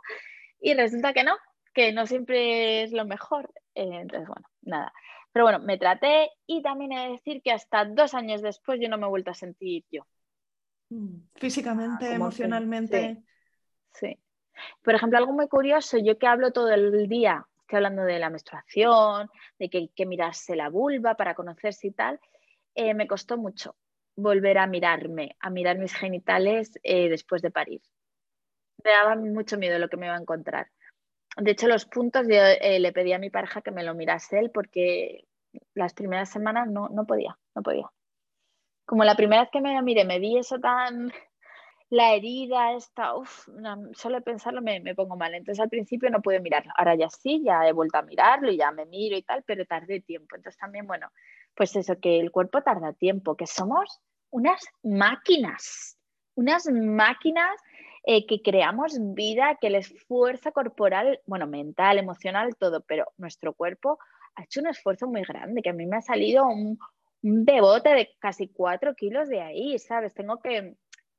y 0.61 0.75
resulta 0.75 1.13
que 1.13 1.25
no, 1.25 1.37
que 1.75 1.93
no 1.93 2.07
siempre 2.07 2.83
es 2.85 2.93
lo 2.93 3.05
mejor. 3.05 3.53
Eh, 3.75 3.89
entonces, 4.01 4.27
bueno, 4.27 4.49
nada. 4.63 4.93
Pero 5.33 5.45
bueno, 5.45 5.59
me 5.59 5.77
traté 5.77 6.31
y 6.47 6.63
también 6.63 6.93
he 6.93 7.05
de 7.05 7.13
decir 7.13 7.43
que 7.43 7.53
hasta 7.53 7.85
dos 7.85 8.15
años 8.15 8.41
después 8.41 8.81
yo 8.81 8.89
no 8.89 8.97
me 8.97 9.07
he 9.07 9.11
vuelto 9.11 9.31
a 9.31 9.35
sentir 9.35 9.85
yo. 9.91 10.07
Mm, 10.89 11.19
físicamente, 11.35 12.13
emocionalmente. 12.13 13.23
sí. 13.93 14.19
Por 14.83 14.95
ejemplo, 14.95 15.19
algo 15.19 15.33
muy 15.33 15.47
curioso, 15.49 15.99
yo 15.99 16.19
que 16.19 16.27
hablo 16.27 16.51
todo 16.51 16.73
el 16.73 17.09
día 17.09 17.47
estoy 17.69 17.77
hablando 17.77 18.05
de 18.05 18.19
la 18.19 18.31
menstruación, 18.31 19.29
de 19.59 19.69
que 19.69 19.79
hay 19.79 19.89
que 19.89 20.07
mirarse 20.07 20.57
la 20.57 20.71
vulva 20.71 21.17
para 21.17 21.35
conocerse 21.35 21.89
y 21.89 21.91
tal, 21.91 22.19
eh, 22.75 22.95
me 22.95 23.07
costó 23.07 23.37
mucho 23.37 23.77
volver 24.17 24.57
a 24.57 24.67
mirarme, 24.67 25.37
a 25.39 25.51
mirar 25.51 25.77
mis 25.77 25.93
genitales 25.95 26.73
eh, 26.83 27.11
después 27.11 27.43
de 27.43 27.51
parir. 27.51 27.83
Me 28.83 28.91
daba 28.91 29.17
mucho 29.17 29.59
miedo 29.59 29.79
lo 29.79 29.91
que 29.91 29.99
me 29.99 30.07
iba 30.07 30.17
a 30.17 30.21
encontrar. 30.21 30.69
De 31.37 31.51
hecho, 31.51 31.69
los 31.69 31.85
puntos 31.85 32.27
yo, 32.27 32.37
eh, 32.37 32.81
le 32.81 32.93
pedí 32.93 33.13
a 33.13 33.19
mi 33.19 33.29
pareja 33.29 33.61
que 33.61 33.71
me 33.71 33.85
lo 33.85 33.95
mirase 33.95 34.39
él 34.39 34.51
porque 34.51 35.27
las 35.75 35.93
primeras 35.93 36.31
semanas 36.31 36.69
no, 36.69 36.89
no 36.89 37.05
podía, 37.05 37.39
no 37.55 37.63
podía. 37.63 37.91
Como 38.87 39.05
la 39.05 39.15
primera 39.15 39.43
vez 39.43 39.51
que 39.53 39.61
me 39.61 39.81
miré, 39.83 40.07
me 40.07 40.19
vi 40.19 40.39
eso 40.39 40.59
tan, 40.59 41.13
la 41.91 42.15
herida 42.15 42.75
esta, 42.75 43.15
uff, 43.17 43.49
solo 43.95 44.21
pensarlo 44.23 44.61
me, 44.61 44.81
me, 44.81 44.95
pongo 44.95 45.17
mal. 45.17 45.35
Entonces 45.35 45.61
al 45.61 45.71
principio 45.71 46.11
no 46.11 46.21
pude 46.21 46.41
mirarlo. 46.41 46.73
Ahora 46.77 46.95
ya 46.95 47.09
sí, 47.09 47.43
ya 47.45 47.67
he 47.67 47.73
vuelto 47.73 47.99
a 47.99 48.03
mirarlo 48.03 48.51
y 48.51 48.59
ya 48.59 48.71
me 48.73 48.85
miro 48.87 49.17
y 49.17 49.23
tal, 49.23 49.43
pero 49.45 49.65
tardé 49.65 50.01
tiempo. 50.01 50.37
Entonces 50.37 50.59
también, 50.59 50.87
bueno, 50.87 51.11
pues 51.55 51.75
eso, 51.77 51.99
que 51.99 52.21
el 52.21 52.31
cuerpo 52.31 52.63
tarda 52.63 52.93
tiempo, 52.93 53.37
que 53.37 53.47
somos 53.47 54.01
unas 54.31 54.67
máquinas, 54.83 55.99
unas 56.35 56.67
máquinas 56.71 57.59
eh, 58.05 58.27
que 58.27 58.43
creamos 58.43 58.99
vida, 59.15 59.57
que 59.61 59.69
el 59.69 59.77
esfuerzo 59.77 60.53
corporal, 60.53 61.21
bueno, 61.27 61.47
mental, 61.47 61.99
emocional, 61.99 62.55
todo, 62.57 62.83
pero 62.83 63.07
nuestro 63.17 63.55
cuerpo 63.55 63.99
ha 64.35 64.45
hecho 64.45 64.61
un 64.61 64.69
esfuerzo 64.69 65.09
muy 65.09 65.23
grande, 65.23 65.63
que 65.63 65.71
a 65.71 65.73
mí 65.73 65.87
me 65.87 65.97
ha 65.97 66.03
salido 66.03 66.47
un, 66.47 66.79
un 67.23 67.45
bebote 67.45 67.91
de 67.91 68.11
casi 68.19 68.49
cuatro 68.49 68.95
kilos 68.95 69.29
de 69.29 69.41
ahí, 69.41 69.79
¿sabes? 69.79 70.15
Tengo 70.15 70.39
que 70.41 70.77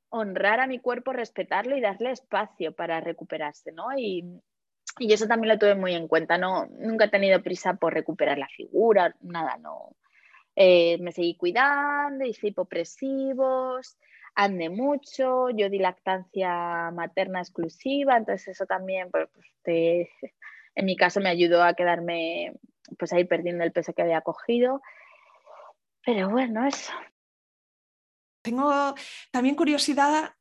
honrar 0.09 0.59
a 0.59 0.67
mi 0.67 0.79
cuerpo, 0.79 1.13
respetarlo 1.13 1.77
y 1.77 1.81
darle 1.81 2.11
espacio 2.11 2.73
para 2.73 2.99
recuperarse, 2.99 3.71
¿no? 3.71 3.87
Y, 3.97 4.25
eso 4.99 5.27
también 5.27 5.53
lo 5.53 5.59
tuve 5.59 5.75
muy 5.75 5.93
en 5.93 6.07
cuenta, 6.07 6.37
no, 6.37 6.65
nunca 6.77 7.05
he 7.05 7.09
tenido 7.09 7.41
prisa 7.41 7.75
por 7.75 7.93
recuperar 7.93 8.37
la 8.37 8.47
figura, 8.47 9.15
nada, 9.21 9.57
no. 9.57 9.95
Eh, 10.55 10.97
me 10.99 11.11
seguí 11.11 11.37
cuidando, 11.37 12.25
hice 12.25 12.47
hipopresivos, 12.47 13.97
andé 14.35 14.69
mucho, 14.69 15.51
yo 15.51 15.69
di 15.69 15.79
lactancia 15.79 16.91
materna 16.91 17.39
exclusiva, 17.39 18.17
entonces 18.17 18.49
eso 18.49 18.65
también, 18.65 19.09
pues, 19.11 19.29
en 20.75 20.85
mi 20.85 20.95
caso 20.97 21.21
me 21.21 21.29
ayudó 21.29 21.63
a 21.63 21.75
quedarme, 21.75 22.53
pues 22.97 23.13
a 23.13 23.17
perdiendo 23.25 23.63
el 23.63 23.71
peso 23.71 23.93
que 23.93 24.01
había 24.01 24.21
cogido. 24.21 24.81
Pero 26.05 26.29
bueno, 26.29 26.65
eso. 26.65 26.91
Tengo 28.49 28.95
también 29.29 29.53
curiosidad 29.53 30.33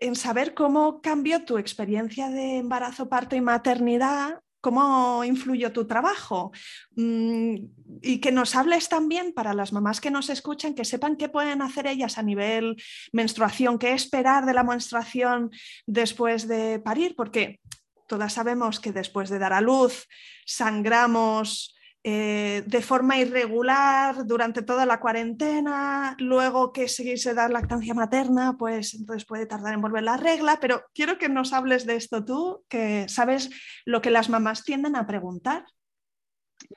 en 0.00 0.16
saber 0.16 0.52
cómo 0.52 1.00
cambió 1.00 1.44
tu 1.44 1.58
experiencia 1.58 2.28
de 2.28 2.56
embarazo, 2.56 3.08
parto 3.08 3.36
y 3.36 3.40
maternidad, 3.40 4.40
cómo 4.60 5.22
influyó 5.22 5.70
tu 5.70 5.86
trabajo. 5.86 6.50
Mm, 6.96 7.54
y 8.02 8.18
que 8.18 8.32
nos 8.32 8.56
hables 8.56 8.88
también 8.88 9.32
para 9.32 9.54
las 9.54 9.72
mamás 9.72 10.00
que 10.00 10.10
nos 10.10 10.28
escuchan, 10.28 10.74
que 10.74 10.84
sepan 10.84 11.14
qué 11.14 11.28
pueden 11.28 11.62
hacer 11.62 11.86
ellas 11.86 12.18
a 12.18 12.24
nivel 12.24 12.74
menstruación, 13.12 13.78
qué 13.78 13.92
esperar 13.92 14.44
de 14.44 14.52
la 14.52 14.64
menstruación 14.64 15.52
después 15.86 16.48
de 16.48 16.80
parir, 16.80 17.14
porque 17.14 17.60
todas 18.08 18.32
sabemos 18.32 18.80
que 18.80 18.90
después 18.90 19.30
de 19.30 19.38
dar 19.38 19.52
a 19.52 19.60
luz 19.60 20.08
sangramos 20.46 21.75
eh, 22.08 22.62
de 22.64 22.82
forma 22.82 23.18
irregular 23.18 24.26
durante 24.26 24.62
toda 24.62 24.86
la 24.86 25.00
cuarentena, 25.00 26.14
luego 26.20 26.72
que 26.72 26.86
se 26.86 27.34
dar 27.34 27.50
lactancia 27.50 27.94
materna, 27.94 28.54
pues 28.56 28.94
entonces 28.94 29.26
puede 29.26 29.44
tardar 29.44 29.74
en 29.74 29.80
volver 29.80 30.04
la 30.04 30.16
regla, 30.16 30.58
pero 30.60 30.84
quiero 30.94 31.18
que 31.18 31.28
nos 31.28 31.52
hables 31.52 31.84
de 31.84 31.96
esto 31.96 32.24
tú, 32.24 32.64
que 32.68 33.08
sabes 33.08 33.50
lo 33.84 34.00
que 34.02 34.12
las 34.12 34.28
mamás 34.30 34.62
tienden 34.62 34.94
a 34.94 35.04
preguntar. 35.04 35.64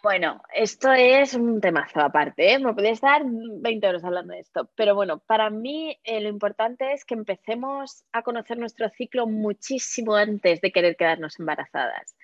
Bueno, 0.01 0.41
esto 0.51 0.91
es 0.93 1.35
un 1.35 1.61
temazo 1.61 1.99
aparte, 1.99 2.51
¿eh? 2.51 2.57
me 2.57 2.73
podría 2.73 2.93
estar 2.93 3.21
20 3.23 3.87
horas 3.87 4.03
hablando 4.03 4.33
de 4.33 4.39
esto, 4.39 4.71
pero 4.73 4.95
bueno, 4.95 5.19
para 5.19 5.51
mí 5.51 5.95
eh, 6.05 6.21
lo 6.21 6.29
importante 6.29 6.93
es 6.93 7.05
que 7.05 7.13
empecemos 7.13 8.03
a 8.13 8.23
conocer 8.23 8.57
nuestro 8.57 8.89
ciclo 8.89 9.27
muchísimo 9.27 10.15
antes 10.15 10.59
de 10.59 10.71
querer 10.71 10.95
quedarnos 10.95 11.39
embarazadas. 11.39 12.15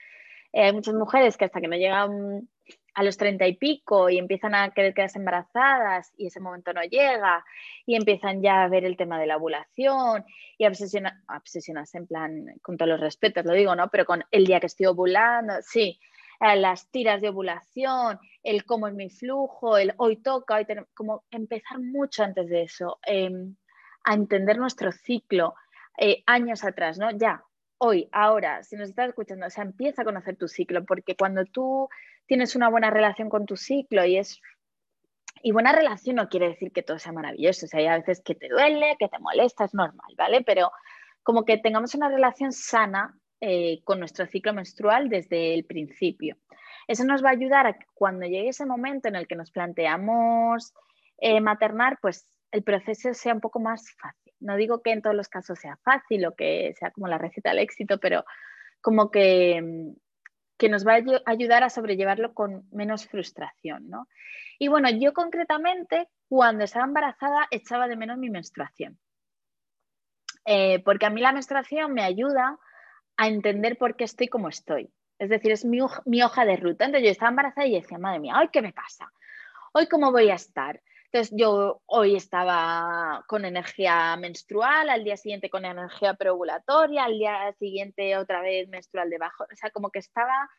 hay 0.53 0.73
muchas 0.73 0.95
mujeres 0.95 1.38
que 1.38 1.45
hasta 1.45 1.61
que 1.61 1.68
no 1.68 1.76
llegan 1.76 2.49
a 2.95 3.03
los 3.03 3.17
treinta 3.17 3.45
y 3.45 3.55
pico 3.57 4.09
y 4.09 4.17
empiezan 4.17 4.55
a 4.55 4.72
querer 4.72 4.93
quedarse 4.93 5.19
embarazadas 5.19 6.13
y 6.17 6.27
ese 6.27 6.39
momento 6.39 6.73
no 6.73 6.81
llega 6.84 7.45
y 7.85 7.95
empiezan 7.95 8.41
ya 8.41 8.63
a 8.63 8.69
ver 8.69 8.85
el 8.85 8.95
tema 8.95 9.19
de 9.19 9.27
la 9.27 9.38
ovulación 9.38 10.23
y 10.57 10.65
obsesiona, 10.65 11.22
obsesionarse 11.27 11.97
en 11.97 12.07
plan, 12.07 12.45
con 12.61 12.77
todos 12.77 12.89
los 12.89 13.01
respetos, 13.01 13.45
lo 13.45 13.53
digo, 13.53 13.76
¿no? 13.76 13.89
Pero 13.89 14.05
con 14.05 14.23
el 14.31 14.45
día 14.45 14.61
que 14.61 14.67
estoy 14.67 14.85
ovulando, 14.85 15.55
sí, 15.61 15.99
eh, 16.39 16.55
las 16.55 16.89
tiras 16.89 17.22
de 17.22 17.30
ovulación, 17.30 18.17
el 18.43 18.65
cómo 18.65 18.88
es 18.88 18.93
mi 18.93 19.09
flujo, 19.09 19.77
el 19.77 19.93
hoy 19.97 20.17
toca, 20.17 20.55
hoy 20.55 20.65
tenemos, 20.65 20.89
como 20.93 21.26
empezar 21.31 21.80
mucho 21.80 22.23
antes 22.23 22.47
de 22.47 22.63
eso, 22.63 22.99
em, 23.05 23.55
a 24.05 24.13
entender 24.13 24.57
nuestro 24.57 24.91
ciclo 24.93 25.55
eh, 25.97 26.23
años 26.26 26.63
atrás, 26.63 26.97
¿no? 26.97 27.11
Ya, 27.11 27.43
hoy, 27.77 28.10
ahora, 28.11 28.64
si 28.64 28.76
nos 28.76 28.89
estás 28.89 29.10
escuchando, 29.10 29.45
o 29.47 29.49
sea, 29.49 29.64
empieza 29.64 30.02
a 30.02 30.06
conocer 30.06 30.35
tu 30.38 30.47
ciclo, 30.47 30.85
porque 30.85 31.15
cuando 31.15 31.45
tú 31.45 31.89
tienes 32.26 32.56
una 32.56 32.69
buena 32.69 32.89
relación 32.89 33.30
con 33.30 33.45
tu 33.45 33.57
ciclo 33.57 34.06
y 34.06 34.18
es... 34.18 34.41
Y 35.43 35.52
buena 35.52 35.73
relación 35.73 36.15
no 36.15 36.27
quiere 36.27 36.47
decir 36.47 36.72
que 36.72 36.81
todo 36.81 36.97
sea 36.97 37.11
maravilloso, 37.11 37.65
o 37.65 37.69
sea, 37.69 37.80
hay 37.80 37.88
a 37.88 37.97
veces 37.97 38.22
que 38.22 38.34
te 38.34 38.49
duele, 38.49 38.95
que 38.97 39.07
te 39.07 39.19
molesta, 39.19 39.65
es 39.65 39.76
normal, 39.76 40.15
¿vale? 40.18 40.41
Pero 40.43 40.72
como 41.22 41.45
que 41.45 41.57
tengamos 41.57 41.93
una 41.93 42.10
relación 42.10 42.52
sana 42.52 43.15
eh, 43.41 43.81
con 43.84 43.99
nuestro 43.99 44.26
ciclo 44.26 44.53
menstrual 44.53 45.10
desde 45.10 45.53
el 45.53 45.65
principio. 45.65 46.38
Eso 46.88 47.03
nos 47.03 47.23
va 47.23 47.30
a 47.30 47.34
ayudar 47.34 47.68
a 47.68 47.73
que 47.73 47.85
cuando 47.93 48.26
llegue 48.26 48.49
ese 48.49 48.65
momento 48.65 49.07
en 49.07 49.15
el 49.15 49.27
que 49.27 49.35
nos 49.35 49.52
planteamos 49.52 50.73
eh, 51.18 51.41
maternar, 51.41 51.99
pues 52.02 52.27
el 52.52 52.64
proceso 52.64 53.14
sea 53.14 53.34
un 53.34 53.41
poco 53.41 53.60
más 53.60 53.91
fácil. 53.99 54.24
No 54.40 54.56
digo 54.57 54.82
que 54.82 54.91
en 54.91 55.02
todos 55.02 55.16
los 55.16 55.30
casos 55.30 55.60
sea 55.60 55.78
fácil 55.78 56.26
o 56.26 56.36
que 56.36 56.74
sea 56.78 56.91
como 56.91 57.07
la 57.07 57.18
receta 57.18 57.49
del 57.49 57.60
éxito, 57.60 57.99
pero 57.99 58.26
como 58.82 59.12
que 59.12 59.95
que 60.57 60.70
nos 60.70 60.86
va 60.88 60.95
a 60.95 61.03
ayudar 61.26 61.64
a 61.64 61.70
sobrellevarlo 61.70 62.34
con 62.34 62.68
menos 62.72 63.07
frustración. 63.07 63.90
¿no? 63.90 64.07
Y 64.60 64.68
bueno, 64.68 64.90
yo 64.90 65.14
concretamente 65.14 66.07
cuando 66.28 66.64
estaba 66.64 66.86
embarazada 66.86 67.48
echaba 67.52 67.88
de 67.88 67.95
menos 67.95 68.18
mi 68.18 68.30
menstruación, 68.30 68.98
eh, 70.45 70.80
porque 70.84 71.06
a 71.06 71.10
mí 71.10 71.22
la 71.22 71.34
menstruación 71.34 71.94
me 71.94 72.03
ayuda 72.03 72.57
a 73.18 73.28
entender 73.28 73.78
por 73.78 73.95
qué 73.95 74.03
estoy 74.03 74.28
como 74.28 74.49
estoy. 74.49 74.91
Es 75.18 75.30
decir, 75.30 75.52
es 75.52 75.64
mi, 75.64 75.80
mi 76.06 76.24
hoja 76.24 76.45
de 76.45 76.57
ruta. 76.57 76.86
Entonces 76.86 77.06
yo 77.06 77.12
estaba 77.12 77.30
embarazada 77.30 77.68
y 77.68 77.76
decía, 77.76 77.98
madre 77.98 78.20
mía, 78.20 78.38
¿hoy 78.40 78.49
qué 78.52 78.62
me 78.62 78.74
pasa? 78.74 79.12
¿Hoy 79.74 79.88
cómo 79.88 80.12
voy 80.12 80.30
a 80.30 80.36
estar? 80.36 80.82
Entonces 81.16 81.38
yo 81.40 81.82
hoy 81.86 82.18
estaba 82.18 83.24
con 83.30 83.46
energía 83.46 84.18
menstrual, 84.18 84.90
al 84.90 85.06
día 85.06 85.16
siguiente 85.16 85.50
con 85.50 85.64
energía 85.64 86.16
preovulatoria, 86.16 87.06
al 87.06 87.18
día 87.18 87.54
siguiente 87.58 88.18
otra 88.18 88.42
vez 88.42 88.68
menstrual 88.68 89.10
debajo, 89.10 89.46
o 89.46 89.56
sea, 89.56 89.70
como 89.70 89.92
que 89.92 90.00
estaba 90.00 90.50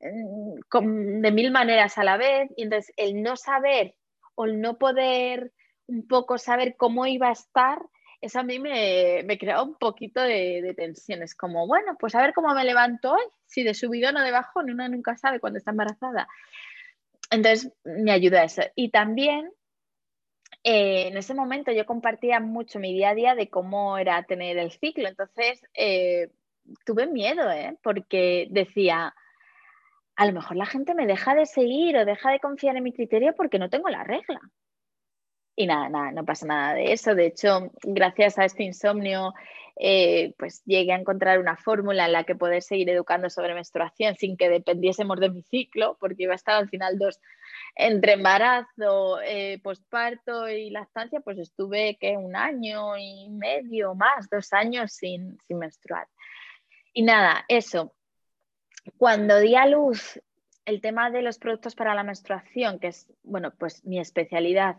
mm, 0.00 1.20
de 1.20 1.30
mil 1.30 1.50
maneras 1.50 1.98
a 1.98 2.04
la 2.04 2.16
vez 2.16 2.50
y 2.56 2.62
entonces 2.62 2.90
el 2.96 3.22
no 3.22 3.36
saber 3.36 3.96
o 4.34 4.46
el 4.46 4.62
no 4.62 4.78
poder 4.78 5.52
un 5.88 6.08
poco 6.08 6.38
saber 6.38 6.76
cómo 6.78 7.04
iba 7.04 7.28
a 7.28 7.32
estar, 7.32 7.78
eso 8.22 8.40
a 8.40 8.44
mí 8.44 8.58
me, 8.58 9.24
me 9.26 9.36
creaba 9.36 9.62
un 9.62 9.74
poquito 9.74 10.22
de, 10.22 10.62
de 10.62 10.72
tensiones, 10.72 11.34
como 11.34 11.66
bueno, 11.66 11.98
pues 12.00 12.14
a 12.14 12.22
ver 12.22 12.32
cómo 12.32 12.54
me 12.54 12.64
levanto 12.64 13.12
hoy, 13.12 13.24
si 13.44 13.62
de 13.62 13.74
subidón 13.74 14.16
o 14.16 14.22
de 14.22 14.32
bajón, 14.32 14.70
uno 14.70 14.88
nunca 14.88 15.18
sabe 15.18 15.38
cuando 15.38 15.58
está 15.58 15.72
embarazada. 15.72 16.26
Entonces 17.30 17.70
me 17.84 18.12
ayuda 18.12 18.42
eso. 18.42 18.62
Y 18.74 18.90
también 18.90 19.52
eh, 20.64 21.08
en 21.08 21.16
ese 21.16 21.34
momento 21.34 21.72
yo 21.72 21.86
compartía 21.86 22.40
mucho 22.40 22.78
mi 22.78 22.92
día 22.92 23.10
a 23.10 23.14
día 23.14 23.34
de 23.34 23.48
cómo 23.48 23.96
era 23.98 24.22
tener 24.24 24.58
el 24.58 24.72
ciclo, 24.72 25.08
entonces 25.08 25.62
eh, 25.74 26.30
tuve 26.84 27.06
miedo, 27.06 27.50
¿eh? 27.50 27.76
porque 27.82 28.48
decía, 28.50 29.14
a 30.16 30.26
lo 30.26 30.32
mejor 30.32 30.56
la 30.56 30.66
gente 30.66 30.94
me 30.94 31.06
deja 31.06 31.34
de 31.34 31.46
seguir 31.46 31.96
o 31.96 32.04
deja 32.04 32.32
de 32.32 32.40
confiar 32.40 32.76
en 32.76 32.84
mi 32.84 32.92
criterio 32.92 33.34
porque 33.36 33.58
no 33.58 33.70
tengo 33.70 33.88
la 33.88 34.04
regla. 34.04 34.40
Y 35.56 35.66
nada, 35.66 35.88
nada, 35.88 36.12
no 36.12 36.24
pasa 36.24 36.46
nada 36.46 36.74
de 36.74 36.92
eso. 36.92 37.14
De 37.16 37.26
hecho, 37.26 37.72
gracias 37.82 38.38
a 38.38 38.44
este 38.44 38.62
insomnio, 38.62 39.34
pues 40.36 40.62
llegué 40.66 40.92
a 40.92 40.98
encontrar 40.98 41.40
una 41.40 41.56
fórmula 41.56 42.06
en 42.06 42.12
la 42.12 42.22
que 42.24 42.36
poder 42.36 42.62
seguir 42.62 42.88
educando 42.90 43.28
sobre 43.28 43.54
menstruación 43.54 44.14
sin 44.14 44.36
que 44.36 44.48
dependiésemos 44.48 45.18
de 45.18 45.30
mi 45.30 45.42
ciclo, 45.42 45.96
porque 45.98 46.24
iba 46.24 46.32
a 46.32 46.36
estar 46.36 46.54
al 46.54 46.68
final 46.68 46.96
dos, 46.96 47.20
entre 47.78 48.14
embarazo, 48.14 49.20
eh, 49.22 49.60
posparto 49.62 50.48
y 50.48 50.68
lactancia, 50.68 51.20
pues 51.20 51.38
estuve 51.38 51.96
que 52.00 52.16
un 52.16 52.34
año 52.34 52.96
y 52.98 53.28
medio 53.30 53.94
más, 53.94 54.28
dos 54.28 54.52
años 54.52 54.92
sin, 54.92 55.38
sin 55.46 55.58
menstruar. 55.60 56.08
Y 56.92 57.02
nada, 57.02 57.44
eso. 57.46 57.94
Cuando 58.96 59.38
di 59.38 59.54
a 59.54 59.66
luz 59.66 60.20
el 60.64 60.80
tema 60.80 61.10
de 61.10 61.22
los 61.22 61.38
productos 61.38 61.76
para 61.76 61.94
la 61.94 62.02
menstruación, 62.02 62.80
que 62.80 62.88
es, 62.88 63.06
bueno, 63.22 63.54
pues 63.56 63.84
mi 63.84 64.00
especialidad, 64.00 64.76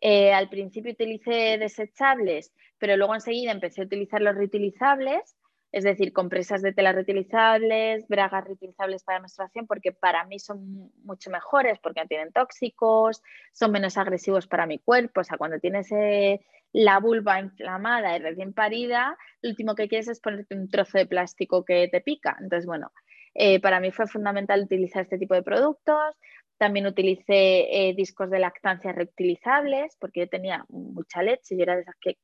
eh, 0.00 0.32
al 0.32 0.48
principio 0.48 0.92
utilicé 0.92 1.58
desechables, 1.58 2.54
pero 2.78 2.96
luego 2.96 3.16
enseguida 3.16 3.50
empecé 3.50 3.80
a 3.80 3.86
utilizar 3.86 4.22
los 4.22 4.36
reutilizables 4.36 5.36
es 5.70 5.84
decir, 5.84 6.12
compresas 6.12 6.62
de 6.62 6.72
tela 6.72 6.92
reutilizables, 6.92 8.06
bragas 8.08 8.44
reutilizables 8.44 9.04
para 9.04 9.20
menstruación, 9.20 9.66
porque 9.66 9.92
para 9.92 10.24
mí 10.24 10.38
son 10.38 10.90
mucho 11.04 11.30
mejores, 11.30 11.78
porque 11.78 12.00
no 12.00 12.06
tienen 12.06 12.32
tóxicos, 12.32 13.22
son 13.52 13.72
menos 13.72 13.98
agresivos 13.98 14.46
para 14.46 14.66
mi 14.66 14.78
cuerpo. 14.78 15.20
O 15.20 15.24
sea, 15.24 15.36
cuando 15.36 15.58
tienes 15.58 15.92
eh, 15.92 16.40
la 16.72 16.98
vulva 17.00 17.40
inflamada 17.40 18.16
y 18.16 18.20
recién 18.20 18.54
parida, 18.54 19.16
lo 19.42 19.50
último 19.50 19.74
que 19.74 19.88
quieres 19.88 20.08
es 20.08 20.20
ponerte 20.20 20.54
un 20.54 20.70
trozo 20.70 20.96
de 20.96 21.06
plástico 21.06 21.64
que 21.64 21.88
te 21.88 22.00
pica. 22.00 22.36
Entonces, 22.40 22.64
bueno, 22.64 22.90
eh, 23.34 23.60
para 23.60 23.78
mí 23.78 23.90
fue 23.92 24.06
fundamental 24.06 24.62
utilizar 24.62 25.02
este 25.02 25.18
tipo 25.18 25.34
de 25.34 25.42
productos. 25.42 26.16
También 26.56 26.86
utilicé 26.86 27.88
eh, 27.88 27.94
discos 27.94 28.30
de 28.30 28.38
lactancia 28.38 28.92
reutilizables, 28.92 29.96
porque 30.00 30.20
yo 30.20 30.28
tenía 30.28 30.64
mucha 30.70 31.22
leche, 31.22 31.54
y 31.54 31.62
era 31.62 31.76
de 31.76 31.82
esas 31.82 31.94
que 32.00 32.16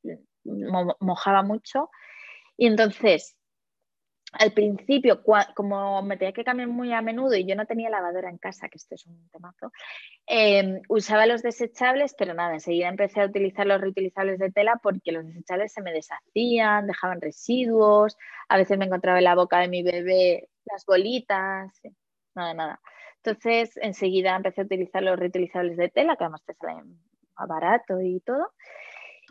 mojaba 0.99 1.43
mucho. 1.43 1.89
Y 2.57 2.67
entonces, 2.67 3.35
al 4.33 4.51
principio, 4.53 5.23
como 5.55 6.01
me 6.01 6.17
tenía 6.17 6.33
que 6.33 6.43
cambiar 6.43 6.67
muy 6.69 6.91
a 6.93 7.01
menudo 7.01 7.35
y 7.35 7.45
yo 7.45 7.55
no 7.55 7.65
tenía 7.65 7.89
lavadora 7.89 8.29
en 8.29 8.37
casa, 8.37 8.67
que 8.69 8.77
esto 8.77 8.95
es 8.95 9.05
un 9.05 9.29
temazo, 9.29 9.71
em, 10.27 10.81
usaba 10.89 11.25
los 11.25 11.41
desechables, 11.41 12.15
pero 12.17 12.33
nada, 12.33 12.53
enseguida 12.55 12.89
empecé 12.89 13.21
a 13.21 13.25
utilizar 13.25 13.65
los 13.67 13.81
reutilizables 13.81 14.39
de 14.39 14.51
tela 14.51 14.79
porque 14.83 15.11
los 15.11 15.25
desechables 15.25 15.73
se 15.73 15.81
me 15.81 15.93
deshacían, 15.93 16.87
dejaban 16.87 17.21
residuos, 17.21 18.17
a 18.49 18.57
veces 18.57 18.77
me 18.77 18.85
encontraba 18.85 19.19
en 19.19 19.25
la 19.25 19.35
boca 19.35 19.59
de 19.59 19.69
mi 19.69 19.83
bebé 19.83 20.49
las 20.65 20.85
bolitas, 20.85 21.71
nada, 22.35 22.53
nada. 22.53 22.81
Entonces, 23.23 23.77
enseguida 23.77 24.35
empecé 24.35 24.61
a 24.61 24.65
utilizar 24.65 25.01
los 25.03 25.17
reutilizables 25.17 25.77
de 25.77 25.89
tela, 25.89 26.15
que 26.15 26.25
además 26.25 26.43
te 26.45 26.53
salen 26.55 26.99
barato 27.47 28.01
y 28.01 28.19
todo. 28.21 28.51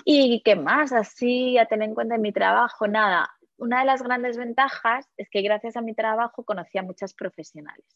¿Y 0.04 0.42
qué 0.42 0.54
más? 0.54 0.92
Así, 0.92 1.56
a 1.58 1.66
tener 1.66 1.88
en 1.88 1.94
cuenta 1.94 2.16
en 2.16 2.20
mi 2.20 2.32
trabajo, 2.32 2.86
nada. 2.86 3.30
Una 3.56 3.80
de 3.80 3.86
las 3.86 4.02
grandes 4.02 4.36
ventajas 4.36 5.08
es 5.16 5.28
que 5.30 5.40
gracias 5.42 5.76
a 5.76 5.80
mi 5.80 5.94
trabajo 5.94 6.44
conocí 6.44 6.76
a 6.76 6.82
muchas 6.82 7.14
profesionales. 7.14 7.86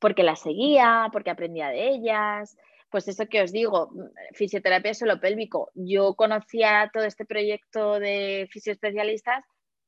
Porque 0.00 0.22
las 0.22 0.40
seguía, 0.40 1.08
porque 1.12 1.30
aprendía 1.30 1.68
de 1.68 1.88
ellas. 1.88 2.56
Pues 2.90 3.06
eso 3.08 3.26
que 3.26 3.42
os 3.42 3.52
digo, 3.52 3.90
fisioterapia 4.32 4.94
solo 4.94 5.20
pélvico. 5.20 5.70
Yo 5.74 6.14
conocía 6.14 6.90
todo 6.92 7.04
este 7.04 7.26
proyecto 7.26 7.98
de 7.98 8.48
fisioespecialistas 8.50 9.44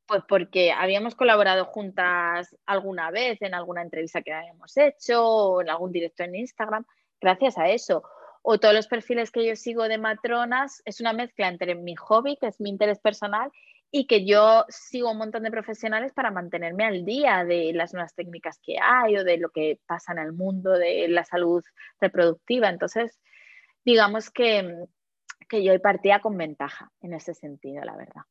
pues 0.07 0.23
porque 0.29 0.71
habíamos 0.71 1.17
colaborado 1.17 1.65
juntas 1.65 2.57
alguna 2.65 3.11
vez 3.11 3.43
en 3.43 3.55
alguna 3.55 3.83
entrevista 3.83 4.23
que 4.23 4.33
habíamos 4.33 4.77
hecho 4.77 5.27
o 5.27 5.61
en 5.63 5.69
algún 5.69 5.91
directo 5.91 6.23
en 6.23 6.37
Instagram, 6.37 6.85
gracias 7.21 7.59
a 7.59 7.69
eso 7.69 8.05
o 8.49 8.61
todos 8.61 8.75
los 8.75 8.87
perfiles 8.87 9.33
que 9.33 9.45
yo 9.45 9.57
sigo 9.57 9.89
de 9.89 9.99
matronas 9.99 10.81
es 10.85 11.01
una 11.01 11.13
mezcla 11.13 11.49
entre 11.49 11.75
mi 11.75 11.97
hobby, 11.97 12.37
que 12.37 12.47
es 12.47 12.61
mi 12.61 12.71
interés 12.71 13.01
personal, 13.01 13.51
y 13.91 14.07
que 14.07 14.25
yo 14.25 14.65
sigo 14.69 15.11
un 15.11 15.19
montón 15.19 15.43
de 15.43 15.51
profesionales 15.51 16.13
para 16.13 16.31
mantenerme 16.31 16.85
al 16.85 17.05
día 17.05 17.45
de 17.45 17.73
las 17.75 17.93
nuevas 17.93 18.15
técnicas 18.15 18.61
que 18.63 18.77
hay 18.81 19.17
o 19.17 19.25
de 19.25 19.39
lo 19.39 19.51
que 19.51 19.81
pasa 19.87 20.13
en 20.13 20.21
el 20.21 20.33
mundo 20.33 20.71
de 20.71 21.09
la 21.09 21.25
salud 21.25 21.65
reproductiva. 22.01 22.69
Entonces, 22.69 23.19
digamos 23.85 24.31
que, 24.31 24.77
que 25.49 25.65
yo 25.65 25.77
partía 25.83 26.21
con 26.21 26.37
ventaja 26.37 26.93
en 27.01 27.15
ese 27.15 27.35
sentido, 27.35 27.85
la 27.85 27.97
verdad. 27.97 28.23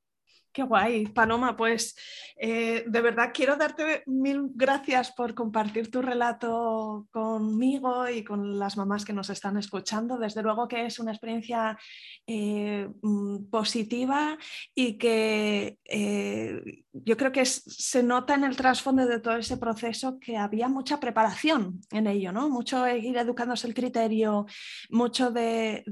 Qué 0.56 0.64
guay, 0.64 1.08
Paloma. 1.08 1.58
Pues 1.58 1.98
eh, 2.38 2.86
de 2.88 3.02
verdad 3.02 3.32
quiero 3.34 3.58
darte 3.58 4.04
mil 4.06 4.52
gracias 4.54 5.12
por 5.12 5.34
compartir 5.34 5.92
tu 5.92 6.02
relato 6.02 7.08
conmigo 7.12 8.08
y 8.08 8.24
con 8.24 8.58
las 8.58 8.78
mamás 8.78 9.04
que 9.04 9.12
nos 9.12 9.30
están 9.30 9.58
escuchando. 9.58 10.18
Desde 10.18 10.42
luego 10.42 10.66
que 10.70 10.86
es 10.86 10.98
una 10.98 11.12
experiencia 11.12 11.78
eh, 12.26 12.88
mm, 13.02 13.50
positiva 13.50 14.38
y 14.74 14.98
que 14.98 15.78
eh, 15.84 16.86
yo 16.94 17.18
creo 17.18 17.34
que 17.34 17.44
se 17.46 18.02
nota 18.02 18.36
en 18.36 18.46
el 18.46 18.56
trasfondo 18.56 19.06
de 19.06 19.20
todo 19.20 19.36
ese 19.36 19.58
proceso 19.58 20.20
que 20.22 20.38
había 20.38 20.70
mucha 20.70 21.02
preparación 21.02 21.82
en 21.92 22.08
ello, 22.08 22.32
¿no? 22.32 22.48
Mucho 22.48 22.88
ir 22.88 23.18
educándose 23.18 23.68
el 23.68 23.74
criterio, 23.74 24.46
mucho 24.90 25.32
de 25.32 25.84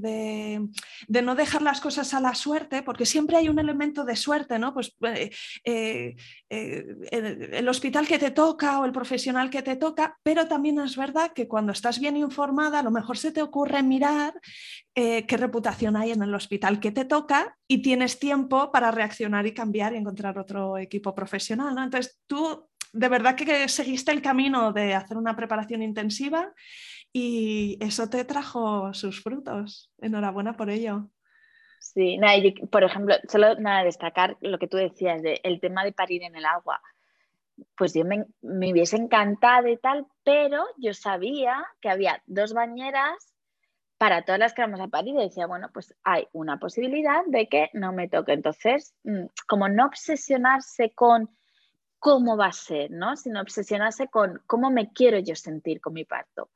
no 1.08 1.34
dejar 1.34 1.60
las 1.60 1.82
cosas 1.82 2.14
a 2.14 2.20
la 2.20 2.34
suerte, 2.34 2.82
porque 2.82 3.04
siempre 3.04 3.36
hay 3.36 3.50
un 3.50 3.58
elemento 3.58 4.06
de 4.06 4.16
suerte 4.16 4.53
pues 4.72 4.94
eh, 5.02 5.30
eh, 5.64 6.16
eh, 6.50 7.48
el, 7.52 7.68
hospital 7.68 8.06
que 8.06 8.18
te 8.18 8.30
toca 8.30 8.80
o 8.80 8.84
el 8.84 8.92
profesional 8.92 9.50
que 9.50 9.62
te 9.62 9.76
toca, 9.76 10.18
pero 10.22 10.46
también 10.46 10.78
es 10.80 10.96
verdad 10.96 11.32
que 11.32 11.48
cuando 11.48 11.72
estás 11.72 11.98
bien 11.98 12.16
informada, 12.16 12.78
a 12.78 12.82
lo 12.82 12.90
mejor 12.90 13.18
se 13.18 13.32
te 13.32 13.42
ocurre 13.42 13.82
mirar 13.82 14.34
qué 14.94 15.36
reputación 15.36 15.96
hay 15.96 16.12
en 16.12 16.22
el 16.22 16.34
hospital 16.34 16.78
que 16.78 16.92
te 16.92 17.04
toca 17.04 17.56
y 17.66 17.82
tienes 17.82 18.18
tiempo 18.20 18.70
para 18.70 18.92
reaccionar 18.92 19.44
y 19.46 19.52
cambiar 19.52 19.92
y 19.92 19.96
encontrar 19.96 20.38
otro 20.38 20.78
equipo 20.78 21.14
profesional. 21.14 21.76
Entonces 21.78 22.20
tú 22.26 22.68
de 22.92 23.08
verdad 23.08 23.34
que 23.34 23.68
seguiste 23.68 24.12
el 24.12 24.22
camino 24.22 24.72
de 24.72 24.94
hacer 24.94 25.16
una 25.16 25.34
preparación 25.34 25.82
intensiva 25.82 26.52
y 27.12 27.76
eso 27.80 28.08
te 28.08 28.24
trajo 28.24 28.94
sus 28.94 29.20
frutos. 29.20 29.90
Enhorabuena 29.98 30.56
por 30.56 30.70
ello. 30.70 31.10
Sí, 31.84 32.16
nada, 32.16 32.38
por 32.70 32.82
ejemplo, 32.82 33.14
solo 33.28 33.56
nada, 33.56 33.84
destacar 33.84 34.38
lo 34.40 34.58
que 34.58 34.66
tú 34.66 34.78
decías 34.78 35.20
de 35.20 35.38
el 35.44 35.60
tema 35.60 35.84
de 35.84 35.92
parir 35.92 36.22
en 36.22 36.34
el 36.34 36.46
agua. 36.46 36.80
Pues 37.76 37.92
yo 37.92 38.06
me, 38.06 38.24
me 38.40 38.72
hubiese 38.72 38.96
encantado 38.96 39.68
y 39.68 39.76
tal, 39.76 40.06
pero 40.24 40.64
yo 40.78 40.94
sabía 40.94 41.62
que 41.82 41.90
había 41.90 42.22
dos 42.24 42.54
bañeras 42.54 43.34
para 43.98 44.24
todas 44.24 44.38
las 44.38 44.54
que 44.54 44.62
vamos 44.62 44.80
a 44.80 44.88
parir 44.88 45.14
y 45.14 45.24
decía, 45.24 45.46
bueno, 45.46 45.68
pues 45.74 45.94
hay 46.04 46.26
una 46.32 46.58
posibilidad 46.58 47.22
de 47.26 47.48
que 47.48 47.68
no 47.74 47.92
me 47.92 48.08
toque. 48.08 48.32
Entonces, 48.32 48.94
mm, 49.04 49.26
como 49.46 49.68
no 49.68 49.84
obsesionarse 49.84 50.94
con 50.94 51.28
cómo 51.98 52.38
va 52.38 52.46
a 52.46 52.52
ser, 52.52 52.90
¿no? 52.92 53.14
Sino 53.14 53.42
obsesionarse 53.42 54.08
con 54.08 54.40
cómo 54.46 54.70
me 54.70 54.90
quiero 54.90 55.18
yo 55.18 55.36
sentir 55.36 55.82
con 55.82 55.92
mi 55.92 56.06
parto. 56.06 56.48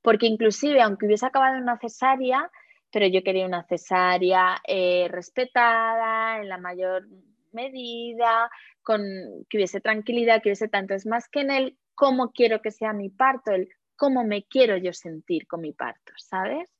Porque 0.00 0.26
inclusive, 0.26 0.80
aunque 0.80 1.06
hubiese 1.06 1.26
acabado 1.26 1.56
en 1.56 1.64
una 1.64 1.76
cesárea, 1.76 2.52
pero 2.92 3.06
yo 3.06 3.22
quería 3.22 3.46
una 3.46 3.64
cesárea 3.64 4.56
eh, 4.66 5.08
respetada 5.10 6.40
en 6.40 6.48
la 6.48 6.58
mayor 6.58 7.06
medida, 7.52 8.50
con 8.82 9.02
que 9.48 9.56
hubiese 9.58 9.80
tranquilidad, 9.80 10.42
que 10.42 10.50
hubiese 10.50 10.68
tanto. 10.68 10.94
Es 10.94 11.06
más 11.06 11.28
que 11.28 11.40
en 11.40 11.50
el 11.50 11.76
cómo 11.94 12.30
quiero 12.32 12.62
que 12.62 12.70
sea 12.70 12.92
mi 12.92 13.08
parto, 13.08 13.50
el 13.50 13.68
cómo 13.96 14.24
me 14.24 14.44
quiero 14.44 14.76
yo 14.76 14.92
sentir 14.92 15.46
con 15.46 15.62
mi 15.62 15.72
parto, 15.72 16.12
¿sabes? 16.16 16.70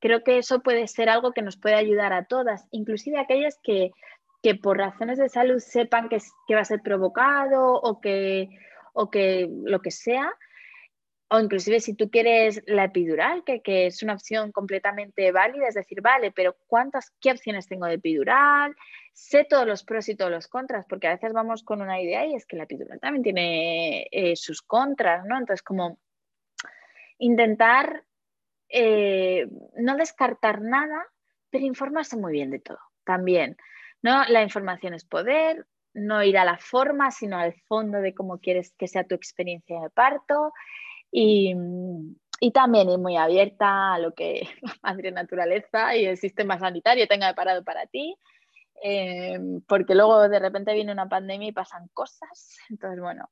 Creo 0.00 0.22
que 0.22 0.38
eso 0.38 0.60
puede 0.60 0.86
ser 0.88 1.08
algo 1.08 1.32
que 1.32 1.42
nos 1.42 1.56
puede 1.56 1.76
ayudar 1.76 2.12
a 2.12 2.26
todas, 2.26 2.66
inclusive 2.70 3.18
aquellas 3.18 3.58
que, 3.62 3.90
que 4.42 4.54
por 4.54 4.76
razones 4.76 5.18
de 5.18 5.28
salud 5.28 5.58
sepan 5.58 6.08
que, 6.08 6.18
que 6.46 6.54
va 6.54 6.60
a 6.60 6.66
ser 6.66 6.80
provocado 6.82 7.74
o 7.74 8.00
que, 8.00 8.48
o 8.92 9.10
que 9.10 9.48
lo 9.64 9.80
que 9.80 9.90
sea, 9.90 10.30
o 11.28 11.40
inclusive 11.40 11.80
si 11.80 11.94
tú 11.94 12.10
quieres 12.10 12.62
la 12.66 12.84
epidural, 12.84 13.44
que, 13.44 13.86
es 13.86 14.02
una 14.02 14.14
opción 14.14 14.52
completamente 14.52 15.32
válida, 15.32 15.68
es 15.68 15.74
decir, 15.74 16.00
vale, 16.00 16.30
pero 16.32 16.56
¿cuántas, 16.66 17.12
qué 17.20 17.32
opciones 17.32 17.66
tengo 17.66 17.86
de 17.86 17.94
epidural? 17.94 18.76
Sé 19.12 19.44
todos 19.44 19.66
los 19.66 19.84
pros 19.84 20.08
y 20.08 20.16
todos 20.16 20.30
los 20.30 20.48
contras, 20.48 20.86
porque 20.86 21.06
a 21.06 21.14
veces 21.14 21.32
vamos 21.32 21.62
con 21.62 21.80
una 21.80 22.00
idea 22.00 22.26
y 22.26 22.34
es 22.34 22.46
que 22.46 22.56
la 22.56 22.64
epidural 22.64 23.00
también 23.00 23.22
tiene 23.22 24.06
eh, 24.10 24.36
sus 24.36 24.60
contras, 24.62 25.24
¿no? 25.24 25.38
Entonces, 25.38 25.62
como 25.62 25.98
intentar 27.18 28.04
eh, 28.68 29.48
no 29.76 29.96
descartar 29.96 30.60
nada, 30.60 31.06
pero 31.50 31.64
informarse 31.64 32.16
muy 32.16 32.32
bien 32.32 32.50
de 32.50 32.58
todo 32.58 32.80
también, 33.04 33.56
¿no? 34.02 34.24
La 34.28 34.42
información 34.42 34.94
es 34.94 35.04
poder, 35.04 35.66
no 35.94 36.22
ir 36.22 36.36
a 36.36 36.44
la 36.44 36.58
forma, 36.58 37.10
sino 37.10 37.38
al 37.38 37.54
fondo 37.68 38.00
de 38.00 38.14
cómo 38.14 38.38
quieres 38.38 38.74
que 38.76 38.88
sea 38.88 39.04
tu 39.04 39.14
experiencia 39.14 39.80
de 39.80 39.90
parto. 39.90 40.52
Y, 41.16 41.54
y 42.40 42.50
también 42.50 42.90
ir 42.90 42.98
muy 42.98 43.16
abierta 43.16 43.94
a 43.94 43.98
lo 44.00 44.14
que 44.14 44.48
madre 44.82 45.12
naturaleza 45.12 45.94
y 45.94 46.06
el 46.06 46.16
sistema 46.16 46.58
sanitario 46.58 47.06
tenga 47.06 47.28
preparado 47.28 47.62
para 47.62 47.86
ti, 47.86 48.16
eh, 48.82 49.38
porque 49.68 49.94
luego 49.94 50.28
de 50.28 50.40
repente 50.40 50.74
viene 50.74 50.90
una 50.90 51.08
pandemia 51.08 51.48
y 51.48 51.52
pasan 51.52 51.86
cosas. 51.92 52.58
Entonces, 52.68 53.00
bueno, 53.00 53.30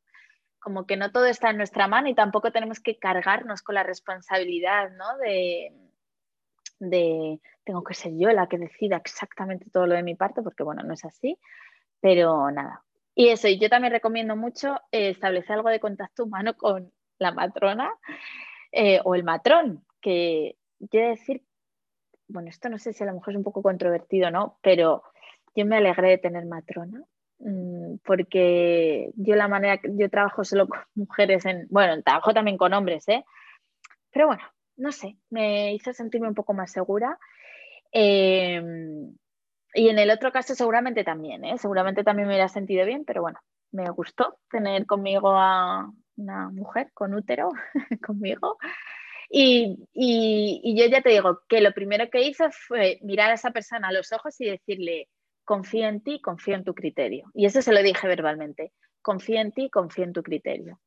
como 0.60 0.86
que 0.86 0.96
no 0.96 1.10
todo 1.10 1.26
está 1.26 1.50
en 1.50 1.56
nuestra 1.56 1.88
mano 1.88 2.08
y 2.08 2.14
tampoco 2.14 2.52
tenemos 2.52 2.78
que 2.78 3.00
cargarnos 3.00 3.62
con 3.62 3.74
la 3.74 3.82
responsabilidad, 3.82 4.92
¿no? 4.92 5.18
De, 5.18 5.72
de 6.78 7.40
tengo 7.64 7.82
que 7.82 7.94
ser 7.94 8.12
yo 8.16 8.30
la 8.30 8.46
que 8.46 8.58
decida 8.58 8.96
exactamente 8.98 9.70
todo 9.72 9.88
lo 9.88 9.96
de 9.96 10.04
mi 10.04 10.14
parte, 10.14 10.40
porque 10.40 10.62
bueno, 10.62 10.84
no 10.84 10.94
es 10.94 11.04
así, 11.04 11.36
pero 12.00 12.48
nada. 12.52 12.84
Y 13.16 13.30
eso, 13.30 13.48
y 13.48 13.58
yo 13.58 13.68
también 13.68 13.92
recomiendo 13.92 14.36
mucho 14.36 14.76
eh, 14.92 15.08
establecer 15.08 15.56
algo 15.56 15.68
de 15.68 15.80
contacto 15.80 16.22
humano 16.22 16.56
con 16.56 16.92
la 17.18 17.32
matrona 17.32 17.92
eh, 18.72 19.00
o 19.04 19.14
el 19.14 19.24
matrón, 19.24 19.84
que 20.00 20.56
quiero 20.90 21.10
decir, 21.10 21.42
bueno, 22.28 22.48
esto 22.48 22.68
no 22.68 22.78
sé 22.78 22.92
si 22.92 23.02
a 23.04 23.06
lo 23.06 23.14
mejor 23.14 23.34
es 23.34 23.36
un 23.36 23.44
poco 23.44 23.62
controvertido, 23.62 24.30
¿no? 24.30 24.58
Pero 24.62 25.02
yo 25.54 25.66
me 25.66 25.76
alegré 25.76 26.10
de 26.10 26.18
tener 26.18 26.46
matrona 26.46 27.04
mm, 27.38 27.96
porque 28.04 29.10
yo 29.16 29.36
la 29.36 29.48
manera 29.48 29.78
que 29.78 29.90
yo 29.94 30.08
trabajo 30.10 30.44
solo 30.44 30.68
con 30.68 30.80
mujeres 30.94 31.44
en, 31.44 31.66
bueno, 31.70 32.02
trabajo 32.02 32.32
también 32.32 32.56
con 32.56 32.72
hombres, 32.72 33.08
¿eh? 33.08 33.24
Pero 34.10 34.26
bueno, 34.26 34.42
no 34.76 34.92
sé, 34.92 35.16
me 35.30 35.74
hizo 35.74 35.92
sentirme 35.92 36.28
un 36.28 36.34
poco 36.34 36.54
más 36.54 36.72
segura. 36.72 37.18
Em, 37.92 39.14
y 39.74 39.88
en 39.88 39.98
el 39.98 40.10
otro 40.10 40.32
caso 40.32 40.54
seguramente 40.54 41.04
también, 41.04 41.44
¿eh? 41.44 41.58
seguramente 41.58 42.04
también 42.04 42.28
me 42.28 42.34
hubiera 42.34 42.48
sentido 42.48 42.84
bien, 42.86 43.04
pero 43.04 43.22
bueno, 43.22 43.38
me 43.70 43.88
gustó 43.90 44.38
tener 44.50 44.86
conmigo 44.86 45.30
a 45.32 45.90
una 46.16 46.50
mujer 46.50 46.90
con 46.94 47.14
útero 47.14 47.50
conmigo. 48.06 48.58
Y, 49.34 49.88
y, 49.94 50.76
yo 50.78 50.86
ya 50.86 51.00
te 51.00 51.08
digo 51.08 51.40
que 51.48 51.62
lo 51.62 51.72
primero 51.72 52.10
que 52.10 52.22
hice 52.22 52.50
fue 52.50 52.98
mirar 53.02 53.30
a 53.30 53.34
esa 53.34 53.50
persona 53.50 53.88
a 53.88 53.92
los 53.92 54.12
ojos 54.12 54.38
y 54.40 54.44
decirle, 54.44 55.08
confío 55.44 55.88
en 55.88 56.02
ti, 56.02 56.20
confío 56.20 56.54
en 56.54 56.64
tu 56.64 56.74
criterio. 56.74 57.30
Y 57.34 57.46
eso 57.46 57.62
se 57.62 57.72
lo 57.72 57.82
dije 57.82 58.06
verbalmente, 58.06 58.72
confío 59.00 59.40
en 59.40 59.52
ti, 59.52 59.70
confío 59.70 60.04
en 60.04 60.12
tu 60.12 60.22
criterio. 60.22 60.80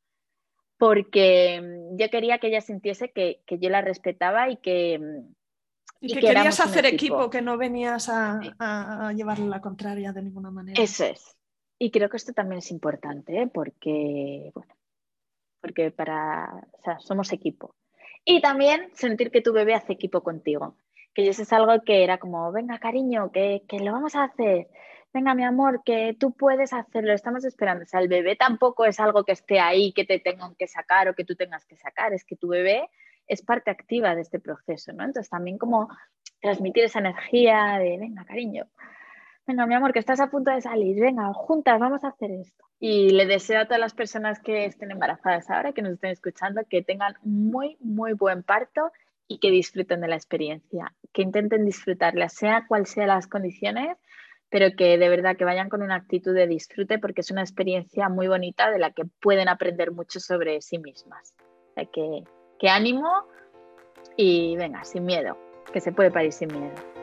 Porque 0.78 1.60
mm, 1.60 1.98
yo 1.98 2.08
quería 2.10 2.38
que 2.38 2.48
ella 2.48 2.60
sintiese 2.60 3.10
que, 3.10 3.42
que 3.46 3.58
yo 3.58 3.68
la 3.68 3.82
respetaba 3.82 4.48
y 4.48 4.58
que, 4.58 4.98
mm, 4.98 5.34
y, 6.00 6.14
que, 6.14 6.20
querías 6.20 6.60
hacer 6.60 6.86
equipo. 6.86 7.30
que 7.30 7.42
no 7.42 7.56
venías 7.56 8.08
a, 8.08 9.12
llevarle 9.12 9.46
la 9.46 9.60
contraria 9.60 10.12
de 10.12 10.22
ninguna 10.22 10.50
manera. 10.50 10.80
Eso 10.80 11.04
es. 11.04 11.36
Y 11.78 11.90
creo 11.90 12.08
que 12.08 12.16
esto 12.16 12.32
también 12.32 12.58
es 12.58 12.70
importante, 12.70 13.42
¿eh? 13.42 13.50
porque, 13.52 14.50
bueno, 14.54 14.72
porque 15.60 15.90
para, 15.90 16.66
o 16.72 16.82
sea, 16.82 16.98
somos 17.00 17.32
equipo. 17.32 17.74
Y 18.24 18.40
también 18.40 18.90
sentir 18.94 19.30
que 19.30 19.40
tu 19.40 19.52
bebé 19.52 19.74
hace 19.74 19.92
equipo 19.92 20.22
contigo. 20.22 20.76
Que 21.14 21.28
eso 21.28 21.42
es 21.42 21.52
algo 21.52 21.82
que 21.84 22.04
era 22.04 22.18
como, 22.18 22.50
venga, 22.52 22.78
cariño, 22.78 23.30
que, 23.32 23.62
que 23.68 23.78
lo 23.78 23.92
vamos 23.92 24.14
a 24.16 24.24
hacer. 24.24 24.68
Venga, 25.12 25.34
mi 25.34 25.44
amor, 25.44 25.82
que 25.84 26.16
tú 26.18 26.32
puedes 26.32 26.72
hacerlo, 26.72 27.12
estamos 27.12 27.44
esperando. 27.44 27.84
O 27.84 27.86
sea, 27.86 28.00
el 28.00 28.08
bebé 28.08 28.36
tampoco 28.36 28.84
es 28.84 29.00
algo 29.00 29.24
que 29.24 29.32
esté 29.32 29.60
ahí, 29.60 29.92
que 29.92 30.04
te 30.04 30.18
tengan 30.18 30.54
que 30.56 30.66
sacar 30.66 31.08
o 31.08 31.14
que 31.14 31.24
tú 31.24 31.36
tengas 31.36 31.64
que 31.64 31.76
sacar. 31.76 32.12
Es 32.12 32.24
que 32.24 32.36
tu 32.36 32.48
bebé 32.48 32.90
es 33.26 33.42
parte 33.42 33.70
activa 33.70 34.14
de 34.14 34.22
este 34.22 34.40
proceso, 34.40 34.92
¿no? 34.92 35.04
Entonces 35.04 35.30
también 35.30 35.58
como 35.58 35.88
transmitir 36.40 36.84
esa 36.84 36.98
energía 36.98 37.78
de, 37.78 37.96
venga, 37.98 38.24
cariño, 38.24 38.66
venga, 39.46 39.66
mi 39.66 39.74
amor, 39.74 39.92
que 39.92 39.98
estás 39.98 40.20
a 40.20 40.28
punto 40.28 40.50
de 40.50 40.60
salir, 40.60 41.00
venga, 41.00 41.32
juntas, 41.32 41.78
vamos 41.78 42.04
a 42.04 42.08
hacer 42.08 42.30
esto. 42.30 42.64
Y 42.80 43.10
le 43.10 43.26
deseo 43.26 43.60
a 43.60 43.64
todas 43.64 43.80
las 43.80 43.94
personas 43.94 44.40
que 44.40 44.64
estén 44.64 44.90
embarazadas 44.90 45.48
ahora, 45.50 45.72
que 45.72 45.82
nos 45.82 45.92
estén 45.92 46.10
escuchando, 46.10 46.62
que 46.68 46.82
tengan 46.82 47.14
muy, 47.22 47.76
muy 47.80 48.12
buen 48.12 48.42
parto 48.42 48.92
y 49.28 49.38
que 49.38 49.50
disfruten 49.50 50.00
de 50.00 50.08
la 50.08 50.16
experiencia, 50.16 50.92
que 51.12 51.22
intenten 51.22 51.64
disfrutarla, 51.64 52.28
sea 52.28 52.64
cual 52.68 52.86
sea 52.86 53.06
las 53.06 53.26
condiciones, 53.26 53.96
pero 54.48 54.76
que 54.76 54.98
de 54.98 55.08
verdad 55.08 55.36
que 55.36 55.44
vayan 55.44 55.68
con 55.68 55.82
una 55.82 55.96
actitud 55.96 56.34
de 56.34 56.46
disfrute 56.46 56.98
porque 56.98 57.22
es 57.22 57.30
una 57.30 57.40
experiencia 57.40 58.08
muy 58.08 58.28
bonita 58.28 58.70
de 58.70 58.78
la 58.78 58.92
que 58.92 59.04
pueden 59.20 59.48
aprender 59.48 59.90
mucho 59.90 60.20
sobre 60.20 60.60
sí 60.60 60.78
mismas. 60.78 61.34
Que 61.92 62.68
ánimo 62.68 63.26
y 64.16 64.56
venga, 64.56 64.84
sin 64.84 65.04
miedo, 65.04 65.36
que 65.72 65.80
se 65.80 65.92
puede 65.92 66.10
parir 66.10 66.32
sin 66.32 66.48
miedo. 66.48 66.95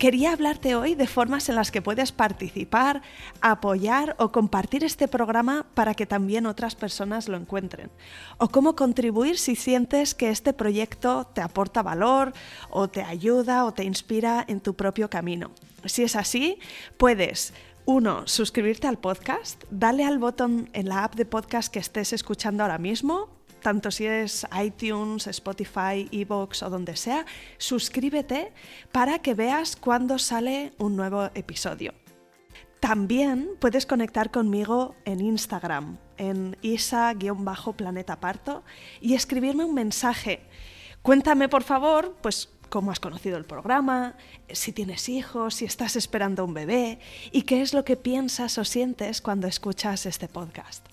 Quería 0.00 0.32
hablarte 0.32 0.76
hoy 0.76 0.94
de 0.94 1.06
formas 1.06 1.50
en 1.50 1.56
las 1.56 1.70
que 1.70 1.82
puedes 1.82 2.10
participar, 2.10 3.02
apoyar 3.42 4.16
o 4.18 4.32
compartir 4.32 4.82
este 4.82 5.08
programa 5.08 5.66
para 5.74 5.92
que 5.92 6.06
también 6.06 6.46
otras 6.46 6.74
personas 6.74 7.28
lo 7.28 7.36
encuentren. 7.36 7.90
O 8.38 8.48
cómo 8.48 8.76
contribuir 8.76 9.36
si 9.36 9.56
sientes 9.56 10.14
que 10.14 10.30
este 10.30 10.54
proyecto 10.54 11.26
te 11.34 11.42
aporta 11.42 11.82
valor 11.82 12.32
o 12.70 12.88
te 12.88 13.02
ayuda 13.02 13.66
o 13.66 13.74
te 13.74 13.84
inspira 13.84 14.42
en 14.48 14.60
tu 14.60 14.72
propio 14.72 15.10
camino. 15.10 15.50
Si 15.84 16.02
es 16.02 16.16
así, 16.16 16.58
puedes 16.96 17.52
uno, 17.84 18.26
suscribirte 18.26 18.86
al 18.86 18.98
podcast, 18.98 19.62
dale 19.70 20.06
al 20.06 20.18
botón 20.18 20.70
en 20.72 20.88
la 20.88 21.04
app 21.04 21.14
de 21.14 21.26
podcast 21.26 21.70
que 21.70 21.78
estés 21.78 22.14
escuchando 22.14 22.62
ahora 22.62 22.78
mismo 22.78 23.39
tanto 23.60 23.90
si 23.90 24.06
es 24.06 24.46
iTunes, 24.62 25.26
Spotify, 25.26 26.08
Evox 26.10 26.62
o 26.62 26.70
donde 26.70 26.96
sea, 26.96 27.24
suscríbete 27.58 28.52
para 28.92 29.20
que 29.20 29.34
veas 29.34 29.76
cuando 29.76 30.18
sale 30.18 30.72
un 30.78 30.96
nuevo 30.96 31.30
episodio. 31.34 31.94
También 32.80 33.50
puedes 33.60 33.84
conectar 33.84 34.30
conmigo 34.30 34.96
en 35.04 35.20
Instagram, 35.20 35.98
en 36.16 36.56
isa-planeta 36.62 38.20
parto, 38.20 38.64
y 39.02 39.14
escribirme 39.14 39.64
un 39.64 39.74
mensaje. 39.74 40.40
Cuéntame, 41.02 41.50
por 41.50 41.62
favor, 41.62 42.16
pues 42.22 42.48
cómo 42.70 42.90
has 42.90 43.00
conocido 43.00 43.36
el 43.36 43.44
programa, 43.44 44.16
si 44.48 44.72
tienes 44.72 45.10
hijos, 45.10 45.56
si 45.56 45.66
estás 45.66 45.96
esperando 45.96 46.44
un 46.44 46.54
bebé 46.54 47.00
y 47.32 47.42
qué 47.42 47.60
es 47.60 47.74
lo 47.74 47.84
que 47.84 47.96
piensas 47.96 48.56
o 48.56 48.64
sientes 48.64 49.20
cuando 49.20 49.46
escuchas 49.46 50.06
este 50.06 50.28
podcast. 50.28 50.86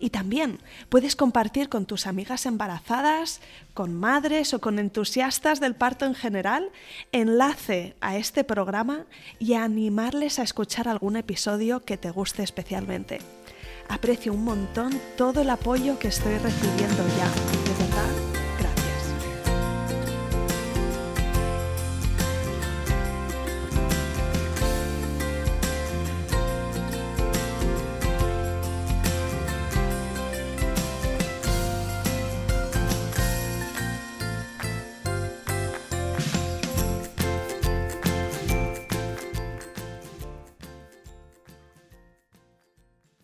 Y 0.00 0.10
también 0.10 0.60
puedes 0.88 1.16
compartir 1.16 1.68
con 1.68 1.86
tus 1.86 2.06
amigas 2.06 2.46
embarazadas, 2.46 3.40
con 3.74 3.94
madres 3.94 4.54
o 4.54 4.60
con 4.60 4.78
entusiastas 4.78 5.60
del 5.60 5.74
parto 5.74 6.06
en 6.06 6.14
general, 6.14 6.70
enlace 7.12 7.94
a 8.00 8.16
este 8.16 8.44
programa 8.44 9.06
y 9.38 9.54
animarles 9.54 10.38
a 10.38 10.42
escuchar 10.42 10.88
algún 10.88 11.16
episodio 11.16 11.84
que 11.84 11.96
te 11.96 12.10
guste 12.10 12.42
especialmente. 12.42 13.18
Aprecio 13.88 14.32
un 14.32 14.44
montón 14.44 15.00
todo 15.16 15.42
el 15.42 15.50
apoyo 15.50 15.98
que 15.98 16.08
estoy 16.08 16.38
recibiendo 16.38 17.04
ya. 17.18 17.65